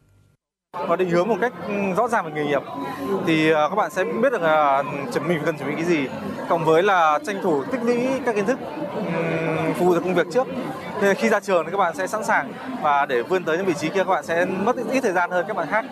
Có 0.89 0.97
định 0.97 1.11
hướng 1.11 1.29
một 1.29 1.37
cách 1.41 1.53
rõ 1.97 2.09
ràng 2.09 2.25
về 2.25 2.33
nghề 2.35 2.45
nghiệp 2.45 2.63
thì 3.27 3.53
à, 3.53 3.69
các 3.69 3.75
bạn 3.75 3.91
sẽ 3.91 4.05
biết 4.05 4.33
được 4.33 4.43
là 4.43 4.83
chuẩn 5.13 5.29
mình 5.29 5.39
cần 5.47 5.59
chuẩn 5.59 5.69
bị 5.69 5.75
cái 5.77 5.85
gì 5.85 6.07
cộng 6.49 6.65
với 6.65 6.83
là 6.83 7.19
tranh 7.27 7.37
thủ 7.43 7.65
tích 7.65 7.83
lũy 7.83 8.09
các 8.27 8.35
kiến 8.35 8.47
thức 8.47 8.59
phục 9.79 9.89
vụ 9.89 9.95
công 9.95 10.15
việc 10.15 10.27
trước. 10.33 10.47
Thì 11.01 11.07
khi 11.19 11.29
ra 11.29 11.41
trường 11.41 11.65
thì 11.65 11.71
các 11.71 11.79
bạn 11.79 11.97
sẽ 11.97 12.07
sẵn 12.07 12.25
sàng 12.25 12.53
và 12.83 13.07
để 13.07 13.23
vươn 13.23 13.45
tới 13.45 13.57
những 13.57 13.67
vị 13.67 13.75
trí 13.81 13.89
kia 13.89 14.05
các 14.05 14.09
bạn 14.09 14.27
sẽ 14.27 14.45
mất 14.45 14.77
ít 14.93 15.01
thời 15.01 15.13
gian 15.13 15.31
hơn 15.31 15.45
các 15.49 15.57
bạn 15.57 15.69
khác. 15.71 15.85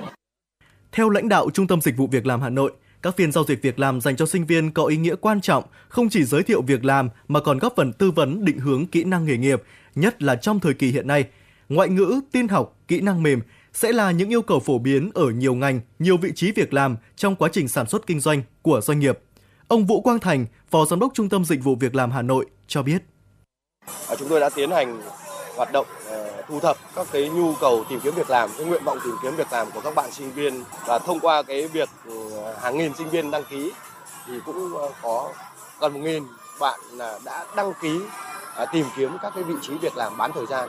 Theo 0.92 1.10
lãnh 1.10 1.28
đạo 1.28 1.50
Trung 1.54 1.66
tâm 1.66 1.80
Dịch 1.80 1.96
vụ 1.96 2.06
Việc 2.06 2.26
làm 2.26 2.40
Hà 2.40 2.48
Nội, 2.48 2.72
các 3.02 3.16
phiên 3.16 3.32
giao 3.32 3.44
dịch 3.44 3.62
việc 3.62 3.78
làm 3.78 4.00
dành 4.00 4.16
cho 4.16 4.26
sinh 4.26 4.46
viên 4.46 4.70
có 4.70 4.84
ý 4.84 4.96
nghĩa 4.96 5.14
quan 5.20 5.40
trọng, 5.40 5.64
không 5.88 6.08
chỉ 6.08 6.24
giới 6.24 6.42
thiệu 6.42 6.62
việc 6.62 6.84
làm 6.84 7.08
mà 7.28 7.40
còn 7.40 7.58
góp 7.58 7.72
phần 7.76 7.92
tư 7.92 8.10
vấn 8.10 8.44
định 8.44 8.58
hướng 8.58 8.86
kỹ 8.86 9.04
năng 9.04 9.24
nghề 9.24 9.36
nghiệp, 9.36 9.62
nhất 9.94 10.22
là 10.22 10.36
trong 10.36 10.60
thời 10.60 10.74
kỳ 10.74 10.90
hiện 10.90 11.06
nay. 11.06 11.24
Ngoại 11.68 11.88
ngữ, 11.88 12.20
tin 12.32 12.48
học, 12.48 12.76
kỹ 12.88 13.00
năng 13.00 13.22
mềm 13.22 13.40
sẽ 13.72 13.92
là 13.92 14.10
những 14.10 14.28
yêu 14.28 14.42
cầu 14.42 14.60
phổ 14.60 14.78
biến 14.78 15.10
ở 15.14 15.30
nhiều 15.30 15.54
ngành, 15.54 15.80
nhiều 15.98 16.16
vị 16.16 16.32
trí 16.34 16.52
việc 16.52 16.74
làm 16.74 16.96
trong 17.16 17.36
quá 17.36 17.48
trình 17.52 17.68
sản 17.68 17.86
xuất 17.86 18.06
kinh 18.06 18.20
doanh 18.20 18.42
của 18.62 18.80
doanh 18.80 19.00
nghiệp. 19.00 19.18
Ông 19.68 19.86
Vũ 19.86 20.00
Quang 20.00 20.18
Thành, 20.18 20.46
Phó 20.70 20.84
Giám 20.84 21.00
đốc 21.00 21.14
Trung 21.14 21.28
tâm 21.28 21.44
Dịch 21.44 21.64
vụ 21.64 21.74
Việc 21.74 21.94
làm 21.94 22.10
Hà 22.10 22.22
Nội 22.22 22.46
cho 22.66 22.82
biết. 22.82 23.02
À, 24.08 24.14
chúng 24.18 24.28
tôi 24.28 24.40
đã 24.40 24.50
tiến 24.54 24.70
hành 24.70 25.02
hoạt 25.56 25.72
động 25.72 25.86
ờ, 26.10 26.29
thu 26.50 26.60
thập 26.60 26.76
các 26.96 27.06
cái 27.12 27.28
nhu 27.28 27.54
cầu 27.60 27.84
tìm 27.88 28.00
kiếm 28.00 28.14
việc 28.14 28.30
làm, 28.30 28.50
cái 28.58 28.66
nguyện 28.66 28.84
vọng 28.84 28.98
tìm 29.04 29.16
kiếm 29.22 29.36
việc 29.36 29.52
làm 29.52 29.70
của 29.70 29.80
các 29.80 29.94
bạn 29.94 30.12
sinh 30.12 30.32
viên 30.32 30.64
và 30.86 30.98
thông 30.98 31.20
qua 31.20 31.42
cái 31.42 31.66
việc 31.66 31.88
ừ, 32.06 32.30
hàng 32.60 32.78
nghìn 32.78 32.94
sinh 32.94 33.08
viên 33.08 33.30
đăng 33.30 33.44
ký 33.44 33.72
thì 34.26 34.32
cũng 34.46 34.78
ờ, 34.78 34.90
có 35.02 35.28
gần 35.80 35.92
một 35.92 36.00
nghìn 36.02 36.26
bạn 36.60 36.80
là 36.92 37.18
đã 37.24 37.44
đăng 37.56 37.72
ký 37.82 38.00
à, 38.56 38.66
tìm 38.72 38.86
kiếm 38.96 39.16
các 39.22 39.32
cái 39.34 39.44
vị 39.44 39.54
trí 39.62 39.74
việc 39.74 39.96
làm 39.96 40.16
bán 40.16 40.32
thời 40.32 40.46
gian 40.46 40.68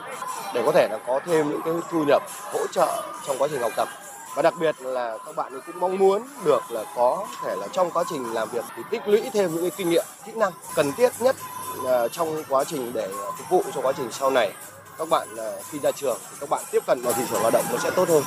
để 0.54 0.62
có 0.66 0.72
thể 0.72 0.88
là 0.90 0.98
có 1.06 1.20
thêm 1.26 1.50
những 1.50 1.60
cái 1.64 1.74
thu 1.90 2.04
nhập 2.04 2.22
hỗ 2.52 2.66
trợ 2.66 3.02
trong 3.26 3.36
quá 3.38 3.48
trình 3.50 3.60
học 3.60 3.72
tập. 3.76 3.88
Và 4.36 4.42
đặc 4.42 4.54
biệt 4.60 4.76
là 4.80 5.18
các 5.26 5.36
bạn 5.36 5.60
cũng 5.66 5.80
mong 5.80 5.98
muốn 5.98 6.22
được 6.44 6.62
là 6.70 6.84
có 6.96 7.26
thể 7.44 7.56
là 7.56 7.68
trong 7.72 7.90
quá 7.90 8.04
trình 8.10 8.32
làm 8.32 8.48
việc 8.48 8.64
thì 8.76 8.82
tích 8.90 9.08
lũy 9.08 9.30
thêm 9.32 9.54
những 9.54 9.60
cái 9.60 9.70
kinh 9.76 9.90
nghiệm 9.90 10.04
kỹ 10.24 10.32
năng 10.34 10.52
cần 10.74 10.92
thiết 10.92 11.12
nhất 11.20 11.36
ờ, 11.86 12.08
trong 12.08 12.44
quá 12.48 12.64
trình 12.64 12.92
để 12.94 13.12
phục 13.38 13.50
vụ 13.50 13.62
cho 13.74 13.80
quá 13.80 13.92
trình 13.96 14.08
sau 14.12 14.30
này 14.30 14.52
các 14.98 15.08
bạn 15.08 15.28
ờ, 15.36 15.60
khi 15.70 15.78
ra 15.78 15.90
trường 15.92 16.18
thì 16.30 16.36
các 16.40 16.48
bạn 16.50 16.62
tiếp 16.72 16.82
cận 16.86 17.00
vào 17.02 17.12
thị 17.12 17.22
trường 17.30 17.42
lao 17.42 17.50
động 17.50 17.64
nó 17.72 17.78
sẽ 17.78 17.90
tốt 17.96 18.08
hơn 18.08 18.22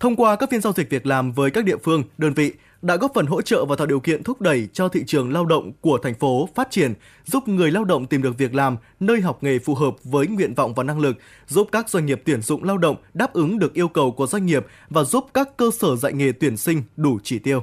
Thông 0.00 0.16
qua 0.16 0.36
các 0.36 0.50
phiên 0.50 0.60
giao 0.60 0.72
dịch 0.72 0.90
việc 0.90 1.06
làm 1.06 1.32
với 1.32 1.50
các 1.50 1.64
địa 1.64 1.76
phương, 1.76 2.02
đơn 2.18 2.34
vị 2.34 2.52
đã 2.82 2.96
góp 2.96 3.12
phần 3.14 3.26
hỗ 3.26 3.42
trợ 3.42 3.64
và 3.64 3.76
tạo 3.76 3.86
điều 3.86 4.00
kiện 4.00 4.22
thúc 4.22 4.40
đẩy 4.40 4.68
cho 4.72 4.88
thị 4.88 5.04
trường 5.06 5.32
lao 5.32 5.46
động 5.46 5.72
của 5.80 5.98
thành 6.02 6.14
phố 6.14 6.48
phát 6.54 6.70
triển, 6.70 6.94
giúp 7.24 7.48
người 7.48 7.70
lao 7.70 7.84
động 7.84 8.06
tìm 8.06 8.22
được 8.22 8.38
việc 8.38 8.54
làm, 8.54 8.76
nơi 9.00 9.20
học 9.20 9.42
nghề 9.42 9.58
phù 9.58 9.74
hợp 9.74 9.94
với 10.04 10.26
nguyện 10.26 10.54
vọng 10.54 10.74
và 10.74 10.84
năng 10.84 11.00
lực, 11.00 11.16
giúp 11.46 11.68
các 11.72 11.88
doanh 11.88 12.06
nghiệp 12.06 12.22
tuyển 12.24 12.42
dụng 12.42 12.64
lao 12.64 12.78
động 12.78 12.96
đáp 13.14 13.32
ứng 13.32 13.58
được 13.58 13.74
yêu 13.74 13.88
cầu 13.88 14.10
của 14.10 14.26
doanh 14.26 14.46
nghiệp 14.46 14.66
và 14.88 15.04
giúp 15.04 15.26
các 15.34 15.56
cơ 15.56 15.70
sở 15.78 15.96
dạy 15.96 16.12
nghề 16.12 16.32
tuyển 16.32 16.56
sinh 16.56 16.82
đủ 16.96 17.18
chỉ 17.22 17.38
tiêu. 17.38 17.62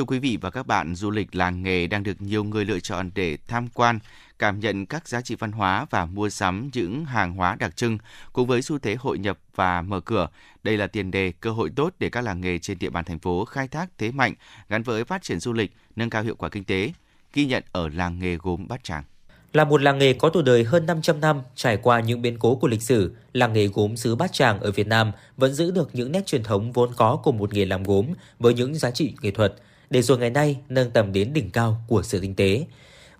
Thưa 0.00 0.04
quý 0.04 0.18
vị 0.18 0.38
và 0.40 0.50
các 0.50 0.66
bạn, 0.66 0.94
du 0.94 1.10
lịch 1.10 1.34
làng 1.34 1.62
nghề 1.62 1.86
đang 1.86 2.02
được 2.02 2.22
nhiều 2.22 2.44
người 2.44 2.64
lựa 2.64 2.80
chọn 2.80 3.10
để 3.14 3.38
tham 3.48 3.68
quan, 3.74 3.98
cảm 4.38 4.60
nhận 4.60 4.86
các 4.86 5.08
giá 5.08 5.20
trị 5.20 5.34
văn 5.34 5.52
hóa 5.52 5.86
và 5.90 6.06
mua 6.06 6.30
sắm 6.30 6.70
những 6.72 7.04
hàng 7.04 7.34
hóa 7.34 7.56
đặc 7.58 7.76
trưng 7.76 7.98
cùng 8.32 8.46
với 8.46 8.62
xu 8.62 8.78
thế 8.78 8.94
hội 8.94 9.18
nhập 9.18 9.38
và 9.54 9.82
mở 9.82 10.00
cửa. 10.00 10.28
Đây 10.62 10.76
là 10.76 10.86
tiền 10.86 11.10
đề, 11.10 11.32
cơ 11.40 11.50
hội 11.50 11.70
tốt 11.76 11.94
để 11.98 12.10
các 12.10 12.20
làng 12.20 12.40
nghề 12.40 12.58
trên 12.58 12.78
địa 12.78 12.90
bàn 12.90 13.04
thành 13.04 13.18
phố 13.18 13.44
khai 13.44 13.68
thác 13.68 13.90
thế 13.98 14.10
mạnh 14.10 14.34
gắn 14.68 14.82
với 14.82 15.04
phát 15.04 15.22
triển 15.22 15.40
du 15.40 15.52
lịch, 15.52 15.72
nâng 15.96 16.10
cao 16.10 16.22
hiệu 16.22 16.34
quả 16.34 16.48
kinh 16.48 16.64
tế. 16.64 16.92
Ghi 17.32 17.46
nhận 17.46 17.62
ở 17.72 17.88
làng 17.88 18.18
nghề 18.18 18.36
gốm 18.36 18.68
Bát 18.68 18.84
Tràng. 18.84 19.04
Là 19.52 19.64
một 19.64 19.82
làng 19.82 19.98
nghề 19.98 20.12
có 20.12 20.28
tuổi 20.28 20.42
đời 20.42 20.64
hơn 20.64 20.86
500 20.86 21.20
năm, 21.20 21.40
trải 21.54 21.76
qua 21.76 22.00
những 22.00 22.22
biến 22.22 22.38
cố 22.38 22.54
của 22.54 22.68
lịch 22.68 22.82
sử, 22.82 23.14
làng 23.32 23.52
nghề 23.52 23.66
gốm 23.66 23.96
xứ 23.96 24.16
Bát 24.16 24.32
Tràng 24.32 24.60
ở 24.60 24.70
Việt 24.70 24.86
Nam 24.86 25.12
vẫn 25.36 25.54
giữ 25.54 25.70
được 25.70 25.90
những 25.92 26.12
nét 26.12 26.26
truyền 26.26 26.42
thống 26.42 26.72
vốn 26.72 26.90
có 26.96 27.16
của 27.16 27.32
một 27.32 27.54
nghề 27.54 27.64
làm 27.64 27.82
gốm 27.82 28.06
với 28.38 28.54
những 28.54 28.74
giá 28.74 28.90
trị 28.90 29.14
nghệ 29.22 29.30
thuật, 29.30 29.54
để 29.90 30.02
rồi 30.02 30.18
ngày 30.18 30.30
nay 30.30 30.56
nâng 30.68 30.90
tầm 30.90 31.12
đến 31.12 31.32
đỉnh 31.32 31.50
cao 31.50 31.82
của 31.86 32.02
sự 32.02 32.20
tinh 32.20 32.34
tế. 32.34 32.66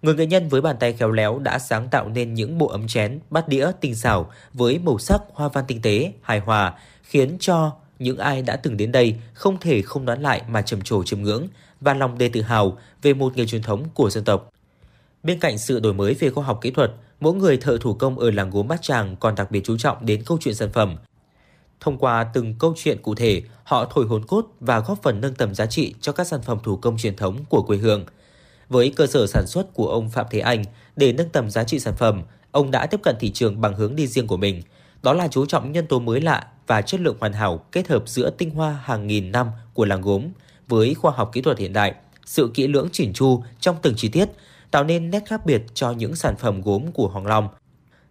Người 0.02 0.14
nghệ 0.14 0.26
nhân 0.26 0.48
với 0.48 0.60
bàn 0.60 0.76
tay 0.80 0.92
khéo 0.92 1.10
léo 1.10 1.38
đã 1.38 1.58
sáng 1.58 1.88
tạo 1.88 2.08
nên 2.08 2.34
những 2.34 2.58
bộ 2.58 2.66
ấm 2.66 2.88
chén, 2.88 3.18
bát 3.30 3.48
đĩa 3.48 3.70
tinh 3.80 3.94
xảo 3.94 4.30
với 4.52 4.78
màu 4.78 4.98
sắc 4.98 5.20
hoa 5.32 5.48
văn 5.48 5.64
tinh 5.68 5.82
tế, 5.82 6.12
hài 6.22 6.40
hòa, 6.40 6.74
khiến 7.02 7.36
cho 7.40 7.72
những 7.98 8.18
ai 8.18 8.42
đã 8.42 8.56
từng 8.56 8.76
đến 8.76 8.92
đây 8.92 9.16
không 9.34 9.56
thể 9.60 9.82
không 9.82 10.04
đoán 10.04 10.22
lại 10.22 10.42
mà 10.48 10.62
trầm 10.62 10.82
trồ 10.82 11.04
chiêm 11.04 11.22
ngưỡng 11.22 11.48
và 11.80 11.94
lòng 11.94 12.18
đầy 12.18 12.28
tự 12.28 12.42
hào 12.42 12.78
về 13.02 13.14
một 13.14 13.36
nghề 13.36 13.46
truyền 13.46 13.62
thống 13.62 13.84
của 13.94 14.10
dân 14.10 14.24
tộc. 14.24 14.52
Bên 15.22 15.40
cạnh 15.40 15.58
sự 15.58 15.80
đổi 15.80 15.94
mới 15.94 16.14
về 16.14 16.30
khoa 16.30 16.44
học 16.44 16.58
kỹ 16.62 16.70
thuật, 16.70 16.92
mỗi 17.20 17.34
người 17.34 17.56
thợ 17.56 17.78
thủ 17.80 17.94
công 17.94 18.18
ở 18.18 18.30
làng 18.30 18.50
gốm 18.50 18.68
Bát 18.68 18.82
Tràng 18.82 19.16
còn 19.16 19.34
đặc 19.34 19.50
biệt 19.50 19.60
chú 19.64 19.78
trọng 19.78 20.06
đến 20.06 20.22
câu 20.26 20.38
chuyện 20.40 20.54
sản 20.54 20.72
phẩm. 20.72 20.96
Thông 21.80 21.98
qua 21.98 22.24
từng 22.24 22.54
câu 22.58 22.74
chuyện 22.76 23.02
cụ 23.02 23.14
thể, 23.14 23.42
họ 23.64 23.84
thổi 23.94 24.06
hồn 24.06 24.24
cốt 24.26 24.46
và 24.60 24.80
góp 24.80 25.02
phần 25.02 25.20
nâng 25.20 25.34
tầm 25.34 25.54
giá 25.54 25.66
trị 25.66 25.94
cho 26.00 26.12
các 26.12 26.26
sản 26.26 26.42
phẩm 26.42 26.58
thủ 26.62 26.76
công 26.76 26.98
truyền 26.98 27.16
thống 27.16 27.44
của 27.48 27.62
quê 27.62 27.76
hương– 27.76 28.04
với 28.70 28.92
cơ 28.96 29.06
sở 29.06 29.26
sản 29.26 29.46
xuất 29.46 29.74
của 29.74 29.88
ông 29.88 30.10
Phạm 30.10 30.26
Thế 30.30 30.40
Anh 30.40 30.64
để 30.96 31.12
nâng 31.12 31.28
tầm 31.28 31.50
giá 31.50 31.64
trị 31.64 31.78
sản 31.78 31.94
phẩm, 31.98 32.22
ông 32.50 32.70
đã 32.70 32.86
tiếp 32.86 33.00
cận 33.02 33.16
thị 33.20 33.30
trường 33.30 33.60
bằng 33.60 33.74
hướng 33.74 33.96
đi 33.96 34.06
riêng 34.06 34.26
của 34.26 34.36
mình. 34.36 34.62
Đó 35.02 35.12
là 35.12 35.28
chú 35.28 35.46
trọng 35.46 35.72
nhân 35.72 35.86
tố 35.86 35.98
mới 35.98 36.20
lạ 36.20 36.46
và 36.66 36.82
chất 36.82 37.00
lượng 37.00 37.16
hoàn 37.20 37.32
hảo 37.32 37.64
kết 37.72 37.88
hợp 37.88 38.08
giữa 38.08 38.30
tinh 38.30 38.50
hoa 38.50 38.80
hàng 38.84 39.06
nghìn 39.06 39.32
năm 39.32 39.50
của 39.74 39.84
làng 39.84 40.00
gốm 40.00 40.22
với 40.68 40.94
khoa 40.94 41.12
học 41.12 41.30
kỹ 41.32 41.40
thuật 41.40 41.58
hiện 41.58 41.72
đại, 41.72 41.94
sự 42.24 42.50
kỹ 42.54 42.66
lưỡng 42.66 42.88
chỉn 42.92 43.12
chu 43.12 43.42
trong 43.60 43.76
từng 43.82 43.94
chi 43.96 44.08
tiết, 44.08 44.28
tạo 44.70 44.84
nên 44.84 45.10
nét 45.10 45.22
khác 45.26 45.46
biệt 45.46 45.62
cho 45.74 45.90
những 45.90 46.16
sản 46.16 46.36
phẩm 46.36 46.60
gốm 46.62 46.92
của 46.92 47.08
Hoàng 47.08 47.26
Long. 47.26 47.48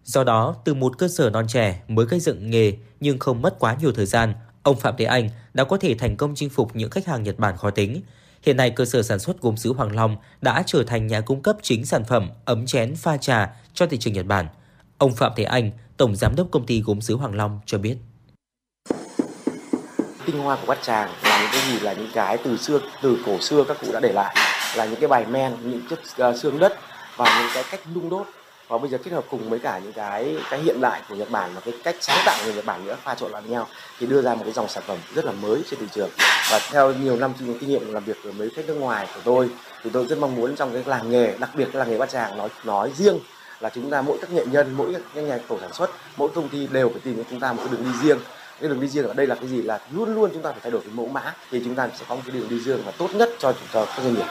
Do 0.04 0.24
đó, 0.24 0.56
từ 0.64 0.74
một 0.74 0.98
cơ 0.98 1.08
sở 1.08 1.30
non 1.30 1.46
trẻ 1.48 1.82
mới 1.88 2.06
gây 2.06 2.20
dựng 2.20 2.50
nghề 2.50 2.72
nhưng 3.00 3.18
không 3.18 3.42
mất 3.42 3.58
quá 3.58 3.76
nhiều 3.80 3.92
thời 3.92 4.06
gian, 4.06 4.34
ông 4.62 4.80
Phạm 4.80 4.94
Thế 4.98 5.04
Anh 5.04 5.28
đã 5.54 5.64
có 5.64 5.76
thể 5.76 5.94
thành 5.94 6.16
công 6.16 6.34
chinh 6.34 6.50
phục 6.50 6.76
những 6.76 6.90
khách 6.90 7.06
hàng 7.06 7.22
Nhật 7.22 7.38
Bản 7.38 7.56
khó 7.56 7.70
tính. 7.70 8.02
Hiện 8.42 8.56
nay, 8.56 8.70
cơ 8.70 8.84
sở 8.84 9.02
sản 9.02 9.18
xuất 9.18 9.40
gốm 9.40 9.56
sứ 9.56 9.72
Hoàng 9.72 9.96
Long 9.96 10.16
đã 10.40 10.62
trở 10.66 10.84
thành 10.86 11.06
nhà 11.06 11.20
cung 11.20 11.42
cấp 11.42 11.56
chính 11.62 11.86
sản 11.86 12.04
phẩm 12.04 12.30
ấm 12.44 12.66
chén 12.66 12.96
pha 12.96 13.16
trà 13.16 13.50
cho 13.74 13.86
thị 13.86 13.98
trường 13.98 14.14
Nhật 14.14 14.26
Bản. 14.26 14.46
Ông 14.98 15.14
Phạm 15.14 15.32
Thế 15.36 15.44
Anh, 15.44 15.70
Tổng 15.96 16.16
Giám 16.16 16.36
đốc 16.36 16.46
Công 16.50 16.66
ty 16.66 16.82
Gốm 16.82 17.00
sứ 17.00 17.16
Hoàng 17.16 17.34
Long 17.34 17.60
cho 17.66 17.78
biết. 17.78 17.96
Tinh 20.26 20.38
hoa 20.38 20.56
của 20.56 20.66
Bát 20.66 20.78
Tràng 20.82 21.10
là 21.22 21.42
những 21.42 21.50
cái 21.52 21.72
gì 21.72 21.80
là 21.80 21.92
những 21.92 22.10
cái 22.14 22.38
từ 22.44 22.56
xưa, 22.56 22.80
từ 23.02 23.18
cổ 23.26 23.38
xưa 23.40 23.64
các 23.68 23.76
cụ 23.80 23.92
đã 23.92 24.00
để 24.00 24.12
lại 24.12 24.36
là 24.76 24.84
những 24.84 25.00
cái 25.00 25.08
bài 25.08 25.26
men, 25.26 25.56
những 25.62 25.82
chất 25.90 26.28
uh, 26.28 26.36
xương 26.36 26.58
đất 26.58 26.72
và 27.16 27.40
những 27.40 27.50
cái 27.54 27.64
cách 27.70 27.80
nung 27.94 28.10
đốt 28.10 28.26
và 28.70 28.78
bây 28.78 28.90
giờ 28.90 28.98
kết 28.98 29.10
hợp 29.10 29.24
cùng 29.30 29.50
với 29.50 29.58
cả 29.58 29.80
những 29.84 29.92
cái 29.92 30.36
cái 30.50 30.60
hiện 30.60 30.80
đại 30.80 31.02
của 31.08 31.14
Nhật 31.14 31.30
Bản 31.30 31.50
và 31.54 31.60
cái 31.64 31.74
cách 31.84 31.96
sáng 32.00 32.22
tạo 32.26 32.38
của 32.44 32.52
Nhật 32.52 32.66
Bản 32.66 32.86
nữa, 32.86 32.96
pha 33.04 33.14
trộn 33.14 33.32
lại 33.32 33.42
với 33.42 33.50
nhau, 33.50 33.66
thì 33.98 34.06
đưa 34.06 34.22
ra 34.22 34.34
một 34.34 34.40
cái 34.44 34.52
dòng 34.52 34.68
sản 34.68 34.82
phẩm 34.86 34.98
rất 35.14 35.24
là 35.24 35.32
mới 35.32 35.62
trên 35.70 35.80
thị 35.80 35.86
trường. 35.94 36.10
Và 36.50 36.60
theo 36.70 36.92
nhiều 36.92 37.16
năm 37.16 37.32
kinh 37.38 37.68
nghiệm 37.68 37.94
làm 37.94 38.04
việc 38.04 38.16
với 38.22 38.32
mấy 38.32 38.50
khách 38.56 38.66
nước 38.66 38.74
ngoài 38.74 39.06
của 39.14 39.20
tôi, 39.24 39.50
thì 39.82 39.90
tôi 39.92 40.06
rất 40.06 40.18
mong 40.18 40.36
muốn 40.36 40.56
trong 40.56 40.72
cái 40.72 40.82
làng 40.86 41.10
nghề, 41.10 41.36
đặc 41.38 41.50
biệt 41.54 41.74
là 41.74 41.84
nghề 41.84 41.98
bát 41.98 42.10
tràng 42.10 42.38
nói 42.38 42.48
nói 42.64 42.92
riêng 42.96 43.18
là 43.60 43.70
chúng 43.74 43.90
ta 43.90 44.02
mỗi 44.02 44.18
các 44.20 44.32
nghệ 44.32 44.46
nhân, 44.46 44.74
mỗi 44.76 44.94
các 45.14 45.20
nhà 45.20 45.38
tổ 45.48 45.58
sản 45.60 45.72
xuất, 45.72 45.90
mỗi 46.16 46.28
công 46.34 46.48
ty 46.48 46.66
đều 46.66 46.88
phải 46.88 47.00
tìm 47.04 47.16
cho 47.16 47.22
chúng 47.30 47.40
ta 47.40 47.52
một 47.52 47.62
cái 47.64 47.72
đường 47.72 47.92
đi 47.92 47.98
riêng. 48.08 48.18
Cái 48.60 48.68
đường 48.68 48.80
đi 48.80 48.88
riêng 48.88 49.08
ở 49.08 49.14
đây 49.14 49.26
là 49.26 49.34
cái 49.34 49.48
gì? 49.48 49.62
Là 49.62 49.80
luôn 49.90 50.14
luôn 50.14 50.30
chúng 50.32 50.42
ta 50.42 50.50
phải 50.50 50.60
thay 50.62 50.70
đổi 50.70 50.80
cái 50.80 50.90
mẫu 50.94 51.08
mã 51.08 51.34
thì 51.50 51.62
chúng 51.64 51.74
ta 51.74 51.88
sẽ 51.98 52.04
có 52.08 52.14
một 52.14 52.22
cái 52.26 52.36
đường 52.36 52.48
đi 52.48 52.60
riêng 52.60 52.82
và 52.86 52.92
tốt 52.98 53.08
nhất 53.14 53.30
cho 53.38 53.52
cho 53.72 53.84
các 53.84 54.02
doanh 54.02 54.14
nghiệp 54.14 54.26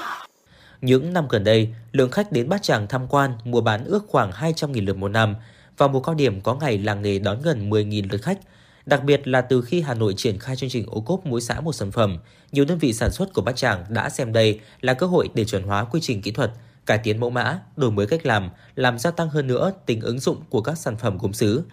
những 0.82 1.14
năm 1.14 1.28
gần 1.30 1.44
đây, 1.44 1.74
lượng 1.92 2.12
khách 2.12 2.32
đến 2.32 2.50
Bát 2.50 2.64
Tràng 2.64 2.88
tham 2.88 3.08
quan, 3.08 3.32
mua 3.44 3.62
bán 3.62 3.86
ước 3.86 4.06
khoảng 4.08 4.32
200.000 4.32 4.86
lượt 4.86 4.98
một 4.98 5.08
năm. 5.08 5.36
Vào 5.78 5.90
mùa 5.90 6.00
cao 6.00 6.16
điểm 6.16 6.42
có 6.42 6.56
ngày 6.56 6.78
làng 6.78 7.02
nghề 7.02 7.20
đón 7.20 7.42
gần 7.42 7.70
10.000 7.70 8.08
lượt 8.12 8.22
khách. 8.22 8.40
Đặc 8.86 9.04
biệt 9.04 9.28
là 9.28 9.42
từ 9.42 9.62
khi 9.62 9.82
Hà 9.82 9.94
Nội 9.94 10.14
triển 10.18 10.40
khai 10.40 10.56
chương 10.56 10.70
trình 10.70 10.86
ô 10.88 11.02
cốp 11.02 11.26
mỗi 11.26 11.42
xã 11.42 11.62
một 11.62 11.74
sản 11.74 11.92
phẩm, 11.92 12.18
nhiều 12.52 12.66
đơn 12.66 12.78
vị 12.78 12.94
sản 12.94 13.12
xuất 13.12 13.34
của 13.34 13.42
Bát 13.42 13.56
Tràng 13.56 13.86
đã 13.90 14.10
xem 14.10 14.34
đây 14.34 14.60
là 14.82 14.94
cơ 14.94 15.08
hội 15.08 15.30
để 15.34 15.46
chuẩn 15.46 15.64
hóa 15.64 15.84
quy 15.84 16.00
trình 16.02 16.22
kỹ 16.22 16.32
thuật, 16.32 16.52
cải 16.86 16.98
tiến 16.98 17.20
mẫu 17.20 17.30
mã, 17.30 17.60
đổi 17.76 17.92
mới 17.92 18.08
cách 18.08 18.26
làm, 18.26 18.50
làm 18.76 19.00
gia 19.00 19.12
tăng 19.12 19.30
hơn 19.30 19.48
nữa 19.48 19.72
tính 19.86 20.02
ứng 20.02 20.20
dụng 20.20 20.38
của 20.50 20.62
các 20.62 20.78
sản 20.78 20.98
phẩm 20.98 21.18
gốm 21.18 21.34
sứ. 21.34 21.64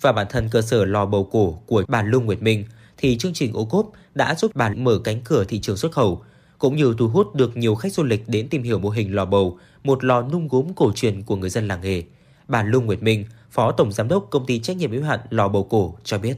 Và 0.00 0.12
bản 0.12 0.26
thân 0.30 0.48
cơ 0.48 0.62
sở 0.62 0.84
lò 0.84 1.06
bầu 1.06 1.28
cổ 1.32 1.62
của 1.66 1.84
bà 1.88 2.02
Lung 2.02 2.26
Nguyệt 2.26 2.42
Minh 2.42 2.64
thì 2.96 3.18
chương 3.18 3.32
trình 3.34 3.52
ô 3.52 3.64
cốp 3.64 3.92
đã 4.14 4.34
giúp 4.34 4.50
bà 4.54 4.68
mở 4.68 5.00
cánh 5.04 5.20
cửa 5.24 5.44
thị 5.44 5.60
trường 5.60 5.76
xuất 5.76 5.92
khẩu, 5.92 6.22
cũng 6.60 6.76
như 6.76 6.94
thu 6.98 7.08
hút 7.08 7.34
được 7.34 7.56
nhiều 7.56 7.74
khách 7.74 7.92
du 7.92 8.02
lịch 8.02 8.24
đến 8.26 8.48
tìm 8.48 8.62
hiểu 8.62 8.78
mô 8.78 8.88
hình 8.88 9.14
lò 9.14 9.24
bầu, 9.24 9.58
một 9.84 10.04
lò 10.04 10.22
nung 10.22 10.48
gốm 10.48 10.66
cổ 10.76 10.92
truyền 10.94 11.22
của 11.22 11.36
người 11.36 11.50
dân 11.50 11.68
làng 11.68 11.80
nghề. 11.80 12.02
Bà 12.48 12.62
lưu 12.62 12.80
Nguyệt 12.80 13.02
Minh, 13.02 13.24
Phó 13.50 13.72
Tổng 13.72 13.92
Giám 13.92 14.08
đốc 14.08 14.26
Công 14.30 14.46
ty 14.46 14.58
Trách 14.58 14.76
nhiệm 14.76 14.92
hữu 14.92 15.02
hạn 15.02 15.20
Lò 15.30 15.48
Bầu 15.48 15.66
Cổ 15.70 15.94
cho 16.04 16.18
biết. 16.18 16.34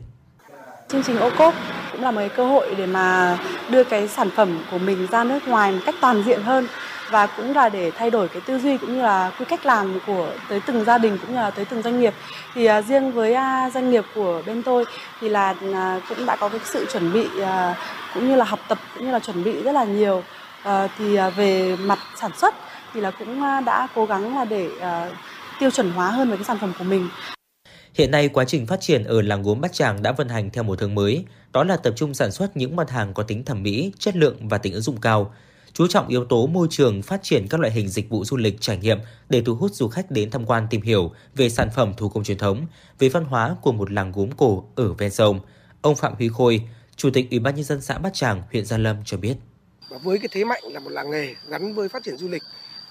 Chương 0.89 1.03
trình 1.03 1.19
ô 1.19 1.31
cốp 1.39 1.55
cũng 1.93 2.01
là 2.03 2.11
một 2.11 2.19
cái 2.19 2.29
cơ 2.29 2.47
hội 2.47 2.75
để 2.79 2.87
mà 2.87 3.39
đưa 3.71 3.85
cái 3.85 4.09
sản 4.09 4.31
phẩm 4.37 4.59
của 4.71 4.79
mình 4.79 5.07
ra 5.11 5.25
nước 5.25 5.49
ngoài 5.49 5.73
một 5.73 5.79
cách 5.87 5.95
toàn 6.01 6.23
diện 6.27 6.43
hơn 6.43 6.67
và 7.13 7.27
cũng 7.27 7.55
là 7.55 7.69
để 7.69 7.91
thay 7.91 8.11
đổi 8.11 8.29
cái 8.29 8.43
tư 8.47 8.59
duy 8.59 8.79
cũng 8.79 8.95
như 8.95 9.03
là 9.03 9.33
quy 9.39 9.45
cách 9.49 9.67
làm 9.67 10.01
của 10.07 10.33
tới 10.49 10.61
từng 10.67 10.85
gia 10.85 10.99
đình 10.99 11.19
cũng 11.19 11.31
như 11.31 11.37
là 11.37 11.51
tới 11.51 11.65
từng 11.65 11.83
doanh 11.83 12.01
nghiệp. 12.01 12.15
Thì 12.55 12.71
uh, 12.71 12.85
riêng 12.85 13.13
với 13.13 13.33
uh, 13.33 13.73
doanh 13.73 13.91
nghiệp 13.91 14.05
của 14.15 14.43
bên 14.47 14.63
tôi 14.63 14.85
thì 15.21 15.29
là 15.29 15.51
uh, 15.51 16.03
cũng 16.09 16.27
đã 16.27 16.37
có 16.37 16.49
cái 16.49 16.61
sự 16.65 16.87
chuẩn 16.93 17.13
bị 17.13 17.27
uh, 17.41 17.77
cũng 18.15 18.29
như 18.29 18.37
là 18.37 18.45
học 18.45 18.61
tập 18.69 18.79
cũng 18.95 19.07
như 19.07 19.13
là 19.13 19.19
chuẩn 19.19 19.45
bị 19.45 19.63
rất 19.63 19.73
là 19.73 19.85
nhiều. 19.85 20.23
Uh, 20.69 20.91
thì 20.99 21.21
uh, 21.21 21.37
về 21.37 21.77
mặt 21.77 21.99
sản 22.21 22.31
xuất 22.37 22.55
thì 22.95 23.01
là 23.01 23.11
cũng 23.11 23.43
uh, 23.43 23.65
đã 23.65 23.89
cố 23.95 24.07
gắng 24.07 24.37
là 24.39 24.45
để 24.45 24.69
uh, 24.77 25.13
tiêu 25.61 25.71
chuẩn 25.71 25.91
hóa 25.91 26.11
hơn 26.11 26.31
về 26.31 26.37
cái 26.37 26.45
sản 26.45 26.59
phẩm 26.61 26.73
của 26.79 26.85
mình. 26.85 27.09
Hiện 27.95 28.11
nay, 28.11 28.29
quá 28.29 28.45
trình 28.45 28.67
phát 28.67 28.81
triển 28.81 29.05
ở 29.05 29.23
làng 29.23 29.43
gốm 29.43 29.61
Bát 29.61 29.73
Tràng 29.73 30.03
đã 30.03 30.13
vận 30.13 30.29
hành 30.29 30.51
theo 30.51 30.65
một 30.65 30.81
hướng 30.81 30.95
mới, 30.95 31.25
đó 31.53 31.65
là 31.65 31.77
tập 31.77 31.93
trung 31.97 32.15
sản 32.15 32.33
xuất 32.33 32.57
những 32.57 32.77
mặt 32.77 32.91
hàng 32.91 33.15
có 33.15 33.23
tính 33.23 33.45
thẩm 33.45 33.63
mỹ, 33.63 33.93
chất 33.99 34.17
lượng 34.17 34.49
và 34.49 34.59
tính 34.59 34.73
ứng 34.73 34.83
dụng 34.83 35.01
cao. 35.01 35.35
Chú 35.75 35.87
trọng 35.87 36.09
yếu 36.09 36.25
tố 36.25 36.47
môi 36.47 36.67
trường, 36.71 37.03
phát 37.03 37.23
triển 37.23 37.47
các 37.51 37.61
loại 37.61 37.73
hình 37.73 37.89
dịch 37.89 38.09
vụ 38.09 38.25
du 38.25 38.37
lịch 38.37 38.61
trải 38.61 38.77
nghiệm 38.77 38.99
để 39.29 39.43
thu 39.47 39.55
hút 39.55 39.75
du 39.75 39.89
khách 39.89 40.11
đến 40.11 40.31
tham 40.31 40.47
quan 40.47 40.67
tìm 40.71 40.83
hiểu 40.83 41.13
về 41.35 41.49
sản 41.49 41.69
phẩm 41.77 41.95
thủ 41.97 42.09
công 42.09 42.25
truyền 42.25 42.39
thống, 42.39 42.67
về 42.99 43.09
văn 43.09 43.25
hóa 43.25 43.57
của 43.63 43.73
một 43.73 43.93
làng 43.93 44.13
gốm 44.13 44.31
cổ 44.37 44.65
ở 44.75 44.93
ven 44.93 45.11
sông. 45.11 45.41
Ông 45.83 45.97
Phạm 45.97 46.15
Huy 46.15 46.29
Khôi, 46.29 46.63
Chủ 46.97 47.11
tịch 47.11 47.31
Ủy 47.31 47.39
ban 47.39 47.55
nhân 47.55 47.65
dân 47.65 47.81
xã 47.81 47.99
Bát 47.99 48.15
Tràng, 48.15 48.43
huyện 48.53 48.65
Gia 48.65 48.79
Lâm 48.79 48.97
cho 49.05 49.17
biết. 49.17 49.35
Và 49.89 49.99
với 49.99 50.19
cái 50.19 50.29
thế 50.33 50.45
mạnh 50.45 50.63
là 50.65 50.81
một 50.81 50.91
làng 50.91 51.11
nghề 51.11 51.35
gắn 51.49 51.75
với 51.75 51.89
phát 51.89 52.03
triển 52.05 52.17
du 52.17 52.29
lịch 52.29 52.43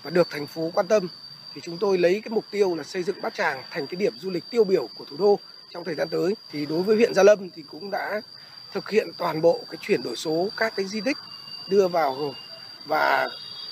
và 0.04 0.10
được 0.10 0.28
thành 0.32 0.48
phố 0.48 0.72
quan 0.74 0.88
tâm 0.88 1.08
thì 1.54 1.62
chúng 1.64 1.78
tôi 1.78 1.98
lấy 1.98 2.22
cái 2.26 2.30
mục 2.30 2.46
tiêu 2.52 2.76
là 2.76 2.84
xây 2.84 3.04
dựng 3.04 3.22
Bát 3.22 3.34
Tràng 3.34 3.62
thành 3.72 3.88
cái 3.88 3.96
điểm 3.96 4.14
du 4.20 4.30
lịch 4.30 4.44
tiêu 4.52 4.64
biểu 4.64 4.88
của 4.98 5.06
thủ 5.10 5.18
đô 5.18 5.40
trong 5.74 5.84
thời 5.84 5.96
gian 5.96 6.10
tới. 6.10 6.36
Thì 6.52 6.66
đối 6.66 6.84
với 6.84 6.96
huyện 6.96 7.14
Gia 7.14 7.24
Lâm 7.24 7.50
thì 7.56 7.64
cũng 7.72 7.92
đã 7.92 8.22
thực 8.74 8.90
hiện 8.90 9.08
toàn 9.18 9.42
bộ 9.42 9.60
cái 9.70 9.78
chuyển 9.82 10.04
đổi 10.04 10.16
số 10.16 10.50
các 10.58 10.74
cái 10.76 10.86
di 10.86 11.02
tích 11.02 11.18
đưa 11.70 11.88
vào 11.88 12.34
và 12.86 13.30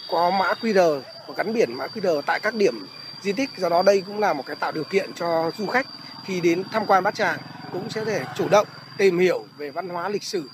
có 0.10 0.32
mã 0.32 0.54
QR 0.62 1.02
và 1.28 1.34
gắn 1.38 1.54
biển 1.54 1.74
mã 1.74 1.88
QR 1.88 2.22
tại 2.22 2.40
các 2.40 2.56
điểm 2.56 2.88
di 3.22 3.32
tích. 3.32 3.50
Do 3.58 3.70
đó 3.70 3.82
đây 3.82 4.02
cũng 4.02 4.20
là 4.20 4.34
một 4.34 4.44
cái 4.46 4.56
tạo 4.56 4.72
điều 4.72 4.84
kiện 4.84 5.14
cho 5.14 5.52
du 5.58 5.68
khách 5.68 5.88
khi 6.26 6.42
đến 6.42 6.64
tham 6.72 6.86
quan 6.86 7.04
Bát 7.04 7.16
Tràng 7.16 7.40
cũng 7.72 7.90
sẽ 7.90 8.06
thể 8.06 8.24
chủ 8.36 8.50
động 8.50 8.68
tìm 8.98 9.20
hiểu 9.20 9.46
về 9.58 9.70
văn 9.70 9.90
hóa 9.90 10.10
lịch 10.10 10.24
sử 10.24 10.50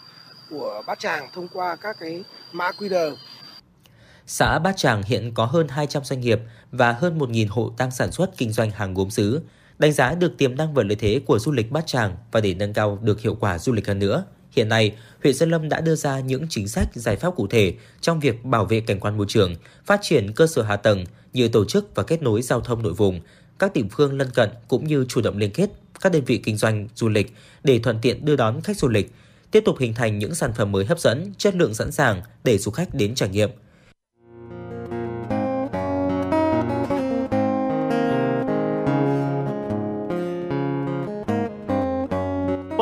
của 0.50 0.84
Bát 0.88 1.00
Tràng 1.00 1.30
thông 1.34 1.48
qua 1.48 1.76
các 1.76 1.98
cái 2.00 2.24
mã 2.52 2.72
QR 2.72 3.16
Xã 4.28 4.60
Bát 4.60 4.78
Tràng 4.78 5.04
hiện 5.04 5.32
có 5.34 5.46
hơn 5.46 5.68
200 5.68 6.04
doanh 6.04 6.22
nghiệp 6.22 6.40
và 6.72 6.92
hơn 6.92 7.20
1.000 7.20 7.48
hộ 7.50 7.72
đang 7.78 7.92
sản 7.92 8.12
xuất 8.12 8.38
kinh 8.38 8.52
doanh 8.52 8.72
hàng 8.72 8.94
gốm 8.94 9.10
sứ. 9.10 9.42
Đánh 9.78 9.92
giá 9.92 10.16
được 10.16 10.38
tiềm 10.38 10.56
năng 10.56 10.74
và 10.74 10.84
lợi 10.84 10.96
thế 10.96 11.22
của 11.26 11.40
du 11.40 11.52
lịch 11.52 11.72
Bát 11.72 11.88
Tràng 11.88 12.18
và 12.32 12.42
để 12.42 12.54
nâng 12.54 12.74
cao 12.74 13.00
được 13.02 13.22
hiệu 13.22 13.38
quả 13.40 13.58
du 13.58 13.74
lịch 13.74 13.88
hơn 13.88 14.00
nữa, 14.00 14.26
hiện 14.56 14.70
nay 14.70 14.96
huyện 15.24 15.36
Sơn 15.36 15.50
Lâm 15.50 15.70
đã 15.70 15.82
đưa 15.82 15.96
ra 15.96 16.20
những 16.20 16.46
chính 16.50 16.68
sách 16.68 16.88
giải 16.94 17.16
pháp 17.16 17.36
cụ 17.36 17.48
thể 17.48 17.74
trong 18.02 18.20
việc 18.20 18.46
bảo 18.46 18.66
vệ 18.66 18.80
cảnh 18.80 19.00
quan 19.00 19.18
môi 19.18 19.26
trường, 19.30 19.56
phát 19.86 20.00
triển 20.04 20.32
cơ 20.34 20.48
sở 20.48 20.62
hạ 20.62 20.76
tầng 20.76 21.06
như 21.34 21.48
tổ 21.48 21.66
chức 21.66 21.96
và 21.96 22.04
kết 22.04 22.22
nối 22.22 22.42
giao 22.42 22.62
thông 22.62 22.84
nội 22.84 22.94
vùng, 22.94 23.22
các 23.60 23.74
địa 23.74 23.84
phương 23.92 24.18
lân 24.18 24.30
cận 24.34 24.50
cũng 24.68 24.88
như 24.88 25.06
chủ 25.10 25.22
động 25.22 25.38
liên 25.38 25.52
kết 25.52 25.70
các 26.02 26.12
đơn 26.12 26.24
vị 26.26 26.38
kinh 26.38 26.58
doanh 26.58 26.88
du 26.96 27.10
lịch 27.10 27.34
để 27.64 27.80
thuận 27.80 28.00
tiện 28.02 28.26
đưa 28.26 28.36
đón 28.36 28.62
khách 28.62 28.78
du 28.78 28.88
lịch, 28.88 29.12
tiếp 29.52 29.64
tục 29.66 29.76
hình 29.80 29.94
thành 29.94 30.20
những 30.20 30.36
sản 30.36 30.54
phẩm 30.54 30.72
mới 30.72 30.86
hấp 30.86 31.00
dẫn, 31.00 31.34
chất 31.38 31.56
lượng 31.56 31.74
sẵn 31.74 31.92
sàng 31.92 32.22
để 32.44 32.58
du 32.58 32.72
khách 32.72 32.96
đến 32.96 33.16
trải 33.16 33.30
nghiệm. 33.30 33.50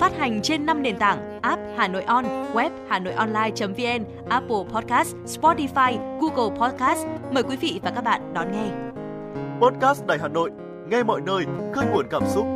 phát 0.00 0.12
hành 0.18 0.42
trên 0.42 0.66
5 0.66 0.82
nền 0.82 0.98
tảng 0.98 1.40
app 1.42 1.62
Hà 1.76 1.88
Nội 1.88 2.02
On, 2.02 2.24
web 2.54 2.70
Hà 2.88 2.98
Nội 2.98 3.12
Online.vn, 3.12 4.04
Apple 4.28 4.64
Podcast, 4.72 5.14
Spotify, 5.24 6.18
Google 6.20 6.58
Podcast. 6.58 7.06
Mời 7.32 7.42
quý 7.42 7.56
vị 7.56 7.80
và 7.82 7.90
các 7.90 8.04
bạn 8.04 8.34
đón 8.34 8.52
nghe. 8.52 8.70
Podcast 9.60 10.06
Đài 10.06 10.18
Hà 10.18 10.28
Nội, 10.28 10.50
nghe 10.90 11.02
mọi 11.02 11.20
nơi, 11.20 11.44
khơi 11.74 11.86
nguồn 11.92 12.06
cảm 12.10 12.22
xúc. 12.26 12.46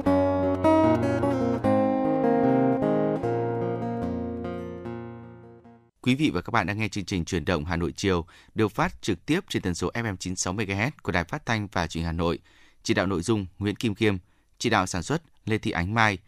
Quý 6.03 6.15
vị 6.15 6.31
và 6.35 6.41
các 6.41 6.51
bạn 6.51 6.67
đang 6.67 6.79
nghe 6.79 6.89
chương 6.89 7.05
trình 7.05 7.25
truyền 7.25 7.45
động 7.45 7.65
Hà 7.65 7.77
Nội 7.77 7.93
chiều 7.97 8.27
được 8.55 8.73
phát 8.73 9.03
trực 9.03 9.27
tiếp 9.27 9.41
trên 9.49 9.63
tần 9.63 9.75
số 9.75 9.91
FM 9.95 10.17
96 10.17 10.55
MHz 10.55 10.91
của 11.03 11.13
Đài 11.13 11.25
Phát 11.25 11.47
thanh 11.47 11.69
và 11.73 11.87
Truyền 11.87 12.03
hình 12.03 12.07
Hà 12.07 12.13
Nội. 12.13 12.39
Chỉ 12.83 12.95
đạo 12.95 13.07
nội 13.07 13.23
dung 13.23 13.47
Nguyễn 13.59 13.77
Kim 13.77 13.95
Khiêm, 13.95 14.17
chỉ 14.59 14.71
đạo 14.71 14.87
sản 14.87 15.03
xuất 15.03 15.23
Lê 15.45 15.59
Thị 15.59 15.71
Ánh 15.71 15.95
Mai, 15.95 16.19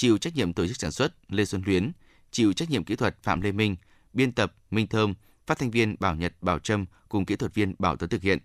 chịu 0.00 0.18
trách 0.18 0.36
nhiệm 0.36 0.52
tổ 0.52 0.66
chức 0.66 0.76
sản 0.76 0.92
xuất 0.92 1.12
Lê 1.28 1.44
Xuân 1.44 1.62
Luyến, 1.66 1.92
chịu 2.30 2.52
trách 2.52 2.70
nhiệm 2.70 2.84
kỹ 2.84 2.96
thuật 2.96 3.22
Phạm 3.22 3.40
Lê 3.40 3.52
Minh, 3.52 3.76
biên 4.12 4.32
tập 4.32 4.54
Minh 4.70 4.86
Thơm, 4.86 5.14
phát 5.46 5.58
thanh 5.58 5.70
viên 5.70 5.96
Bảo 6.00 6.16
Nhật 6.16 6.34
Bảo 6.40 6.58
Trâm 6.58 6.86
cùng 7.08 7.24
kỹ 7.24 7.36
thuật 7.36 7.54
viên 7.54 7.74
Bảo 7.78 7.96
Tuấn 7.96 8.10
thực 8.10 8.22
hiện. 8.22 8.38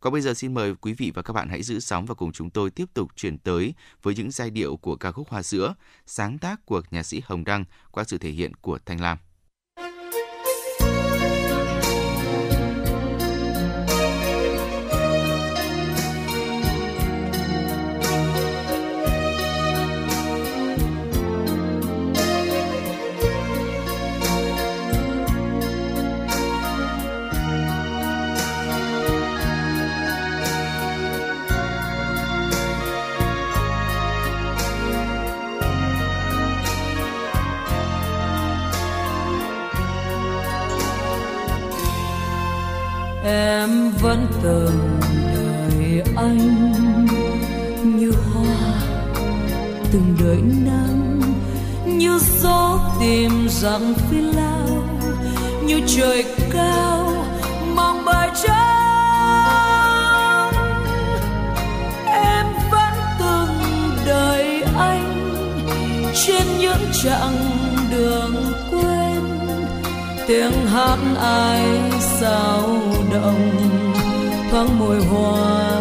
Còn 0.00 0.12
bây 0.12 0.22
giờ 0.22 0.34
xin 0.34 0.54
mời 0.54 0.74
quý 0.74 0.92
vị 0.92 1.12
và 1.14 1.22
các 1.22 1.32
bạn 1.32 1.48
hãy 1.48 1.62
giữ 1.62 1.80
sóng 1.80 2.06
và 2.06 2.14
cùng 2.14 2.32
chúng 2.32 2.50
tôi 2.50 2.70
tiếp 2.70 2.84
tục 2.94 3.10
chuyển 3.16 3.38
tới 3.38 3.74
với 4.02 4.14
những 4.14 4.30
giai 4.30 4.50
điệu 4.50 4.76
của 4.76 4.96
ca 4.96 5.12
khúc 5.12 5.28
Hoa 5.28 5.42
Sữa, 5.42 5.74
sáng 6.06 6.38
tác 6.38 6.66
của 6.66 6.82
nhạc 6.90 7.02
sĩ 7.02 7.22
Hồng 7.24 7.44
Đăng 7.44 7.64
qua 7.90 8.04
sự 8.04 8.18
thể 8.18 8.30
hiện 8.30 8.54
của 8.54 8.78
Thanh 8.86 9.00
Lam. 9.00 9.18
Rằng 53.62 53.94
phi 54.10 54.20
lao 54.20 54.68
như 55.62 55.80
trời 55.86 56.24
cao 56.52 57.24
mong 57.74 58.04
bài 58.04 58.30
trắng. 58.42 59.72
Em 62.06 62.46
vẫn 62.70 62.92
từng 63.18 63.90
đợi 64.06 64.62
anh 64.78 65.34
trên 66.14 66.46
những 66.58 66.92
chặng 67.02 67.36
đường 67.90 68.34
quên. 68.70 69.22
Tiếng 70.26 70.66
hát 70.66 70.98
ai 71.20 71.64
sao 72.00 72.62
động, 73.12 73.50
thoáng 74.50 74.78
mùi 74.78 75.04
hoa 75.04 75.77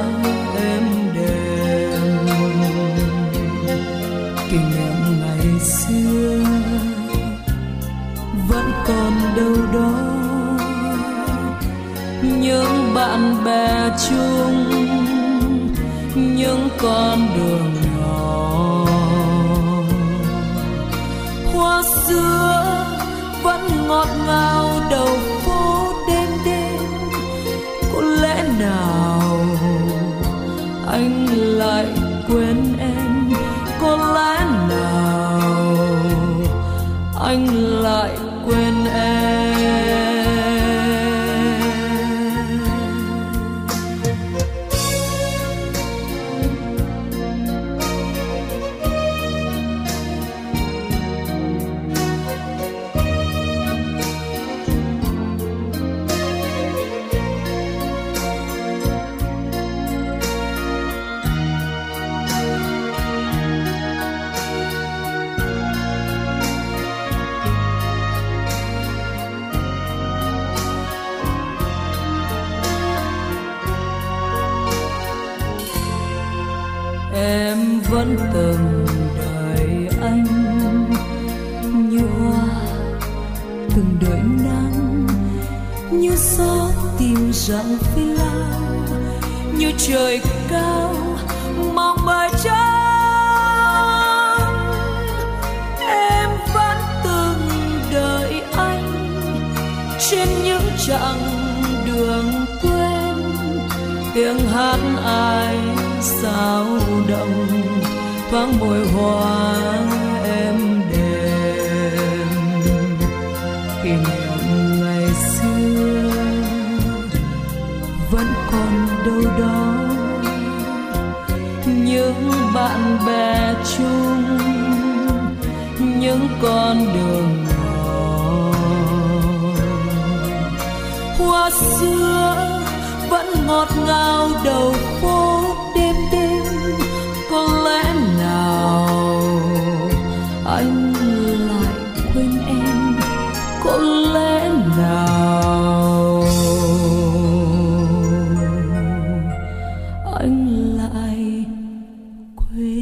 đâu 9.38 9.56
đó. 9.74 9.90
Những 12.22 12.94
bạn 12.94 13.44
bè 13.46 13.90
chung, 14.10 14.70
những 16.16 16.70
con 16.78 17.20
đường 17.36 17.74
nhỏ. 18.00 18.86
Hoa 21.54 21.84
xưa 22.08 22.86
vẫn 23.44 23.62
ngọt 23.88 24.08
ngào 24.28 24.70
đầu 24.92 25.18
phố 25.46 25.94
đêm 26.08 26.30
đêm. 26.46 26.82
Có 27.94 28.02
lẽ 28.02 28.44
nào 28.60 29.22
anh 30.88 31.26
lại 31.34 31.86
quên 32.28 32.78
em? 32.80 33.32
Có 33.82 33.98
lẽ 34.16 34.46
nào 34.70 35.58
anh 37.20 37.48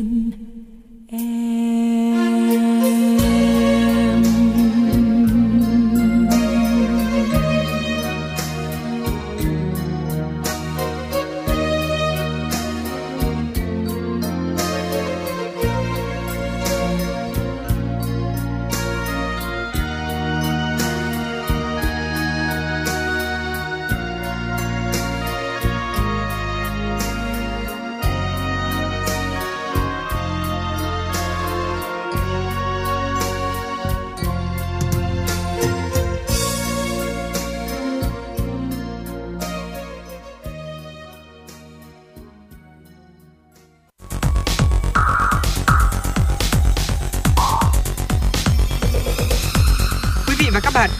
quên 0.06 0.32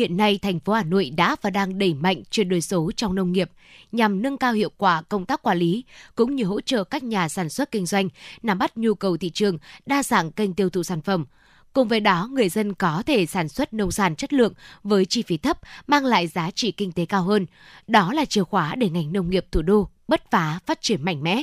hiện 0.00 0.16
nay 0.16 0.38
thành 0.42 0.60
phố 0.60 0.72
Hà 0.72 0.82
Nội 0.82 1.10
đã 1.16 1.36
và 1.42 1.50
đang 1.50 1.78
đẩy 1.78 1.94
mạnh 1.94 2.22
chuyển 2.30 2.48
đổi 2.48 2.60
số 2.60 2.90
trong 2.96 3.14
nông 3.14 3.32
nghiệp 3.32 3.50
nhằm 3.92 4.22
nâng 4.22 4.36
cao 4.38 4.52
hiệu 4.52 4.70
quả 4.76 5.02
công 5.02 5.26
tác 5.26 5.42
quản 5.42 5.58
lý 5.58 5.84
cũng 6.14 6.34
như 6.36 6.44
hỗ 6.44 6.60
trợ 6.60 6.84
các 6.84 7.02
nhà 7.02 7.28
sản 7.28 7.48
xuất 7.48 7.70
kinh 7.70 7.86
doanh 7.86 8.08
nắm 8.42 8.58
bắt 8.58 8.76
nhu 8.76 8.94
cầu 8.94 9.16
thị 9.16 9.30
trường, 9.30 9.58
đa 9.86 10.02
dạng 10.02 10.32
kênh 10.32 10.54
tiêu 10.54 10.70
thụ 10.70 10.82
sản 10.82 11.00
phẩm. 11.00 11.26
Cùng 11.72 11.88
với 11.88 12.00
đó, 12.00 12.28
người 12.32 12.48
dân 12.48 12.74
có 12.74 13.02
thể 13.06 13.26
sản 13.26 13.48
xuất 13.48 13.72
nông 13.72 13.90
sản 13.90 14.16
chất 14.16 14.32
lượng 14.32 14.52
với 14.82 15.04
chi 15.04 15.22
phí 15.22 15.36
thấp, 15.36 15.58
mang 15.86 16.04
lại 16.04 16.26
giá 16.26 16.50
trị 16.50 16.72
kinh 16.72 16.92
tế 16.92 17.06
cao 17.06 17.22
hơn. 17.22 17.46
Đó 17.86 18.12
là 18.12 18.24
chìa 18.24 18.44
khóa 18.44 18.74
để 18.74 18.88
ngành 18.88 19.12
nông 19.12 19.30
nghiệp 19.30 19.46
thủ 19.52 19.62
đô 19.62 19.88
bứt 20.08 20.30
phá 20.30 20.58
phát 20.66 20.82
triển 20.82 21.04
mạnh 21.04 21.22
mẽ. 21.22 21.42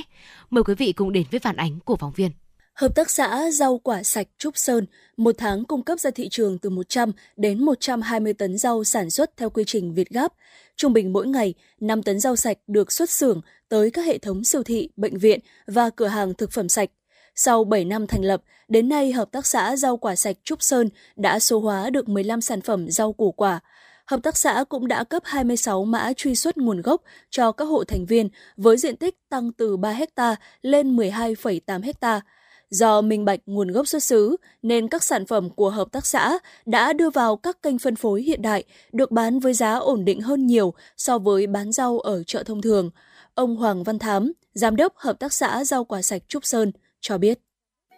Mời 0.50 0.64
quý 0.64 0.74
vị 0.74 0.92
cùng 0.92 1.12
đến 1.12 1.24
với 1.30 1.40
phản 1.40 1.56
ánh 1.56 1.80
của 1.80 1.96
phóng 1.96 2.12
viên. 2.12 2.30
Hợp 2.78 2.94
tác 2.94 3.10
xã 3.10 3.50
rau 3.50 3.78
quả 3.78 4.02
sạch 4.02 4.26
Trúc 4.38 4.58
Sơn 4.58 4.86
một 5.16 5.34
tháng 5.38 5.64
cung 5.64 5.82
cấp 5.82 6.00
ra 6.00 6.10
thị 6.10 6.28
trường 6.30 6.58
từ 6.58 6.70
100 6.70 7.12
đến 7.36 7.64
120 7.64 8.32
tấn 8.32 8.58
rau 8.58 8.84
sản 8.84 9.10
xuất 9.10 9.36
theo 9.36 9.50
quy 9.50 9.64
trình 9.66 9.94
Việt 9.94 10.10
Gáp. 10.10 10.32
Trung 10.76 10.92
bình 10.92 11.12
mỗi 11.12 11.26
ngày, 11.26 11.54
5 11.80 12.02
tấn 12.02 12.20
rau 12.20 12.36
sạch 12.36 12.58
được 12.66 12.92
xuất 12.92 13.10
xưởng 13.10 13.40
tới 13.68 13.90
các 13.90 14.06
hệ 14.06 14.18
thống 14.18 14.44
siêu 14.44 14.62
thị, 14.62 14.90
bệnh 14.96 15.18
viện 15.18 15.40
và 15.66 15.90
cửa 15.90 16.06
hàng 16.06 16.34
thực 16.34 16.52
phẩm 16.52 16.68
sạch. 16.68 16.90
Sau 17.34 17.64
7 17.64 17.84
năm 17.84 18.06
thành 18.06 18.24
lập, 18.24 18.42
đến 18.68 18.88
nay 18.88 19.12
Hợp 19.12 19.32
tác 19.32 19.46
xã 19.46 19.76
rau 19.76 19.96
quả 19.96 20.16
sạch 20.16 20.36
Trúc 20.44 20.62
Sơn 20.62 20.88
đã 21.16 21.38
số 21.38 21.60
hóa 21.60 21.90
được 21.90 22.08
15 22.08 22.40
sản 22.40 22.60
phẩm 22.60 22.90
rau 22.90 23.12
củ 23.12 23.32
quả. 23.32 23.60
Hợp 24.06 24.20
tác 24.22 24.36
xã 24.36 24.64
cũng 24.68 24.88
đã 24.88 25.04
cấp 25.04 25.22
26 25.26 25.84
mã 25.84 26.12
truy 26.16 26.34
xuất 26.34 26.56
nguồn 26.56 26.82
gốc 26.82 27.02
cho 27.30 27.52
các 27.52 27.64
hộ 27.64 27.84
thành 27.84 28.06
viên 28.06 28.28
với 28.56 28.76
diện 28.76 28.96
tích 28.96 29.14
tăng 29.28 29.52
từ 29.52 29.76
3 29.76 29.96
ha 30.16 30.36
lên 30.62 30.96
12,8 30.96 31.82
hectare 31.82 32.20
Do 32.70 33.00
minh 33.00 33.24
bạch 33.24 33.40
nguồn 33.46 33.68
gốc 33.68 33.88
xuất 33.88 34.02
xứ 34.02 34.36
nên 34.62 34.88
các 34.88 35.02
sản 35.02 35.26
phẩm 35.26 35.50
của 35.50 35.70
hợp 35.70 35.88
tác 35.92 36.06
xã 36.06 36.38
đã 36.66 36.92
đưa 36.92 37.10
vào 37.10 37.36
các 37.36 37.62
kênh 37.62 37.78
phân 37.78 37.96
phối 37.96 38.22
hiện 38.22 38.42
đại, 38.42 38.64
được 38.92 39.10
bán 39.10 39.40
với 39.40 39.52
giá 39.52 39.74
ổn 39.74 40.04
định 40.04 40.20
hơn 40.20 40.46
nhiều 40.46 40.74
so 40.96 41.18
với 41.18 41.46
bán 41.46 41.72
rau 41.72 41.98
ở 41.98 42.22
chợ 42.22 42.42
thông 42.42 42.62
thường. 42.62 42.90
Ông 43.34 43.56
Hoàng 43.56 43.82
Văn 43.82 43.98
Thám, 43.98 44.32
giám 44.52 44.76
đốc 44.76 44.96
hợp 44.96 45.18
tác 45.18 45.32
xã 45.32 45.64
rau 45.64 45.84
quả 45.84 46.02
sạch 46.02 46.22
Trúc 46.28 46.44
Sơn 46.44 46.72
cho 47.00 47.18
biết. 47.18 47.38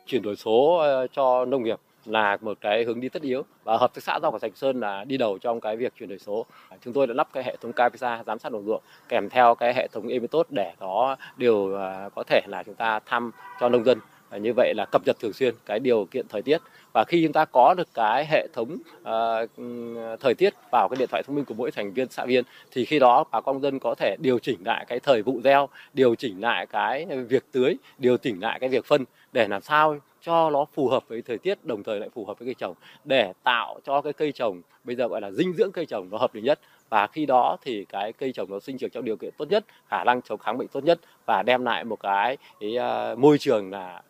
Chuyển 0.06 0.22
đổi 0.22 0.36
số 0.36 0.76
ờ, 0.76 1.06
cho 1.12 1.44
nông 1.44 1.62
nghiệp 1.62 1.80
là 2.05 2.38
một 2.40 2.59
cái 2.60 2.84
hướng 2.84 3.01
đi 3.01 3.09
tất 3.09 3.22
yếu 3.22 3.42
và 3.64 3.76
hợp 3.76 3.94
tác 3.94 4.02
xã 4.02 4.18
rau 4.22 4.30
quả 4.30 4.38
sạch 4.38 4.52
Sơn 4.55 4.80
là 4.80 5.05
đi 5.05 5.16
đầu 5.16 5.38
trong 5.38 5.60
cái 5.60 5.76
việc 5.76 5.92
chuyển 5.98 6.09
đổi 6.09 6.18
số. 6.18 6.47
Chúng 6.84 6.92
tôi 6.92 7.06
đã 7.06 7.14
lắp 7.14 7.28
cái 7.32 7.44
hệ 7.44 7.56
thống 7.60 7.72
camera 7.72 8.22
giám 8.26 8.38
sát 8.38 8.52
đồng 8.52 8.64
ruộng 8.66 8.82
kèm 9.09 9.28
theo 9.28 9.55
cái 9.55 9.74
hệ 9.74 9.88
thống 9.92 10.09
Emitot 10.09 10.47
để 10.51 10.72
có 10.78 11.16
điều 11.36 11.74
ờ, 11.74 12.10
có 12.14 12.22
thể 12.26 12.40
là 12.47 12.62
chúng 12.62 12.74
ta 12.74 13.01
thăm 13.06 13.30
cho 13.60 13.68
nông 13.68 13.84
dân 13.84 13.98
À, 14.31 14.39
như 14.39 14.52
vậy 14.57 14.74
là 14.77 14.85
cập 14.85 15.02
nhật 15.07 15.16
thường 15.20 15.32
xuyên 15.32 15.55
cái 15.66 15.78
điều 15.78 16.05
kiện 16.11 16.28
thời 16.28 16.43
tiết. 16.43 16.59
Và 16.93 17.05
khi 17.09 17.23
chúng 17.23 17.32
ta 17.32 17.44
có 17.44 17.74
được 17.74 17.89
cái 17.94 18.27
hệ 18.31 18.47
thống 18.52 18.77
uh, 19.01 20.20
thời 20.20 20.35
tiết 20.35 20.55
vào 20.73 20.89
cái 20.89 20.97
điện 20.98 21.09
thoại 21.11 21.23
thông 21.27 21.36
minh 21.36 21.44
của 21.44 21.55
mỗi 21.55 21.70
thành 21.70 21.93
viên 21.93 22.09
xã 22.11 22.24
viên 22.24 22.44
thì 22.70 22.85
khi 22.85 22.98
đó 22.98 23.24
bà 23.31 23.40
con 23.40 23.61
dân 23.61 23.78
có 23.78 23.94
thể 23.94 24.16
điều 24.19 24.39
chỉnh 24.39 24.59
lại 24.65 24.85
cái 24.89 25.01
thời 25.01 25.23
vụ 25.23 25.40
gieo 25.44 25.69
điều 25.93 26.15
chỉnh 26.15 26.40
lại 26.40 26.66
cái 26.66 27.07
việc 27.07 27.44
tưới 27.52 27.77
điều 27.98 28.16
chỉnh 28.16 28.40
lại 28.40 28.59
cái 28.61 28.69
việc 28.69 28.85
phân 28.85 29.05
để 29.32 29.48
làm 29.48 29.62
sao 29.62 29.98
cho 30.23 30.51
nó 30.51 30.65
phù 30.74 30.89
hợp 30.89 31.09
với 31.09 31.23
thời 31.23 31.39
tiết 31.39 31.65
đồng 31.65 31.82
thời 31.82 32.01
lại 32.01 32.09
phù 32.15 32.24
hợp 32.24 32.39
với 32.39 32.47
cây 32.47 32.55
trồng 32.55 32.74
để 33.05 33.32
tạo 33.43 33.81
cho 33.85 34.01
cái 34.01 34.12
cây 34.12 34.32
trồng 34.32 34.62
bây 34.85 34.97
giờ 34.97 35.09
gọi 35.09 35.20
là 35.20 35.31
dinh 35.31 35.52
dưỡng 35.52 35.73
cây 35.73 35.86
trồng 35.86 36.09
nó 36.11 36.19
hợp 36.19 36.35
lý 36.35 36.40
nhất. 36.40 36.61
Và 36.89 37.07
khi 37.07 37.27
đó 37.27 37.57
thì 37.62 37.85
cái 37.85 38.12
cây 38.12 38.32
trồng 38.32 38.51
nó 38.51 38.61
sinh 38.61 38.78
trưởng 38.78 38.90
trong 38.90 39.05
điều 39.05 39.16
kiện 39.16 39.31
tốt 39.39 39.51
nhất 39.51 39.65
khả 39.89 40.05
năng 40.05 40.23
chống 40.23 40.39
kháng 40.39 40.59
bệnh 40.59 40.69
tốt 40.69 40.85
nhất 40.85 40.98
và 41.27 41.43
đem 41.43 41.65
lại 41.65 41.85
một 41.85 42.01
cái, 42.01 42.36
cái 42.61 42.77
uh, 42.77 42.81
à, 42.81 43.15
môi 43.15 43.39
trường 43.39 43.70
là 43.70 44.02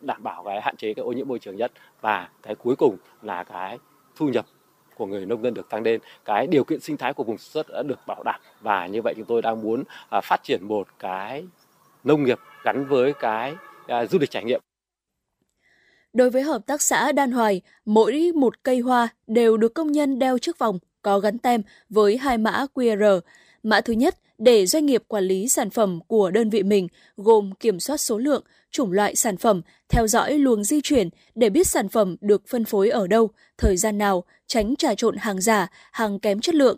đảm 0.00 0.22
bảo 0.22 0.44
cái 0.44 0.60
hạn 0.60 0.76
chế 0.76 0.94
cái 0.94 1.02
ô 1.02 1.12
nhiễm 1.12 1.28
môi 1.28 1.38
trường 1.38 1.56
nhất 1.56 1.72
và 2.00 2.28
cái 2.42 2.54
cuối 2.54 2.76
cùng 2.76 2.96
là 3.22 3.44
cái 3.44 3.78
thu 4.16 4.28
nhập 4.28 4.46
của 4.94 5.06
người 5.06 5.26
nông 5.26 5.42
dân 5.42 5.54
được 5.54 5.70
tăng 5.70 5.82
lên, 5.82 6.00
cái 6.24 6.46
điều 6.46 6.64
kiện 6.64 6.80
sinh 6.80 6.96
thái 6.96 7.12
của 7.12 7.24
vùng 7.24 7.38
sản 7.38 7.50
xuất 7.52 7.66
đã 7.68 7.82
được 7.82 7.98
bảo 8.06 8.22
đảm 8.22 8.40
và 8.60 8.86
như 8.86 9.02
vậy 9.02 9.14
chúng 9.16 9.26
tôi 9.26 9.42
đang 9.42 9.62
muốn 9.62 9.84
à, 10.10 10.20
phát 10.20 10.42
triển 10.42 10.68
một 10.68 10.88
cái 10.98 11.46
nông 12.04 12.24
nghiệp 12.24 12.38
gắn 12.64 12.86
với 12.86 13.12
cái 13.12 13.54
à, 13.86 14.06
du 14.06 14.18
lịch 14.18 14.30
trải 14.30 14.44
nghiệm. 14.44 14.60
Đối 16.12 16.30
với 16.30 16.42
hợp 16.42 16.66
tác 16.66 16.82
xã 16.82 17.12
Đan 17.12 17.32
Hoài, 17.32 17.60
mỗi 17.84 18.32
một 18.34 18.62
cây 18.62 18.78
hoa 18.78 19.08
đều 19.26 19.56
được 19.56 19.74
công 19.74 19.92
nhân 19.92 20.18
đeo 20.18 20.38
trước 20.38 20.58
vòng 20.58 20.78
có 21.02 21.18
gắn 21.18 21.38
tem 21.38 21.62
với 21.90 22.16
hai 22.16 22.38
mã 22.38 22.66
QR. 22.74 23.20
Mã 23.62 23.80
thứ 23.80 23.92
nhất 23.92 24.14
để 24.38 24.66
doanh 24.66 24.86
nghiệp 24.86 25.02
quản 25.08 25.24
lý 25.24 25.48
sản 25.48 25.70
phẩm 25.70 26.00
của 26.06 26.30
đơn 26.30 26.50
vị 26.50 26.62
mình 26.62 26.88
gồm 27.16 27.52
kiểm 27.60 27.80
soát 27.80 27.96
số 27.96 28.18
lượng, 28.18 28.44
chủng 28.70 28.92
loại 28.92 29.16
sản 29.16 29.36
phẩm, 29.36 29.62
theo 29.88 30.06
dõi 30.06 30.38
luồng 30.38 30.64
di 30.64 30.80
chuyển 30.80 31.08
để 31.34 31.50
biết 31.50 31.66
sản 31.66 31.88
phẩm 31.88 32.16
được 32.20 32.42
phân 32.48 32.64
phối 32.64 32.90
ở 32.90 33.06
đâu, 33.06 33.30
thời 33.58 33.76
gian 33.76 33.98
nào, 33.98 34.24
tránh 34.46 34.76
trà 34.76 34.94
trộn 34.94 35.16
hàng 35.16 35.40
giả, 35.40 35.66
hàng 35.92 36.20
kém 36.20 36.40
chất 36.40 36.54
lượng. 36.54 36.76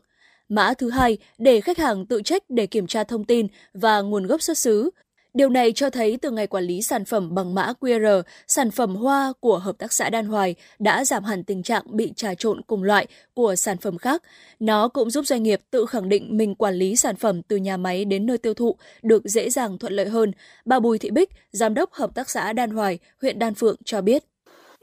Mã 0.48 0.74
thứ 0.74 0.90
hai 0.90 1.18
để 1.39 1.60
khách 1.60 1.78
hàng 1.78 2.06
tự 2.06 2.22
trách 2.22 2.43
để 2.48 2.66
kiểm 2.66 2.86
tra 2.86 3.05
thông 3.05 3.24
tin 3.24 3.47
và 3.74 4.01
nguồn 4.01 4.26
gốc 4.26 4.43
xuất 4.43 4.59
xứ, 4.59 4.90
Điều 5.34 5.48
này 5.48 5.72
cho 5.72 5.90
thấy 5.90 6.18
từ 6.22 6.30
ngày 6.30 6.46
quản 6.46 6.64
lý 6.64 6.82
sản 6.82 7.05
phẩm 7.05 7.34
bằng 7.34 7.55
mã 7.55 7.72
QR, 7.80 8.22
sản 8.46 8.70
phẩm 8.70 8.96
hoa 8.96 9.32
của 9.40 9.59
Hợp 9.59 9.78
tác 9.78 9.92
xã 9.92 10.10
Đan 10.10 10.26
Hoài 10.26 10.55
đã 10.78 11.05
giảm 11.05 11.24
hẳn 11.24 11.44
tình 11.44 11.62
trạng 11.62 11.82
bị 11.96 12.12
trà 12.16 12.34
trộn 12.34 12.62
cùng 12.62 12.82
loại 12.82 13.06
của 13.34 13.56
sản 13.56 13.76
phẩm 13.76 13.98
khác. 13.98 14.22
Nó 14.60 14.88
cũng 14.88 15.10
giúp 15.10 15.26
doanh 15.26 15.42
nghiệp 15.42 15.60
tự 15.70 15.86
khẳng 15.86 16.09
định 16.09 16.36
mình 16.36 16.55
quản 16.55 16.74
lý 16.74 16.96
sản 16.96 17.16
phẩm 17.16 17.42
từ 17.42 17.56
nhà 17.56 17.76
máy 17.76 18.05
đến 18.05 18.26
nơi 18.26 18.38
tiêu 18.38 18.55
thụ 18.55 18.76
được 19.02 19.22
dễ 19.24 19.50
dàng 19.50 19.78
thuận 19.78 19.92
lợi 19.92 20.09
hơn. 20.09 20.32
Bà 20.64 20.80
Bùi 20.80 20.98
Thị 20.98 21.10
Bích, 21.10 21.30
Giám 21.52 21.74
đốc 21.74 21.92
Hợp 21.92 22.14
tác 22.14 22.30
xã 22.30 22.52
Đan 22.52 22.70
Hoài, 22.70 22.98
huyện 23.22 23.38
Đan 23.38 23.55
Phượng 23.55 23.76
cho 23.84 24.00
biết. 24.00 24.24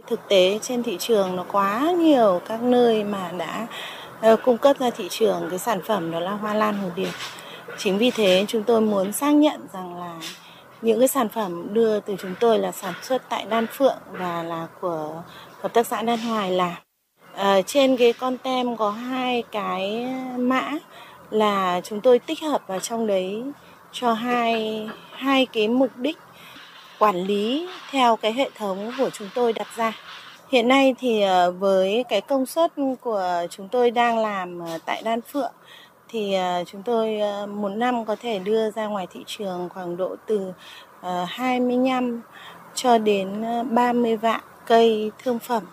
Thực 0.08 0.20
tế 0.30 0.60
trên 0.62 0.84
thị 0.84 0.98
trường 1.00 1.36
nó 1.36 1.46
quá 1.52 1.92
nhiều 1.92 2.42
các 2.48 2.64
nơi 2.64 3.04
mà 3.04 3.32
đã 3.38 3.68
ờ, 4.22 4.36
cung 4.36 4.58
cấp 4.58 4.80
ra 4.80 4.90
thị 4.90 5.08
trường 5.10 5.48
cái 5.50 5.60
sản 5.60 5.80
phẩm 5.86 6.12
đó 6.12 6.20
là 6.20 6.32
hoa 6.32 6.54
lan 6.54 6.78
hồ 6.78 6.90
điệp. 6.96 7.12
Chính 7.78 7.98
vì 7.98 8.12
thế 8.12 8.46
chúng 8.48 8.64
tôi 8.64 8.82
muốn 8.82 9.12
xác 9.12 9.32
nhận 9.32 9.68
rằng 9.74 10.00
là 10.00 10.20
những 10.82 11.00
cái 11.00 11.08
sản 11.08 11.30
phẩm 11.30 11.74
đưa 11.74 12.00
từ 12.00 12.16
chúng 12.20 12.36
tôi 12.40 12.60
là 12.60 12.72
sản 12.72 12.94
xuất 13.02 13.30
tại 13.30 13.46
Đan 13.50 13.68
Phượng 13.68 13.98
và 14.12 14.44
là 14.44 14.68
của 14.82 15.24
hợp 15.62 15.74
tác 15.74 15.88
xã 15.88 16.02
Đan 16.02 16.20
Hoài 16.20 16.52
làm. 16.52 16.74
À, 17.34 17.54
ờ, 17.54 17.62
trên 17.62 17.98
cái 17.98 18.14
con 18.14 18.38
tem 18.38 18.78
có 18.78 18.90
hai 18.90 19.44
cái 19.52 20.08
mã 20.38 20.72
là 21.30 21.82
chúng 21.84 22.02
tôi 22.02 22.20
tích 22.20 22.42
hợp 22.42 22.62
vào 22.68 22.80
trong 22.80 23.08
đấy 23.08 23.44
cho 23.92 24.14
hai 24.14 24.90
hai 25.12 25.46
cái 25.46 25.68
mục 25.68 25.98
đích 25.98 26.18
quản 27.00 27.16
lý 27.16 27.70
theo 27.92 28.16
cái 28.16 28.34
hệ 28.34 28.50
thống 28.58 28.92
của 28.98 29.10
chúng 29.10 29.30
tôi 29.36 29.54
đặt 29.54 29.68
ra. 29.76 29.94
Hiện 30.50 30.68
nay 30.68 30.96
thì 31.00 31.22
ờ, 31.22 31.52
với 31.52 32.04
cái 32.10 32.22
công 32.22 32.46
suất 32.46 32.74
của 33.02 33.46
chúng 33.50 33.68
tôi 33.68 33.92
đang 33.92 34.20
làm 34.20 34.60
ờ, 34.60 34.78
tại 34.86 35.02
Đan 35.06 35.22
Phượng 35.22 35.52
thì 36.16 36.34
à, 36.34 36.64
chúng 36.64 36.84
tôi 36.84 37.20
à, 37.20 37.46
một 37.46 37.70
năm 37.70 38.06
có 38.06 38.16
thể 38.22 38.40
đưa 38.40 38.72
ra 38.72 38.88
ngoài 38.88 39.08
thị 39.12 39.24
trường 39.28 39.70
khoảng 39.74 39.98
độ 39.98 40.16
từ 40.26 40.54
à, 41.02 41.26
25 41.30 42.22
cho 42.76 42.98
đến 42.98 43.44
30 43.70 44.18
vạn 44.18 44.42
cây 44.66 45.12
thương 45.24 45.40
phẩm 45.40 45.64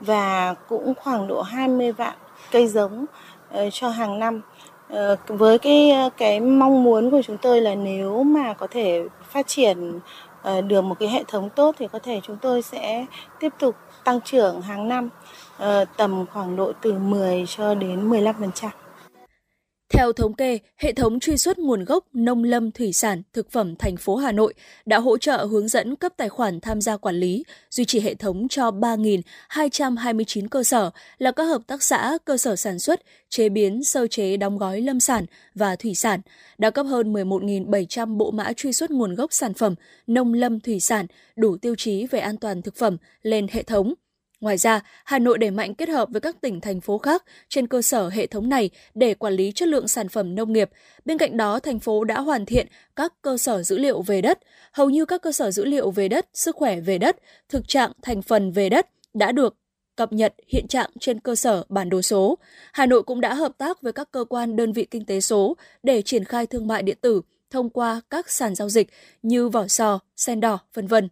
và 0.00 0.54
cũng 0.68 0.94
khoảng 0.94 1.28
độ 1.28 1.42
20 1.42 1.92
vạn 1.92 2.16
cây 2.50 2.66
giống 2.68 3.06
ờ, 3.50 3.70
cho 3.70 3.88
hàng 3.88 4.18
năm. 4.18 4.40
Ờ, 4.88 5.16
với 5.26 5.58
cái 5.58 5.92
cái 6.16 6.40
mong 6.40 6.84
muốn 6.84 7.10
của 7.10 7.22
chúng 7.22 7.38
tôi 7.38 7.60
là 7.60 7.74
nếu 7.74 8.22
mà 8.22 8.54
có 8.54 8.66
thể 8.70 9.02
phát 9.30 9.46
triển 9.46 10.00
ờ, 10.42 10.60
được 10.60 10.82
một 10.82 10.96
cái 10.98 11.08
hệ 11.08 11.24
thống 11.28 11.50
tốt 11.50 11.74
thì 11.78 11.88
có 11.92 11.98
thể 11.98 12.20
chúng 12.22 12.36
tôi 12.36 12.62
sẽ 12.62 13.06
tiếp 13.40 13.52
tục 13.58 13.76
tăng 14.04 14.20
trưởng 14.20 14.62
hàng 14.62 14.88
năm 14.88 15.08
tầm 15.96 16.26
khoảng 16.32 16.56
độ 16.56 16.72
từ 16.80 16.92
10 16.92 17.44
cho 17.46 17.74
đến 17.74 18.10
15%. 18.10 18.85
Theo 19.88 20.12
thống 20.12 20.34
kê, 20.34 20.58
hệ 20.76 20.92
thống 20.92 21.20
truy 21.20 21.36
xuất 21.36 21.58
nguồn 21.58 21.84
gốc 21.84 22.04
nông 22.12 22.44
lâm 22.44 22.70
thủy 22.70 22.92
sản 22.92 23.22
thực 23.32 23.50
phẩm 23.50 23.76
thành 23.76 23.96
phố 23.96 24.16
Hà 24.16 24.32
Nội 24.32 24.54
đã 24.86 24.98
hỗ 24.98 25.18
trợ 25.18 25.44
hướng 25.44 25.68
dẫn 25.68 25.96
cấp 25.96 26.12
tài 26.16 26.28
khoản 26.28 26.60
tham 26.60 26.80
gia 26.80 26.96
quản 26.96 27.14
lý, 27.14 27.44
duy 27.70 27.84
trì 27.84 28.00
hệ 28.00 28.14
thống 28.14 28.48
cho 28.48 28.70
3.229 28.70 30.48
cơ 30.48 30.62
sở 30.62 30.90
là 31.18 31.32
các 31.32 31.44
hợp 31.44 31.62
tác 31.66 31.82
xã, 31.82 32.18
cơ 32.24 32.36
sở 32.36 32.56
sản 32.56 32.78
xuất, 32.78 33.00
chế 33.28 33.48
biến, 33.48 33.84
sơ 33.84 34.06
chế 34.06 34.36
đóng 34.36 34.58
gói 34.58 34.80
lâm 34.80 35.00
sản 35.00 35.26
và 35.54 35.76
thủy 35.76 35.94
sản, 35.94 36.20
đã 36.58 36.70
cấp 36.70 36.86
hơn 36.86 37.12
11.700 37.12 38.16
bộ 38.16 38.30
mã 38.30 38.52
truy 38.52 38.72
xuất 38.72 38.90
nguồn 38.90 39.14
gốc 39.14 39.32
sản 39.32 39.54
phẩm 39.54 39.74
nông 40.06 40.34
lâm 40.34 40.60
thủy 40.60 40.80
sản 40.80 41.06
đủ 41.36 41.56
tiêu 41.56 41.74
chí 41.78 42.06
về 42.06 42.18
an 42.18 42.36
toàn 42.36 42.62
thực 42.62 42.76
phẩm 42.76 42.96
lên 43.22 43.46
hệ 43.52 43.62
thống– 43.62 43.94
Ngoài 44.40 44.56
ra, 44.56 44.80
Hà 45.04 45.18
Nội 45.18 45.38
đẩy 45.38 45.50
mạnh 45.50 45.74
kết 45.74 45.88
hợp 45.88 46.08
với 46.12 46.20
các 46.20 46.40
tỉnh 46.40 46.60
thành 46.60 46.80
phố 46.80 46.98
khác 46.98 47.24
trên 47.48 47.66
cơ 47.66 47.82
sở 47.82 48.08
hệ 48.08 48.26
thống 48.26 48.48
này 48.48 48.70
để 48.94 49.14
quản 49.14 49.32
lý 49.32 49.52
chất 49.52 49.68
lượng 49.68 49.88
sản 49.88 50.08
phẩm 50.08 50.34
nông 50.34 50.52
nghiệp. 50.52 50.70
Bên 51.04 51.18
cạnh 51.18 51.36
đó, 51.36 51.60
thành 51.60 51.78
phố 51.78 52.04
đã 52.04 52.20
hoàn 52.20 52.46
thiện 52.46 52.66
các 52.96 53.12
cơ 53.22 53.38
sở 53.38 53.62
dữ 53.62 53.78
liệu 53.78 54.02
về 54.02 54.20
đất. 54.20 54.38
Hầu 54.72 54.90
như 54.90 55.04
các 55.04 55.22
cơ 55.22 55.32
sở 55.32 55.50
dữ 55.50 55.64
liệu 55.64 55.90
về 55.90 56.08
đất, 56.08 56.26
sức 56.34 56.56
khỏe 56.56 56.80
về 56.80 56.98
đất, 56.98 57.16
thực 57.48 57.68
trạng 57.68 57.92
thành 58.02 58.22
phần 58.22 58.52
về 58.52 58.68
đất 58.68 58.86
đã 59.14 59.32
được 59.32 59.56
cập 59.96 60.12
nhật 60.12 60.34
hiện 60.48 60.68
trạng 60.68 60.90
trên 61.00 61.20
cơ 61.20 61.34
sở 61.34 61.64
bản 61.68 61.88
đồ 61.88 62.02
số. 62.02 62.38
Hà 62.72 62.86
Nội 62.86 63.02
cũng 63.02 63.20
đã 63.20 63.34
hợp 63.34 63.52
tác 63.58 63.82
với 63.82 63.92
các 63.92 64.10
cơ 64.10 64.24
quan 64.24 64.56
đơn 64.56 64.72
vị 64.72 64.86
kinh 64.90 65.04
tế 65.04 65.20
số 65.20 65.56
để 65.82 66.02
triển 66.02 66.24
khai 66.24 66.46
thương 66.46 66.66
mại 66.66 66.82
điện 66.82 66.98
tử 67.00 67.22
thông 67.50 67.70
qua 67.70 68.00
các 68.10 68.30
sàn 68.30 68.54
giao 68.54 68.68
dịch 68.68 68.88
như 69.22 69.48
vỏ 69.48 69.66
sò, 69.66 69.98
sen 70.16 70.40
đỏ, 70.40 70.58
vân 70.74 70.86
vân. 70.86 71.08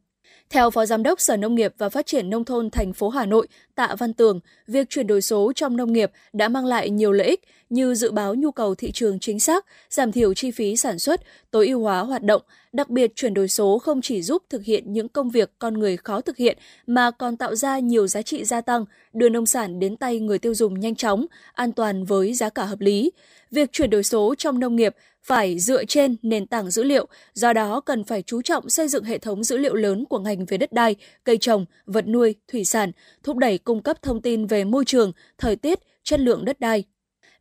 Theo 0.55 0.71
Phó 0.71 0.87
Giám 0.87 1.03
đốc 1.03 1.21
Sở 1.21 1.37
Nông 1.37 1.55
nghiệp 1.55 1.75
và 1.79 1.89
Phát 1.89 2.07
triển 2.07 2.31
Nông 2.31 2.45
thôn 2.45 2.71
thành 2.71 2.93
phố 2.93 3.09
Hà 3.09 3.27
Nội, 3.27 3.47
Tạ 3.75 3.97
Văn 3.99 4.13
Tường, 4.13 4.41
việc 4.67 4.91
chuyển 4.91 5.07
đổi 5.07 5.23
số 5.23 5.53
trong 5.55 5.77
nông 5.77 5.93
nghiệp 5.93 6.11
đã 6.33 6.49
mang 6.49 6.67
lại 6.67 6.91
nhiều 6.91 7.13
lợi 7.13 7.27
ích 7.27 7.41
như 7.71 7.95
dự 7.95 8.11
báo 8.11 8.35
nhu 8.35 8.51
cầu 8.51 8.75
thị 8.75 8.93
trường 8.93 9.19
chính 9.19 9.41
xác, 9.41 9.67
giảm 9.91 10.13
thiểu 10.13 10.35
chi 10.35 10.51
phí 10.51 10.77
sản 10.77 10.99
xuất, 10.99 11.21
tối 11.51 11.69
ưu 11.69 11.81
hóa 11.83 12.01
hoạt 12.01 12.23
động. 12.23 12.43
Đặc 12.73 12.91
biệt, 12.91 13.13
chuyển 13.17 13.35
đổi 13.35 13.49
số 13.49 13.79
không 13.79 14.01
chỉ 14.03 14.23
giúp 14.23 14.43
thực 14.51 14.65
hiện 14.65 14.93
những 14.93 15.09
công 15.09 15.31
việc 15.31 15.51
con 15.59 15.75
người 15.75 15.97
khó 15.97 16.21
thực 16.21 16.37
hiện 16.37 16.59
mà 16.87 17.11
còn 17.11 17.37
tạo 17.37 17.55
ra 17.55 17.79
nhiều 17.79 18.07
giá 18.07 18.23
trị 18.23 18.45
gia 18.45 18.61
tăng, 18.61 18.85
đưa 19.13 19.29
nông 19.29 19.47
sản 19.47 19.81
đến 19.81 19.97
tay 19.97 20.21
người 20.21 20.39
tiêu 20.39 20.55
dùng 20.55 20.81
nhanh 20.81 20.95
chóng, 20.95 21.27
an 21.53 21.73
toàn 21.73 22.05
với 22.05 22.35
giá 22.35 22.49
cả 22.49 22.65
hợp 22.65 22.81
lý. 22.81 23.11
Việc 23.51 23.73
chuyển 23.73 23.91
đổi 23.91 24.03
số 24.03 24.35
trong 24.39 24.59
nông 24.61 24.77
nghiệp 24.77 24.95
phải 25.25 25.59
dựa 25.59 25.85
trên 25.85 26.17
nền 26.23 26.47
tảng 26.47 26.71
dữ 26.71 26.83
liệu, 26.83 27.07
do 27.35 27.53
đó 27.53 27.81
cần 27.81 28.05
phải 28.05 28.23
chú 28.23 28.43
trọng 28.43 28.69
xây 28.69 28.89
dựng 28.89 29.05
hệ 29.05 29.19
thống 29.19 29.45
dữ 29.45 29.59
liệu 29.59 29.75
lớn 29.75 30.05
của 30.05 30.19
ngành 30.19 30.45
về 30.45 30.59
đất 30.59 30.73
đai, 30.73 30.97
cây 31.25 31.39
trồng, 31.39 31.65
vật 31.87 32.09
nuôi, 32.09 32.35
thủy 32.53 32.65
sản, 32.65 32.93
thúc 33.23 33.37
đẩy 33.37 33.59
cung 33.59 33.83
cấp 33.83 34.03
thông 34.03 34.23
tin 34.23 34.47
về 34.47 34.65
môi 34.65 34.85
trường, 34.85 35.13
thời 35.39 35.57
tiết, 35.57 35.79
chất 36.03 36.21
lượng 36.21 36.45
đất 36.45 36.61
đai, 36.61 36.85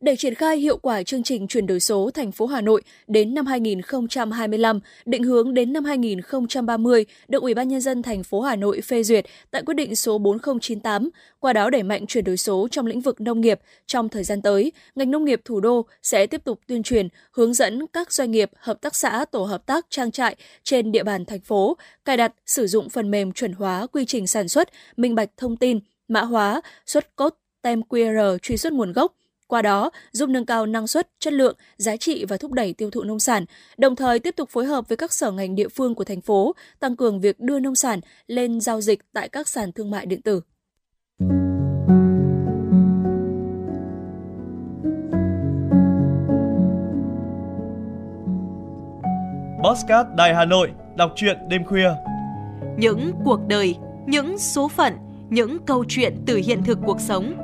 để 0.04 0.16
triển 0.16 0.34
khai 0.34 0.56
hiệu 0.56 0.76
quả 0.76 1.02
chương 1.02 1.22
trình 1.22 1.46
chuyển 1.46 1.66
đổi 1.66 1.80
số 1.80 2.10
thành 2.14 2.32
phố 2.32 2.46
Hà 2.46 2.60
Nội 2.60 2.82
đến 3.06 3.34
năm 3.34 3.46
2025, 3.46 4.80
định 5.04 5.22
hướng 5.22 5.54
đến 5.54 5.72
năm 5.72 5.84
2030 5.84 7.04
được 7.28 7.42
Ủy 7.42 7.54
ban 7.54 7.68
nhân 7.68 7.80
dân 7.80 8.02
thành 8.02 8.22
phố 8.22 8.40
Hà 8.40 8.56
Nội 8.56 8.80
phê 8.80 9.02
duyệt 9.02 9.26
tại 9.50 9.62
quyết 9.62 9.74
định 9.74 9.96
số 9.96 10.18
4098, 10.18 11.08
qua 11.40 11.52
đó 11.52 11.70
đẩy 11.70 11.82
mạnh 11.82 12.06
chuyển 12.06 12.24
đổi 12.24 12.36
số 12.36 12.68
trong 12.70 12.86
lĩnh 12.86 13.00
vực 13.00 13.20
nông 13.20 13.40
nghiệp. 13.40 13.60
Trong 13.86 14.08
thời 14.08 14.24
gian 14.24 14.42
tới, 14.42 14.72
ngành 14.94 15.10
nông 15.10 15.24
nghiệp 15.24 15.40
thủ 15.44 15.60
đô 15.60 15.86
sẽ 16.02 16.26
tiếp 16.26 16.44
tục 16.44 16.60
tuyên 16.66 16.82
truyền, 16.82 17.08
hướng 17.32 17.54
dẫn 17.54 17.86
các 17.86 18.12
doanh 18.12 18.30
nghiệp, 18.30 18.50
hợp 18.56 18.80
tác 18.80 18.96
xã, 18.96 19.24
tổ 19.24 19.44
hợp 19.44 19.66
tác 19.66 19.86
trang 19.90 20.10
trại 20.10 20.36
trên 20.64 20.92
địa 20.92 21.02
bàn 21.02 21.24
thành 21.24 21.40
phố 21.40 21.76
cài 22.04 22.16
đặt 22.16 22.32
sử 22.46 22.66
dụng 22.66 22.88
phần 22.88 23.10
mềm 23.10 23.32
chuẩn 23.32 23.52
hóa 23.52 23.86
quy 23.86 24.04
trình 24.04 24.26
sản 24.26 24.48
xuất, 24.48 24.68
minh 24.96 25.14
bạch 25.14 25.30
thông 25.36 25.56
tin, 25.56 25.80
mã 26.08 26.22
hóa, 26.22 26.60
xuất 26.86 27.16
cốt 27.16 27.34
tem 27.62 27.80
QR 27.80 28.38
truy 28.38 28.56
xuất 28.56 28.72
nguồn 28.72 28.92
gốc, 28.92 29.14
qua 29.54 29.62
đó 29.62 29.90
giúp 30.12 30.28
nâng 30.28 30.46
cao 30.46 30.66
năng 30.66 30.86
suất, 30.86 31.08
chất 31.18 31.32
lượng, 31.32 31.56
giá 31.76 31.96
trị 31.96 32.24
và 32.28 32.36
thúc 32.36 32.52
đẩy 32.52 32.72
tiêu 32.72 32.90
thụ 32.90 33.02
nông 33.02 33.18
sản, 33.18 33.44
đồng 33.78 33.96
thời 33.96 34.18
tiếp 34.18 34.36
tục 34.36 34.48
phối 34.50 34.66
hợp 34.66 34.88
với 34.88 34.96
các 34.96 35.12
sở 35.12 35.30
ngành 35.30 35.54
địa 35.54 35.68
phương 35.68 35.94
của 35.94 36.04
thành 36.04 36.20
phố, 36.20 36.54
tăng 36.80 36.96
cường 36.96 37.20
việc 37.20 37.40
đưa 37.40 37.60
nông 37.60 37.74
sản 37.74 38.00
lên 38.26 38.60
giao 38.60 38.80
dịch 38.80 39.00
tại 39.12 39.28
các 39.28 39.48
sàn 39.48 39.72
thương 39.72 39.90
mại 39.90 40.06
điện 40.06 40.22
tử. 40.22 40.40
Postcard 49.64 50.08
Đài 50.16 50.34
Hà 50.34 50.44
Nội, 50.44 50.70
đọc 50.96 51.12
truyện 51.16 51.36
đêm 51.48 51.64
khuya. 51.64 51.90
những 52.78 53.12
cuộc 53.24 53.40
đời, 53.48 53.76
những 54.06 54.38
số 54.38 54.68
phận, 54.68 54.92
những 55.30 55.58
câu 55.66 55.84
chuyện 55.88 56.16
từ 56.26 56.40
hiện 56.46 56.62
thực 56.64 56.78
cuộc 56.86 57.00
sống, 57.00 57.43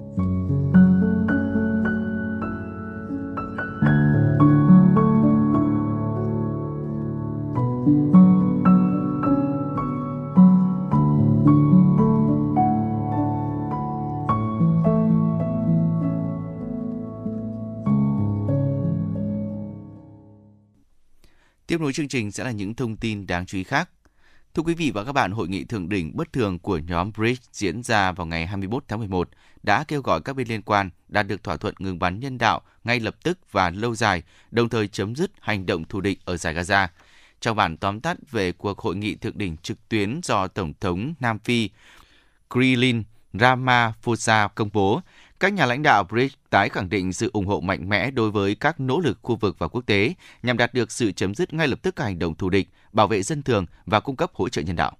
Tiếp 21.71 21.81
nối 21.81 21.93
chương 21.93 22.07
trình 22.07 22.31
sẽ 22.31 22.43
là 22.43 22.51
những 22.51 22.75
thông 22.75 22.97
tin 22.97 23.27
đáng 23.27 23.45
chú 23.45 23.57
ý 23.57 23.63
khác. 23.63 23.89
Thưa 24.53 24.63
quý 24.63 24.73
vị 24.73 24.91
và 24.93 25.03
các 25.03 25.11
bạn, 25.11 25.31
hội 25.31 25.47
nghị 25.47 25.63
thượng 25.63 25.89
đỉnh 25.89 26.11
bất 26.17 26.33
thường 26.33 26.59
của 26.59 26.77
nhóm 26.77 27.11
BRICS 27.17 27.49
diễn 27.51 27.83
ra 27.83 28.11
vào 28.11 28.27
ngày 28.27 28.47
21 28.47 28.83
tháng 28.87 28.99
11 28.99 29.29
đã 29.63 29.83
kêu 29.83 30.01
gọi 30.01 30.21
các 30.21 30.35
bên 30.35 30.47
liên 30.47 30.61
quan 30.61 30.89
đạt 31.07 31.27
được 31.27 31.43
thỏa 31.43 31.57
thuận 31.57 31.75
ngừng 31.79 31.99
bắn 31.99 32.19
nhân 32.19 32.37
đạo 32.37 32.61
ngay 32.83 32.99
lập 32.99 33.15
tức 33.23 33.39
và 33.51 33.69
lâu 33.69 33.95
dài, 33.95 34.23
đồng 34.51 34.69
thời 34.69 34.87
chấm 34.87 35.15
dứt 35.15 35.31
hành 35.39 35.65
động 35.65 35.85
thù 35.85 36.01
địch 36.01 36.19
ở 36.25 36.37
giải 36.37 36.53
Gaza. 36.53 36.87
Trong 37.41 37.55
bản 37.55 37.77
tóm 37.77 37.99
tắt 37.99 38.17
về 38.31 38.51
cuộc 38.51 38.79
hội 38.79 38.95
nghị 38.95 39.15
thượng 39.15 39.37
đỉnh 39.37 39.57
trực 39.57 39.89
tuyến 39.89 40.19
do 40.23 40.47
Tổng 40.47 40.73
thống 40.79 41.13
Nam 41.19 41.39
Phi 41.39 41.69
Krilin 42.49 43.03
Ramaphosa 43.33 44.47
công 44.55 44.69
bố, 44.73 45.01
các 45.41 45.53
nhà 45.53 45.65
lãnh 45.65 45.83
đạo 45.83 46.03
BRICS 46.03 46.35
tái 46.49 46.69
khẳng 46.69 46.89
định 46.89 47.13
sự 47.13 47.29
ủng 47.33 47.45
hộ 47.45 47.59
mạnh 47.59 47.89
mẽ 47.89 48.11
đối 48.11 48.31
với 48.31 48.55
các 48.55 48.79
nỗ 48.79 48.99
lực 48.99 49.19
khu 49.21 49.35
vực 49.35 49.55
và 49.59 49.67
quốc 49.67 49.81
tế 49.85 50.13
nhằm 50.43 50.57
đạt 50.57 50.73
được 50.73 50.91
sự 50.91 51.11
chấm 51.11 51.35
dứt 51.35 51.53
ngay 51.53 51.67
lập 51.67 51.79
tức 51.81 51.95
các 51.95 52.03
hành 52.03 52.19
động 52.19 52.35
thù 52.35 52.49
địch, 52.49 52.67
bảo 52.91 53.07
vệ 53.07 53.23
dân 53.23 53.43
thường 53.43 53.65
và 53.85 53.99
cung 53.99 54.15
cấp 54.15 54.31
hỗ 54.33 54.49
trợ 54.49 54.61
nhân 54.61 54.75
đạo. 54.75 54.91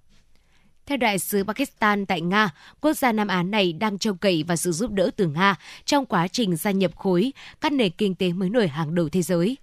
Theo 0.86 0.96
đại 0.96 1.18
sứ 1.18 1.44
Pakistan 1.44 2.06
tại 2.06 2.20
Nga, 2.20 2.50
quốc 2.80 2.92
gia 2.92 3.12
Nam 3.12 3.28
Á 3.28 3.42
này 3.42 3.72
đang 3.72 3.98
trông 3.98 4.16
cậy 4.16 4.42
vào 4.42 4.56
sự 4.56 4.72
giúp 4.72 4.90
đỡ 4.90 5.10
từ 5.16 5.26
Nga 5.26 5.54
trong 5.84 6.06
quá 6.06 6.28
trình 6.28 6.56
gia 6.56 6.70
nhập 6.70 6.96
khối 6.96 7.32
các 7.60 7.72
nền 7.72 7.92
kinh 7.98 8.14
tế 8.14 8.32
mới 8.32 8.50
nổi 8.50 8.68
hàng 8.68 8.94
đầu 8.94 9.08
thế 9.08 9.22
giới. 9.22 9.56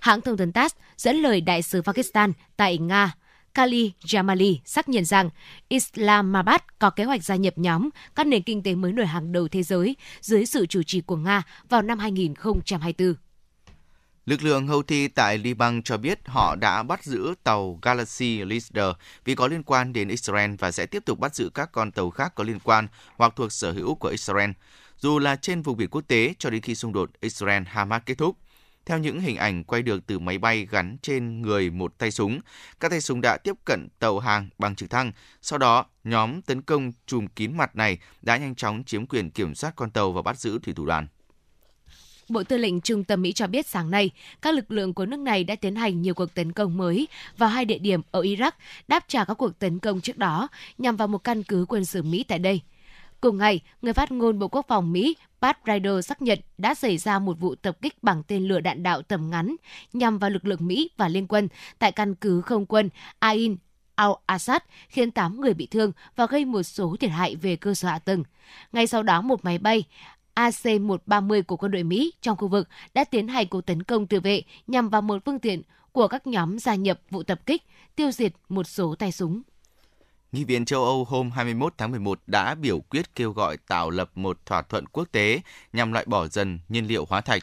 Hãng 0.00 0.20
thông 0.20 0.36
tấn 0.36 0.52
TASS 0.52 0.74
dẫn 0.96 1.16
lời 1.16 1.40
đại 1.40 1.62
sứ 1.62 1.82
Pakistan 1.82 2.32
tại 2.56 2.78
Nga 2.78 3.14
Kali 3.54 3.92
Jamali 4.04 4.58
xác 4.64 4.88
nhận 4.88 5.04
rằng 5.04 5.30
Islamabad 5.68 6.60
có 6.78 6.90
kế 6.90 7.04
hoạch 7.04 7.24
gia 7.24 7.36
nhập 7.36 7.54
nhóm 7.56 7.88
các 8.14 8.26
nền 8.26 8.42
kinh 8.42 8.62
tế 8.62 8.74
mới 8.74 8.92
nổi 8.92 9.06
hàng 9.06 9.32
đầu 9.32 9.48
thế 9.48 9.62
giới 9.62 9.96
dưới 10.20 10.46
sự 10.46 10.66
chủ 10.66 10.82
trì 10.82 11.00
của 11.00 11.16
Nga 11.16 11.42
vào 11.68 11.82
năm 11.82 11.98
2024. 11.98 13.14
Lực 14.26 14.42
lượng 14.42 14.66
Houthi 14.66 15.08
tại 15.08 15.38
Liban 15.38 15.82
cho 15.82 15.96
biết 15.96 16.20
họ 16.26 16.56
đã 16.60 16.82
bắt 16.82 17.04
giữ 17.04 17.34
tàu 17.42 17.78
Galaxy 17.82 18.38
Leader 18.38 18.96
vì 19.24 19.34
có 19.34 19.48
liên 19.48 19.62
quan 19.62 19.92
đến 19.92 20.08
Israel 20.08 20.54
và 20.58 20.70
sẽ 20.70 20.86
tiếp 20.86 21.04
tục 21.04 21.18
bắt 21.18 21.34
giữ 21.34 21.50
các 21.54 21.72
con 21.72 21.92
tàu 21.92 22.10
khác 22.10 22.34
có 22.34 22.44
liên 22.44 22.58
quan 22.64 22.88
hoặc 23.16 23.32
thuộc 23.36 23.52
sở 23.52 23.72
hữu 23.72 23.94
của 23.94 24.08
Israel, 24.08 24.50
dù 24.98 25.18
là 25.18 25.36
trên 25.36 25.62
vùng 25.62 25.76
biển 25.76 25.88
quốc 25.90 26.04
tế 26.08 26.34
cho 26.38 26.50
đến 26.50 26.62
khi 26.62 26.74
xung 26.74 26.92
đột 26.92 27.10
Israel-Hamas 27.20 28.00
kết 28.06 28.18
thúc. 28.18 28.36
Theo 28.86 28.98
những 28.98 29.20
hình 29.20 29.36
ảnh 29.36 29.64
quay 29.64 29.82
được 29.82 30.06
từ 30.06 30.18
máy 30.18 30.38
bay 30.38 30.66
gắn 30.70 30.96
trên 31.02 31.42
người 31.42 31.70
một 31.70 31.98
tay 31.98 32.10
súng, 32.10 32.40
các 32.80 32.90
tay 32.90 33.00
súng 33.00 33.20
đã 33.20 33.36
tiếp 33.36 33.54
cận 33.64 33.88
tàu 33.98 34.18
hàng 34.18 34.48
bằng 34.58 34.74
trực 34.74 34.90
thăng. 34.90 35.12
Sau 35.42 35.58
đó, 35.58 35.86
nhóm 36.04 36.42
tấn 36.42 36.62
công 36.62 36.92
chùm 37.06 37.26
kín 37.26 37.56
mặt 37.56 37.76
này 37.76 37.98
đã 38.22 38.36
nhanh 38.36 38.54
chóng 38.54 38.84
chiếm 38.84 39.06
quyền 39.06 39.30
kiểm 39.30 39.54
soát 39.54 39.76
con 39.76 39.90
tàu 39.90 40.12
và 40.12 40.22
bắt 40.22 40.38
giữ 40.38 40.58
thủy 40.58 40.74
thủ 40.74 40.86
đoàn. 40.86 41.06
Bộ 42.28 42.42
Tư 42.42 42.56
lệnh 42.56 42.80
Trung 42.80 43.04
tâm 43.04 43.22
Mỹ 43.22 43.32
cho 43.32 43.46
biết 43.46 43.66
sáng 43.66 43.90
nay, 43.90 44.10
các 44.42 44.54
lực 44.54 44.70
lượng 44.70 44.94
của 44.94 45.06
nước 45.06 45.20
này 45.20 45.44
đã 45.44 45.56
tiến 45.56 45.76
hành 45.76 46.02
nhiều 46.02 46.14
cuộc 46.14 46.34
tấn 46.34 46.52
công 46.52 46.76
mới 46.76 47.08
vào 47.36 47.48
hai 47.48 47.64
địa 47.64 47.78
điểm 47.78 48.00
ở 48.10 48.22
Iraq, 48.22 48.52
đáp 48.88 49.04
trả 49.08 49.24
các 49.24 49.34
cuộc 49.34 49.58
tấn 49.58 49.78
công 49.78 50.00
trước 50.00 50.18
đó 50.18 50.48
nhằm 50.78 50.96
vào 50.96 51.08
một 51.08 51.18
căn 51.18 51.42
cứ 51.42 51.66
quân 51.68 51.84
sự 51.84 52.02
Mỹ 52.02 52.24
tại 52.28 52.38
đây. 52.38 52.60
Cùng 53.24 53.38
ngày, 53.38 53.60
người 53.82 53.92
phát 53.92 54.12
ngôn 54.12 54.38
Bộ 54.38 54.48
Quốc 54.48 54.66
phòng 54.68 54.92
Mỹ 54.92 55.16
Pat 55.40 55.58
Ryder 55.66 56.06
xác 56.06 56.22
nhận 56.22 56.38
đã 56.58 56.74
xảy 56.74 56.98
ra 56.98 57.18
một 57.18 57.40
vụ 57.40 57.54
tập 57.54 57.76
kích 57.82 58.02
bằng 58.02 58.22
tên 58.22 58.48
lửa 58.48 58.60
đạn 58.60 58.82
đạo 58.82 59.02
tầm 59.02 59.30
ngắn 59.30 59.56
nhằm 59.92 60.18
vào 60.18 60.30
lực 60.30 60.44
lượng 60.44 60.66
Mỹ 60.66 60.90
và 60.96 61.08
liên 61.08 61.26
quân 61.26 61.48
tại 61.78 61.92
căn 61.92 62.14
cứ 62.14 62.40
không 62.40 62.66
quân 62.66 62.90
Ain 63.18 63.56
al-Assad 63.96 64.60
khiến 64.88 65.10
8 65.10 65.40
người 65.40 65.54
bị 65.54 65.66
thương 65.66 65.92
và 66.16 66.26
gây 66.26 66.44
một 66.44 66.62
số 66.62 66.96
thiệt 67.00 67.10
hại 67.10 67.36
về 67.36 67.56
cơ 67.56 67.74
sở 67.74 67.88
hạ 67.88 67.98
tầng. 67.98 68.24
Ngay 68.72 68.86
sau 68.86 69.02
đó, 69.02 69.20
một 69.20 69.44
máy 69.44 69.58
bay 69.58 69.84
AC-130 70.34 71.42
của 71.42 71.56
quân 71.56 71.72
đội 71.72 71.82
Mỹ 71.82 72.12
trong 72.20 72.36
khu 72.36 72.48
vực 72.48 72.68
đã 72.94 73.04
tiến 73.04 73.28
hành 73.28 73.48
cuộc 73.48 73.60
tấn 73.60 73.82
công 73.82 74.06
tự 74.06 74.20
vệ 74.20 74.42
nhằm 74.66 74.88
vào 74.88 75.02
một 75.02 75.24
phương 75.24 75.38
tiện 75.38 75.62
của 75.92 76.08
các 76.08 76.26
nhóm 76.26 76.58
gia 76.58 76.74
nhập 76.74 77.00
vụ 77.10 77.22
tập 77.22 77.40
kích, 77.46 77.62
tiêu 77.96 78.10
diệt 78.10 78.32
một 78.48 78.64
số 78.64 78.94
tay 78.94 79.12
súng. 79.12 79.42
Nghị 80.34 80.44
viện 80.44 80.64
châu 80.64 80.84
Âu 80.84 81.04
hôm 81.04 81.30
21 81.30 81.74
tháng 81.78 81.90
11 81.90 82.20
đã 82.26 82.54
biểu 82.54 82.80
quyết 82.80 83.14
kêu 83.14 83.32
gọi 83.32 83.56
tạo 83.56 83.90
lập 83.90 84.10
một 84.14 84.46
thỏa 84.46 84.62
thuận 84.62 84.86
quốc 84.86 85.08
tế 85.12 85.40
nhằm 85.72 85.92
loại 85.92 86.04
bỏ 86.04 86.26
dần 86.26 86.58
nhiên 86.68 86.86
liệu 86.86 87.06
hóa 87.08 87.20
thạch. 87.20 87.42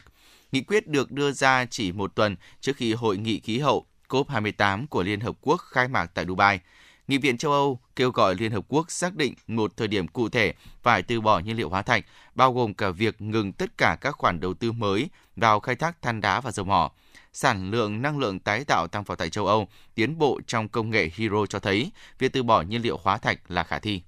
Nghị 0.52 0.60
quyết 0.60 0.88
được 0.88 1.10
đưa 1.10 1.32
ra 1.32 1.64
chỉ 1.70 1.92
một 1.92 2.14
tuần 2.14 2.36
trước 2.60 2.76
khi 2.76 2.94
hội 2.94 3.16
nghị 3.16 3.40
khí 3.40 3.58
hậu 3.58 3.86
COP28 4.08 4.86
của 4.86 5.02
Liên 5.02 5.20
Hợp 5.20 5.36
Quốc 5.40 5.56
khai 5.56 5.88
mạc 5.88 6.06
tại 6.06 6.24
Dubai. 6.28 6.60
Nghị 7.08 7.18
viện 7.18 7.38
châu 7.38 7.52
Âu 7.52 7.80
kêu 7.96 8.10
gọi 8.10 8.34
Liên 8.34 8.52
Hợp 8.52 8.64
Quốc 8.68 8.90
xác 8.90 9.14
định 9.14 9.34
một 9.46 9.76
thời 9.76 9.88
điểm 9.88 10.08
cụ 10.08 10.28
thể 10.28 10.54
phải 10.82 11.02
từ 11.02 11.20
bỏ 11.20 11.38
nhiên 11.38 11.56
liệu 11.56 11.68
hóa 11.68 11.82
thạch, 11.82 12.04
bao 12.34 12.52
gồm 12.52 12.74
cả 12.74 12.90
việc 12.90 13.20
ngừng 13.20 13.52
tất 13.52 13.78
cả 13.78 13.96
các 14.00 14.16
khoản 14.16 14.40
đầu 14.40 14.54
tư 14.54 14.72
mới 14.72 15.08
vào 15.36 15.60
khai 15.60 15.74
thác 15.74 16.02
than 16.02 16.20
đá 16.20 16.40
và 16.40 16.50
dầu 16.50 16.66
mỏ 16.66 16.90
sản 17.32 17.70
lượng 17.70 18.02
năng 18.02 18.18
lượng 18.18 18.38
tái 18.38 18.64
tạo 18.64 18.86
tăng 18.86 19.04
vào 19.04 19.16
tại 19.16 19.30
châu 19.30 19.46
Âu, 19.46 19.68
tiến 19.94 20.18
bộ 20.18 20.40
trong 20.46 20.68
công 20.68 20.90
nghệ 20.90 21.10
Hydro 21.14 21.46
cho 21.46 21.58
thấy 21.58 21.90
việc 22.18 22.32
từ 22.32 22.42
bỏ 22.42 22.62
nhiên 22.62 22.82
liệu 22.82 22.98
hóa 23.02 23.18
thạch 23.18 23.50
là 23.50 23.64
khả 23.64 23.78
thi. 23.78 24.02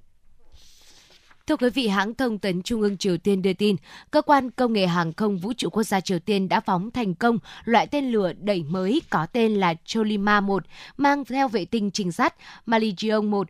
Thưa 1.46 1.56
quý 1.56 1.70
vị, 1.70 1.88
hãng 1.88 2.14
thông 2.14 2.38
tấn 2.38 2.62
Trung 2.62 2.80
ương 2.80 2.96
Triều 2.96 3.18
Tiên 3.18 3.42
đưa 3.42 3.52
tin, 3.52 3.76
cơ 4.10 4.22
quan 4.22 4.50
công 4.50 4.72
nghệ 4.72 4.86
hàng 4.86 5.12
không 5.12 5.38
vũ 5.38 5.52
trụ 5.52 5.70
quốc 5.70 5.82
gia 5.82 6.00
Triều 6.00 6.18
Tiên 6.18 6.48
đã 6.48 6.60
phóng 6.60 6.90
thành 6.90 7.14
công 7.14 7.38
loại 7.64 7.86
tên 7.86 8.12
lửa 8.12 8.32
đẩy 8.32 8.62
mới 8.62 9.02
có 9.10 9.26
tên 9.26 9.54
là 9.54 9.74
Cholima 9.84 10.40
1, 10.40 10.64
mang 10.96 11.24
theo 11.24 11.48
vệ 11.48 11.64
tinh 11.64 11.90
trinh 11.90 12.12
sát 12.12 12.34
Malijeong 12.66 13.30
1 13.30 13.48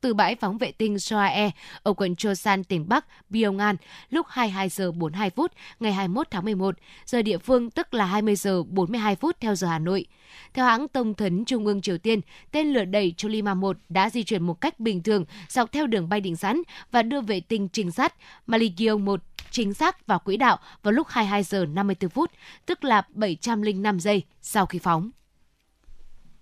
từ 0.00 0.14
bãi 0.14 0.34
phóng 0.34 0.58
vệ 0.58 0.72
tinh 0.72 0.98
Soae 0.98 1.50
ở 1.82 1.92
quận 1.92 2.16
Chosan, 2.16 2.64
tỉnh 2.64 2.88
Bắc, 2.88 3.06
Pyongan 3.30 3.76
lúc 4.10 4.26
22 4.28 4.68
giờ 4.68 4.92
42 4.92 5.30
phút 5.30 5.52
ngày 5.80 5.92
21 5.92 6.26
tháng 6.30 6.44
11, 6.44 6.74
giờ 7.04 7.22
địa 7.22 7.38
phương 7.38 7.70
tức 7.70 7.94
là 7.94 8.04
20 8.04 8.36
giờ 8.36 8.62
42 8.62 9.16
phút 9.16 9.36
theo 9.40 9.54
giờ 9.54 9.66
Hà 9.66 9.78
Nội. 9.78 10.06
Theo 10.54 10.64
hãng 10.66 10.86
thông 10.94 11.14
tấn 11.14 11.44
Trung 11.44 11.66
ương 11.66 11.80
Triều 11.80 11.98
Tiên, 11.98 12.20
tên 12.50 12.72
lửa 12.72 12.84
đẩy 12.84 13.14
Cholima 13.16 13.54
1 13.54 13.76
đã 13.88 14.10
di 14.10 14.22
chuyển 14.22 14.42
một 14.42 14.60
cách 14.60 14.80
bình 14.80 15.02
thường 15.02 15.24
dọc 15.48 15.72
theo 15.72 15.86
đường 15.86 16.08
bay 16.08 16.20
định 16.20 16.36
sẵn 16.36 16.62
và 16.90 17.02
đưa 17.02 17.20
vệ 17.20 17.40
tinh 17.40 17.68
trinh 17.72 17.90
sát 17.90 18.14
Malikyong 18.46 19.04
1 19.04 19.20
chính 19.50 19.74
xác 19.74 20.06
vào 20.06 20.18
quỹ 20.18 20.36
đạo 20.36 20.58
vào 20.82 20.92
lúc 20.92 21.06
22 21.10 21.42
giờ 21.42 21.66
54 21.66 22.10
phút, 22.10 22.30
tức 22.66 22.84
là 22.84 23.02
705 23.14 24.00
giây 24.00 24.22
sau 24.42 24.66
khi 24.66 24.78
phóng. 24.78 25.10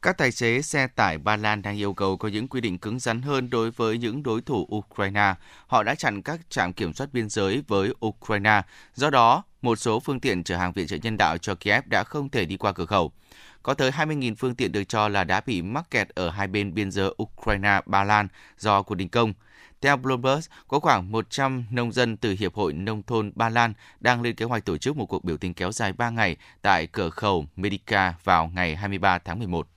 Các 0.02 0.18
tài 0.18 0.32
xế 0.32 0.62
xe 0.62 0.86
tải 0.86 1.18
Ba 1.18 1.36
Lan 1.36 1.62
đang 1.62 1.76
yêu 1.76 1.94
cầu 1.94 2.16
có 2.16 2.28
những 2.28 2.48
quy 2.48 2.60
định 2.60 2.78
cứng 2.78 2.98
rắn 2.98 3.22
hơn 3.22 3.50
đối 3.50 3.70
với 3.70 3.98
những 3.98 4.22
đối 4.22 4.40
thủ 4.40 4.68
Ukraine. 4.74 5.34
Họ 5.66 5.82
đã 5.82 5.94
chặn 5.94 6.22
các 6.22 6.40
trạm 6.50 6.72
kiểm 6.72 6.92
soát 6.92 7.12
biên 7.12 7.28
giới 7.28 7.62
với 7.68 7.94
Ukraine. 8.06 8.62
Do 8.94 9.10
đó, 9.10 9.42
một 9.62 9.76
số 9.76 10.00
phương 10.00 10.20
tiện 10.20 10.44
chở 10.44 10.56
hàng 10.56 10.72
viện 10.72 10.86
trợ 10.86 10.96
nhân 10.96 11.16
đạo 11.16 11.38
cho 11.38 11.54
Kiev 11.54 11.84
đã 11.86 12.04
không 12.04 12.28
thể 12.28 12.44
đi 12.44 12.56
qua 12.56 12.72
cửa 12.72 12.86
khẩu. 12.86 13.12
Có 13.62 13.74
tới 13.74 13.90
20.000 13.90 14.34
phương 14.34 14.54
tiện 14.54 14.72
được 14.72 14.84
cho 14.88 15.08
là 15.08 15.24
đã 15.24 15.40
bị 15.46 15.62
mắc 15.62 15.90
kẹt 15.90 16.08
ở 16.08 16.30
hai 16.30 16.46
bên 16.46 16.74
biên 16.74 16.90
giới 16.90 17.14
Ukraine-Ba 17.22 18.04
Lan 18.04 18.28
do 18.58 18.82
cuộc 18.82 18.94
đình 18.94 19.08
công. 19.08 19.34
Theo 19.80 19.96
Bloomberg, 19.96 20.40
có 20.68 20.80
khoảng 20.80 21.12
100 21.12 21.64
nông 21.70 21.92
dân 21.92 22.16
từ 22.16 22.36
Hiệp 22.38 22.54
hội 22.54 22.72
Nông 22.72 23.02
thôn 23.02 23.32
Ba 23.34 23.48
Lan 23.48 23.74
đang 24.00 24.22
lên 24.22 24.34
kế 24.34 24.44
hoạch 24.44 24.64
tổ 24.64 24.78
chức 24.78 24.96
một 24.96 25.06
cuộc 25.06 25.24
biểu 25.24 25.36
tình 25.36 25.54
kéo 25.54 25.72
dài 25.72 25.92
3 25.92 26.10
ngày 26.10 26.36
tại 26.62 26.86
cửa 26.86 27.10
khẩu 27.10 27.46
Medica 27.56 28.14
vào 28.24 28.50
ngày 28.54 28.76
23 28.76 29.18
tháng 29.18 29.38
11 29.38 29.68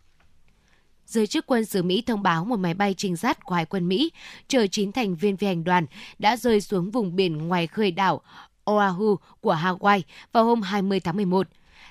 giới 1.11 1.27
chức 1.27 1.45
quân 1.45 1.65
sự 1.65 1.83
Mỹ 1.83 2.01
thông 2.01 2.23
báo 2.23 2.45
một 2.45 2.59
máy 2.59 2.73
bay 2.73 2.93
trinh 2.97 3.17
sát 3.17 3.45
của 3.45 3.55
Hải 3.55 3.65
quân 3.65 3.87
Mỹ 3.87 4.11
chở 4.47 4.67
9 4.67 4.91
thành 4.91 5.15
viên 5.15 5.37
phi 5.37 5.47
hành 5.47 5.63
đoàn 5.63 5.85
đã 6.19 6.37
rơi 6.37 6.61
xuống 6.61 6.91
vùng 6.91 7.15
biển 7.15 7.37
ngoài 7.37 7.67
khơi 7.67 7.91
đảo 7.91 8.21
Oahu 8.65 9.15
của 9.41 9.55
Hawaii 9.55 10.01
vào 10.31 10.45
hôm 10.45 10.61
20 10.61 10.99
tháng 10.99 11.15
11. 11.15 11.47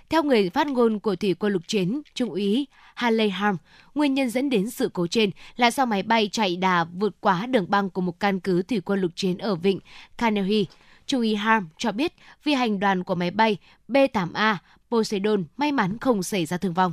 Theo 0.09 0.23
người 0.23 0.51
phát 0.51 0.67
ngôn 0.67 0.99
của 0.99 1.17
Thủy 1.17 1.35
quân 1.35 1.53
lục 1.53 1.63
chiến, 1.67 2.03
Trung 2.15 2.31
úy 2.31 2.67
Haley 2.95 3.31
Harm, 3.31 3.57
nguyên 3.95 4.15
nhân 4.15 4.31
dẫn 4.31 4.51
đến 4.51 4.71
sự 4.71 4.91
cố 4.93 5.07
trên 5.07 5.31
là 5.57 5.71
do 5.71 5.85
máy 5.85 6.03
bay 6.03 6.29
chạy 6.33 6.57
đà 6.57 6.85
vượt 6.85 7.17
quá 7.21 7.47
đường 7.47 7.67
băng 7.69 7.91
của 7.91 8.01
một 8.01 8.21
căn 8.21 8.41
cứ 8.41 8.63
thủy 8.63 8.81
quân 8.81 9.01
lục 9.01 9.11
chiến 9.15 9.39
ở 9.39 9.55
vịnh 9.55 9.81
Canary. 10.19 10.67
Trung 11.07 11.21
úy 11.21 11.35
Harm 11.35 11.67
cho 11.79 11.93
biết 11.93 12.13
phi 12.43 12.55
hành 12.55 12.81
đoàn 12.81 13.05
của 13.05 13.15
máy 13.15 13.31
bay 13.31 13.57
B-8A 13.89 14.57
Poseidon 14.91 15.45
may 15.57 15.73
mắn 15.73 15.99
không 15.99 16.23
xảy 16.23 16.47
ra 16.47 16.57
thương 16.57 16.75
vong. 16.75 16.93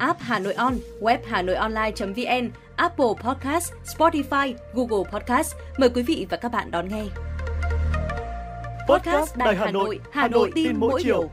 app 0.00 0.20
Hà 0.20 0.38
Nội 0.38 0.54
On, 0.54 0.74
web 1.00 1.18
Hà 1.26 1.42
Nội 1.42 1.56
Online.vn, 1.56 2.50
Apple 2.76 3.06
Podcast, 3.22 3.72
Spotify, 3.84 4.54
Google 4.74 5.10
Podcast. 5.12 5.54
Mời 5.78 5.90
quý 5.94 6.02
vị 6.02 6.26
và 6.30 6.36
các 6.36 6.52
bạn 6.52 6.70
đón 6.70 6.88
nghe. 6.88 7.04
Podcast 8.88 9.36
Đài 9.36 9.56
Hà 9.56 9.70
Nội, 9.70 10.00
Hà 10.12 10.28
Nội 10.28 10.50
tin 10.54 10.76
mỗi 10.76 11.02
chiều. 11.04 11.30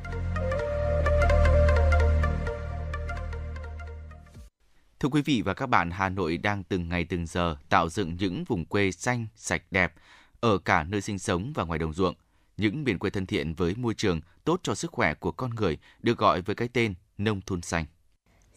Thưa 4.99 5.10
quý 5.10 5.22
vị 5.22 5.41
và 5.45 5.53
các 5.53 5.69
bạn, 5.69 5.91
Hà 5.91 6.10
Nội 6.10 6.38
đang 6.38 6.64
từng 6.64 6.89
ngày 6.89 7.06
từng 7.10 7.26
giờ 7.26 7.56
tạo 7.69 7.89
dựng 7.89 8.18
những 8.19 8.44
vùng 8.44 8.65
quê 8.65 8.91
xanh, 8.91 9.27
sạch 9.35 9.61
đẹp 9.72 9.94
ở 10.39 10.57
cả 10.57 10.84
nơi 10.84 11.02
sinh 11.02 11.19
sống 11.19 11.52
và 11.56 11.64
ngoài 11.64 11.80
đồng 11.80 11.94
ruộng. 11.94 12.15
Những 12.57 12.84
miền 12.84 12.99
quê 12.99 13.10
thân 13.10 13.26
thiện 13.26 13.53
với 13.53 13.76
môi 13.76 13.94
trường, 13.94 14.22
tốt 14.44 14.60
cho 14.64 14.76
sức 14.76 14.91
khỏe 14.91 15.14
của 15.14 15.31
con 15.31 15.56
người 15.56 15.77
được 15.99 16.18
gọi 16.18 16.41
với 16.41 16.56
cái 16.56 16.68
tên 16.73 16.94
nông 17.18 17.41
thôn 17.41 17.61
xanh. 17.61 17.85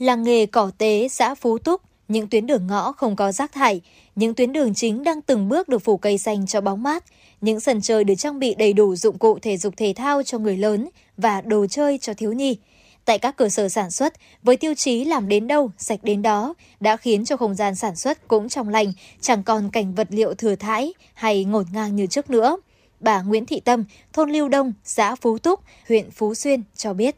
Làng 0.00 0.22
nghề 0.22 0.46
cỏ 0.46 0.70
tế 0.78 1.08
xã 1.08 1.34
Phú 1.34 1.58
Túc, 1.58 1.80
những 2.08 2.28
tuyến 2.28 2.46
đường 2.46 2.66
ngõ 2.66 2.92
không 2.92 3.16
có 3.16 3.32
rác 3.32 3.52
thải, 3.52 3.80
những 4.16 4.34
tuyến 4.34 4.52
đường 4.52 4.74
chính 4.74 5.04
đang 5.04 5.22
từng 5.22 5.48
bước 5.48 5.68
được 5.68 5.78
phủ 5.78 5.96
cây 5.96 6.18
xanh 6.18 6.46
cho 6.46 6.60
bóng 6.60 6.82
mát, 6.82 7.04
những 7.40 7.60
sân 7.60 7.80
chơi 7.80 8.04
được 8.04 8.14
trang 8.14 8.38
bị 8.38 8.54
đầy 8.54 8.72
đủ 8.72 8.96
dụng 8.96 9.18
cụ 9.18 9.38
thể 9.38 9.56
dục 9.56 9.74
thể 9.76 9.92
thao 9.96 10.22
cho 10.22 10.38
người 10.38 10.56
lớn 10.56 10.88
và 11.16 11.40
đồ 11.40 11.66
chơi 11.66 11.98
cho 11.98 12.14
thiếu 12.14 12.32
nhi. 12.32 12.56
Tại 13.04 13.18
các 13.18 13.36
cơ 13.36 13.48
sở 13.48 13.68
sản 13.68 13.90
xuất, 13.90 14.14
với 14.42 14.56
tiêu 14.56 14.74
chí 14.74 15.04
làm 15.04 15.28
đến 15.28 15.46
đâu, 15.46 15.70
sạch 15.78 16.00
đến 16.02 16.22
đó, 16.22 16.54
đã 16.80 16.96
khiến 16.96 17.24
cho 17.24 17.36
không 17.36 17.54
gian 17.54 17.74
sản 17.74 17.96
xuất 17.96 18.28
cũng 18.28 18.48
trong 18.48 18.68
lành, 18.68 18.92
chẳng 19.20 19.42
còn 19.42 19.70
cảnh 19.70 19.94
vật 19.94 20.08
liệu 20.10 20.34
thừa 20.34 20.54
thãi 20.54 20.92
hay 21.14 21.44
ngổn 21.44 21.64
ngang 21.72 21.96
như 21.96 22.06
trước 22.06 22.30
nữa. 22.30 22.56
Bà 23.00 23.22
Nguyễn 23.22 23.46
Thị 23.46 23.60
Tâm, 23.60 23.84
thôn 24.12 24.30
Lưu 24.30 24.48
Đông, 24.48 24.72
xã 24.84 25.14
Phú 25.14 25.38
Túc, 25.38 25.60
huyện 25.88 26.10
Phú 26.10 26.34
Xuyên 26.34 26.62
cho 26.76 26.94
biết. 26.94 27.16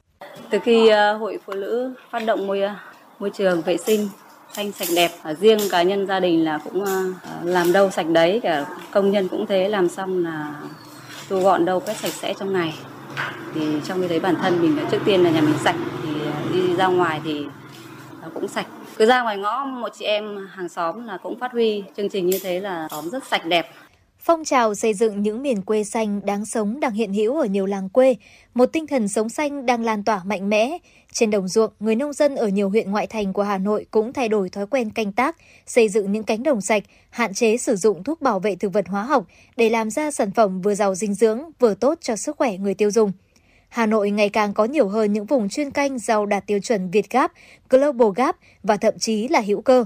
Từ 0.51 0.59
khi 0.59 0.89
ờ, 0.89 1.17
Hội 1.17 1.39
Phụ 1.47 1.53
Nữ 1.53 1.95
phát 2.11 2.19
động 2.27 2.47
môi 2.47 2.61
ờ, 2.61 2.75
môi 3.19 3.31
trường 3.31 3.63
vệ 3.63 3.77
sinh 3.77 4.09
xanh 4.53 4.73
sạch 4.73 4.89
đẹp, 4.97 5.11
riêng 5.41 5.59
cá 5.71 5.83
nhân 5.83 6.07
gia 6.07 6.21
đình 6.21 6.45
là 6.45 6.59
cũng 6.65 6.85
ờ, 6.85 7.05
làm 7.45 7.73
đâu 7.73 7.91
sạch 7.91 8.07
đấy, 8.09 8.41
cả 8.43 8.67
công 8.91 9.11
nhân 9.11 9.29
cũng 9.29 9.47
thế 9.47 9.69
làm 9.69 9.89
xong 9.89 10.25
là 10.25 10.55
thu 11.29 11.41
gọn 11.41 11.65
đâu 11.65 11.81
quét 11.81 11.97
sạch 11.97 12.13
sẽ 12.13 12.35
trong 12.39 12.53
ngày. 12.53 12.75
Thì 13.55 13.61
trong 13.85 14.01
khi 14.01 14.09
thấy 14.09 14.21
bản 14.21 14.35
thân 14.43 14.63
mình 14.63 14.79
trước 14.91 14.99
tiên 15.05 15.25
là 15.25 15.31
nhà 15.31 15.41
mình 15.41 15.59
sạch 15.65 15.77
thì 16.03 16.11
đi 16.53 16.77
ra 16.77 16.87
ngoài 16.87 17.21
thì 17.25 17.47
nó 18.23 18.29
cũng 18.35 18.49
sạch. 18.49 18.67
Cứ 18.97 19.07
ra 19.07 19.23
ngoài 19.23 19.39
ngõ 19.39 19.65
một 19.65 19.89
chị 19.99 20.05
em 20.05 20.49
hàng 20.53 20.69
xóm 20.69 21.07
là 21.07 21.17
cũng 21.17 21.39
phát 21.39 21.53
huy 21.53 21.85
chương 21.97 22.09
trình 22.09 22.27
như 22.27 22.39
thế 22.43 22.61
là 22.61 22.89
xóm 22.91 23.11
rất 23.11 23.25
sạch 23.25 23.47
đẹp. 23.47 23.71
Phong 24.25 24.45
trào 24.45 24.75
xây 24.75 24.95
dựng 24.95 25.23
những 25.23 25.43
miền 25.43 25.63
quê 25.63 25.85
xanh 25.85 26.21
đáng 26.25 26.45
sống 26.45 26.81
đang 26.81 26.93
hiện 26.93 27.13
hữu 27.13 27.39
ở 27.39 27.47
nhiều 27.47 27.67
làng 27.67 27.89
quê, 27.89 28.17
một 28.55 28.67
tinh 28.67 28.87
thần 28.87 29.09
sống 29.09 29.29
xanh 29.29 29.67
đang 29.67 29.85
lan 29.85 30.05
tỏa 30.05 30.25
mạnh 30.25 30.51
mẽ. 30.51 30.79
Trên 31.13 31.31
đồng 31.31 31.49
ruộng, 31.49 31.73
người 31.81 31.95
nông 31.95 32.13
dân 32.13 32.37
ở 32.37 32.49
nhiều 32.49 32.71
huyện 32.71 32.91
ngoại 32.91 33.07
thành 33.07 33.33
của 33.33 33.43
Hà 33.43 33.59
Nội 33.59 33.87
cũng 33.91 34.13
thay 34.13 34.29
đổi 34.29 34.51
thói 34.51 34.67
quen 34.67 34.91
canh 34.91 35.13
tác, 35.13 35.37
xây 35.67 35.89
dựng 35.89 36.13
những 36.13 36.23
cánh 36.23 36.43
đồng 36.43 36.61
sạch, 36.61 36.83
hạn 37.11 37.35
chế 37.35 37.57
sử 37.57 37.77
dụng 37.77 38.05
thuốc 38.05 38.23
bảo 38.23 38.41
vệ 38.41 38.57
thực 38.57 38.73
vật 38.73 38.89
hóa 38.89 39.03
học 39.03 39.27
để 39.57 39.71
làm 39.71 39.91
ra 39.91 40.11
sản 40.11 40.31
phẩm 40.31 40.61
vừa 40.61 40.75
giàu 40.75 40.95
dinh 40.95 41.15
dưỡng, 41.15 41.41
vừa 41.59 41.75
tốt 41.75 41.99
cho 42.01 42.17
sức 42.17 42.37
khỏe 42.37 42.57
người 42.57 42.75
tiêu 42.75 42.91
dùng. 42.91 43.13
Hà 43.69 43.87
Nội 43.87 44.11
ngày 44.11 44.29
càng 44.29 44.55
có 44.55 44.65
nhiều 44.65 44.89
hơn 44.89 45.13
những 45.13 45.27
vùng 45.27 45.49
chuyên 45.49 45.71
canh 45.71 45.99
rau 45.99 46.27
đạt 46.27 46.47
tiêu 46.47 46.59
chuẩn 46.59 46.91
Việt 46.91 47.11
Gap, 47.11 47.33
Global 47.71 48.09
Gap 48.17 48.37
và 48.63 48.77
thậm 48.77 48.99
chí 48.99 49.29
là 49.29 49.41
hữu 49.41 49.63
cơ. 49.63 49.85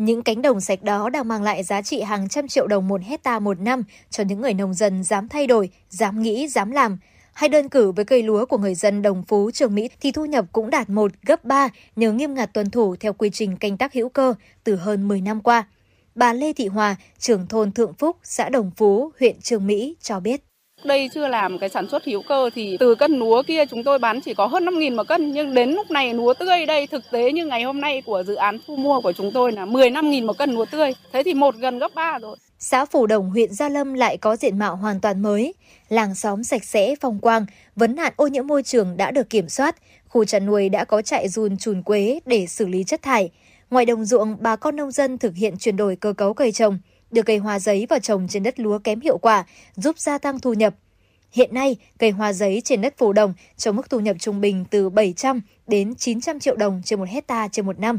Những 0.00 0.22
cánh 0.22 0.42
đồng 0.42 0.60
sạch 0.60 0.82
đó 0.82 1.10
đang 1.10 1.28
mang 1.28 1.42
lại 1.42 1.62
giá 1.62 1.82
trị 1.82 2.00
hàng 2.00 2.28
trăm 2.28 2.48
triệu 2.48 2.66
đồng 2.66 2.88
một 2.88 3.00
hecta 3.02 3.38
một 3.38 3.60
năm 3.60 3.82
cho 4.10 4.24
những 4.24 4.40
người 4.40 4.54
nông 4.54 4.74
dân 4.74 5.04
dám 5.04 5.28
thay 5.28 5.46
đổi, 5.46 5.70
dám 5.88 6.22
nghĩ, 6.22 6.48
dám 6.48 6.70
làm. 6.70 6.98
Hay 7.32 7.48
đơn 7.48 7.68
cử 7.68 7.92
với 7.92 8.04
cây 8.04 8.22
lúa 8.22 8.46
của 8.46 8.58
người 8.58 8.74
dân 8.74 9.02
Đồng 9.02 9.22
Phú, 9.28 9.50
Trường 9.50 9.74
Mỹ 9.74 9.88
thì 10.00 10.12
thu 10.12 10.24
nhập 10.24 10.44
cũng 10.52 10.70
đạt 10.70 10.90
một 10.90 11.12
gấp 11.22 11.44
3 11.44 11.68
nhờ 11.96 12.12
nghiêm 12.12 12.34
ngặt 12.34 12.54
tuân 12.54 12.70
thủ 12.70 12.96
theo 12.96 13.12
quy 13.12 13.30
trình 13.30 13.56
canh 13.56 13.76
tác 13.76 13.94
hữu 13.94 14.08
cơ 14.08 14.34
từ 14.64 14.76
hơn 14.76 15.08
10 15.08 15.20
năm 15.20 15.40
qua. 15.40 15.66
Bà 16.14 16.32
Lê 16.32 16.52
Thị 16.52 16.66
Hòa, 16.66 16.96
trưởng 17.18 17.46
thôn 17.46 17.72
Thượng 17.72 17.94
Phúc, 17.94 18.16
xã 18.22 18.48
Đồng 18.48 18.70
Phú, 18.76 19.10
huyện 19.20 19.40
Trường 19.40 19.66
Mỹ 19.66 19.96
cho 20.00 20.20
biết. 20.20 20.49
Đây 20.84 21.10
chưa 21.14 21.28
làm 21.28 21.58
cái 21.58 21.68
sản 21.68 21.88
xuất 21.88 22.04
hữu 22.04 22.22
cơ 22.22 22.50
thì 22.54 22.76
từ 22.80 22.94
cân 22.94 23.18
lúa 23.18 23.42
kia 23.42 23.66
chúng 23.66 23.84
tôi 23.84 23.98
bán 23.98 24.20
chỉ 24.20 24.34
có 24.34 24.46
hơn 24.46 24.64
5.000 24.64 24.96
một 24.96 25.08
cân 25.08 25.32
nhưng 25.32 25.54
đến 25.54 25.70
lúc 25.70 25.90
này 25.90 26.14
lúa 26.14 26.34
tươi 26.34 26.66
đây 26.66 26.86
thực 26.86 27.10
tế 27.10 27.32
như 27.32 27.46
ngày 27.46 27.62
hôm 27.62 27.80
nay 27.80 28.02
của 28.06 28.22
dự 28.26 28.34
án 28.34 28.58
thu 28.66 28.76
mua 28.76 29.00
của 29.00 29.12
chúng 29.12 29.32
tôi 29.32 29.52
là 29.52 29.66
15.000 29.66 30.26
một 30.26 30.38
cân 30.38 30.50
lúa 30.50 30.64
tươi. 30.64 30.94
Thế 31.12 31.22
thì 31.22 31.34
một 31.34 31.54
gần 31.56 31.78
gấp 31.78 31.94
3 31.94 32.18
rồi. 32.18 32.36
Xã 32.58 32.84
Phủ 32.84 33.06
Đồng, 33.06 33.30
huyện 33.30 33.52
Gia 33.52 33.68
Lâm 33.68 33.94
lại 33.94 34.16
có 34.16 34.36
diện 34.36 34.58
mạo 34.58 34.76
hoàn 34.76 35.00
toàn 35.00 35.22
mới. 35.22 35.54
Làng 35.88 36.14
xóm 36.14 36.44
sạch 36.44 36.64
sẽ, 36.64 36.94
phong 37.00 37.18
quang, 37.18 37.46
vấn 37.76 37.96
nạn 37.96 38.12
ô 38.16 38.26
nhiễm 38.26 38.46
môi 38.46 38.62
trường 38.62 38.96
đã 38.96 39.10
được 39.10 39.30
kiểm 39.30 39.48
soát. 39.48 39.76
Khu 40.08 40.24
chăn 40.24 40.46
nuôi 40.46 40.68
đã 40.68 40.84
có 40.84 41.02
trại 41.02 41.28
run 41.28 41.56
chuồn 41.56 41.82
quế 41.82 42.20
để 42.26 42.46
xử 42.46 42.66
lý 42.66 42.84
chất 42.84 43.02
thải. 43.02 43.30
Ngoài 43.70 43.86
đồng 43.86 44.04
ruộng, 44.04 44.36
bà 44.40 44.56
con 44.56 44.76
nông 44.76 44.90
dân 44.90 45.18
thực 45.18 45.34
hiện 45.36 45.58
chuyển 45.58 45.76
đổi 45.76 45.96
cơ 45.96 46.12
cấu 46.12 46.34
cây 46.34 46.52
trồng 46.52 46.78
đưa 47.10 47.22
cây 47.22 47.38
hoa 47.38 47.58
giấy 47.58 47.86
vào 47.90 47.98
trồng 47.98 48.28
trên 48.28 48.42
đất 48.42 48.60
lúa 48.60 48.78
kém 48.78 49.00
hiệu 49.00 49.18
quả, 49.18 49.46
giúp 49.76 49.98
gia 49.98 50.18
tăng 50.18 50.40
thu 50.40 50.52
nhập. 50.52 50.74
Hiện 51.32 51.54
nay, 51.54 51.76
cây 51.98 52.10
hoa 52.10 52.32
giấy 52.32 52.60
trên 52.64 52.80
đất 52.80 52.94
phù 52.98 53.12
đồng 53.12 53.34
cho 53.56 53.72
mức 53.72 53.90
thu 53.90 54.00
nhập 54.00 54.16
trung 54.18 54.40
bình 54.40 54.64
từ 54.70 54.90
700 54.90 55.40
đến 55.66 55.94
900 55.94 56.40
triệu 56.40 56.56
đồng 56.56 56.82
trên 56.84 56.98
một 56.98 57.08
hecta 57.08 57.48
trên 57.48 57.66
một 57.66 57.78
năm. 57.78 57.98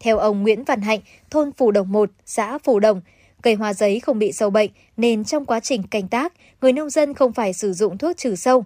Theo 0.00 0.18
ông 0.18 0.42
Nguyễn 0.42 0.64
Văn 0.64 0.80
Hạnh, 0.80 1.00
thôn 1.30 1.52
Phù 1.52 1.70
Đồng 1.70 1.92
1, 1.92 2.10
xã 2.26 2.58
Phù 2.58 2.80
Đồng, 2.80 3.00
cây 3.42 3.54
hoa 3.54 3.74
giấy 3.74 4.00
không 4.00 4.18
bị 4.18 4.32
sâu 4.32 4.50
bệnh 4.50 4.70
nên 4.96 5.24
trong 5.24 5.44
quá 5.44 5.60
trình 5.60 5.82
canh 5.82 6.08
tác, 6.08 6.32
người 6.60 6.72
nông 6.72 6.90
dân 6.90 7.14
không 7.14 7.32
phải 7.32 7.52
sử 7.52 7.72
dụng 7.72 7.98
thuốc 7.98 8.16
trừ 8.16 8.36
sâu. 8.36 8.64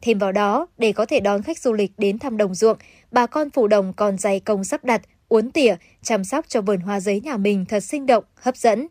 Thêm 0.00 0.18
vào 0.18 0.32
đó, 0.32 0.66
để 0.78 0.92
có 0.92 1.06
thể 1.06 1.20
đón 1.20 1.42
khách 1.42 1.58
du 1.58 1.72
lịch 1.72 1.92
đến 1.98 2.18
thăm 2.18 2.36
đồng 2.36 2.54
ruộng, 2.54 2.78
bà 3.10 3.26
con 3.26 3.50
Phù 3.50 3.68
Đồng 3.68 3.92
còn 3.92 4.18
dày 4.18 4.40
công 4.40 4.64
sắp 4.64 4.84
đặt, 4.84 5.02
uốn 5.28 5.50
tỉa, 5.50 5.74
chăm 6.02 6.24
sóc 6.24 6.44
cho 6.48 6.60
vườn 6.60 6.80
hoa 6.80 7.00
giấy 7.00 7.20
nhà 7.20 7.36
mình 7.36 7.64
thật 7.64 7.80
sinh 7.80 8.06
động, 8.06 8.24
hấp 8.34 8.56
dẫn. 8.56 8.86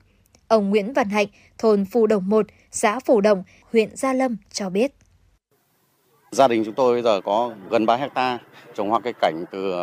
Ông 0.47 0.69
Nguyễn 0.69 0.93
Văn 0.93 1.09
Hạnh, 1.09 1.27
thôn 1.57 1.85
Phù 1.85 2.07
Đồng 2.07 2.29
1, 2.29 2.45
xã 2.71 2.99
Phù 2.99 3.21
Đồng, 3.21 3.43
huyện 3.71 3.95
Gia 3.95 4.13
Lâm 4.13 4.37
cho 4.51 4.69
biết. 4.69 4.91
Gia 6.31 6.47
đình 6.47 6.63
chúng 6.65 6.73
tôi 6.73 6.93
bây 6.93 7.01
giờ 7.01 7.21
có 7.21 7.51
gần 7.69 7.85
3 7.85 7.95
hecta 7.95 8.39
trồng 8.75 8.89
hoa 8.89 8.99
cây 8.99 9.13
cảnh 9.21 9.45
từ 9.51 9.73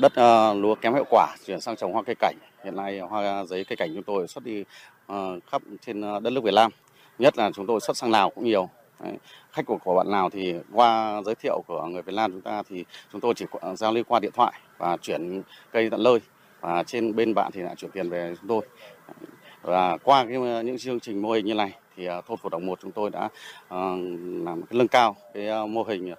đất 0.00 0.12
uh, 0.12 0.56
lúa 0.62 0.74
kém 0.74 0.94
hiệu 0.94 1.04
quả 1.10 1.36
chuyển 1.46 1.60
sang 1.60 1.76
trồng 1.76 1.92
hoa 1.92 2.02
cây 2.02 2.14
cảnh. 2.18 2.36
Hiện 2.64 2.76
nay 2.76 2.98
hoa 2.98 3.44
giấy 3.44 3.64
cây 3.64 3.76
cảnh 3.76 3.90
chúng 3.94 4.02
tôi 4.02 4.28
xuất 4.28 4.44
đi 4.44 4.64
uh, 5.12 5.16
khắp 5.50 5.62
trên 5.86 6.00
ờ, 6.00 6.20
đất 6.20 6.30
nước 6.30 6.44
Việt 6.44 6.54
Nam. 6.54 6.70
Nhất 7.18 7.38
là 7.38 7.50
chúng 7.54 7.66
tôi 7.66 7.80
xuất 7.80 7.96
sang 7.96 8.10
Lào 8.10 8.30
cũng 8.30 8.44
nhiều. 8.44 8.68
Đấy. 9.04 9.14
khách 9.52 9.66
của, 9.66 9.78
của 9.84 9.94
bạn 9.94 10.06
lào 10.06 10.30
thì 10.30 10.54
qua 10.72 11.22
giới 11.26 11.34
thiệu 11.34 11.62
của 11.66 11.86
người 11.86 12.02
Việt 12.02 12.14
Nam 12.14 12.32
chúng 12.32 12.40
ta 12.40 12.62
thì 12.68 12.84
chúng 13.12 13.20
tôi 13.20 13.34
chỉ 13.34 13.44
giao 13.76 13.92
lưu 13.92 14.04
qua 14.08 14.20
điện 14.20 14.32
thoại 14.34 14.52
và 14.78 14.96
chuyển 14.96 15.42
cây 15.72 15.90
tận 15.90 16.02
nơi 16.02 16.18
và 16.60 16.82
trên 16.82 17.16
bên 17.16 17.34
bạn 17.34 17.52
thì 17.52 17.60
lại 17.60 17.74
chuyển 17.76 17.90
tiền 17.90 18.10
về 18.10 18.34
chúng 18.40 18.48
tôi 18.48 18.62
và 19.68 19.96
qua 20.04 20.24
cái 20.24 20.34
ờ, 20.34 20.62
những 20.62 20.78
chương 20.78 21.00
trình 21.00 21.22
mô 21.22 21.30
hình 21.30 21.46
như 21.46 21.54
này 21.54 21.72
thì 21.96 22.06
ờ, 22.06 22.20
thôn 22.26 22.38
phổ 22.38 22.48
đồng 22.48 22.66
một 22.66 22.78
chúng 22.82 22.92
tôi 22.92 23.10
đã 23.10 23.28
ờ, 23.68 23.96
làm 24.44 24.62
cái 24.62 24.78
nâng 24.78 24.88
cao 24.88 25.16
cái 25.34 25.66
mô 25.66 25.82
hình 25.82 26.14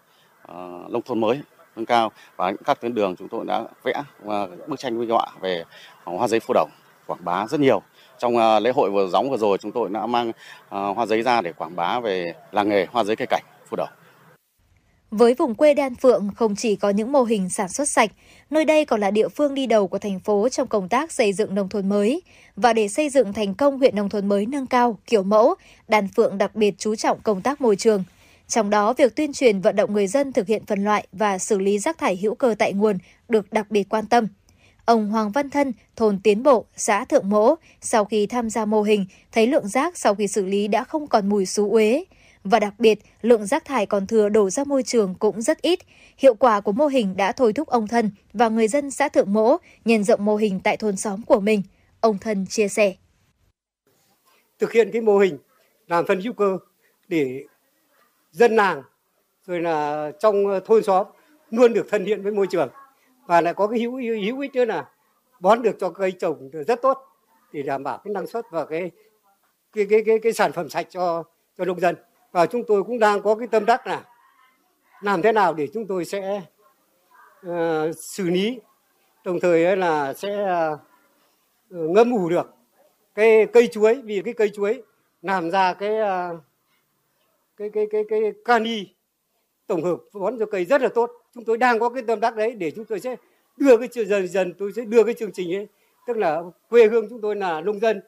nông 0.90 1.02
thôn 1.02 1.22
mới 1.22 1.40
nâng 1.76 1.86
cao. 1.86 2.12
Và 2.36 2.54
các 2.66 2.82
tuyến 2.82 2.94
đường 2.94 3.16
chúng 3.16 3.28
tôi 3.28 3.46
đã 3.46 3.64
vẽ 3.84 4.04
và 4.24 4.48
bức 4.68 4.80
tranh 4.80 5.00
minh 5.00 5.10
họa 5.10 5.26
về 5.42 5.64
hoa 6.04 6.28
giấy 6.28 6.40
phổ 6.40 6.54
đồng, 6.54 6.70
quảng 7.08 7.20
bá 7.24 7.48
rất 7.48 7.60
nhiều. 7.60 7.82
Trong 8.18 8.60
lễ 8.62 8.72
hội 8.76 8.90
vừa 8.90 9.08
gióng 9.08 9.30
vừa 9.30 9.38
rồi 9.38 9.58
chúng 9.58 9.72
tôi 9.72 9.90
đã 9.90 10.06
mang 10.06 10.32
hoa 10.72 11.06
giấy 11.06 11.22
ra 11.22 11.42
để 11.42 11.54
quảng 11.54 11.76
bá 11.76 12.00
về 12.00 12.34
làng 12.52 12.70
nghề 12.70 12.86
hoa 12.86 13.04
giấy 13.04 13.16
cây 13.16 13.28
cảnh 13.28 13.44
phổ 13.70 13.76
đồng. 13.76 13.90
Với 15.12 15.34
vùng 15.34 15.56
quê 15.56 15.74
Đan 15.74 15.96
Phượng 15.96 16.30
không 16.36 16.56
chỉ 16.56 16.76
có 16.76 16.90
những 16.90 17.12
mô 17.12 17.24
hình 17.24 17.50
sản 17.50 17.70
xuất 17.70 17.90
sạch, 17.90 18.12
nơi 18.50 18.66
đây 18.66 18.86
còn 18.86 19.00
là 19.00 19.12
địa 19.12 19.28
phương 19.28 19.54
đi 19.54 19.66
đầu 19.66 19.88
của 19.88 20.00
thành 20.00 20.20
phố 20.20 20.50
trong 20.50 20.68
công 20.68 20.90
tác 20.90 21.12
xây 21.12 21.34
dựng 21.34 21.56
nông 21.56 21.70
thôn 21.70 21.90
mới. 21.90 22.22
Và 22.56 22.74
để 22.74 22.88
xây 22.88 23.10
dựng 23.10 23.34
thành 23.34 23.56
công 23.56 23.78
huyện 23.78 23.96
nông 23.96 24.10
thôn 24.10 24.28
mới 24.28 24.46
nâng 24.46 24.68
cao, 24.68 25.00
kiểu 25.06 25.24
mẫu, 25.24 25.56
Đan 25.88 26.08
Phượng 26.16 26.38
đặc 26.38 26.56
biệt 26.56 26.76
chú 26.78 26.96
trọng 26.96 27.20
công 27.22 27.42
tác 27.42 27.62
môi 27.62 27.76
trường. 27.76 28.04
Trong 28.48 28.70
đó, 28.70 28.94
việc 28.94 29.16
tuyên 29.16 29.34
truyền 29.34 29.62
vận 29.62 29.76
động 29.76 29.94
người 29.94 30.08
dân 30.08 30.34
thực 30.34 30.48
hiện 30.48 30.66
phân 30.66 30.84
loại 30.84 31.08
và 31.12 31.38
xử 31.38 31.60
lý 31.60 31.80
rác 31.80 31.98
thải 31.98 32.18
hữu 32.18 32.36
cơ 32.36 32.56
tại 32.60 32.74
nguồn 32.74 32.98
được 33.30 33.54
đặc 33.54 33.72
biệt 33.72 33.90
quan 33.90 34.06
tâm. 34.06 34.28
Ông 34.86 35.10
Hoàng 35.10 35.32
Văn 35.32 35.50
Thân, 35.50 35.74
thôn 35.96 36.20
Tiến 36.24 36.44
Bộ, 36.44 36.66
xã 36.76 37.06
Thượng 37.06 37.30
Mỗ, 37.30 37.56
sau 37.82 38.06
khi 38.06 38.28
tham 38.28 38.50
gia 38.50 38.66
mô 38.66 38.82
hình, 38.82 39.06
thấy 39.32 39.48
lượng 39.48 39.68
rác 39.68 39.98
sau 39.98 40.16
khi 40.16 40.28
xử 40.28 40.46
lý 40.46 40.68
đã 40.68 40.84
không 40.84 41.08
còn 41.08 41.30
mùi 41.30 41.46
xú 41.46 41.72
uế. 41.72 42.04
Và 42.44 42.60
đặc 42.60 42.74
biệt, 42.80 43.00
lượng 43.22 43.46
rác 43.46 43.66
thải 43.66 43.86
còn 43.86 44.08
thừa 44.08 44.30
đổ 44.30 44.50
ra 44.50 44.64
môi 44.64 44.84
trường 44.84 45.16
cũng 45.20 45.42
rất 45.42 45.62
ít. 45.62 45.80
Hiệu 46.18 46.36
quả 46.36 46.62
của 46.62 46.72
mô 46.72 46.88
hình 46.88 47.18
đã 47.18 47.32
thôi 47.32 47.54
thúc 47.54 47.68
ông 47.68 47.88
Thân 47.88 48.12
và 48.34 48.50
người 48.50 48.68
dân 48.68 48.92
xã 48.92 49.10
Thượng 49.10 49.34
Mỗ 49.34 49.58
nhân 49.86 50.04
rộng 50.04 50.26
mô 50.26 50.36
hình 50.36 50.60
tại 50.64 50.78
thôn 50.78 50.96
xóm 50.98 51.22
của 51.22 51.40
mình. 51.40 51.62
Ông 52.02 52.18
Thân 52.18 52.46
chia 52.50 52.68
sẻ. 52.68 52.96
thực 54.60 54.72
hiện 54.72 54.90
cái 54.94 55.02
mô 55.02 55.18
hình 55.18 55.38
làm 55.88 56.06
phân 56.06 56.22
hữu 56.22 56.34
cơ 56.34 56.58
để 57.08 57.46
dân 58.32 58.56
làng 58.56 58.84
rồi 59.46 59.62
là 59.62 60.12
trong 60.20 60.48
ờ, 60.48 60.60
thôn 60.60 60.84
xóm 60.84 61.08
luôn 61.52 61.74
được 61.74 61.88
thân 61.90 62.06
thiện 62.06 62.24
với 62.24 62.32
môi 62.32 62.48
trường 62.48 62.70
và 63.28 63.42
lại 63.42 63.54
có 63.54 63.68
cái 63.68 63.80
hữu 63.80 63.92
hữu 63.98 64.40
ích 64.40 64.56
nữa 64.56 64.66
là 64.66 64.90
bón 65.40 65.62
được 65.62 65.76
cho 65.80 65.90
cây 65.90 66.12
trồng 66.12 66.50
rất 66.68 66.82
tốt 66.82 66.98
để 67.54 67.62
đảm 67.64 67.84
bảo 67.84 67.98
cái 68.04 68.14
năng 68.14 68.28
suất 68.28 68.46
và 68.52 68.66
cái 68.66 68.92
cái 69.74 69.86
cái 69.90 70.04
cái, 70.06 70.20
cái 70.20 70.34
sản 70.34 70.52
phẩm 70.52 70.70
sạch 70.70 70.88
cho 70.90 71.24
cho 71.58 71.66
nông 71.66 71.80
dân 71.80 71.96
và 72.32 72.46
chúng 72.46 72.64
tôi 72.68 72.84
cũng 72.84 73.00
đang 73.00 73.22
có 73.22 73.36
cái 73.36 73.48
tâm 73.48 73.66
đắc 73.66 73.88
là 73.88 74.04
làm 75.02 75.22
thế 75.22 75.32
nào 75.32 75.54
để 75.54 75.68
chúng 75.74 75.88
tôi 75.88 76.06
sẽ 76.06 76.42
uh, 77.48 77.96
xử 77.96 78.30
lý 78.30 78.60
đồng 79.24 79.40
thời 79.40 79.66
ấy 79.66 79.78
là 79.78 80.14
sẽ 80.14 80.60
uh, 80.74 80.80
ngâm 81.70 82.12
ủ 82.12 82.30
được 82.30 82.54
cái 83.16 83.46
cây 83.54 83.68
chuối. 83.68 84.02
Vì 84.02 84.22
cái 84.26 84.34
cây 84.34 84.50
chuối 84.50 84.84
làm 85.22 85.52
ra 85.52 85.74
cái 85.74 85.92
uh, 85.92 86.40
cái 87.58 87.70
cái 87.70 87.88
cái 87.92 88.04
cái 88.10 88.22
cani 88.46 88.86
tổng 89.68 89.84
hợp 89.84 89.98
bón 90.14 90.40
cho 90.40 90.46
cây 90.46 90.66
rất 90.66 90.82
là 90.82 90.90
tốt. 90.96 91.12
Chúng 91.34 91.46
tôi 91.46 91.58
đang 91.58 91.80
có 91.80 91.90
cái 91.90 92.04
tâm 92.08 92.20
đắc 92.20 92.36
đấy 92.36 92.54
để 92.54 92.72
chúng 92.72 92.86
tôi 92.86 93.00
sẽ 93.00 93.16
đưa 93.58 93.78
cái 93.78 93.88
chương- 93.88 94.08
dần 94.08 94.28
dần 94.28 94.54
tôi 94.54 94.72
sẽ 94.76 94.86
đưa 94.86 95.04
cái 95.04 95.14
chương 95.14 95.32
trình 95.32 95.56
ấy 95.56 95.68
tức 96.08 96.18
là 96.18 96.42
quê 96.70 96.88
hương 96.88 97.10
chúng 97.10 97.22
tôi 97.22 97.36
là 97.36 97.62
nông 97.62 97.80
dân. 97.80 98.02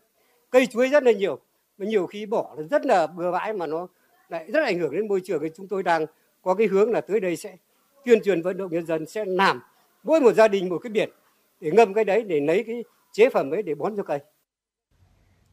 Cây 0.50 0.68
chuối 0.68 0.90
rất 0.90 1.04
là 1.04 1.12
nhiều 1.12 1.40
mà 1.78 1.86
nhiều 1.86 2.08
khi 2.08 2.26
bỏ 2.26 2.56
là 2.58 2.64
rất 2.64 2.86
là 2.86 3.08
bừa 3.08 3.32
bãi 3.32 3.54
mà 3.54 3.68
nó 3.68 3.88
lại 4.32 4.46
rất 4.52 4.64
ảnh 4.64 4.80
hưởng 4.80 4.92
đến 4.96 5.08
môi 5.08 5.22
trường 5.24 5.44
chúng 5.58 5.68
tôi 5.68 5.84
đang 5.84 6.06
có 6.42 6.54
cái 6.54 6.68
hướng 6.68 6.92
là 6.92 7.02
tới 7.02 7.20
đây 7.20 7.36
sẽ 7.36 7.56
tuyên 8.06 8.24
truyền 8.24 8.42
vận 8.42 8.58
động 8.58 8.72
nhân 8.72 8.86
dân 8.86 9.06
sẽ 9.06 9.26
làm 9.26 9.62
mỗi 10.04 10.22
một 10.22 10.34
gia 10.34 10.48
đình 10.48 10.70
một 10.70 10.78
cái 10.78 10.90
biển 10.90 11.10
để 11.60 11.72
ngâm 11.72 11.94
cái 11.94 12.04
đấy 12.04 12.24
để 12.24 12.40
lấy 12.40 12.64
cái 12.64 12.84
chế 13.12 13.30
phẩm 13.30 13.52
ấy 13.52 13.64
để 13.64 13.76
bón 13.76 13.98
cho 13.98 14.04
cây 14.04 14.20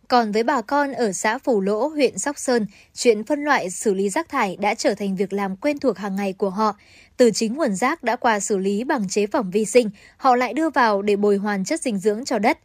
Còn 0.08 0.32
với 0.32 0.42
bà 0.42 0.60
con 0.60 0.92
ở 0.92 1.12
xã 1.12 1.38
Phủ 1.38 1.60
Lỗ, 1.60 1.88
huyện 1.88 2.18
Sóc 2.18 2.38
Sơn, 2.38 2.66
chuyện 2.94 3.24
phân 3.24 3.44
loại 3.44 3.70
xử 3.70 3.94
lý 3.94 4.08
rác 4.08 4.28
thải 4.28 4.56
đã 4.60 4.74
trở 4.74 4.94
thành 4.94 5.16
việc 5.16 5.32
làm 5.32 5.56
quen 5.56 5.78
thuộc 5.78 5.98
hàng 5.98 6.16
ngày 6.16 6.32
của 6.32 6.50
họ. 6.50 6.76
Từ 7.16 7.30
chính 7.30 7.54
nguồn 7.54 7.74
rác 7.74 8.02
đã 8.02 8.16
qua 8.16 8.40
xử 8.40 8.58
lý 8.58 8.84
bằng 8.84 9.08
chế 9.08 9.26
phẩm 9.26 9.50
vi 9.50 9.64
sinh, 9.64 9.90
họ 10.16 10.36
lại 10.36 10.54
đưa 10.54 10.70
vào 10.70 11.02
để 11.02 11.16
bồi 11.16 11.36
hoàn 11.36 11.64
chất 11.64 11.80
dinh 11.80 11.98
dưỡng 11.98 12.24
cho 12.24 12.38
đất. 12.38 12.58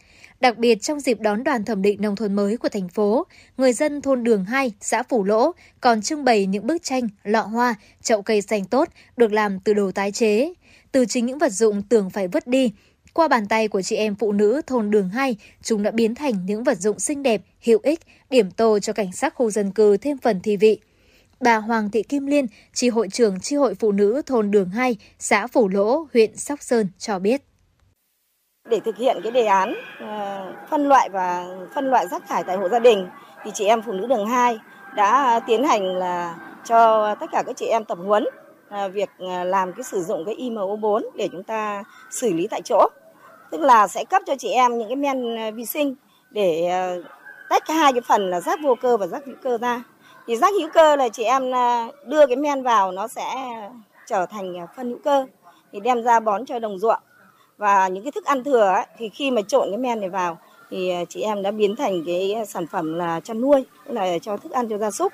Đặc 0.44 0.58
biệt 0.58 0.82
trong 0.82 1.00
dịp 1.00 1.20
đón 1.22 1.44
đoàn 1.44 1.66
thẩm 1.66 1.82
định 1.82 2.02
nông 2.02 2.16
thôn 2.16 2.34
mới 2.34 2.58
của 2.58 2.70
thành 2.70 2.90
phố, 2.90 3.26
người 3.58 3.74
dân 3.74 4.02
thôn 4.02 4.24
Đường 4.24 4.46
2, 4.46 4.72
xã 4.82 5.04
Phủ 5.04 5.24
Lỗ 5.24 5.52
còn 5.82 6.02
trưng 6.02 6.24
bày 6.24 6.46
những 6.46 6.68
bức 6.68 6.84
tranh, 6.84 7.08
lọ 7.24 7.42
hoa, 7.42 7.76
chậu 8.02 8.22
cây 8.22 8.42
xanh 8.42 8.66
tốt 8.66 8.90
được 9.18 9.32
làm 9.32 9.60
từ 9.60 9.74
đồ 9.74 9.92
tái 9.92 10.12
chế. 10.12 10.54
Từ 10.92 11.06
chính 11.06 11.26
những 11.26 11.38
vật 11.38 11.52
dụng 11.52 11.82
tưởng 11.82 12.10
phải 12.10 12.28
vứt 12.28 12.48
đi, 12.48 12.72
qua 13.14 13.28
bàn 13.28 13.48
tay 13.48 13.68
của 13.68 13.82
chị 13.82 13.96
em 13.96 14.16
phụ 14.16 14.32
nữ 14.32 14.62
thôn 14.68 14.92
Đường 14.92 15.10
2, 15.10 15.36
chúng 15.62 15.84
đã 15.84 15.92
biến 15.92 16.16
thành 16.16 16.46
những 16.46 16.64
vật 16.64 16.80
dụng 16.80 17.00
xinh 17.00 17.24
đẹp, 17.24 17.42
hữu 17.66 17.80
ích, 17.84 18.00
điểm 18.30 18.52
tô 18.52 18.80
cho 18.80 18.94
cảnh 18.94 19.12
sắc 19.12 19.36
khu 19.36 19.52
dân 19.52 19.72
cư 19.72 19.98
thêm 19.98 20.18
phần 20.18 20.40
thi 20.40 20.58
vị. 20.58 20.80
Bà 21.40 21.58
Hoàng 21.58 21.92
Thị 21.92 22.04
Kim 22.04 22.26
Liên, 22.26 22.46
tri 22.74 22.90
hội 22.90 23.08
trưởng 23.10 23.40
tri 23.40 23.56
hội 23.56 23.76
phụ 23.76 23.92
nữ 23.92 24.22
thôn 24.26 24.52
Đường 24.52 24.70
2, 24.70 24.96
xã 25.20 25.48
Phủ 25.48 25.68
Lỗ, 25.68 26.08
huyện 26.14 26.38
Sóc 26.38 26.64
Sơn 26.64 26.88
cho 26.98 27.20
biết. 27.20 27.42
Để 28.70 28.80
thực 28.80 28.98
hiện 28.98 29.20
cái 29.24 29.32
đề 29.32 29.46
án 29.46 29.74
ờ, 30.00 30.46
phân 30.70 30.90
loại 30.90 31.10
và 31.10 31.46
phân 31.76 31.92
loại 31.92 32.08
rác 32.08 32.28
thải 32.28 32.44
tại 32.44 32.58
hộ 32.58 32.70
gia 32.70 32.80
đình 32.80 33.08
thì 33.44 33.52
chị 33.54 33.66
em 33.66 33.82
phụ 33.82 33.92
nữ 33.92 34.08
đường 34.08 34.28
2 34.28 34.60
đã 34.96 35.40
tiến 35.48 35.64
hành 35.64 35.96
là 35.98 36.36
cho 36.66 37.16
tất 37.16 37.32
cả 37.32 37.44
các 37.46 37.58
chị 37.58 37.66
em 37.66 37.86
tập 37.86 37.98
huấn 38.06 38.26
ờ, 38.70 38.90
việc 38.90 39.10
ờ, 39.20 39.44
làm 39.44 39.74
cái 39.74 39.84
sử 39.84 40.04
dụng 40.04 40.26
cái 40.26 40.36
IMO4 40.36 41.02
để 41.16 41.30
chúng 41.32 41.44
ta 41.44 41.84
xử 42.12 42.34
lý 42.34 42.48
tại 42.48 42.62
chỗ. 42.62 42.88
Tức 43.52 43.62
là 43.62 43.88
sẽ 43.88 44.04
cấp 44.06 44.22
cho 44.26 44.36
chị 44.36 44.50
em 44.50 44.78
những 44.78 44.90
cái 44.90 44.96
men 44.96 45.36
vi 45.56 45.66
sinh 45.66 45.96
để 46.32 46.70
tách 47.50 47.68
hai 47.68 47.94
cái 47.94 48.02
phần 48.02 48.30
là 48.30 48.42
rác 48.42 48.60
vô 48.64 48.76
cơ 48.76 48.98
và 48.98 49.08
rác 49.08 49.26
hữu 49.26 49.36
cơ 49.44 49.58
ra. 49.58 49.84
Thì 50.28 50.36
rác 50.36 50.54
hữu 50.60 50.70
cơ 50.74 50.96
là 50.96 51.10
chị 51.10 51.24
em 51.24 51.52
đưa 52.06 52.28
cái 52.28 52.36
men 52.36 52.64
vào 52.64 52.92
nó 52.92 53.08
sẽ 53.08 53.36
trở 54.06 54.26
thành 54.26 54.68
phân 54.76 54.90
hữu 54.90 55.00
cơ 55.04 55.26
thì 55.72 55.80
đem 55.80 56.04
ra 56.04 56.20
bón 56.20 56.46
cho 56.46 56.60
đồng 56.60 56.80
ruộng 56.80 57.00
và 57.64 57.88
những 57.88 58.04
cái 58.04 58.12
thức 58.12 58.26
ăn 58.26 58.44
thừa 58.44 58.68
ấy, 58.68 58.86
thì 58.98 59.10
khi 59.10 59.32
mà 59.32 59.42
trộn 59.42 59.68
cái 59.72 59.78
men 59.78 60.00
này 60.00 60.10
vào 60.10 60.38
thì 60.70 60.90
à, 60.90 61.04
chị 61.10 61.22
em 61.22 61.42
đã 61.42 61.52
biến 61.52 61.76
thành 61.76 62.04
cái 62.06 62.34
à, 62.34 62.46
sản 62.46 62.68
phẩm 62.68 62.94
là 62.94 63.20
chăn 63.20 63.42
nuôi 63.42 63.66
tức 63.86 63.94
là 63.94 64.20
cho 64.22 64.38
thức 64.38 64.52
ăn 64.52 64.70
cho 64.70 64.78
gia 64.78 64.92
súc 64.92 65.14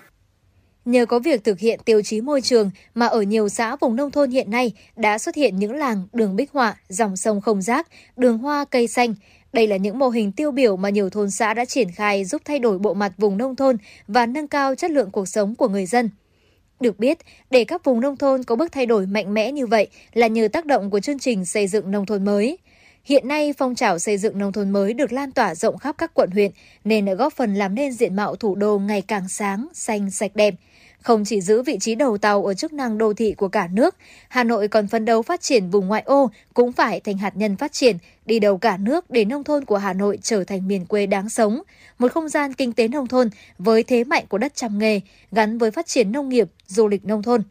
Nhờ 0.86 1.06
có 1.06 1.20
việc 1.20 1.44
thực 1.44 1.60
hiện 1.60 1.80
tiêu 1.86 2.02
chí 2.02 2.22
môi 2.22 2.42
trường 2.42 2.72
mà 2.96 3.06
ở 3.06 3.22
nhiều 3.22 3.50
xã 3.50 3.76
vùng 3.76 3.96
nông 3.96 4.12
thôn 4.12 4.30
hiện 4.30 4.52
nay 4.52 4.72
đã 4.96 5.18
xuất 5.18 5.36
hiện 5.36 5.60
những 5.60 5.76
làng 5.76 6.08
đường 6.14 6.36
bích 6.36 6.52
họa, 6.52 6.76
dòng 6.90 7.18
sông 7.18 7.42
không 7.42 7.62
rác, 7.62 7.88
đường 8.18 8.38
hoa 8.38 8.66
cây 8.66 8.88
xanh. 8.88 9.16
Đây 9.54 9.68
là 9.68 9.78
những 9.78 10.00
mô 10.00 10.10
hình 10.10 10.32
tiêu 10.32 10.52
biểu 10.52 10.78
mà 10.78 10.90
nhiều 10.90 11.10
thôn 11.10 11.32
xã 11.32 11.54
đã 11.54 11.66
triển 11.66 11.92
khai 11.92 12.26
giúp 12.26 12.42
thay 12.46 12.60
đổi 12.60 12.80
bộ 12.80 12.94
mặt 12.94 13.12
vùng 13.18 13.38
nông 13.38 13.56
thôn 13.56 13.78
và 14.08 14.26
nâng 14.26 14.48
cao 14.48 14.76
chất 14.76 14.92
lượng 14.92 15.12
cuộc 15.12 15.28
sống 15.28 15.56
của 15.56 15.68
người 15.68 15.86
dân. 15.86 16.10
Được 16.80 17.00
biết, 17.00 17.18
để 17.50 17.64
các 17.64 17.84
vùng 17.84 18.02
nông 18.02 18.18
thôn 18.18 18.44
có 18.44 18.56
bước 18.56 18.72
thay 18.72 18.86
đổi 18.86 19.06
mạnh 19.06 19.34
mẽ 19.34 19.52
như 19.52 19.68
vậy 19.68 19.88
là 20.14 20.28
nhờ 20.28 20.48
tác 20.48 20.66
động 20.66 20.90
của 20.90 21.00
chương 21.00 21.20
trình 21.20 21.46
xây 21.46 21.68
dựng 21.68 21.92
nông 21.92 22.06
thôn 22.06 22.26
mới. 22.26 22.58
Hiện 23.04 23.28
nay, 23.28 23.54
phong 23.58 23.76
trào 23.76 24.00
xây 24.00 24.18
dựng 24.18 24.40
nông 24.40 24.52
thôn 24.52 24.70
mới 24.70 24.94
được 24.94 25.12
lan 25.14 25.32
tỏa 25.32 25.56
rộng 25.56 25.78
khắp 25.78 25.96
các 25.98 26.14
quận 26.14 26.32
huyện, 26.32 26.52
nên 26.84 27.06
đã 27.06 27.14
góp 27.14 27.34
phần 27.34 27.56
làm 27.56 27.76
nên 27.76 27.92
diện 27.92 28.16
mạo 28.16 28.36
thủ 28.36 28.56
đô 28.56 28.80
ngày 28.80 29.02
càng 29.02 29.30
sáng, 29.30 29.68
xanh, 29.74 30.12
sạch 30.12 30.32
đẹp. 30.36 30.54
Không 31.02 31.26
chỉ 31.26 31.42
giữ 31.42 31.62
vị 31.62 31.78
trí 31.80 31.96
đầu 31.96 32.18
tàu 32.18 32.46
ở 32.46 32.54
chức 32.54 32.74
năng 32.74 32.98
đô 32.98 33.14
thị 33.14 33.34
của 33.34 33.48
cả 33.48 33.68
nước, 33.72 33.96
Hà 34.28 34.44
Nội 34.44 34.68
còn 34.68 34.88
phấn 34.88 35.06
đấu 35.06 35.22
phát 35.22 35.42
triển 35.42 35.70
vùng 35.70 35.88
ngoại 35.88 36.04
ô 36.06 36.32
cũng 36.54 36.72
phải 36.72 37.00
thành 37.00 37.18
hạt 37.18 37.38
nhân 37.38 37.56
phát 37.56 37.72
triển, 37.72 37.98
đi 38.26 38.40
đầu 38.40 38.58
cả 38.58 38.78
nước 38.78 39.10
để 39.10 39.26
nông 39.26 39.44
thôn 39.44 39.66
của 39.66 39.78
Hà 39.78 39.94
Nội 39.94 40.20
trở 40.22 40.44
thành 40.44 40.68
miền 40.68 40.86
quê 40.86 41.06
đáng 41.06 41.30
sống, 41.30 41.62
một 42.00 42.12
không 42.12 42.30
gian 42.30 42.54
kinh 42.54 42.74
tế 42.74 42.88
nông 42.88 43.08
thôn 43.08 43.30
với 43.58 43.84
thế 43.84 44.04
mạnh 44.04 44.26
của 44.30 44.38
đất 44.38 44.56
trăm 44.56 44.80
nghề, 44.80 45.02
gắn 45.32 45.58
với 45.58 45.72
phát 45.72 45.88
triển 45.88 46.12
nông 46.12 46.30
nghiệp, 46.30 46.48
du 46.68 46.88
lịch 46.88 47.06
nông 47.06 47.24
thôn. 47.24 47.44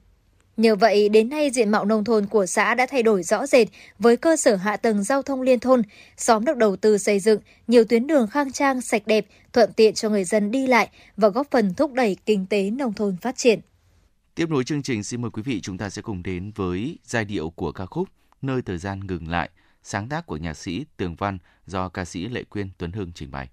Nhờ 0.59 0.77
vậy, 0.77 1.09
đến 1.09 1.29
nay 1.29 1.51
diện 1.51 1.71
mạo 1.71 1.85
nông 1.85 2.05
thôn 2.05 2.27
của 2.27 2.47
xã 2.47 2.75
đã 2.75 2.87
thay 2.91 3.03
đổi 3.03 3.23
rõ 3.23 3.47
rệt 3.47 3.69
với 3.99 4.17
cơ 4.17 4.37
sở 4.37 4.57
hạ 4.57 4.77
tầng 4.77 5.05
giao 5.05 5.23
thông 5.23 5.43
liên 5.43 5.61
thôn, 5.61 5.83
xóm 6.17 6.45
được 6.45 6.57
đầu 6.57 6.77
tư 6.77 6.99
xây 6.99 7.21
dựng, 7.21 7.41
nhiều 7.67 7.85
tuyến 7.85 8.07
đường 8.07 8.27
khang 8.27 8.53
trang, 8.53 8.81
sạch 8.81 9.03
đẹp, 9.07 9.27
thuận 9.53 9.73
tiện 9.73 9.95
cho 9.95 10.09
người 10.09 10.25
dân 10.25 10.51
đi 10.51 10.67
lại 10.67 10.89
và 11.17 11.29
góp 11.29 11.47
phần 11.51 11.75
thúc 11.75 11.93
đẩy 11.93 12.17
kinh 12.27 12.47
tế 12.47 12.71
nông 12.71 12.93
thôn 12.93 13.17
phát 13.17 13.37
triển. 13.37 13.61
Tiếp 14.35 14.51
nối 14.51 14.65
chương 14.65 14.83
trình, 14.83 15.05
xin 15.05 15.23
mời 15.23 15.31
quý 15.31 15.43
vị 15.43 15.61
chúng 15.61 15.79
ta 15.79 15.91
sẽ 15.91 16.03
cùng 16.03 16.23
đến 16.23 16.53
với 16.55 16.99
giai 17.05 17.25
điệu 17.25 17.51
của 17.51 17.73
ca 17.73 17.87
khúc 17.87 18.09
Nơi 18.43 18.63
thời 18.63 18.79
gian 18.79 19.07
ngừng 19.07 19.29
lại, 19.29 19.51
sáng 19.83 20.09
tác 20.09 20.27
của 20.27 20.37
nhạc 20.37 20.55
sĩ 20.55 20.85
Tường 20.97 21.15
Văn 21.19 21.39
do 21.67 21.89
ca 21.89 22.05
sĩ 22.05 22.29
Lệ 22.29 22.45
Quyên 22.45 22.69
Tuấn 22.79 22.93
Hưng 22.93 23.13
trình 23.15 23.31
bày. 23.31 23.49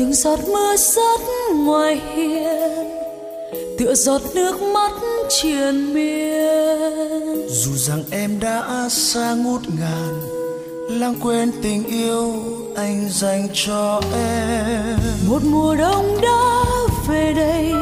Từng 0.00 0.12
giọt 0.12 0.38
mưa 0.48 0.76
rớt 0.76 1.20
ngoài 1.54 2.00
hiên 2.14 2.70
tựa 3.78 3.94
giọt 3.94 4.22
nước 4.34 4.62
mắt 4.62 4.92
triền 5.28 5.94
miên. 5.94 7.48
Dù 7.48 7.72
rằng 7.76 8.04
em 8.10 8.40
đã 8.40 8.88
xa 8.90 9.34
ngút 9.34 9.60
ngàn 9.78 10.20
lãng 11.00 11.14
quên 11.22 11.52
tình 11.62 11.84
yêu 11.84 12.34
anh 12.76 13.08
dành 13.10 13.48
cho 13.54 14.00
em. 14.14 14.98
Một 15.28 15.42
mùa 15.44 15.74
đông 15.74 16.20
đã 16.22 16.64
về 17.08 17.32
đây 17.36 17.72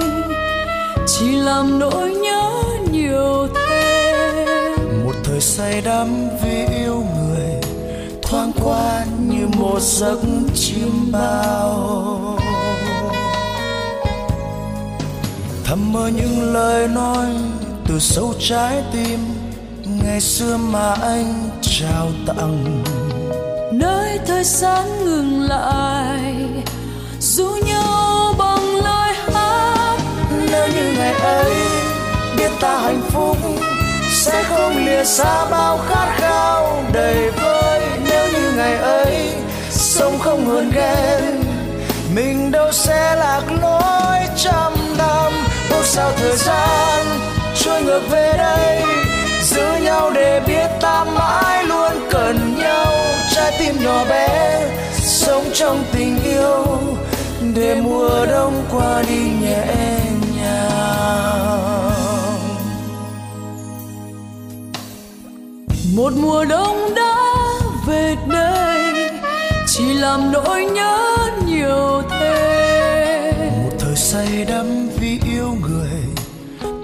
chỉ 1.06 1.36
làm 1.36 1.78
nỗi 1.78 2.10
nhớ 2.10 2.50
nhiều 2.92 3.46
thêm. 3.54 5.04
Một 5.04 5.14
thời 5.24 5.40
say 5.40 5.80
đắm 5.80 6.08
vì 6.44 6.66
yêu 6.78 7.04
người 7.16 7.27
thoáng 8.30 8.52
qua 8.64 9.04
như 9.28 9.46
một 9.58 9.80
giấc 9.80 10.18
chim 10.54 11.12
bao. 11.12 12.38
Thầm 15.64 15.92
mơ 15.92 16.10
những 16.16 16.52
lời 16.52 16.88
nói 16.88 17.26
từ 17.86 17.98
sâu 17.98 18.34
trái 18.48 18.82
tim 18.92 19.18
ngày 20.02 20.20
xưa 20.20 20.56
mà 20.56 20.94
anh 21.02 21.50
trao 21.62 22.08
tặng. 22.26 22.82
Nơi 23.72 24.18
thời 24.26 24.44
gian 24.44 25.04
ngừng 25.04 25.40
lại 25.40 26.34
dù 27.20 27.48
nhau 27.66 28.34
bằng 28.38 28.76
lời 28.76 29.14
hát. 29.14 29.98
Nếu 30.50 30.68
như 30.68 30.92
ngày 30.98 31.12
ấy 31.12 31.54
biết 32.36 32.50
ta 32.60 32.78
hạnh 32.78 33.02
phúc 33.08 33.36
sẽ 34.10 34.42
không 34.42 34.76
lìa 34.86 35.04
xa 35.04 35.46
bao 35.50 35.78
khát 35.88 36.16
khao 36.16 36.82
đầy 36.92 37.30
vơi 37.30 37.57
ngày 38.58 38.76
ấy, 38.76 39.32
sống 39.70 40.18
không 40.18 40.46
hơn 40.46 40.70
ghen. 40.74 41.42
Mình 42.14 42.50
đâu 42.50 42.72
sẽ 42.72 43.16
lạc 43.16 43.42
lối 43.62 44.18
trăm 44.36 44.72
năm, 44.98 45.32
một 45.70 45.82
sao 45.84 46.12
thời 46.16 46.36
gian 46.36 47.06
trôi 47.60 47.82
ngược 47.82 48.02
về 48.10 48.34
đây. 48.38 48.82
Giữ 49.42 49.66
nhau 49.82 50.10
để 50.14 50.40
biết 50.46 50.68
ta 50.80 51.04
mãi 51.04 51.64
luôn 51.64 51.92
cần 52.10 52.56
nhau. 52.58 52.92
Trái 53.34 53.52
tim 53.58 53.84
nhỏ 53.84 54.04
bé, 54.04 54.60
sống 54.92 55.44
trong 55.54 55.84
tình 55.92 56.18
yêu. 56.24 56.64
Để 57.54 57.74
mùa 57.74 58.26
đông 58.26 58.64
qua 58.72 59.02
đi 59.08 59.30
nhẹ 59.40 59.66
nhàng. 60.36 61.10
Một 65.96 66.12
mùa 66.16 66.44
đông 66.44 66.94
đã 66.94 67.17
về 67.88 68.16
đây 68.26 69.10
chỉ 69.66 69.94
làm 69.94 70.32
nỗi 70.32 70.64
nhớ 70.64 71.16
nhiều 71.46 72.02
thêm 72.10 73.34
một 73.64 73.70
thời 73.78 73.96
say 73.96 74.44
đắm 74.48 74.88
vì 75.00 75.20
yêu 75.32 75.56
người. 75.60 76.00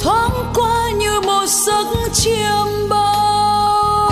Thoáng 0.00 0.52
qua 0.54 0.90
như 0.98 1.20
một 1.20 1.46
giấc 1.46 1.86
chiêm 2.12 2.88
bao. 2.90 4.10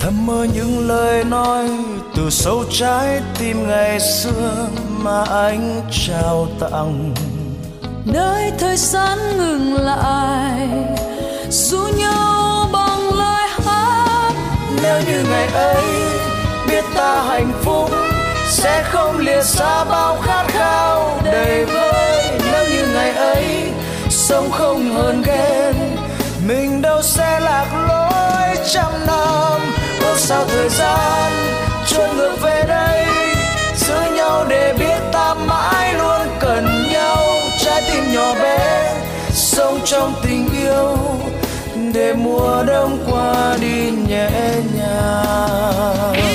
Thầm 0.00 0.26
mơ 0.26 0.46
những 0.54 0.88
lời 0.88 1.24
nói 1.24 1.68
từ 2.16 2.30
sâu 2.30 2.64
trái 2.70 3.20
tim 3.38 3.68
ngày 3.68 4.00
xưa 4.00 4.68
mà 4.98 5.24
anh 5.24 5.80
trao 5.90 6.48
tặng. 6.60 7.14
Nơi 8.04 8.52
thời 8.58 8.76
gian 8.76 9.18
ngừng 9.36 9.74
lại 9.74 10.68
dù 11.50 11.78
nhau 11.98 12.43
nếu 14.84 15.00
như 15.06 15.24
ngày 15.30 15.46
ấy 15.54 15.84
biết 16.68 16.84
ta 16.94 17.22
hạnh 17.28 17.52
phúc, 17.62 17.90
sẽ 18.48 18.82
không 18.82 19.18
lìa 19.18 19.42
xa 19.42 19.84
bao 19.84 20.16
khát 20.22 20.44
khao 20.48 21.20
đầy 21.24 21.64
vơi 21.64 22.30
nếu 22.52 22.64
như 22.70 22.86
ngày 22.94 23.10
ấy 23.10 23.72
sống 24.10 24.50
không 24.50 24.92
hơn 24.94 25.22
ghen, 25.26 25.96
mình 26.46 26.82
đâu 26.82 27.02
sẽ 27.02 27.40
lạc 27.40 27.66
lối 27.88 28.56
trăm 28.72 29.06
năm. 29.06 29.60
Ước 30.00 30.16
sao 30.18 30.44
thời 30.48 30.68
gian 30.68 31.32
trôi 31.86 32.14
ngược 32.14 32.36
về 32.42 32.62
đây, 32.68 33.06
giữ 33.76 34.00
nhau 34.16 34.44
để 34.48 34.74
biết 34.78 34.98
ta 35.12 35.34
mãi 35.34 35.94
luôn 35.94 36.36
cần 36.40 36.88
nhau. 36.92 37.26
Trái 37.64 37.82
tim 37.92 38.14
nhỏ 38.14 38.34
bé 38.42 38.92
sống 39.32 39.80
trong 39.84 40.14
tình 40.22 40.48
yêu 40.62 40.96
để 41.94 42.12
mùa 42.12 42.64
đông 42.66 42.98
qua 43.10 43.56
đi 43.60 43.90
nhẹ 44.08 44.30
nhàng. 44.76 46.33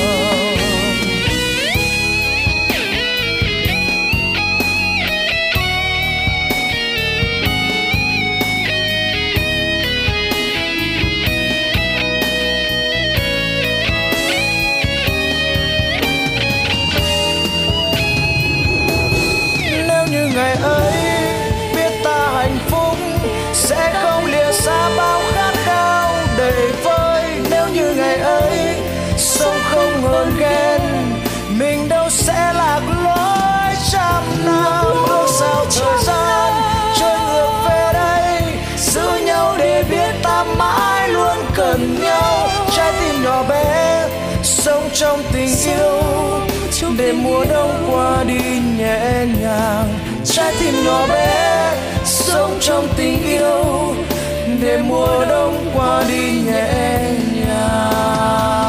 Trong 44.99 45.23
tình 45.33 45.49
yêu. 45.65 46.01
để 46.97 47.13
mùa 47.13 47.45
đông 47.49 47.87
qua 47.91 48.23
đi 48.23 48.59
nhẹ 48.77 49.25
nhàng 49.41 49.99
trái 50.25 50.53
tim 50.59 50.73
nhỏ 50.85 51.07
bé 51.07 51.73
sống 52.05 52.57
trong 52.61 52.87
tình 52.97 53.23
yêu. 53.23 53.95
Để 54.61 54.77
mùa 54.77 55.25
đông 55.29 55.71
qua 55.75 56.03
đi 56.07 56.41
nhẹ 56.45 57.01
nhàng 57.45 58.68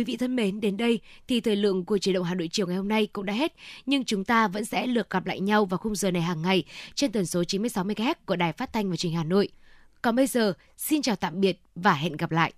Quý 0.00 0.04
vị 0.04 0.16
thân 0.16 0.36
mến, 0.36 0.60
đến 0.60 0.76
đây 0.76 1.00
thì 1.28 1.40
thời 1.40 1.56
lượng 1.56 1.84
của 1.84 1.98
chế 1.98 2.12
độ 2.12 2.22
Hà 2.22 2.34
Nội 2.34 2.48
chiều 2.52 2.66
ngày 2.66 2.76
hôm 2.76 2.88
nay 2.88 3.06
cũng 3.06 3.26
đã 3.26 3.32
hết, 3.32 3.52
nhưng 3.86 4.04
chúng 4.04 4.24
ta 4.24 4.48
vẫn 4.48 4.64
sẽ 4.64 4.86
lượt 4.86 5.10
gặp 5.10 5.26
lại 5.26 5.40
nhau 5.40 5.64
vào 5.64 5.78
khung 5.78 5.94
giờ 5.94 6.10
này 6.10 6.22
hàng 6.22 6.42
ngày 6.42 6.64
trên 6.94 7.12
tần 7.12 7.26
số 7.26 7.44
96 7.44 7.84
MHz 7.84 8.14
của 8.26 8.36
Đài 8.36 8.52
Phát 8.52 8.72
thanh 8.72 8.90
và 8.90 8.96
Truyền 8.96 9.10
hình 9.10 9.18
Hà 9.18 9.24
Nội. 9.24 9.48
Còn 10.02 10.16
bây 10.16 10.26
giờ, 10.26 10.52
xin 10.76 11.02
chào 11.02 11.16
tạm 11.16 11.40
biệt 11.40 11.60
và 11.74 11.94
hẹn 11.94 12.16
gặp 12.16 12.30
lại. 12.30 12.52